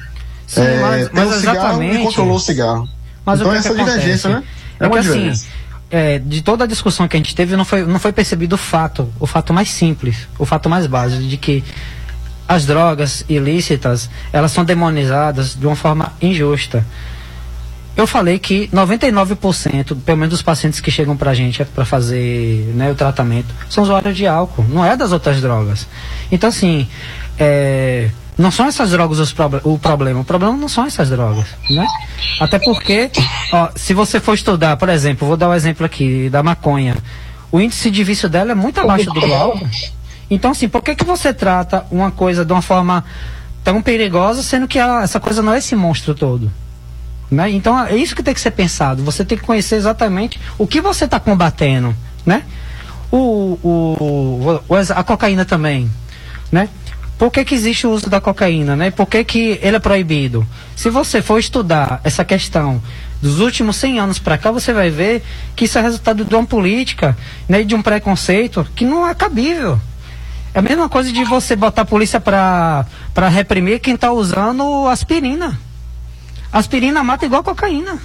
Sim, 0.50 0.62
É, 0.62 0.80
mas- 0.82 1.10
mas 1.14 1.32
exatamente. 1.34 2.04
controlou 2.04 2.36
o 2.36 2.40
cigarro. 2.40 2.90
Mas 3.24 3.40
então 3.40 3.52
o 3.52 3.54
que, 3.54 3.60
essa 3.60 3.70
que 3.70 3.84
divergência, 3.84 4.30
né? 4.32 4.44
É, 4.80 4.88
uma 4.88 4.94
que 4.94 4.98
assim, 5.00 5.10
divergência. 5.20 5.48
é, 5.92 6.18
de 6.20 6.42
toda 6.42 6.64
a 6.64 6.68
discussão 6.68 7.08
que 7.08 7.16
a 7.16 7.20
gente 7.20 7.36
teve, 7.36 7.56
não 7.56 7.64
foi, 7.64 7.84
não 7.86 8.00
foi 8.00 8.12
percebido 8.12 8.54
o 8.54 8.58
fato, 8.58 9.08
o 9.20 9.28
fato 9.28 9.54
mais 9.54 9.70
simples, 9.70 10.28
o 10.40 10.46
fato 10.46 10.68
mais 10.68 10.88
básico, 10.88 11.22
de 11.24 11.38
que 11.38 11.64
as 12.48 12.66
drogas 12.66 13.24
ilícitas, 13.30 14.10
elas 14.34 14.52
são 14.52 14.66
demonizadas 14.66 15.54
de 15.54 15.68
uma 15.68 15.76
forma 15.76 16.12
injusta. 16.20 16.84
Eu 17.96 18.08
falei 18.08 18.40
que 18.40 18.68
99%, 18.74 19.96
pelo 20.04 20.18
menos 20.18 20.32
dos 20.32 20.42
pacientes 20.42 20.80
que 20.80 20.90
chegam 20.90 21.16
pra 21.18 21.34
gente 21.36 21.64
para 21.66 21.86
fazer 21.86 22.72
né, 22.76 22.90
o 22.92 22.96
tratamento, 22.96 23.54
são 23.70 23.84
usuários 23.84 24.16
de 24.18 24.26
álcool, 24.26 24.66
não 24.70 24.84
é 24.84 24.96
das 24.98 25.12
outras 25.12 25.42
drogas. 25.42 25.86
Então, 26.32 26.50
assim, 26.50 26.88
é, 27.38 28.10
não 28.40 28.50
são 28.52 28.66
essas 28.68 28.92
drogas 28.92 29.20
os 29.20 29.34
proble- 29.34 29.62
o 29.64 29.78
problema, 29.78 30.22
o 30.22 30.24
problema 30.24 30.56
não 30.56 30.70
são 30.70 30.86
essas 30.86 31.10
drogas, 31.10 31.46
né? 31.70 31.86
Até 32.40 32.58
porque, 32.58 33.12
ó, 33.52 33.70
se 33.76 33.94
você 33.94 34.20
for 34.20 34.34
estudar, 34.34 34.78
por 34.78 34.88
exemplo, 34.90 35.28
vou 35.28 35.36
dar 35.38 35.50
um 35.50 35.54
exemplo 35.54 35.86
aqui 35.86 36.30
da 36.30 36.42
maconha, 36.42 36.96
o 37.52 37.60
índice 37.60 37.92
de 37.92 38.04
vício 38.04 38.30
dela 38.30 38.54
é 38.54 38.56
muito 38.56 38.80
abaixo 38.80 39.06
do 39.12 39.20
álcool. 39.34 39.68
Então, 40.32 40.52
assim, 40.52 40.70
por 40.70 40.82
que, 40.82 40.96
que 40.96 41.04
você 41.04 41.34
trata 41.34 41.86
uma 41.92 42.12
coisa 42.12 42.46
de 42.46 42.54
uma 42.54 42.62
forma 42.62 43.04
tão 43.64 43.82
perigosa, 43.82 44.42
sendo 44.42 44.68
que 44.68 44.80
a- 44.80 45.02
essa 45.04 45.20
coisa 45.20 45.42
não 45.42 45.54
é 45.54 45.58
esse 45.58 45.76
monstro 45.76 46.16
todo? 46.16 46.52
Né? 47.30 47.50
Então, 47.52 47.78
é 47.86 47.96
isso 47.96 48.16
que 48.16 48.24
tem 48.24 48.34
que 48.34 48.40
ser 48.42 48.52
pensado. 48.52 49.04
Você 49.04 49.26
tem 49.26 49.38
que 49.38 49.44
conhecer 49.44 49.76
exatamente 49.76 50.40
o 50.58 50.66
que 50.66 50.80
você 50.82 51.06
está 51.06 51.20
combatendo, 51.20 51.96
né? 52.26 52.44
O, 53.12 53.60
o, 53.64 54.62
o- 54.70 54.76
a 54.96 55.04
cocaína 55.04 55.44
também, 55.46 55.90
né? 56.52 56.70
Por 57.20 57.30
que, 57.30 57.44
que 57.44 57.54
existe 57.54 57.86
o 57.86 57.92
uso 57.92 58.10
da 58.10 58.22
cocaína, 58.22 58.78
né? 58.78 58.92
Por 58.92 59.06
que, 59.06 59.26
que 59.26 59.60
ele 59.62 59.76
é 59.76 59.80
proibido? 59.80 60.48
Se 60.74 60.90
você 60.90 61.22
for 61.22 61.38
estudar 61.38 62.00
essa 62.02 62.24
questão 62.24 62.82
dos 63.22 63.42
últimos 63.42 63.76
100 63.76 64.00
anos 64.00 64.20
para 64.20 64.38
cá, 64.38 64.52
você 64.52 64.72
vai 64.72 64.90
ver 64.90 65.22
que 65.54 65.66
isso 65.66 65.78
é 65.78 65.82
resultado 65.82 66.24
de 66.24 66.34
uma 66.34 66.46
política, 66.46 67.18
né, 67.48 67.64
de 67.64 67.76
um 67.76 67.82
preconceito 67.82 68.66
que 68.74 68.86
não 68.86 69.06
é 69.06 69.14
cabível. 69.14 69.78
É 70.54 70.60
a 70.60 70.62
mesma 70.62 70.88
coisa 70.88 71.12
de 71.12 71.26
você 71.26 71.58
botar 71.58 71.82
a 71.82 71.86
polícia 71.86 72.22
para 72.22 72.86
reprimir 73.30 73.82
quem 73.82 73.96
está 73.96 74.14
usando 74.14 74.88
aspirina. 74.88 75.60
Aspirina 76.54 77.04
mata 77.04 77.26
igual 77.26 77.44
cocaína. 77.44 78.00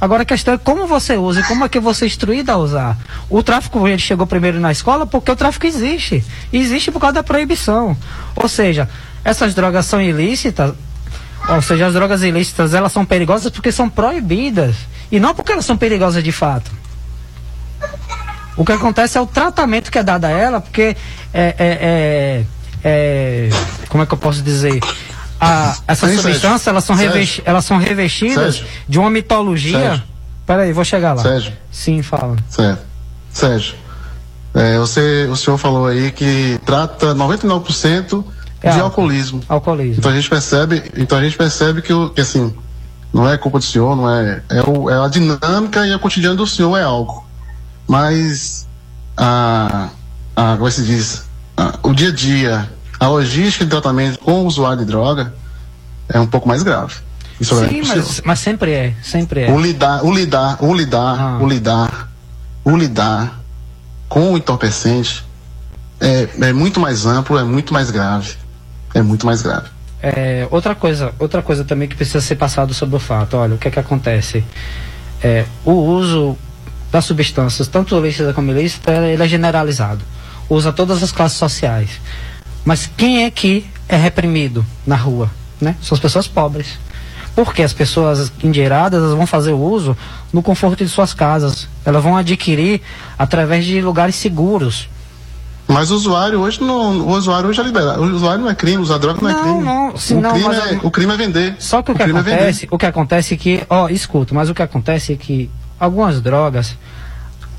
Agora 0.00 0.22
a 0.22 0.26
questão 0.26 0.54
é 0.54 0.58
como 0.58 0.86
você 0.86 1.16
usa 1.16 1.40
e 1.40 1.42
como 1.44 1.64
é 1.64 1.68
que 1.68 1.78
você 1.78 2.04
é 2.04 2.08
instruído 2.08 2.50
a 2.50 2.56
usar. 2.56 2.96
O 3.28 3.42
tráfico 3.42 3.86
ele 3.86 3.98
chegou 3.98 4.26
primeiro 4.26 4.58
na 4.58 4.72
escola 4.72 5.04
porque 5.06 5.30
o 5.30 5.36
tráfico 5.36 5.66
existe. 5.66 6.24
E 6.52 6.58
existe 6.58 6.90
por 6.90 7.00
causa 7.00 7.14
da 7.14 7.22
proibição. 7.22 7.96
Ou 8.34 8.48
seja, 8.48 8.88
essas 9.22 9.54
drogas 9.54 9.84
são 9.84 10.00
ilícitas, 10.00 10.72
ou 11.48 11.60
seja, 11.60 11.86
as 11.88 11.92
drogas 11.92 12.22
ilícitas 12.22 12.72
elas 12.72 12.92
são 12.92 13.04
perigosas 13.04 13.50
porque 13.52 13.70
são 13.70 13.90
proibidas. 13.90 14.74
E 15.12 15.20
não 15.20 15.34
porque 15.34 15.52
elas 15.52 15.66
são 15.66 15.76
perigosas 15.76 16.24
de 16.24 16.32
fato. 16.32 16.70
O 18.56 18.64
que 18.64 18.72
acontece 18.72 19.18
é 19.18 19.20
o 19.20 19.26
tratamento 19.26 19.90
que 19.90 19.98
é 19.98 20.02
dado 20.02 20.24
a 20.24 20.30
ela, 20.30 20.60
porque 20.60 20.96
é, 21.32 21.54
é, 21.58 21.78
é- 21.82 22.44
é- 22.84 23.50
como 23.88 24.02
é 24.02 24.06
que 24.06 24.14
eu 24.14 24.18
posso 24.18 24.42
dizer? 24.42 24.80
A, 25.40 25.76
essas 25.88 26.10
Sim, 26.10 26.16
substâncias 26.16 26.60
Sérgio. 26.62 26.70
elas 26.70 26.84
são, 26.84 26.94
revesti- 26.96 27.42
elas 27.46 27.64
são 27.64 27.78
revestidas 27.78 28.56
Sérgio. 28.56 28.66
de 28.88 28.98
uma 28.98 29.08
mitologia. 29.10 29.78
Sérgio. 29.78 30.02
Peraí, 30.46 30.72
vou 30.72 30.84
chegar 30.84 31.14
lá. 31.14 31.22
Sérgio. 31.22 31.52
Sim, 31.70 32.02
fala. 32.02 32.36
Certo. 32.48 32.82
Sérgio, 33.32 33.74
é, 34.52 34.76
você, 34.78 35.26
o 35.30 35.36
senhor 35.36 35.56
falou 35.56 35.86
aí 35.86 36.10
que 36.10 36.60
trata 36.66 37.14
99% 37.14 38.22
de 38.60 38.66
É 38.66 38.70
álcool. 38.70 38.84
alcoolismo. 38.84 39.40
Alcoolismo. 39.48 39.94
Então 39.98 40.10
a 40.10 40.14
gente 40.14 40.28
percebe, 40.28 40.82
então 40.96 41.16
a 41.16 41.22
gente 41.22 41.36
percebe 41.36 41.80
que, 41.80 41.92
que 42.10 42.20
assim, 42.20 42.52
não 43.12 43.28
é 43.28 43.38
culpa 43.38 43.58
do 43.58 43.64
senhor, 43.64 43.94
não 43.96 44.10
é, 44.12 44.42
é, 44.50 44.62
o- 44.68 44.90
é 44.90 45.02
a 45.04 45.08
dinâmica 45.08 45.86
e 45.86 45.94
o 45.94 45.98
cotidiano 46.00 46.36
do 46.36 46.46
senhor 46.46 46.76
é 46.76 46.82
álcool. 46.82 47.24
Mas 47.88 48.66
a, 49.16 49.88
a 50.36 50.52
como 50.56 50.66
é 50.66 50.70
que 50.70 50.76
se 50.76 50.84
diz, 50.84 51.24
a- 51.56 51.78
o 51.82 51.94
dia 51.94 52.08
a 52.08 52.12
dia, 52.12 52.70
a 53.00 53.08
logística 53.08 53.64
de 53.64 53.70
tratamento 53.70 54.18
com 54.18 54.42
o 54.42 54.46
usuário 54.46 54.78
de 54.80 54.84
droga 54.84 55.32
é 56.08 56.20
um 56.20 56.26
pouco 56.26 56.46
mais 56.46 56.62
grave. 56.62 56.94
Isso 57.40 57.54
é 57.54 57.68
Sim, 57.68 57.78
possível. 57.80 57.96
mas, 57.96 58.20
mas 58.24 58.38
sempre 58.38 58.72
é, 58.72 58.94
sempre 59.02 59.40
é. 59.44 59.50
O 59.50 59.58
lidar, 59.58 60.04
o 60.04 60.12
lidar, 60.12 60.62
o 60.62 60.74
lidar, 60.74 61.16
Ah. 61.18 61.38
o 61.40 61.48
lidar, 61.48 62.08
o 62.62 62.76
lidar 62.76 63.40
com 64.08 64.34
o 64.34 64.36
entorpecente 64.36 65.24
é, 65.98 66.28
é 66.40 66.52
muito 66.52 66.78
mais 66.78 67.06
amplo, 67.06 67.38
é 67.38 67.42
muito 67.44 67.72
mais 67.72 67.90
grave. 67.90 68.34
É 68.92 69.00
muito 69.00 69.24
mais 69.24 69.40
grave. 69.40 69.68
É, 70.02 70.46
outra 70.50 70.74
coisa, 70.74 71.12
outra 71.18 71.42
coisa 71.42 71.62
também 71.64 71.88
que 71.88 71.94
precisa 71.94 72.20
ser 72.20 72.34
passado 72.34 72.74
sobre 72.74 72.96
o 72.96 72.98
fato, 72.98 73.36
olha, 73.36 73.54
o 73.54 73.58
que 73.58 73.68
é 73.68 73.70
que 73.70 73.78
acontece? 73.78 74.44
É, 75.22 75.44
o 75.64 75.72
uso 75.72 76.36
das 76.90 77.04
substâncias, 77.04 77.68
tanto 77.68 77.96
ilícita 77.96 78.32
como 78.32 78.50
ilícita, 78.50 78.90
ele 78.92 79.22
é 79.22 79.28
generalizado. 79.28 80.00
Usa 80.48 80.72
todas 80.72 81.02
as 81.02 81.12
classes 81.12 81.38
sociais. 81.38 81.90
Mas 82.64 82.90
quem 82.96 83.24
é 83.24 83.30
que 83.30 83.64
é 83.88 83.96
reprimido 83.96 84.64
na 84.86 84.96
rua? 84.96 85.30
Né? 85.60 85.76
São 85.82 85.94
as 85.94 86.00
pessoas 86.00 86.26
pobres. 86.26 86.78
Porque 87.34 87.62
as 87.62 87.72
pessoas 87.72 88.32
endinheiradas 88.42 89.00
elas 89.02 89.14
vão 89.14 89.26
fazer 89.26 89.52
o 89.52 89.58
uso 89.58 89.96
no 90.32 90.42
conforto 90.42 90.84
de 90.84 90.90
suas 90.90 91.14
casas. 91.14 91.68
Elas 91.84 92.02
vão 92.02 92.16
adquirir 92.16 92.80
através 93.18 93.64
de 93.64 93.80
lugares 93.80 94.14
seguros. 94.16 94.88
Mas 95.68 95.90
o 95.92 95.94
usuário 95.94 96.40
hoje 96.40 96.60
não, 96.60 96.98
o 96.98 97.10
usuário 97.12 97.48
hoje 97.48 97.60
é 97.60 97.64
liberado. 97.64 98.02
O 98.02 98.14
usuário 98.16 98.42
não 98.42 98.50
é 98.50 98.54
crime, 98.56 98.78
usar 98.82 98.98
droga 98.98 99.20
não, 99.22 99.30
é 99.30 99.34
crime. 99.42 99.60
não, 99.62 99.96
sim, 99.96 100.16
o, 100.16 100.20
não, 100.20 100.32
crime 100.32 100.54
é, 100.54 100.74
eu- 100.74 100.80
o 100.82 100.90
crime 100.90 101.12
é 101.12 101.16
vender. 101.16 101.54
Só 101.60 101.80
que 101.80 101.92
o 101.92 101.94
que 101.94 102.02
crime 102.02 102.18
é 102.18 102.22
acontece, 102.22 102.68
o 102.72 102.76
que 102.78 102.86
acontece 102.86 103.34
é 103.34 103.36
que, 103.36 103.62
ó, 103.70 103.88
escuta, 103.88 104.34
mas 104.34 104.50
o 104.50 104.54
que 104.54 104.62
acontece 104.62 105.12
é 105.12 105.16
que 105.16 105.48
algumas 105.78 106.20
drogas, 106.20 106.76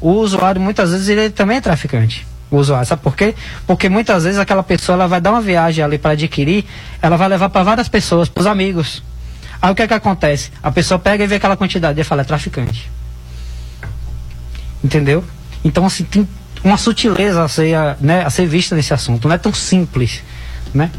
o 0.02 0.12
usuário 0.12 0.60
muitas 0.60 0.92
vezes 0.92 1.08
ele 1.08 1.30
também 1.30 1.58
é 1.58 1.62
traficante. 1.62 2.28
Usuário, 2.58 2.86
sabe 2.86 3.02
por 3.02 3.16
quê? 3.16 3.34
Porque 3.66 3.88
muitas 3.88 4.26
vezes 4.26 4.38
aquela 4.38 4.62
pessoa 4.62 4.96
ela 4.96 5.08
vai 5.08 5.22
dar 5.22 5.32
uma 5.32 5.42
viagem 5.42 5.84
ali 5.84 5.98
para 5.98 6.12
adquirir, 6.12 6.66
ela 7.02 7.16
vai 7.16 7.30
levar 7.30 7.50
para 7.50 7.64
várias 7.64 7.88
pessoas, 7.88 8.28
para 8.28 8.42
os 8.42 8.48
amigos. 8.48 9.02
Aí 9.62 9.72
o 9.72 9.76
que 9.76 9.82
é 9.82 9.88
que 9.88 9.94
acontece? 9.94 10.52
A 10.62 10.72
pessoa 10.72 11.00
pega 11.00 11.24
e 11.24 11.28
vê 11.28 11.36
aquela 11.36 11.56
quantidade 11.56 12.00
e 12.00 12.04
fala, 12.04 12.22
é 12.22 12.26
traficante. 12.26 12.92
Entendeu? 14.84 15.24
Então 15.64 15.86
assim, 15.86 16.04
tem 16.04 16.28
uma 16.64 16.78
sutileza 16.78 17.44
a 17.44 17.48
ser, 17.48 17.76
né, 18.00 18.24
a 18.26 18.30
ser 18.30 18.48
vista 18.48 18.76
nesse 18.76 18.94
assunto, 18.94 19.28
não 19.28 19.36
é 19.36 19.38
tão 19.38 19.54
simples, 19.54 20.22
né? 20.74 20.92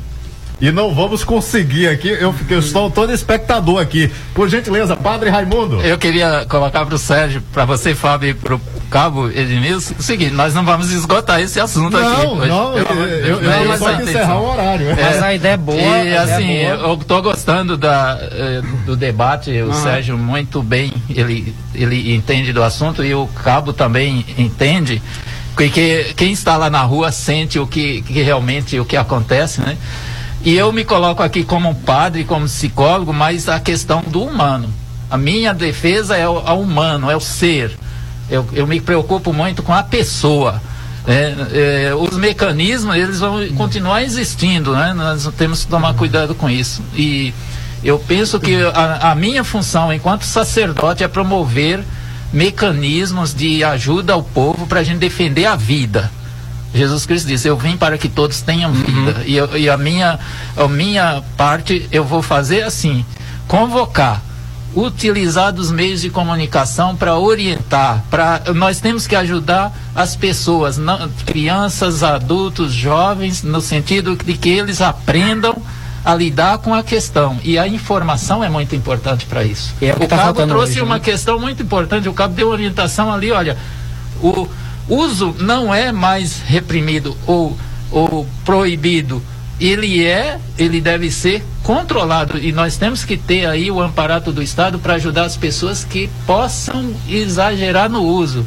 E 0.62 0.70
não 0.70 0.94
vamos 0.94 1.24
conseguir 1.24 1.88
aqui, 1.88 2.06
eu, 2.08 2.32
eu 2.48 2.60
estou 2.60 2.88
todo 2.88 3.12
espectador 3.12 3.82
aqui. 3.82 4.08
Por 4.32 4.48
gentileza, 4.48 4.94
Padre 4.94 5.28
Raimundo. 5.28 5.80
Eu 5.80 5.98
queria 5.98 6.46
colocar 6.48 6.86
para 6.86 6.94
o 6.94 6.98
Sérgio, 6.98 7.42
para 7.52 7.64
você, 7.64 7.96
Fábio, 7.96 8.28
e 8.28 8.34
para 8.34 8.54
o 8.54 8.60
Cabo 8.88 9.28
Edmilson, 9.28 9.94
o 9.98 10.02
seguinte: 10.04 10.32
nós 10.32 10.54
não 10.54 10.64
vamos 10.64 10.92
esgotar 10.92 11.40
esse 11.40 11.58
assunto 11.58 11.98
Não, 11.98 12.12
aqui. 12.12 12.26
hoje, 12.28 12.48
não, 12.48 12.78
eu- 12.78 12.86
eu- 12.86 13.42
não 13.42 13.52
é 13.52 13.58
eu 13.66 13.72
essa 13.72 13.78
só 13.84 13.92
que 13.96 14.02
encerrar 14.04 14.38
o 14.38 14.52
horário. 14.52 14.86
Mas 14.94 15.20
a 15.20 15.34
ideia 15.34 15.54
é 15.54 15.56
boa, 15.56 15.76
E 15.80 16.08
é 16.10 16.18
assim, 16.18 16.46
boa. 16.46 16.88
eu 16.90 16.94
estou 16.94 17.20
gostando 17.22 17.76
da, 17.76 18.18
eh, 18.30 18.62
do 18.86 18.94
debate, 18.94 19.50
o 19.62 19.64
Aham. 19.72 19.82
Sérgio 19.82 20.16
muito 20.16 20.62
bem, 20.62 20.92
ele, 21.10 21.52
ele 21.74 22.14
entende 22.14 22.52
do 22.52 22.62
assunto 22.62 23.02
e 23.04 23.12
o 23.12 23.26
Cabo 23.42 23.72
também 23.72 24.24
entende. 24.38 25.02
Porque 25.56 26.12
quem 26.16 26.30
está 26.32 26.56
lá 26.56 26.70
na 26.70 26.82
rua 26.82 27.10
sente 27.10 27.58
o 27.58 27.66
que, 27.66 28.00
que 28.02 28.22
realmente 28.22 28.78
o 28.78 28.84
que 28.84 28.96
acontece, 28.96 29.60
né? 29.60 29.76
E 30.44 30.54
eu 30.54 30.72
me 30.72 30.84
coloco 30.84 31.22
aqui 31.22 31.44
como 31.44 31.74
padre, 31.74 32.24
como 32.24 32.46
psicólogo, 32.46 33.12
mas 33.12 33.48
a 33.48 33.60
questão 33.60 34.02
do 34.02 34.22
humano. 34.22 34.68
A 35.08 35.16
minha 35.16 35.54
defesa 35.54 36.16
é 36.16 36.26
o, 36.26 36.38
humano, 36.54 37.10
é 37.10 37.16
o 37.16 37.20
ser. 37.20 37.76
Eu, 38.28 38.48
eu 38.52 38.66
me 38.66 38.80
preocupo 38.80 39.32
muito 39.32 39.62
com 39.62 39.72
a 39.72 39.82
pessoa. 39.82 40.60
né? 41.06 41.36
É, 41.52 41.94
os 41.94 42.16
mecanismos, 42.16 42.96
eles 42.96 43.20
vão 43.20 43.46
continuar 43.56 44.02
existindo, 44.02 44.74
né? 44.74 44.92
Nós 44.94 45.28
temos 45.36 45.64
que 45.64 45.70
tomar 45.70 45.94
cuidado 45.94 46.34
com 46.34 46.50
isso. 46.50 46.82
E 46.96 47.32
eu 47.84 47.98
penso 47.98 48.40
que 48.40 48.56
a, 48.74 49.12
a 49.12 49.14
minha 49.14 49.44
função 49.44 49.92
enquanto 49.92 50.24
sacerdote 50.24 51.04
é 51.04 51.08
promover 51.08 51.84
mecanismos 52.32 53.34
de 53.34 53.62
ajuda 53.62 54.14
ao 54.14 54.22
povo 54.22 54.66
para 54.66 54.80
a 54.80 54.82
gente 54.82 54.98
defender 54.98 55.44
a 55.44 55.54
vida. 55.54 56.10
Jesus 56.74 57.04
Cristo 57.06 57.26
disse: 57.28 57.46
Eu 57.48 57.56
vim 57.56 57.76
para 57.76 57.98
que 57.98 58.08
todos 58.08 58.40
tenham 58.40 58.72
vida. 58.72 59.22
E, 59.26 59.36
eu- 59.36 59.56
e 59.56 59.68
a, 59.68 59.76
minha, 59.76 60.18
a 60.56 60.68
minha 60.68 61.22
parte 61.36 61.86
eu 61.92 62.04
vou 62.04 62.22
fazer 62.22 62.62
assim: 62.62 63.04
convocar, 63.46 64.22
utilizar 64.74 65.52
dos 65.52 65.70
meios 65.70 66.00
de 66.00 66.08
comunicação 66.10 66.96
para 66.96 67.16
orientar. 67.18 68.02
Pra, 68.10 68.40
nós 68.54 68.80
temos 68.80 69.06
que 69.06 69.14
ajudar 69.14 69.72
as 69.94 70.16
pessoas, 70.16 70.78
não- 70.78 71.08
crianças, 71.26 72.02
adultos, 72.02 72.72
jovens, 72.72 73.42
no 73.42 73.60
sentido 73.60 74.16
de 74.16 74.32
que 74.34 74.48
eles 74.48 74.80
aprendam 74.80 75.56
a 76.04 76.14
lidar 76.14 76.58
com 76.58 76.74
a 76.74 76.82
questão. 76.82 77.38
E 77.44 77.58
a 77.58 77.68
informação 77.68 78.42
é 78.42 78.48
muito 78.48 78.74
importante 78.74 79.26
para 79.26 79.44
isso. 79.44 79.72
É 79.80 79.92
o 79.92 80.02
o 80.04 80.08
tá 80.08 80.16
Cabo 80.16 80.46
trouxe 80.46 80.72
hoje, 80.72 80.82
uma 80.82 80.94
né? 80.96 81.00
questão 81.00 81.38
muito 81.38 81.62
importante. 81.62 82.08
O 82.08 82.12
Cabo 82.14 82.34
deu 82.34 82.48
orientação 82.48 83.12
ali, 83.12 83.30
olha, 83.30 83.56
o 84.20 84.48
uso 84.88 85.34
não 85.38 85.74
é 85.74 85.92
mais 85.92 86.40
reprimido 86.40 87.16
ou, 87.26 87.56
ou 87.90 88.26
proibido. 88.44 89.22
Ele 89.60 90.04
é, 90.04 90.40
ele 90.58 90.80
deve 90.80 91.10
ser 91.10 91.44
controlado 91.62 92.38
e 92.38 92.50
nós 92.50 92.76
temos 92.76 93.04
que 93.04 93.16
ter 93.16 93.46
aí 93.46 93.70
o 93.70 93.80
amparato 93.80 94.32
do 94.32 94.42
Estado 94.42 94.78
para 94.78 94.94
ajudar 94.94 95.24
as 95.24 95.36
pessoas 95.36 95.84
que 95.84 96.10
possam 96.26 96.94
exagerar 97.08 97.88
no 97.88 98.02
uso. 98.02 98.44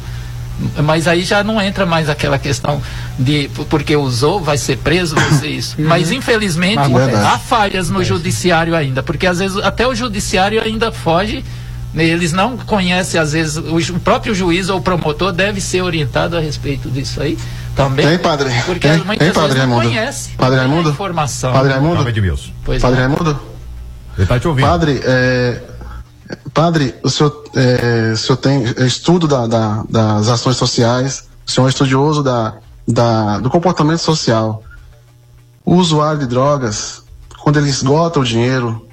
Mas 0.82 1.06
aí 1.06 1.22
já 1.22 1.44
não 1.44 1.60
entra 1.60 1.84
mais 1.84 2.08
aquela 2.08 2.38
questão 2.38 2.80
de 3.18 3.50
porque 3.68 3.94
usou, 3.94 4.40
vai 4.40 4.56
ser 4.56 4.78
preso, 4.78 5.14
vai 5.14 5.32
ser 5.32 5.48
isso. 5.48 5.76
Mas 5.78 6.10
infelizmente 6.10 6.78
acontece. 6.78 7.14
há 7.14 7.38
falhas 7.38 7.90
no 7.90 8.02
judiciário 8.02 8.74
ainda, 8.74 9.02
porque 9.02 9.26
às 9.26 9.38
vezes 9.38 9.56
até 9.58 9.86
o 9.86 9.94
judiciário 9.94 10.62
ainda 10.62 10.90
foge, 10.90 11.44
eles 12.04 12.32
não 12.32 12.56
conhecem, 12.58 13.18
às 13.18 13.32
vezes, 13.32 13.56
o, 13.56 13.76
o 13.76 14.00
próprio 14.00 14.34
juiz 14.34 14.68
ou 14.68 14.80
promotor 14.80 15.32
deve 15.32 15.60
ser 15.60 15.82
orientado 15.82 16.36
a 16.36 16.40
respeito 16.40 16.90
disso 16.90 17.20
aí 17.22 17.38
também. 17.74 18.06
Tem, 18.06 18.18
padre? 18.18 18.50
Porque 18.66 18.86
Tem, 18.88 18.98
muitas 19.04 19.26
tem, 19.26 19.32
padre 19.34 19.54
vezes 19.54 19.68
não 19.68 19.76
Raimundo? 19.78 19.88
conhece. 19.96 20.30
Padre 20.36 20.58
Raimundo? 20.58 20.90
Informação. 20.90 21.52
Padre 21.52 21.72
Raimundo? 21.72 21.94
Nome 21.96 22.10
Edmilson. 22.10 22.50
Pois 22.64 22.82
Padre 22.82 22.98
é. 23.00 23.06
Raimundo? 23.06 23.40
Ele 24.18 24.26
tá 24.26 24.38
te 24.40 24.48
ouvindo. 24.48 24.66
Padre, 24.66 25.00
é, 25.04 25.62
padre, 26.54 26.94
o 27.02 27.08
senhor, 27.10 27.44
é, 27.54 28.12
o 28.12 28.16
senhor 28.16 28.36
tem 28.38 28.62
estudo 28.86 29.26
da- 29.28 29.46
da- 29.46 29.84
das 29.88 30.28
ações 30.28 30.56
sociais, 30.56 31.28
o 31.46 31.50
senhor 31.50 31.66
é 31.66 31.70
estudioso 31.70 32.22
da, 32.22 32.54
da, 32.88 33.38
do 33.38 33.50
comportamento 33.50 33.98
social. 34.00 34.62
O 35.64 35.74
usuário 35.76 36.20
de 36.20 36.26
drogas, 36.26 37.02
quando 37.42 37.58
ele 37.58 37.68
esgota 37.68 38.20
o 38.20 38.24
dinheiro, 38.24 38.86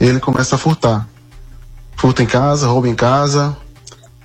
ele 0.00 0.18
começa 0.20 0.54
a 0.56 0.58
furtar. 0.58 1.06
Furta 1.98 2.22
em 2.22 2.26
casa, 2.26 2.68
rouba 2.68 2.88
em 2.88 2.94
casa, 2.94 3.56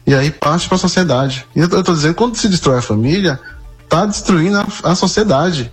e 0.05 0.13
aí 0.13 0.29
parte 0.29 0.67
para 0.67 0.75
a 0.75 0.79
sociedade. 0.79 1.45
E 1.55 1.59
eu 1.59 1.65
estou 1.65 1.95
dizendo, 1.95 2.13
quando 2.13 2.35
se 2.35 2.47
destrói 2.47 2.77
a 2.77 2.81
família, 2.81 3.39
está 3.83 4.05
destruindo 4.05 4.57
a, 4.57 4.91
a 4.91 4.95
sociedade. 4.95 5.71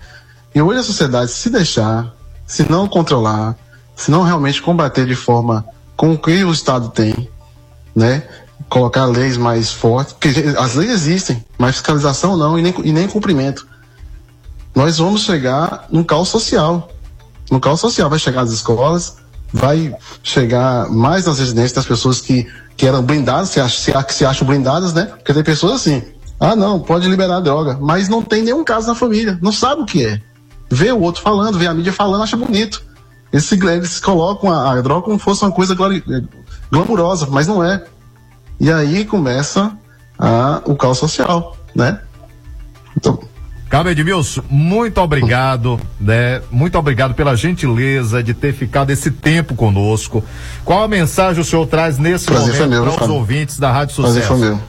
E 0.55 0.63
hoje 0.63 0.81
a 0.81 0.83
sociedade, 0.83 1.31
se 1.31 1.51
deixar, 1.51 2.13
se 2.47 2.69
não 2.69 2.89
controlar, 2.89 3.55
se 3.95 4.11
não 4.11 4.23
realmente 4.23 4.63
combater 4.63 5.07
de 5.07 5.15
forma 5.15 5.65
com 5.95 6.13
o 6.15 6.19
que 6.19 6.43
o 6.43 6.53
Estado 6.53 6.89
tem, 6.89 7.29
né? 7.95 8.23
Colocar 8.69 9.05
leis 9.05 9.37
mais 9.37 9.71
fortes, 9.71 10.15
porque 10.15 10.29
as 10.59 10.75
leis 10.75 10.91
existem, 10.91 11.45
mas 11.59 11.77
fiscalização 11.77 12.37
não 12.37 12.59
e 12.59 12.63
nem, 12.63 12.75
e 12.83 12.93
nem 12.93 13.07
cumprimento. 13.07 13.67
Nós 14.75 14.97
vamos 14.99 15.23
chegar 15.23 15.87
num 15.91 16.03
caos 16.03 16.29
social. 16.29 16.91
No 17.51 17.61
caos 17.61 17.81
social 17.81 18.09
vai 18.09 18.19
chegar 18.19 18.43
às 18.43 18.53
escolas, 18.53 19.17
vai 19.53 19.95
chegar 20.23 20.89
mais 20.91 21.27
nas 21.27 21.39
residências 21.39 21.73
das 21.73 21.87
pessoas 21.87 22.21
que, 22.21 22.47
que 22.77 22.87
eram 22.87 23.03
blindadas, 23.03 23.51
se 23.51 23.61
acham, 23.61 24.07
se, 24.09 24.15
se 24.15 24.25
acham 24.25 24.47
blindadas, 24.47 24.93
né? 24.95 25.07
Porque 25.07 25.35
tem 25.35 25.43
pessoas 25.43 25.75
assim, 25.75 26.03
ah 26.39 26.55
não, 26.57 26.81
pode 26.81 27.09
liberar 27.09 27.41
droga, 27.41 27.77
mas 27.81 28.09
não 28.09 28.23
tem 28.23 28.43
nenhum 28.43 28.65
caso 28.65 28.87
na 28.87 28.95
família, 28.95 29.39
não 29.43 29.53
sabe 29.53 29.83
o 29.83 29.87
que 29.87 30.05
é. 30.07 30.21
Vê 30.71 30.93
o 30.93 31.01
outro 31.01 31.21
falando, 31.23 31.59
vê 31.59 31.67
a 31.67 31.75
mídia 31.75 31.93
falando, 31.93 32.23
acha 32.23 32.37
bonito. 32.37 32.83
Eles, 33.33 33.45
se- 33.45 33.57
eles 33.67 34.01
colocam 34.01 34.51
a, 34.53 34.73
a 34.73 34.81
droga 34.81 35.03
como 35.03 35.19
se 35.19 35.25
fosse 35.25 35.43
uma 35.45 35.53
coisa 35.53 35.75
glori- 35.75 36.03
glamurosa, 36.71 37.27
mas 37.31 37.47
não 37.47 37.63
é. 37.65 37.85
E 38.59 38.71
aí 38.71 39.05
começa 39.05 39.73
a, 40.19 40.61
o 40.65 40.77
caos 40.77 40.99
social, 40.99 41.57
né? 41.75 42.01
Cabo 43.71 43.89
Edmilson, 43.89 44.43
muito 44.51 45.01
obrigado, 45.01 45.81
né? 46.01 46.43
Muito 46.51 46.77
obrigado 46.77 47.15
pela 47.15 47.37
gentileza 47.37 48.21
de 48.21 48.35
ter 48.35 48.53
ficado 48.53 48.91
esse 48.91 49.13
tempo 49.13 49.55
conosco. 49.55 50.25
Qual 50.65 50.83
a 50.83 50.89
mensagem 50.89 51.41
o 51.41 51.45
senhor 51.45 51.69
traz 51.69 51.97
nesse 51.97 52.27
Prazer 52.27 52.53
momento 52.53 52.69
meu, 52.69 52.93
para 52.93 53.05
os 53.05 53.11
ouvintes 53.11 53.61
da 53.61 53.71
Rádio 53.71 53.95
Prazer 53.95 54.23
Sucesso? 54.25 54.41
foi 54.41 54.49
meu. 54.49 54.61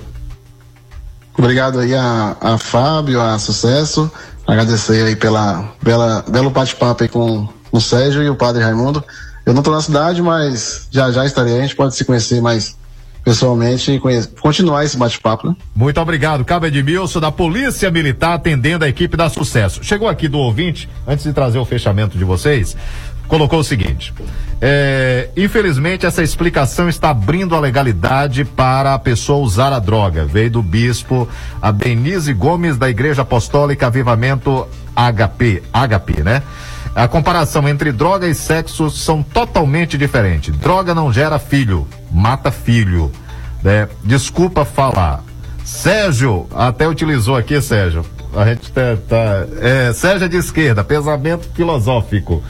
Obrigado 1.36 1.80
aí 1.80 1.96
a, 1.96 2.38
a 2.40 2.58
Fábio, 2.60 3.20
a 3.20 3.40
Sucesso. 3.40 4.10
Agradecer 4.46 5.04
aí 5.04 5.16
pela, 5.16 5.74
pela 5.84 6.24
belo 6.28 6.52
bate-papo 6.52 7.02
aí 7.02 7.10
com 7.10 7.50
o 7.72 7.82
Sérgio 7.82 8.22
e 8.22 8.30
o 8.30 8.36
Padre 8.36 8.62
Raimundo. 8.62 9.04
Eu 9.48 9.54
não 9.54 9.62
estou 9.62 9.74
na 9.74 9.82
cidade, 9.82 10.22
mas 10.22 10.88
já 10.92 11.12
já 11.12 11.26
estarei. 11.26 11.58
A 11.58 11.62
gente 11.64 11.76
pode 11.76 11.96
se 11.96 12.06
conhecer 12.06 12.40
mais 12.40 12.78
pessoalmente 13.24 13.92
e 13.92 14.00
continuar 14.40 14.84
esse 14.84 14.98
bate-papo, 14.98 15.48
né? 15.48 15.56
Muito 15.76 16.00
obrigado, 16.02 16.44
Cabo 16.44 16.66
Edmilson, 16.66 17.20
da 17.20 17.32
Polícia 17.32 17.92
Militar, 17.92 18.34
atendendo 18.34 18.84
a 18.84 18.90
equipe 18.90 19.16
da 19.16 19.30
Sucesso. 19.30 19.84
Chegou 19.84 20.08
aqui 20.08 20.28
do 20.28 20.40
ouvinte, 20.40 20.90
antes 21.08 21.24
de 21.24 21.34
trazer 21.34 21.60
o 21.60 21.66
fechamento 21.66 22.18
de 22.18 22.24
vocês, 22.24 22.76
colocou 23.28 23.60
o 23.60 23.64
seguinte: 23.64 24.14
é, 24.60 25.30
infelizmente, 25.38 26.06
essa 26.06 26.22
explicação 26.22 26.90
está 26.90 27.12
abrindo 27.12 27.56
a 27.56 27.60
legalidade 27.60 28.44
para 28.44 28.94
a 28.94 29.00
pessoa 29.00 29.40
usar 29.40 29.72
a 29.72 29.80
droga. 29.80 30.26
Veio 30.26 30.52
do 30.52 30.62
bispo 30.62 31.28
a 31.62 31.72
Denise 31.72 32.34
Gomes, 32.34 32.78
da 32.78 32.90
Igreja 32.90 33.22
Apostólica 33.22 33.88
Avivamento 33.88 34.68
HP, 34.96 35.64
HP, 35.72 36.24
né? 36.24 36.44
A 36.94 37.08
comparação 37.08 37.68
entre 37.70 37.92
droga 37.92 38.28
e 38.28 38.36
sexo 38.36 38.90
são 38.90 39.24
totalmente 39.24 39.98
diferentes. 39.98 40.56
Droga 40.58 40.94
não 40.94 41.12
gera 41.12 41.40
filho, 41.40 41.88
mata 42.12 42.52
filho. 42.52 43.12
Né? 43.64 43.88
Desculpa 44.04 44.66
falar. 44.66 45.24
Sérgio, 45.64 46.48
até 46.54 46.88
utilizou 46.88 47.38
aqui, 47.38 47.62
Sérgio. 47.62 48.06
A 48.36 48.46
gente 48.46 48.72
tá. 48.72 48.98
tá- 49.08 49.46
é, 49.62 49.94
Sérgio 49.94 50.26
é 50.26 50.28
de 50.28 50.38
esquerda, 50.38 50.84
pensamento 50.84 51.48
filosófico. 51.54 52.44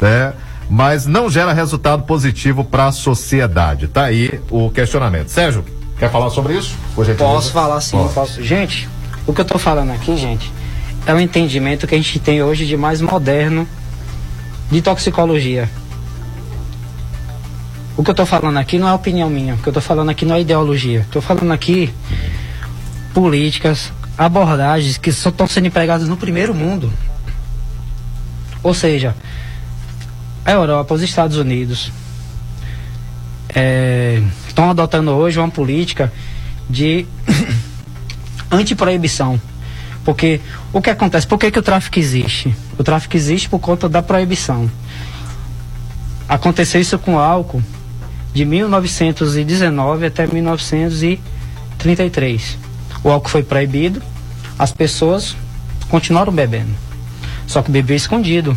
Né? 0.00 0.32
Mas 0.70 1.06
não 1.06 1.28
gera 1.30 1.52
resultado 1.52 2.04
positivo 2.04 2.62
para 2.62 2.86
a 2.86 2.92
sociedade. 2.92 3.88
Tá 3.88 4.04
aí 4.04 4.38
o 4.50 4.70
questionamento. 4.70 5.28
Sérgio, 5.28 5.64
quer 5.98 6.10
falar 6.10 6.30
sobre 6.30 6.56
isso? 6.56 6.76
Posso 7.16 7.52
falar 7.52 7.80
sim, 7.80 7.96
Pode. 7.96 8.12
posso. 8.12 8.42
Gente, 8.42 8.88
o 9.26 9.32
que 9.32 9.40
eu 9.40 9.44
tô 9.44 9.58
falando 9.58 9.90
aqui, 9.92 10.16
gente, 10.16 10.52
é 11.06 11.12
o 11.14 11.18
entendimento 11.18 11.86
que 11.86 11.94
a 11.94 11.98
gente 11.98 12.18
tem 12.20 12.42
hoje 12.42 12.66
de 12.66 12.76
mais 12.76 13.00
moderno 13.00 13.66
de 14.70 14.82
toxicologia. 14.82 15.68
O 17.96 18.04
que 18.04 18.10
eu 18.10 18.14
tô 18.14 18.24
falando 18.24 18.56
aqui 18.58 18.78
não 18.78 18.88
é 18.88 18.92
opinião 18.92 19.28
minha, 19.28 19.54
o 19.54 19.58
que 19.58 19.68
eu 19.68 19.72
tô 19.72 19.80
falando 19.80 20.10
aqui 20.10 20.24
não 20.24 20.36
é 20.36 20.40
ideologia. 20.40 21.06
Tô 21.10 21.20
falando 21.20 21.52
aqui 21.52 21.92
políticas, 23.12 23.92
abordagens 24.16 24.96
que 24.96 25.10
só 25.10 25.30
estão 25.30 25.46
sendo 25.46 25.66
empregadas 25.66 26.08
no 26.08 26.16
primeiro 26.16 26.54
mundo. 26.54 26.92
Ou 28.62 28.74
seja, 28.74 29.16
a 30.44 30.52
Europa, 30.52 30.94
os 30.94 31.02
Estados 31.02 31.36
Unidos 31.36 31.90
estão 34.48 34.70
adotando 34.70 35.10
hoje 35.12 35.38
uma 35.38 35.50
política 35.50 36.12
de 36.68 37.06
antiproibição. 38.50 39.40
Porque 40.08 40.40
o 40.72 40.80
que 40.80 40.88
acontece? 40.88 41.26
Por 41.26 41.38
que, 41.38 41.50
que 41.50 41.58
o 41.58 41.62
tráfico 41.62 41.98
existe? 41.98 42.56
O 42.78 42.82
tráfico 42.82 43.14
existe 43.14 43.46
por 43.46 43.58
conta 43.58 43.90
da 43.90 44.00
proibição. 44.00 44.70
Aconteceu 46.26 46.80
isso 46.80 46.98
com 46.98 47.16
o 47.16 47.18
álcool 47.18 47.62
de 48.32 48.46
1919 48.46 50.06
até 50.06 50.26
1933. 50.26 52.56
O 53.04 53.10
álcool 53.10 53.28
foi 53.28 53.42
proibido, 53.42 54.00
as 54.58 54.72
pessoas 54.72 55.36
continuaram 55.90 56.32
bebendo. 56.32 56.74
Só 57.46 57.60
que 57.60 57.70
bebeu 57.70 57.94
escondido. 57.94 58.56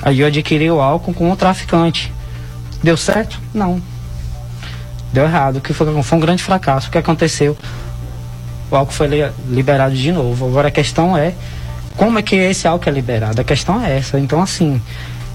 Aí 0.00 0.20
eu 0.20 0.28
adquiri 0.28 0.70
o 0.70 0.80
álcool 0.80 1.12
com 1.12 1.32
o 1.32 1.36
traficante. 1.36 2.12
Deu 2.80 2.96
certo? 2.96 3.40
Não. 3.52 3.82
Deu 5.12 5.24
errado. 5.24 5.56
O 5.56 5.60
que 5.60 5.72
foi, 5.72 6.02
foi 6.04 6.18
um 6.18 6.20
grande 6.20 6.40
fracasso. 6.40 6.86
O 6.86 6.92
que 6.92 6.98
aconteceu? 6.98 7.58
O 8.72 8.76
álcool 8.76 8.92
foi 8.92 9.06
li- 9.06 9.30
liberado 9.50 9.94
de 9.94 10.10
novo. 10.10 10.46
Agora 10.46 10.68
a 10.68 10.70
questão 10.70 11.14
é 11.14 11.34
como 11.94 12.18
é 12.18 12.22
que 12.22 12.34
esse 12.34 12.66
álcool 12.66 12.88
é 12.88 12.92
liberado? 12.92 13.38
A 13.38 13.44
questão 13.44 13.84
é 13.84 13.98
essa. 13.98 14.18
Então, 14.18 14.40
assim, 14.40 14.80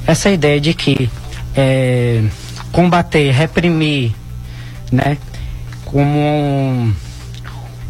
essa 0.07 0.27
ideia 0.31 0.59
de 0.59 0.73
que 0.73 1.07
é, 1.55 2.23
combater, 2.71 3.29
reprimir, 3.31 4.11
né, 4.91 5.19
como 5.85 6.17
um, 6.17 6.93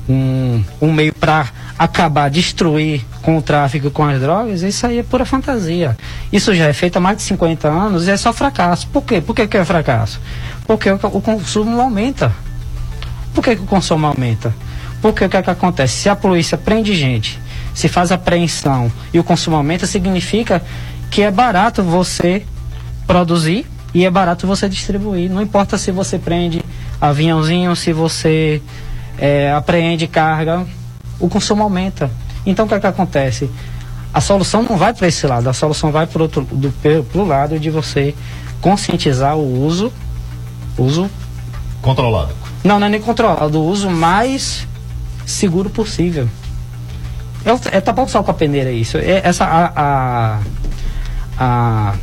um, 0.10 0.64
um 0.82 0.92
meio 0.92 1.14
para 1.14 1.48
acabar, 1.80 2.30
destruir 2.30 3.06
com 3.22 3.38
o 3.38 3.42
tráfico, 3.42 3.90
com 3.90 4.04
as 4.04 4.20
drogas, 4.20 4.64
isso 4.64 4.86
aí 4.86 5.00
é 5.00 5.04
pura 5.04 5.26
fantasia. 5.26 5.96
Isso 6.30 6.54
já 6.54 6.66
é 6.66 6.74
feito 6.74 6.98
há 6.98 7.00
mais 7.00 7.16
de 7.16 7.24
50 7.24 7.70
anos 7.70 8.06
e 8.06 8.12
é 8.12 8.18
só 8.18 8.34
fracasso. 8.34 8.86
Por 8.88 9.04
quê? 9.04 9.22
Por 9.22 9.34
que, 9.34 9.48
que 9.48 9.56
é 9.56 9.64
fracasso? 9.64 10.20
Porque 10.66 10.92
o, 10.92 10.96
o 10.96 11.22
consumo 11.22 11.80
aumenta. 11.80 12.34
Por 13.34 13.42
que, 13.42 13.56
que 13.56 13.62
o 13.62 13.66
consumo 13.66 14.08
aumenta? 14.08 14.54
Porque 15.02 15.26
o 15.26 15.30
que, 15.30 15.38
é 15.38 15.42
que 15.42 15.50
acontece? 15.50 15.96
Se 15.96 16.10
a 16.10 16.16
polícia 16.16 16.58
prende 16.58 16.96
gente, 16.96 17.40
se 17.74 17.88
faz 17.88 18.12
apreensão 18.12 18.92
e 19.14 19.20
o 19.20 19.24
consumo 19.24 19.56
aumenta, 19.58 19.86
significa 19.86 20.62
que 21.12 21.22
é 21.22 21.32
barato 21.32 21.84
você 21.84 22.44
produzir 23.06 23.66
e 23.94 24.06
é 24.06 24.10
barato 24.10 24.48
você 24.48 24.68
distribuir. 24.68 25.30
Não 25.30 25.42
importa 25.42 25.78
se 25.78 25.92
você 25.92 26.18
prende 26.18 26.64
aviãozinho, 27.00 27.76
se 27.76 27.94
você 27.94 28.62
é, 29.18 29.52
apreende 29.52 30.08
carga, 30.08 30.66
o 31.20 31.30
consumo 31.30 31.64
aumenta. 31.64 32.10
Então 32.46 32.66
o 32.66 32.68
que, 32.68 32.76
é 32.76 32.80
que 32.80 32.88
acontece? 32.88 33.50
A 34.14 34.22
solução 34.22 34.64
não 34.64 34.78
vai 34.78 34.94
para 34.94 35.08
esse 35.08 35.28
lado, 35.28 35.50
a 35.50 35.54
solução 35.54 35.92
vai 35.92 36.08
para 36.08 36.22
outro 36.22 36.48
do 36.52 36.72
pro 37.12 37.26
lado 37.26 37.60
de 37.60 37.70
você 37.70 38.16
conscientizar 38.62 39.38
o 39.38 39.66
uso, 39.66 39.92
uso 40.78 41.10
Controlado. 41.82 42.34
não, 42.64 42.80
não 42.80 42.88
é 42.88 42.90
nem 42.90 43.02
controlado, 43.02 43.60
o 43.60 43.66
uso 43.68 43.90
mais 43.90 44.68
seguro 45.28 45.70
possível. 45.70 46.28
É, 47.46 47.78
é 47.78 47.82
tapar 47.82 48.06
o 48.06 48.08
sol 48.08 48.24
com 48.24 48.32
a 48.32 48.34
peneira 48.34 48.72
isso. 48.72 48.98
É 48.98 49.22
essa 49.24 49.46
a, 49.46 49.72
a, 49.76 50.40
a, 51.38 51.94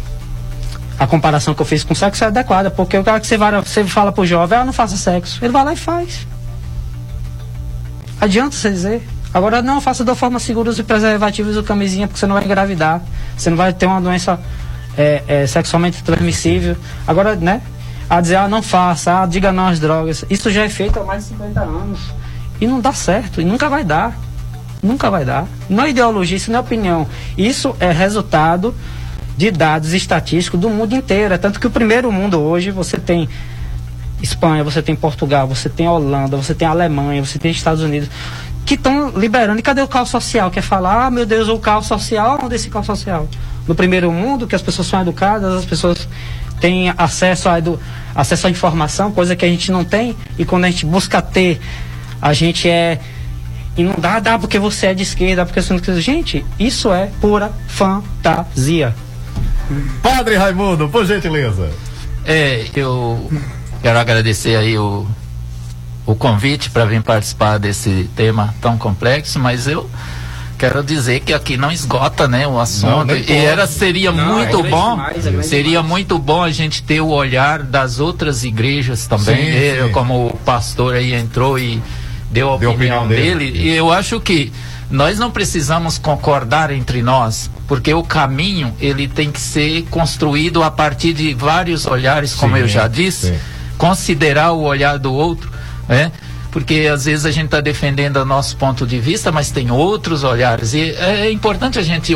a 0.99 1.07
comparação 1.07 1.55
que 1.55 1.63
eu 1.63 1.67
fiz 1.67 1.83
com 1.83 1.95
sexo 1.95 2.23
é 2.23 2.29
adequada, 2.29 2.71
porque 2.71 2.97
o 2.97 3.03
cara 3.03 3.19
que 3.19 3.27
você, 3.27 3.37
vai, 3.37 3.61
você 3.61 3.85
fala 3.85 4.13
pro 4.13 4.25
jovem, 4.25 4.59
ah, 4.59 4.65
não 4.65 4.73
faça 4.73 4.97
sexo, 4.97 5.45
ele 5.45 5.53
vai 5.53 5.65
lá 5.65 5.73
e 5.73 5.77
faz. 5.77 6.27
Adianta 8.21 8.55
você 8.55 8.71
dizer. 8.71 9.09
Agora 9.33 9.61
não, 9.61 9.81
faça 9.81 10.05
da 10.05 10.15
forma 10.15 10.39
segura 10.39 10.71
os 10.71 10.81
preservativos 10.81 11.57
e 11.57 11.63
camisinha, 11.63 12.07
porque 12.07 12.21
você 12.21 12.27
não 12.27 12.35
vai 12.35 12.45
engravidar. 12.45 13.03
Você 13.37 13.51
não 13.51 13.57
vai 13.57 13.73
ter 13.73 13.87
uma 13.87 14.01
doença 14.01 14.39
é, 14.97 15.25
é, 15.27 15.47
sexualmente 15.47 16.03
transmissível. 16.05 16.77
Agora, 17.07 17.35
né? 17.35 17.61
A 18.09 18.21
dizer, 18.21 18.37
ah, 18.37 18.47
não 18.47 18.63
faça, 18.63 19.23
ah, 19.23 19.27
diga 19.27 19.51
não 19.51 19.67
às 19.67 19.81
drogas. 19.81 20.25
Isso 20.31 20.51
já 20.51 20.63
é 20.63 20.69
feito 20.69 21.01
há 21.01 21.05
mais 21.05 21.25
de 21.25 21.31
50 21.31 21.61
anos. 21.61 22.01
E 22.65 22.67
não 22.67 22.81
dá 22.81 22.95
certo, 22.95 23.43
e 23.43 23.45
nunca 23.45 23.69
vai 23.69 23.85
dar. 23.85 24.19
Nunca 24.83 25.11
vai 25.11 25.23
dar. 25.23 25.47
Não 25.69 25.85
é 25.85 25.91
ideologia, 25.91 26.39
isso 26.39 26.51
não 26.51 26.61
é 26.61 26.63
opinião. 26.63 27.07
Isso 27.37 27.77
é 27.79 27.93
resultado 27.93 28.75
de 29.37 29.51
dados 29.51 29.93
estatísticos 29.93 30.59
do 30.59 30.71
mundo 30.71 30.95
inteiro. 30.95 31.35
É 31.35 31.37
tanto 31.37 31.61
que 31.61 31.67
o 31.67 31.71
primeiro 31.71 32.11
mundo 32.11 32.41
hoje 32.41 32.71
você 32.71 32.97
tem 32.97 33.29
Espanha, 34.23 34.65
você 34.65 34.81
tem 34.81 34.97
Portugal, 34.97 35.47
você 35.47 35.69
tem 35.69 35.87
Holanda, 35.87 36.39
você 36.39 36.55
tem 36.55 36.67
Alemanha, 36.67 37.23
você 37.23 37.39
tem 37.39 37.51
Estados 37.51 37.83
Unidos. 37.83 38.09
que 38.65 38.77
estão 38.77 39.11
liberando. 39.11 39.59
E 39.59 39.63
cadê 39.63 39.83
o 39.83 39.89
caos 39.89 40.09
social? 40.09 40.51
Quer 40.51 40.63
falar, 40.63 41.05
ah, 41.05 41.11
meu 41.11 41.27
Deus, 41.27 41.49
o 41.49 41.59
caos 41.59 41.85
social, 41.85 42.41
onde 42.43 42.55
é 42.55 42.57
esse 42.57 42.71
caos 42.71 42.87
social? 42.87 43.29
No 43.69 43.75
primeiro 43.75 44.11
mundo, 44.11 44.47
que 44.47 44.55
as 44.55 44.63
pessoas 44.63 44.89
são 44.89 45.03
educadas, 45.03 45.53
as 45.53 45.67
pessoas 45.67 46.09
têm 46.61 46.95
acesso 46.97 47.47
a, 47.51 47.59
edu, 47.59 47.79
acesso 48.15 48.47
à 48.47 48.51
informação, 48.51 49.13
coisa 49.13 49.37
que 49.37 49.45
a 49.45 49.49
gente 49.49 49.71
não 49.71 49.85
tem, 49.85 50.17
e 50.39 50.47
quando 50.47 50.65
a 50.65 50.71
gente 50.71 50.87
busca 50.87 51.21
ter, 51.21 51.61
a 52.25 52.33
gente 52.33 52.67
é. 52.71 52.99
E 53.77 53.83
não 53.83 53.95
dá, 53.99 54.19
dá 54.19 54.39
porque 54.39 54.59
você 54.59 54.87
é 54.87 54.95
de 54.95 55.03
esquerda, 55.03 55.45
porque 55.45 55.61
você 55.61 55.75
não 55.75 55.81
quer. 55.81 56.01
Gente, 56.01 56.43
isso 56.59 56.91
é 56.91 57.11
pura 57.21 57.53
fantasia. 57.69 58.95
Padre 60.03 60.37
Raimundo, 60.37 60.89
por 60.89 61.05
gentileza. 61.05 61.71
É, 62.25 62.65
eu 62.75 63.31
quero 63.83 63.99
agradecer 63.99 64.57
aí 64.57 64.79
o, 64.79 65.07
o 66.07 66.15
convite 66.15 66.71
para 66.71 66.87
vir 66.87 67.03
participar 67.03 67.59
desse 67.59 68.09
tema 68.17 68.55
tão 68.59 68.79
complexo, 68.79 69.39
mas 69.39 69.67
eu 69.67 69.91
quero 70.57 70.83
dizer 70.83 71.21
que 71.21 71.35
aqui 71.35 71.59
não 71.59 71.71
esgota, 71.71 72.27
né, 72.27 72.47
o 72.47 72.59
assunto. 72.59 73.05
nem 73.07 73.23
e 73.29 73.33
era 73.33 73.67
seria 73.67 74.13
Não, 74.13 74.35
muito 74.35 74.65
é 74.65 74.71
bom, 74.71 74.91
demais, 74.93 75.27
é 75.27 75.43
seria 75.43 75.83
muito 75.83 76.19
bom 76.19 76.43
a 76.43 76.51
gente 76.51 76.83
ter 76.83 77.03
o 77.03 77.09
olhar 77.09 77.63
das 77.63 78.01
outras 78.01 78.45
igrejas 78.45 79.07
também. 79.07 79.37
Sim, 79.37 79.53
Eu, 79.53 79.87
sim. 79.89 79.93
como 79.93 80.29
o 80.29 80.37
pastor 80.39 80.95
aí 80.95 81.13
entrou 81.13 81.59
e 81.59 81.83
deu 82.31 82.53
a 82.53 82.57
Deu 82.57 82.71
opinião, 82.73 83.05
opinião 83.05 83.09
dele. 83.09 83.51
dele, 83.51 83.59
e 83.69 83.71
eu 83.75 83.93
acho 83.93 84.21
que 84.21 84.53
nós 84.91 85.19
não 85.19 85.31
precisamos 85.31 85.99
concordar 85.99 86.71
entre 86.71 87.03
nós, 87.03 87.51
porque 87.67 87.93
o 87.95 88.03
caminho 88.03 88.75
ele 88.81 89.09
tem 89.09 89.31
que 89.33 89.41
ser 89.41 89.83
construído 89.91 90.63
a 90.63 90.71
partir 90.71 91.13
de 91.13 91.33
vários 91.35 91.87
olhares, 91.87 92.35
como 92.35 92.55
Sim, 92.55 92.63
eu 92.63 92.69
já 92.69 92.87
disse, 92.87 93.29
sim. 93.29 93.39
considerar 93.79 94.53
o 94.53 94.63
olhar 94.63 94.99
do 94.99 95.13
outro, 95.13 95.51
né? 95.89 96.13
Porque 96.53 96.89
às 96.93 97.07
vezes 97.07 97.27
a 97.27 97.33
gente 97.33 97.47
está 97.47 97.61
defendendo 97.61 98.19
o 98.19 98.25
nosso 98.25 98.57
ponto 98.57 98.87
de 98.87 99.01
vista, 99.01 99.33
mas 99.33 99.51
tem 99.51 99.73
outros 99.73 100.23
olhares. 100.23 100.73
E 100.73 100.91
é 100.93 101.29
importante 101.33 101.81
a 101.81 101.83
gente 101.83 102.13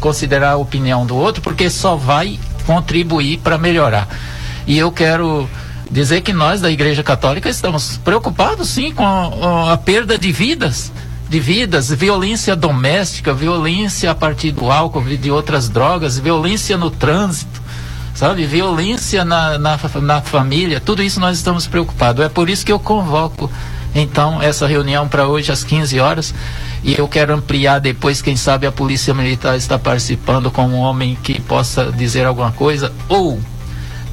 considerar 0.00 0.52
a 0.52 0.56
opinião 0.56 1.04
do 1.04 1.14
outro, 1.14 1.42
porque 1.42 1.68
só 1.68 1.94
vai 1.94 2.38
contribuir 2.64 3.38
para 3.38 3.58
melhorar. 3.58 4.08
E 4.66 4.78
eu 4.78 4.90
quero 4.90 5.46
dizer 5.90 6.20
que 6.20 6.32
nós 6.32 6.60
da 6.60 6.70
Igreja 6.70 7.02
Católica 7.02 7.48
estamos 7.48 7.98
preocupados 7.98 8.68
sim 8.68 8.92
com 8.92 9.04
a, 9.04 9.72
a 9.72 9.76
perda 9.76 10.18
de 10.18 10.32
vidas, 10.32 10.92
de 11.28 11.40
vidas, 11.40 11.90
violência 11.90 12.54
doméstica, 12.54 13.32
violência 13.32 14.10
a 14.10 14.14
partir 14.14 14.52
do 14.52 14.70
álcool, 14.70 15.02
de 15.02 15.30
outras 15.30 15.68
drogas, 15.68 16.18
violência 16.18 16.76
no 16.76 16.90
trânsito, 16.90 17.62
sabe? 18.14 18.46
Violência 18.46 19.24
na, 19.24 19.58
na, 19.58 19.78
na 20.02 20.20
família, 20.22 20.80
tudo 20.80 21.02
isso 21.02 21.20
nós 21.20 21.36
estamos 21.36 21.66
preocupados. 21.66 22.24
É 22.24 22.28
por 22.28 22.48
isso 22.48 22.64
que 22.64 22.72
eu 22.72 22.78
convoco 22.78 23.50
então 23.94 24.42
essa 24.42 24.66
reunião 24.66 25.08
para 25.08 25.26
hoje 25.26 25.50
às 25.50 25.64
15 25.64 25.98
horas 26.00 26.34
e 26.84 26.94
eu 26.98 27.08
quero 27.08 27.34
ampliar 27.34 27.78
depois, 27.78 28.20
quem 28.20 28.36
sabe 28.36 28.66
a 28.66 28.72
Polícia 28.72 29.14
Militar 29.14 29.56
está 29.56 29.78
participando 29.78 30.50
com 30.50 30.66
um 30.66 30.76
homem 30.76 31.16
que 31.22 31.40
possa 31.40 31.90
dizer 31.90 32.26
alguma 32.26 32.52
coisa 32.52 32.92
ou 33.08 33.40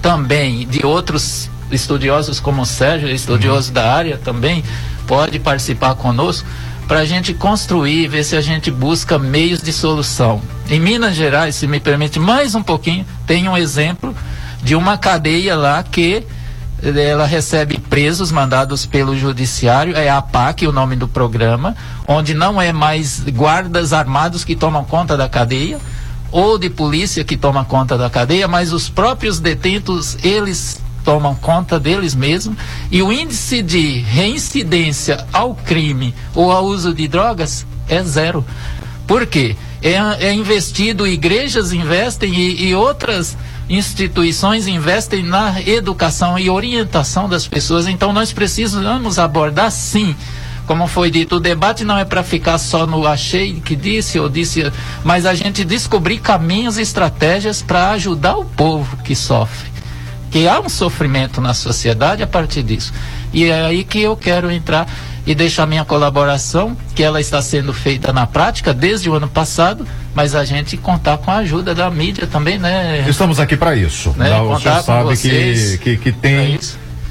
também 0.01 0.65
de 0.65 0.85
outros 0.85 1.49
estudiosos 1.73 2.39
como 2.39 2.61
o 2.61 2.65
Sérgio, 2.65 3.09
estudioso 3.09 3.71
da 3.71 3.93
área 3.93 4.17
também, 4.17 4.63
pode 5.07 5.39
participar 5.39 5.95
conosco 5.95 6.47
para 6.87 6.99
a 6.99 7.05
gente 7.05 7.33
construir, 7.33 8.07
ver 8.07 8.23
se 8.23 8.35
a 8.35 8.41
gente 8.41 8.69
busca 8.69 9.17
meios 9.17 9.61
de 9.61 9.71
solução. 9.71 10.41
Em 10.69 10.79
Minas 10.79 11.15
Gerais, 11.15 11.55
se 11.55 11.67
me 11.67 11.79
permite 11.79 12.19
mais 12.19 12.55
um 12.55 12.63
pouquinho, 12.63 13.05
tem 13.25 13.47
um 13.47 13.57
exemplo 13.57 14.15
de 14.61 14.75
uma 14.75 14.97
cadeia 14.97 15.55
lá 15.55 15.81
que 15.83 16.25
eh, 16.81 17.09
ela 17.09 17.25
recebe 17.25 17.77
presos 17.77 18.31
mandados 18.31 18.85
pelo 18.85 19.17
judiciário, 19.17 19.95
é 19.95 20.09
a 20.09 20.21
PAC 20.21 20.67
o 20.67 20.71
nome 20.71 20.95
do 20.95 21.07
programa, 21.07 21.75
onde 22.07 22.33
não 22.33 22.61
é 22.61 22.73
mais 22.73 23.21
guardas 23.21 23.93
armados 23.93 24.43
que 24.43 24.55
tomam 24.55 24.83
conta 24.83 25.15
da 25.15 25.29
cadeia, 25.29 25.79
ou 26.31 26.57
de 26.57 26.69
polícia 26.69 27.23
que 27.23 27.37
toma 27.37 27.63
conta 27.63 27.97
da 27.97 28.09
cadeia, 28.09 28.47
mas 28.47 28.73
os 28.73 28.89
próprios 28.89 29.39
detentos, 29.39 30.17
eles 30.23 30.81
tomam 31.03 31.35
conta 31.35 31.80
deles 31.80 32.15
mesmos 32.15 32.57
e 32.91 33.01
o 33.01 33.11
índice 33.11 33.61
de 33.61 33.99
reincidência 33.99 35.25
ao 35.31 35.55
crime 35.55 36.13
ou 36.34 36.51
ao 36.51 36.65
uso 36.65 36.93
de 36.93 37.07
drogas 37.07 37.65
é 37.88 38.01
zero. 38.03 38.45
Por 39.05 39.25
quê? 39.25 39.55
É, 39.81 40.27
é 40.27 40.34
investido, 40.34 41.05
igrejas 41.05 41.73
investem 41.73 42.34
e, 42.34 42.69
e 42.69 42.75
outras 42.75 43.38
instituições 43.69 44.65
investem 44.67 45.23
na 45.23 45.61
educação 45.61 46.39
e 46.39 46.49
orientação 46.49 47.27
das 47.27 47.45
pessoas. 47.45 47.88
Então 47.88 48.13
nós 48.13 48.31
precisamos 48.31 49.19
abordar 49.19 49.71
sim 49.71 50.15
como 50.65 50.88
foi 50.88 51.11
dito, 51.11 51.35
o 51.35 51.39
debate 51.41 51.84
não 51.84 51.97
é 51.97 52.05
para 52.05 52.23
ficar 52.23 52.57
só 52.57 52.88
no 52.88 53.05
achei 53.05 53.59
que 53.59 53.75
disse 53.75 54.17
ou 54.17 54.30
disse, 54.30 54.71
mas 55.03 55.25
a 55.25 55.34
gente 55.34 55.65
descobrir 55.65 56.19
caminhos 56.19 56.77
e 56.77 56.81
estratégias 56.81 57.61
para 57.61 57.89
ajudar 57.91 58.38
o 58.38 58.45
povo 58.45 58.95
que 59.03 59.13
sofre. 59.13 59.72
Que 60.34 60.47
há 60.47 60.60
um 60.60 60.68
sofrimento 60.68 61.39
na 61.39 61.53
sociedade 61.53 62.23
a 62.23 62.27
partir 62.27 62.64
disso. 62.64 62.91
E 63.31 63.45
é 63.45 63.65
aí 63.65 63.84
que 63.84 64.01
eu 64.01 64.18
quero 64.18 64.51
entrar 64.51 64.88
e 65.26 65.34
deixar 65.34 65.65
minha 65.65 65.85
colaboração, 65.85 66.76
que 66.93 67.03
ela 67.03 67.22
está 67.22 67.39
sendo 67.41 67.72
feita 67.72 68.11
na 68.11 68.27
prática 68.27 68.73
desde 68.73 69.10
o 69.10 69.14
ano 69.14 69.27
passado, 69.27 69.88
mas 70.14 70.34
a 70.35 70.43
gente 70.43 70.76
contar 70.76 71.19
com 71.19 71.31
a 71.31 71.35
ajuda 71.38 71.73
da 71.73 71.89
mídia 71.89 72.27
também, 72.27 72.57
né? 72.57 73.05
Estamos 73.07 73.39
aqui 73.39 73.55
para 73.55 73.76
isso. 73.76 74.14
Né? 74.18 74.30
Não, 74.31 74.51
o 74.51 74.60
senhor 74.60 74.81
sabe 74.81 75.10
que, 75.10 75.15
vocês. 75.15 75.76
que, 75.77 75.97
que 75.97 76.11
tem, 76.11 76.60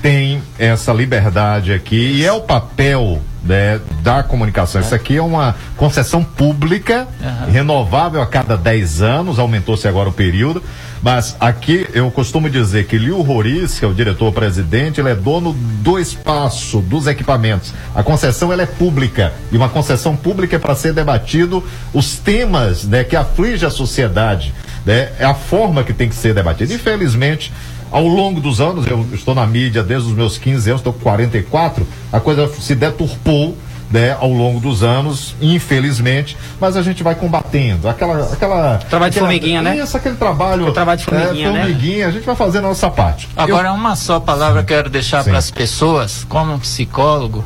tem 0.02 0.42
essa 0.58 0.92
liberdade 0.92 1.72
aqui 1.72 2.16
e 2.16 2.26
é 2.26 2.32
o 2.32 2.40
papel 2.40 3.22
né, 3.44 3.80
da 4.02 4.22
comunicação. 4.22 4.80
Isso 4.80 4.94
aqui 4.94 5.16
é 5.16 5.22
uma 5.22 5.54
concessão 5.76 6.22
pública, 6.22 7.08
renovável 7.50 8.22
a 8.22 8.26
cada 8.26 8.56
10 8.56 9.02
anos, 9.02 9.38
aumentou-se 9.38 9.86
agora 9.86 10.08
o 10.08 10.12
período. 10.12 10.62
Mas 11.02 11.36
aqui 11.40 11.84
eu 11.92 12.08
costumo 12.12 12.48
dizer 12.48 12.86
que 12.86 12.96
Liu 12.96 13.20
Roriz, 13.22 13.76
que 13.76 13.84
é 13.84 13.88
o 13.88 13.92
diretor-presidente, 13.92 15.00
ele 15.00 15.10
é 15.10 15.14
dono 15.16 15.52
do 15.52 15.98
espaço, 15.98 16.80
dos 16.80 17.08
equipamentos. 17.08 17.74
A 17.92 18.04
concessão 18.04 18.52
ela 18.52 18.62
é 18.62 18.66
pública 18.66 19.32
e 19.50 19.56
uma 19.56 19.68
concessão 19.68 20.14
pública 20.14 20.54
é 20.54 20.58
para 20.60 20.76
ser 20.76 20.92
debatido 20.92 21.62
os 21.92 22.18
temas 22.18 22.84
né, 22.84 23.02
que 23.02 23.16
aflige 23.16 23.66
a 23.66 23.70
sociedade. 23.70 24.54
Né, 24.86 25.10
é 25.18 25.24
a 25.24 25.34
forma 25.34 25.82
que 25.82 25.92
tem 25.92 26.08
que 26.08 26.14
ser 26.14 26.34
debatido. 26.34 26.72
Infelizmente, 26.72 27.52
ao 27.92 28.06
longo 28.06 28.40
dos 28.40 28.60
anos, 28.60 28.86
eu 28.86 29.06
estou 29.12 29.34
na 29.34 29.46
mídia 29.46 29.82
desde 29.82 30.08
os 30.08 30.14
meus 30.14 30.38
15 30.38 30.70
anos, 30.70 30.80
estou 30.80 30.92
com 30.92 31.00
44, 31.00 31.86
a 32.12 32.18
coisa 32.18 32.50
se 32.60 32.74
deturpou 32.74 33.56
né, 33.90 34.16
ao 34.18 34.32
longo 34.32 34.58
dos 34.58 34.82
anos, 34.82 35.34
infelizmente, 35.38 36.34
mas 36.58 36.78
a 36.78 36.82
gente 36.82 37.02
vai 37.02 37.14
combatendo. 37.14 37.86
Aquela. 37.88 38.32
aquela 38.32 38.78
Trabalho 38.78 39.10
de 39.12 39.18
aquela- 39.18 39.30
formiguinha, 39.30 39.60
né? 39.60 39.76
Isso, 39.76 39.94
aquele 39.96 40.16
trabalho. 40.16 40.72
trabalho 40.72 40.98
de 40.98 41.04
formiguinha, 41.04 41.48
é, 41.48 41.52
né? 41.52 41.60
formiguinha, 41.64 42.08
a 42.08 42.10
gente 42.10 42.24
vai 42.24 42.34
fazendo 42.34 42.64
a 42.64 42.68
nossa 42.68 42.88
parte. 42.90 43.28
Agora, 43.36 43.70
uma 43.72 43.94
só 43.94 44.18
palavra 44.18 44.62
que 44.64 44.72
eu 44.72 44.76
quero 44.78 44.88
deixar 44.90 45.22
para 45.22 45.36
as 45.36 45.50
pessoas, 45.50 46.24
como 46.26 46.58
psicólogo, 46.58 47.44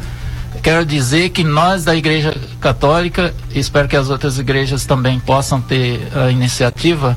quero 0.63 0.87
dizer 0.87 1.31
que 1.31 1.43
nós 1.43 1.85
da 1.85 1.97
Igreja 1.97 2.37
Católica, 2.61 3.35
espero 3.53 3.89
que 3.89 3.97
as 3.97 4.09
outras 4.09 4.39
igrejas 4.39 4.87
também 4.87 5.19
possam 5.19 5.61
ter 5.61 6.07
a 6.15 6.31
iniciativa, 6.31 7.17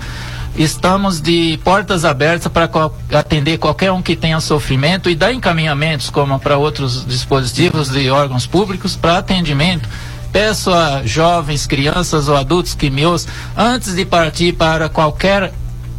estamos 0.60 1.22
de 1.22 1.58
portas 1.64 2.04
abertas 2.04 2.52
para 2.52 2.70
atender 3.18 3.58
qualquer 3.58 3.94
um 3.94 4.02
que 4.02 4.14
tenha 4.14 4.42
sofrimento 4.42 5.10
e 5.10 5.16
dar 5.16 5.32
encaminhamentos, 5.32 6.10
como 6.10 6.38
para 6.38 6.58
outros 6.58 7.06
dispositivos 7.06 7.90
de 7.90 8.12
órgãos 8.12 8.46
públicos, 8.46 8.94
para 8.94 9.20
atendimento. 9.20 9.88
Peço 10.34 10.72
a 10.74 11.02
jovens, 11.06 11.66
crianças 11.66 12.28
ou 12.28 12.36
adultos 12.36 12.76
que 12.76 12.90
me 12.90 13.06
ouçam, 13.06 13.32
antes 13.56 13.96
de 13.96 14.06
partir 14.06 14.54
para 14.54 14.90
qualquer 14.90 15.54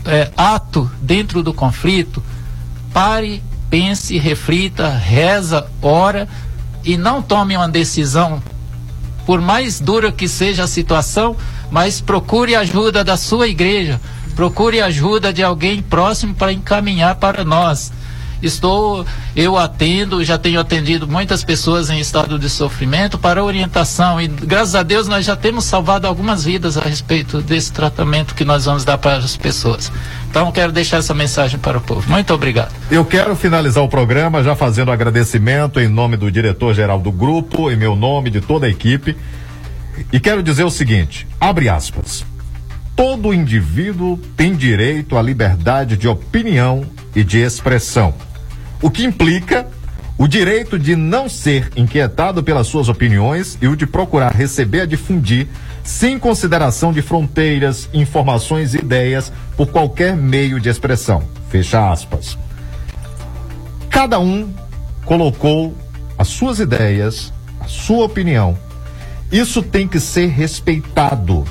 eh, 0.04 0.30
ato 0.36 0.90
dentro 1.00 1.42
do 1.42 1.54
conflito, 1.54 2.22
pare, 2.92 3.42
pense, 3.70 4.18
reflita, 4.18 4.90
reza, 4.90 5.66
ora 5.80 6.28
e 6.84 6.98
não 6.98 7.22
tome 7.22 7.56
uma 7.56 7.68
decisão, 7.68 8.42
por 9.24 9.40
mais 9.40 9.80
dura 9.80 10.12
que 10.12 10.28
seja 10.28 10.64
a 10.64 10.68
situação, 10.68 11.34
mas 11.70 12.00
procure 12.00 12.54
ajuda 12.54 13.02
da 13.02 13.16
sua 13.16 13.48
igreja, 13.48 13.98
procure 14.34 14.80
ajuda 14.80 15.32
de 15.32 15.42
alguém 15.42 15.82
próximo 15.82 16.34
para 16.34 16.52
encaminhar 16.52 17.16
para 17.16 17.44
nós. 17.44 17.92
Estou, 18.42 19.04
eu 19.36 19.58
atendo, 19.58 20.24
já 20.24 20.38
tenho 20.38 20.58
atendido 20.58 21.06
muitas 21.06 21.44
pessoas 21.44 21.90
em 21.90 22.00
estado 22.00 22.38
de 22.38 22.48
sofrimento 22.48 23.18
para 23.18 23.44
orientação 23.44 24.18
e 24.18 24.26
graças 24.28 24.74
a 24.74 24.82
Deus 24.82 25.06
nós 25.06 25.26
já 25.26 25.36
temos 25.36 25.66
salvado 25.66 26.06
algumas 26.06 26.42
vidas 26.42 26.78
a 26.78 26.80
respeito 26.80 27.42
desse 27.42 27.70
tratamento 27.70 28.34
que 28.34 28.44
nós 28.44 28.64
vamos 28.64 28.82
dar 28.82 28.96
para 28.96 29.18
as 29.18 29.36
pessoas. 29.36 29.92
Então 30.30 30.50
quero 30.52 30.72
deixar 30.72 30.98
essa 30.98 31.12
mensagem 31.12 31.60
para 31.60 31.76
o 31.76 31.80
povo. 31.82 32.10
Muito 32.10 32.32
obrigado. 32.32 32.72
Eu 32.90 33.04
quero 33.04 33.36
finalizar 33.36 33.84
o 33.84 33.88
programa 33.88 34.42
já 34.42 34.56
fazendo 34.56 34.90
agradecimento 34.90 35.78
em 35.78 35.88
nome 35.88 36.16
do 36.16 36.30
diretor-geral 36.30 36.98
do 36.98 37.12
grupo, 37.12 37.70
em 37.70 37.76
meu 37.76 37.94
nome, 37.94 38.30
de 38.30 38.40
toda 38.40 38.66
a 38.66 38.70
equipe. 38.70 39.14
E 40.10 40.18
quero 40.18 40.42
dizer 40.42 40.64
o 40.64 40.70
seguinte: 40.70 41.26
abre 41.38 41.68
aspas. 41.68 42.24
Todo 43.00 43.32
indivíduo 43.32 44.18
tem 44.36 44.54
direito 44.54 45.16
à 45.16 45.22
liberdade 45.22 45.96
de 45.96 46.06
opinião 46.06 46.84
e 47.16 47.24
de 47.24 47.38
expressão, 47.38 48.12
o 48.82 48.90
que 48.90 49.02
implica 49.02 49.66
o 50.18 50.28
direito 50.28 50.78
de 50.78 50.94
não 50.94 51.26
ser 51.26 51.70
inquietado 51.76 52.42
pelas 52.42 52.66
suas 52.66 52.90
opiniões 52.90 53.56
e 53.62 53.66
o 53.68 53.74
de 53.74 53.86
procurar 53.86 54.34
receber 54.34 54.82
e 54.82 54.86
difundir, 54.86 55.48
sem 55.82 56.18
consideração 56.18 56.92
de 56.92 57.00
fronteiras, 57.00 57.88
informações 57.94 58.74
e 58.74 58.80
ideias, 58.80 59.32
por 59.56 59.68
qualquer 59.68 60.14
meio 60.14 60.60
de 60.60 60.68
expressão. 60.68 61.22
Fecha 61.48 61.90
aspas. 61.90 62.36
Cada 63.88 64.20
um 64.20 64.52
colocou 65.06 65.74
as 66.18 66.28
suas 66.28 66.60
ideias, 66.60 67.32
a 67.60 67.66
sua 67.66 68.04
opinião. 68.04 68.58
Isso 69.32 69.62
tem 69.62 69.88
que 69.88 69.98
ser 69.98 70.26
respeitado 70.26 71.46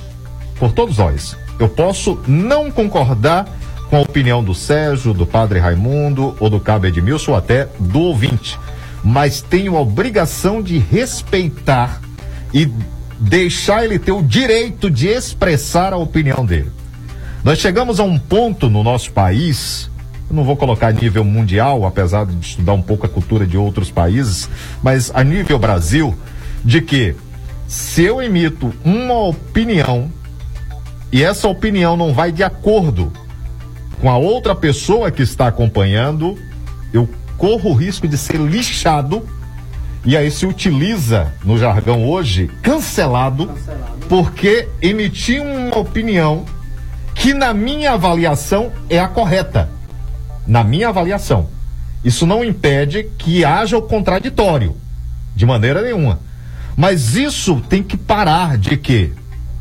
por 0.59 0.71
todos 0.71 0.97
nós. 0.97 1.35
Eu 1.57 1.69
posso 1.69 2.19
não 2.27 2.69
concordar 2.69 3.47
com 3.89 3.97
a 3.97 4.01
opinião 4.01 4.43
do 4.43 4.53
Sérgio, 4.53 5.13
do 5.13 5.25
padre 5.25 5.59
Raimundo, 5.59 6.35
ou 6.39 6.49
do 6.49 6.59
cabo 6.59 6.85
Edmilson, 6.85 7.31
ou 7.31 7.37
até 7.37 7.67
do 7.79 7.99
ouvinte, 7.99 8.59
mas 9.03 9.41
tenho 9.41 9.75
a 9.75 9.81
obrigação 9.81 10.61
de 10.61 10.77
respeitar 10.77 11.99
e 12.53 12.69
deixar 13.19 13.83
ele 13.83 13.97
ter 13.97 14.11
o 14.11 14.21
direito 14.21 14.89
de 14.89 15.07
expressar 15.07 15.91
a 15.91 15.97
opinião 15.97 16.45
dele. 16.45 16.71
Nós 17.43 17.59
chegamos 17.59 17.99
a 17.99 18.03
um 18.03 18.19
ponto 18.19 18.69
no 18.69 18.83
nosso 18.83 19.11
país, 19.11 19.89
não 20.29 20.43
vou 20.43 20.55
colocar 20.55 20.89
a 20.89 20.91
nível 20.91 21.23
mundial, 21.23 21.85
apesar 21.85 22.25
de 22.25 22.45
estudar 22.45 22.73
um 22.73 22.81
pouco 22.81 23.05
a 23.05 23.09
cultura 23.09 23.47
de 23.47 23.57
outros 23.57 23.89
países, 23.89 24.47
mas 24.83 25.11
a 25.13 25.23
nível 25.23 25.57
Brasil, 25.57 26.15
de 26.63 26.81
que 26.81 27.15
se 27.67 28.03
eu 28.03 28.21
emito 28.21 28.73
uma 28.83 29.15
opinião 29.27 30.11
e 31.11 31.23
essa 31.23 31.47
opinião 31.47 31.97
não 31.97 32.13
vai 32.13 32.31
de 32.31 32.43
acordo 32.43 33.11
com 33.99 34.09
a 34.09 34.17
outra 34.17 34.55
pessoa 34.55 35.11
que 35.11 35.21
está 35.21 35.47
acompanhando, 35.47 36.37
eu 36.93 37.09
corro 37.37 37.71
o 37.71 37.73
risco 37.73 38.07
de 38.07 38.17
ser 38.17 38.37
lixado. 38.37 39.27
E 40.05 40.15
aí 40.15 40.31
se 40.31 40.45
utiliza 40.45 41.33
no 41.43 41.57
jargão 41.57 42.07
hoje 42.07 42.49
cancelado, 42.61 43.51
porque 44.07 44.69
emiti 44.81 45.39
uma 45.39 45.77
opinião 45.77 46.45
que 47.13 47.33
na 47.33 47.53
minha 47.53 47.93
avaliação 47.93 48.71
é 48.89 48.97
a 48.99 49.07
correta. 49.07 49.69
Na 50.47 50.63
minha 50.63 50.87
avaliação. 50.87 51.49
Isso 52.03 52.25
não 52.25 52.45
impede 52.45 53.09
que 53.17 53.43
haja 53.43 53.77
o 53.77 53.81
contraditório, 53.81 54.77
de 55.35 55.45
maneira 55.45 55.81
nenhuma. 55.81 56.19
Mas 56.77 57.15
isso 57.15 57.61
tem 57.67 57.83
que 57.83 57.97
parar 57.97 58.57
de 58.57 58.77
que 58.77 59.11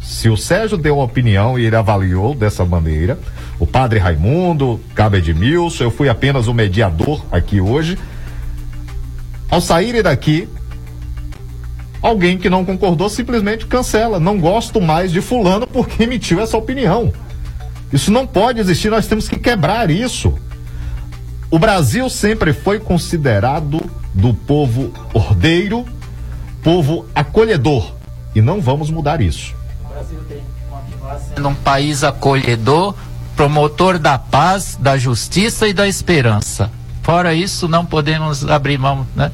se 0.09 0.31
o 0.31 0.39
Sérgio 0.39 0.79
deu 0.79 0.99
a 1.03 1.05
opinião 1.05 1.59
e 1.59 1.67
ele 1.67 1.77
avaliou 1.77 2.35
dessa 2.35 2.65
maneira, 2.65 3.19
o 3.61 3.67
padre 3.67 3.99
Raimundo, 3.99 4.81
Cabe 4.95 5.19
Edmilson, 5.19 5.85
eu 5.85 5.91
fui 5.91 6.09
apenas 6.09 6.49
o 6.49 6.55
mediador 6.55 7.23
aqui 7.31 7.61
hoje. 7.61 7.99
Ao 9.51 9.61
saírem 9.61 10.03
daqui, 10.03 10.49
alguém 12.01 12.39
que 12.39 12.49
não 12.49 12.65
concordou 12.65 13.11
simplesmente 13.11 13.67
cancela. 13.67 14.19
Não 14.19 14.41
gosto 14.41 14.81
mais 14.81 15.13
de 15.13 15.21
Fulano 15.21 15.67
porque 15.67 16.05
emitiu 16.05 16.41
essa 16.41 16.57
opinião. 16.57 17.13
Isso 17.93 18.11
não 18.11 18.27
pode 18.27 18.61
existir, 18.61 18.91
nós 18.91 19.07
temos 19.07 19.29
que 19.29 19.39
quebrar 19.39 19.91
isso. 19.91 20.35
O 21.51 21.59
Brasil 21.59 22.09
sempre 22.09 22.55
foi 22.55 22.81
considerado 22.81 23.79
do 24.15 24.33
povo 24.33 24.91
ordeiro, 25.13 25.85
povo 26.63 27.05
acolhedor. 27.15 27.93
E 28.35 28.41
não 28.41 28.59
vamos 28.59 28.91
mudar 28.91 29.21
isso. 29.21 29.58
Sendo 31.19 31.49
um 31.49 31.55
país 31.55 32.05
acolhedor, 32.05 32.95
promotor 33.37 33.99
da 33.99 34.19
paz, 34.19 34.77
da 34.81 34.97
justiça 34.97 35.69
e 35.69 35.73
da 35.73 35.87
esperança. 35.87 36.71
Fora 37.03 37.35
isso, 37.35 37.69
não 37.69 37.87
podemos 37.87 38.47
abrir 38.47 38.79
mão, 38.79 39.07
né? 39.17 39.31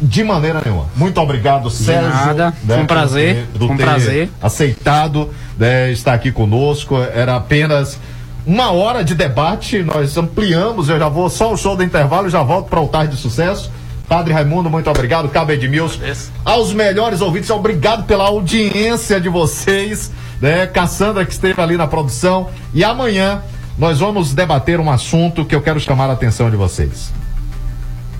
De 0.00 0.22
maneira 0.22 0.60
nenhuma. 0.64 0.86
Muito 0.94 1.20
obrigado, 1.20 1.70
Sérgio. 1.70 2.08
nada. 2.08 2.54
Foi 2.66 2.78
um 2.78 2.86
prazer. 2.86 3.46
Foi 3.56 3.66
um 3.66 3.76
ter 3.76 3.82
prazer. 3.82 4.30
Aceitado 4.42 5.30
né, 5.58 5.90
estar 5.90 6.12
aqui 6.12 6.30
conosco. 6.30 6.96
Era 6.96 7.36
apenas 7.36 7.98
uma 8.46 8.70
hora 8.72 9.02
de 9.02 9.14
debate. 9.14 9.82
Nós 9.82 10.16
ampliamos. 10.16 10.88
Eu 10.88 10.98
já 10.98 11.08
vou 11.08 11.30
só 11.30 11.52
o 11.52 11.56
show 11.56 11.76
do 11.76 11.82
intervalo 11.82 12.28
e 12.28 12.30
já 12.30 12.42
volto 12.42 12.68
para 12.68 12.80
o 12.80 12.88
Tarde 12.88 13.16
de 13.16 13.20
Sucesso. 13.20 13.70
Padre 14.08 14.32
Raimundo, 14.32 14.70
muito 14.70 14.88
obrigado. 14.88 15.28
Cabo 15.28 15.50
Edmilson. 15.52 15.98
Aos 16.44 16.72
melhores 16.72 17.20
ouvintes, 17.20 17.50
obrigado 17.50 18.04
pela 18.04 18.24
audiência 18.24 19.20
de 19.20 19.28
vocês. 19.28 20.10
Né? 20.40 20.66
Cassandra, 20.66 21.24
que 21.24 21.32
esteve 21.32 21.60
ali 21.60 21.76
na 21.76 21.86
produção. 21.86 22.48
E 22.72 22.84
amanhã 22.84 23.42
nós 23.78 23.98
vamos 23.98 24.32
debater 24.32 24.78
um 24.78 24.90
assunto 24.90 25.44
que 25.44 25.54
eu 25.54 25.60
quero 25.60 25.80
chamar 25.80 26.08
a 26.08 26.12
atenção 26.12 26.50
de 26.50 26.56
vocês 26.56 27.12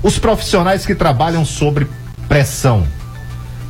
os 0.02 0.20
profissionais 0.20 0.86
que 0.86 0.94
trabalham 0.94 1.44
sob 1.44 1.84
pressão. 2.28 2.86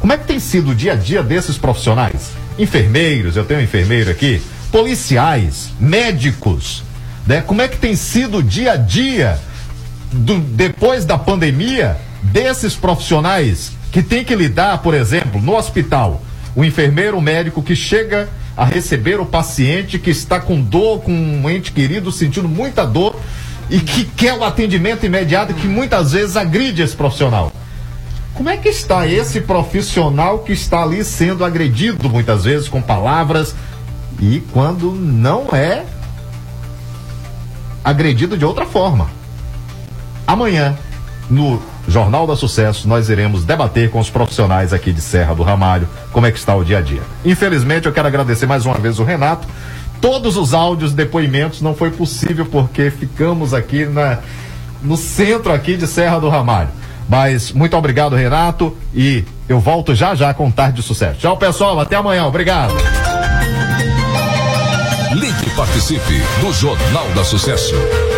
Como 0.01 0.12
é 0.12 0.18
que 0.18 0.26
tem 0.26 0.38
sido 0.38 0.72
o 0.72 0.74
dia 0.74 0.93
a 0.93 0.97
dia 0.97 1.22
desses 1.22 1.56
profissionais? 1.56 2.30
Enfermeiros, 2.59 3.36
eu 3.36 3.44
tenho 3.44 3.60
um 3.60 3.62
enfermeiro 3.62 4.10
aqui, 4.10 4.43
policiais, 4.70 5.70
médicos, 5.80 6.82
né? 7.26 7.40
Como 7.40 7.62
é 7.62 7.68
que 7.68 7.78
tem 7.78 7.97
sido 7.97 8.38
o 8.38 8.43
dia 8.43 8.72
a 8.72 8.76
dia 8.76 9.38
do- 10.12 10.40
depois 10.40 11.06
da 11.06 11.16
pandemia 11.16 11.97
desses 12.32 12.74
profissionais 12.74 13.73
que 13.90 14.03
tem 14.03 14.24
que 14.24 14.35
lidar, 14.35 14.78
por 14.78 14.94
exemplo, 14.94 15.40
no 15.40 15.57
hospital, 15.57 16.23
o 16.55 16.65
enfermeiro, 16.65 17.20
médico 17.20 17.62
que 17.62 17.77
chega 17.77 18.28
a 18.57 18.65
receber 18.65 19.20
o 19.20 19.27
paciente 19.27 19.98
que 19.98 20.11
está 20.11 20.40
com 20.40 20.61
dor, 20.61 21.03
com 21.03 21.12
um 21.12 21.48
ente 21.48 21.73
querido, 21.73 22.11
sentindo 22.11 22.48
muita 22.48 22.86
dor 22.86 23.16
e 23.69 23.81
que 23.81 24.05
quer 24.05 24.35
o 24.35 24.44
atendimento 24.44 25.05
imediato 25.05 25.53
que 25.55 25.66
muitas 25.66 26.12
vezes 26.12 26.36
agride 26.36 26.82
esse 26.82 26.97
profissional. 26.97 27.53
Como 28.35 28.48
é 28.48 28.57
que 28.57 28.69
está 28.69 29.07
esse 29.07 29.40
profissional 29.40 30.40
que 30.40 30.53
está 30.53 30.82
ali 30.82 31.03
sendo 31.05 31.44
agredido 31.44 32.09
muitas 32.09 32.44
vezes 32.44 32.69
com 32.69 32.82
palavras 32.82 33.55
e 34.20 34.43
quando 34.53 34.93
não 34.93 35.48
é 35.53 35.85
agredido 37.82 38.36
de 38.36 38.44
outra 38.44 38.66
forma? 38.66 39.11
Amanhã, 40.27 40.77
no 41.31 41.62
Jornal 41.88 42.26
da 42.26 42.34
Sucesso, 42.34 42.88
nós 42.88 43.08
iremos 43.08 43.44
debater 43.44 43.90
com 43.90 44.00
os 44.00 44.10
profissionais 44.10 44.72
aqui 44.72 44.92
de 44.92 45.00
Serra 45.00 45.34
do 45.34 45.42
Ramalho 45.42 45.88
como 46.12 46.26
é 46.26 46.32
que 46.32 46.38
está 46.38 46.54
o 46.54 46.64
dia 46.64 46.78
a 46.78 46.80
dia. 46.80 47.02
Infelizmente, 47.24 47.86
eu 47.86 47.92
quero 47.92 48.08
agradecer 48.08 48.46
mais 48.46 48.66
uma 48.66 48.74
vez 48.74 48.98
o 48.98 49.04
Renato. 49.04 49.46
Todos 50.00 50.36
os 50.36 50.52
áudios, 50.52 50.92
depoimentos 50.92 51.62
não 51.62 51.74
foi 51.74 51.90
possível 51.90 52.44
porque 52.46 52.90
ficamos 52.90 53.54
aqui 53.54 53.86
na, 53.86 54.18
no 54.82 54.96
centro 54.96 55.52
aqui 55.52 55.76
de 55.76 55.86
Serra 55.86 56.18
do 56.18 56.28
Ramalho. 56.28 56.68
Mas 57.08 57.52
muito 57.52 57.76
obrigado, 57.76 58.16
Renato, 58.16 58.76
e 58.92 59.24
eu 59.48 59.60
volto 59.60 59.94
já 59.94 60.14
já 60.14 60.34
com 60.34 60.50
Tarde 60.50 60.76
de 60.76 60.82
Sucesso. 60.82 61.20
Tchau, 61.20 61.36
pessoal, 61.36 61.78
até 61.78 61.96
amanhã. 61.96 62.26
Obrigado. 62.26 62.74
Ligue 65.14 65.50
participe 65.56 66.20
do 66.40 66.52
Jornal 66.52 67.08
da 67.14 67.24
Sucesso. 67.24 67.74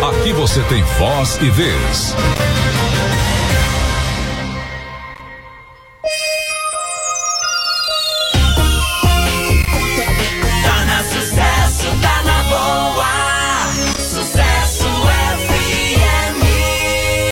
Aqui 0.09 0.33
você 0.33 0.59
tem 0.63 0.83
voz 0.97 1.39
e 1.41 1.49
vez. 1.49 2.15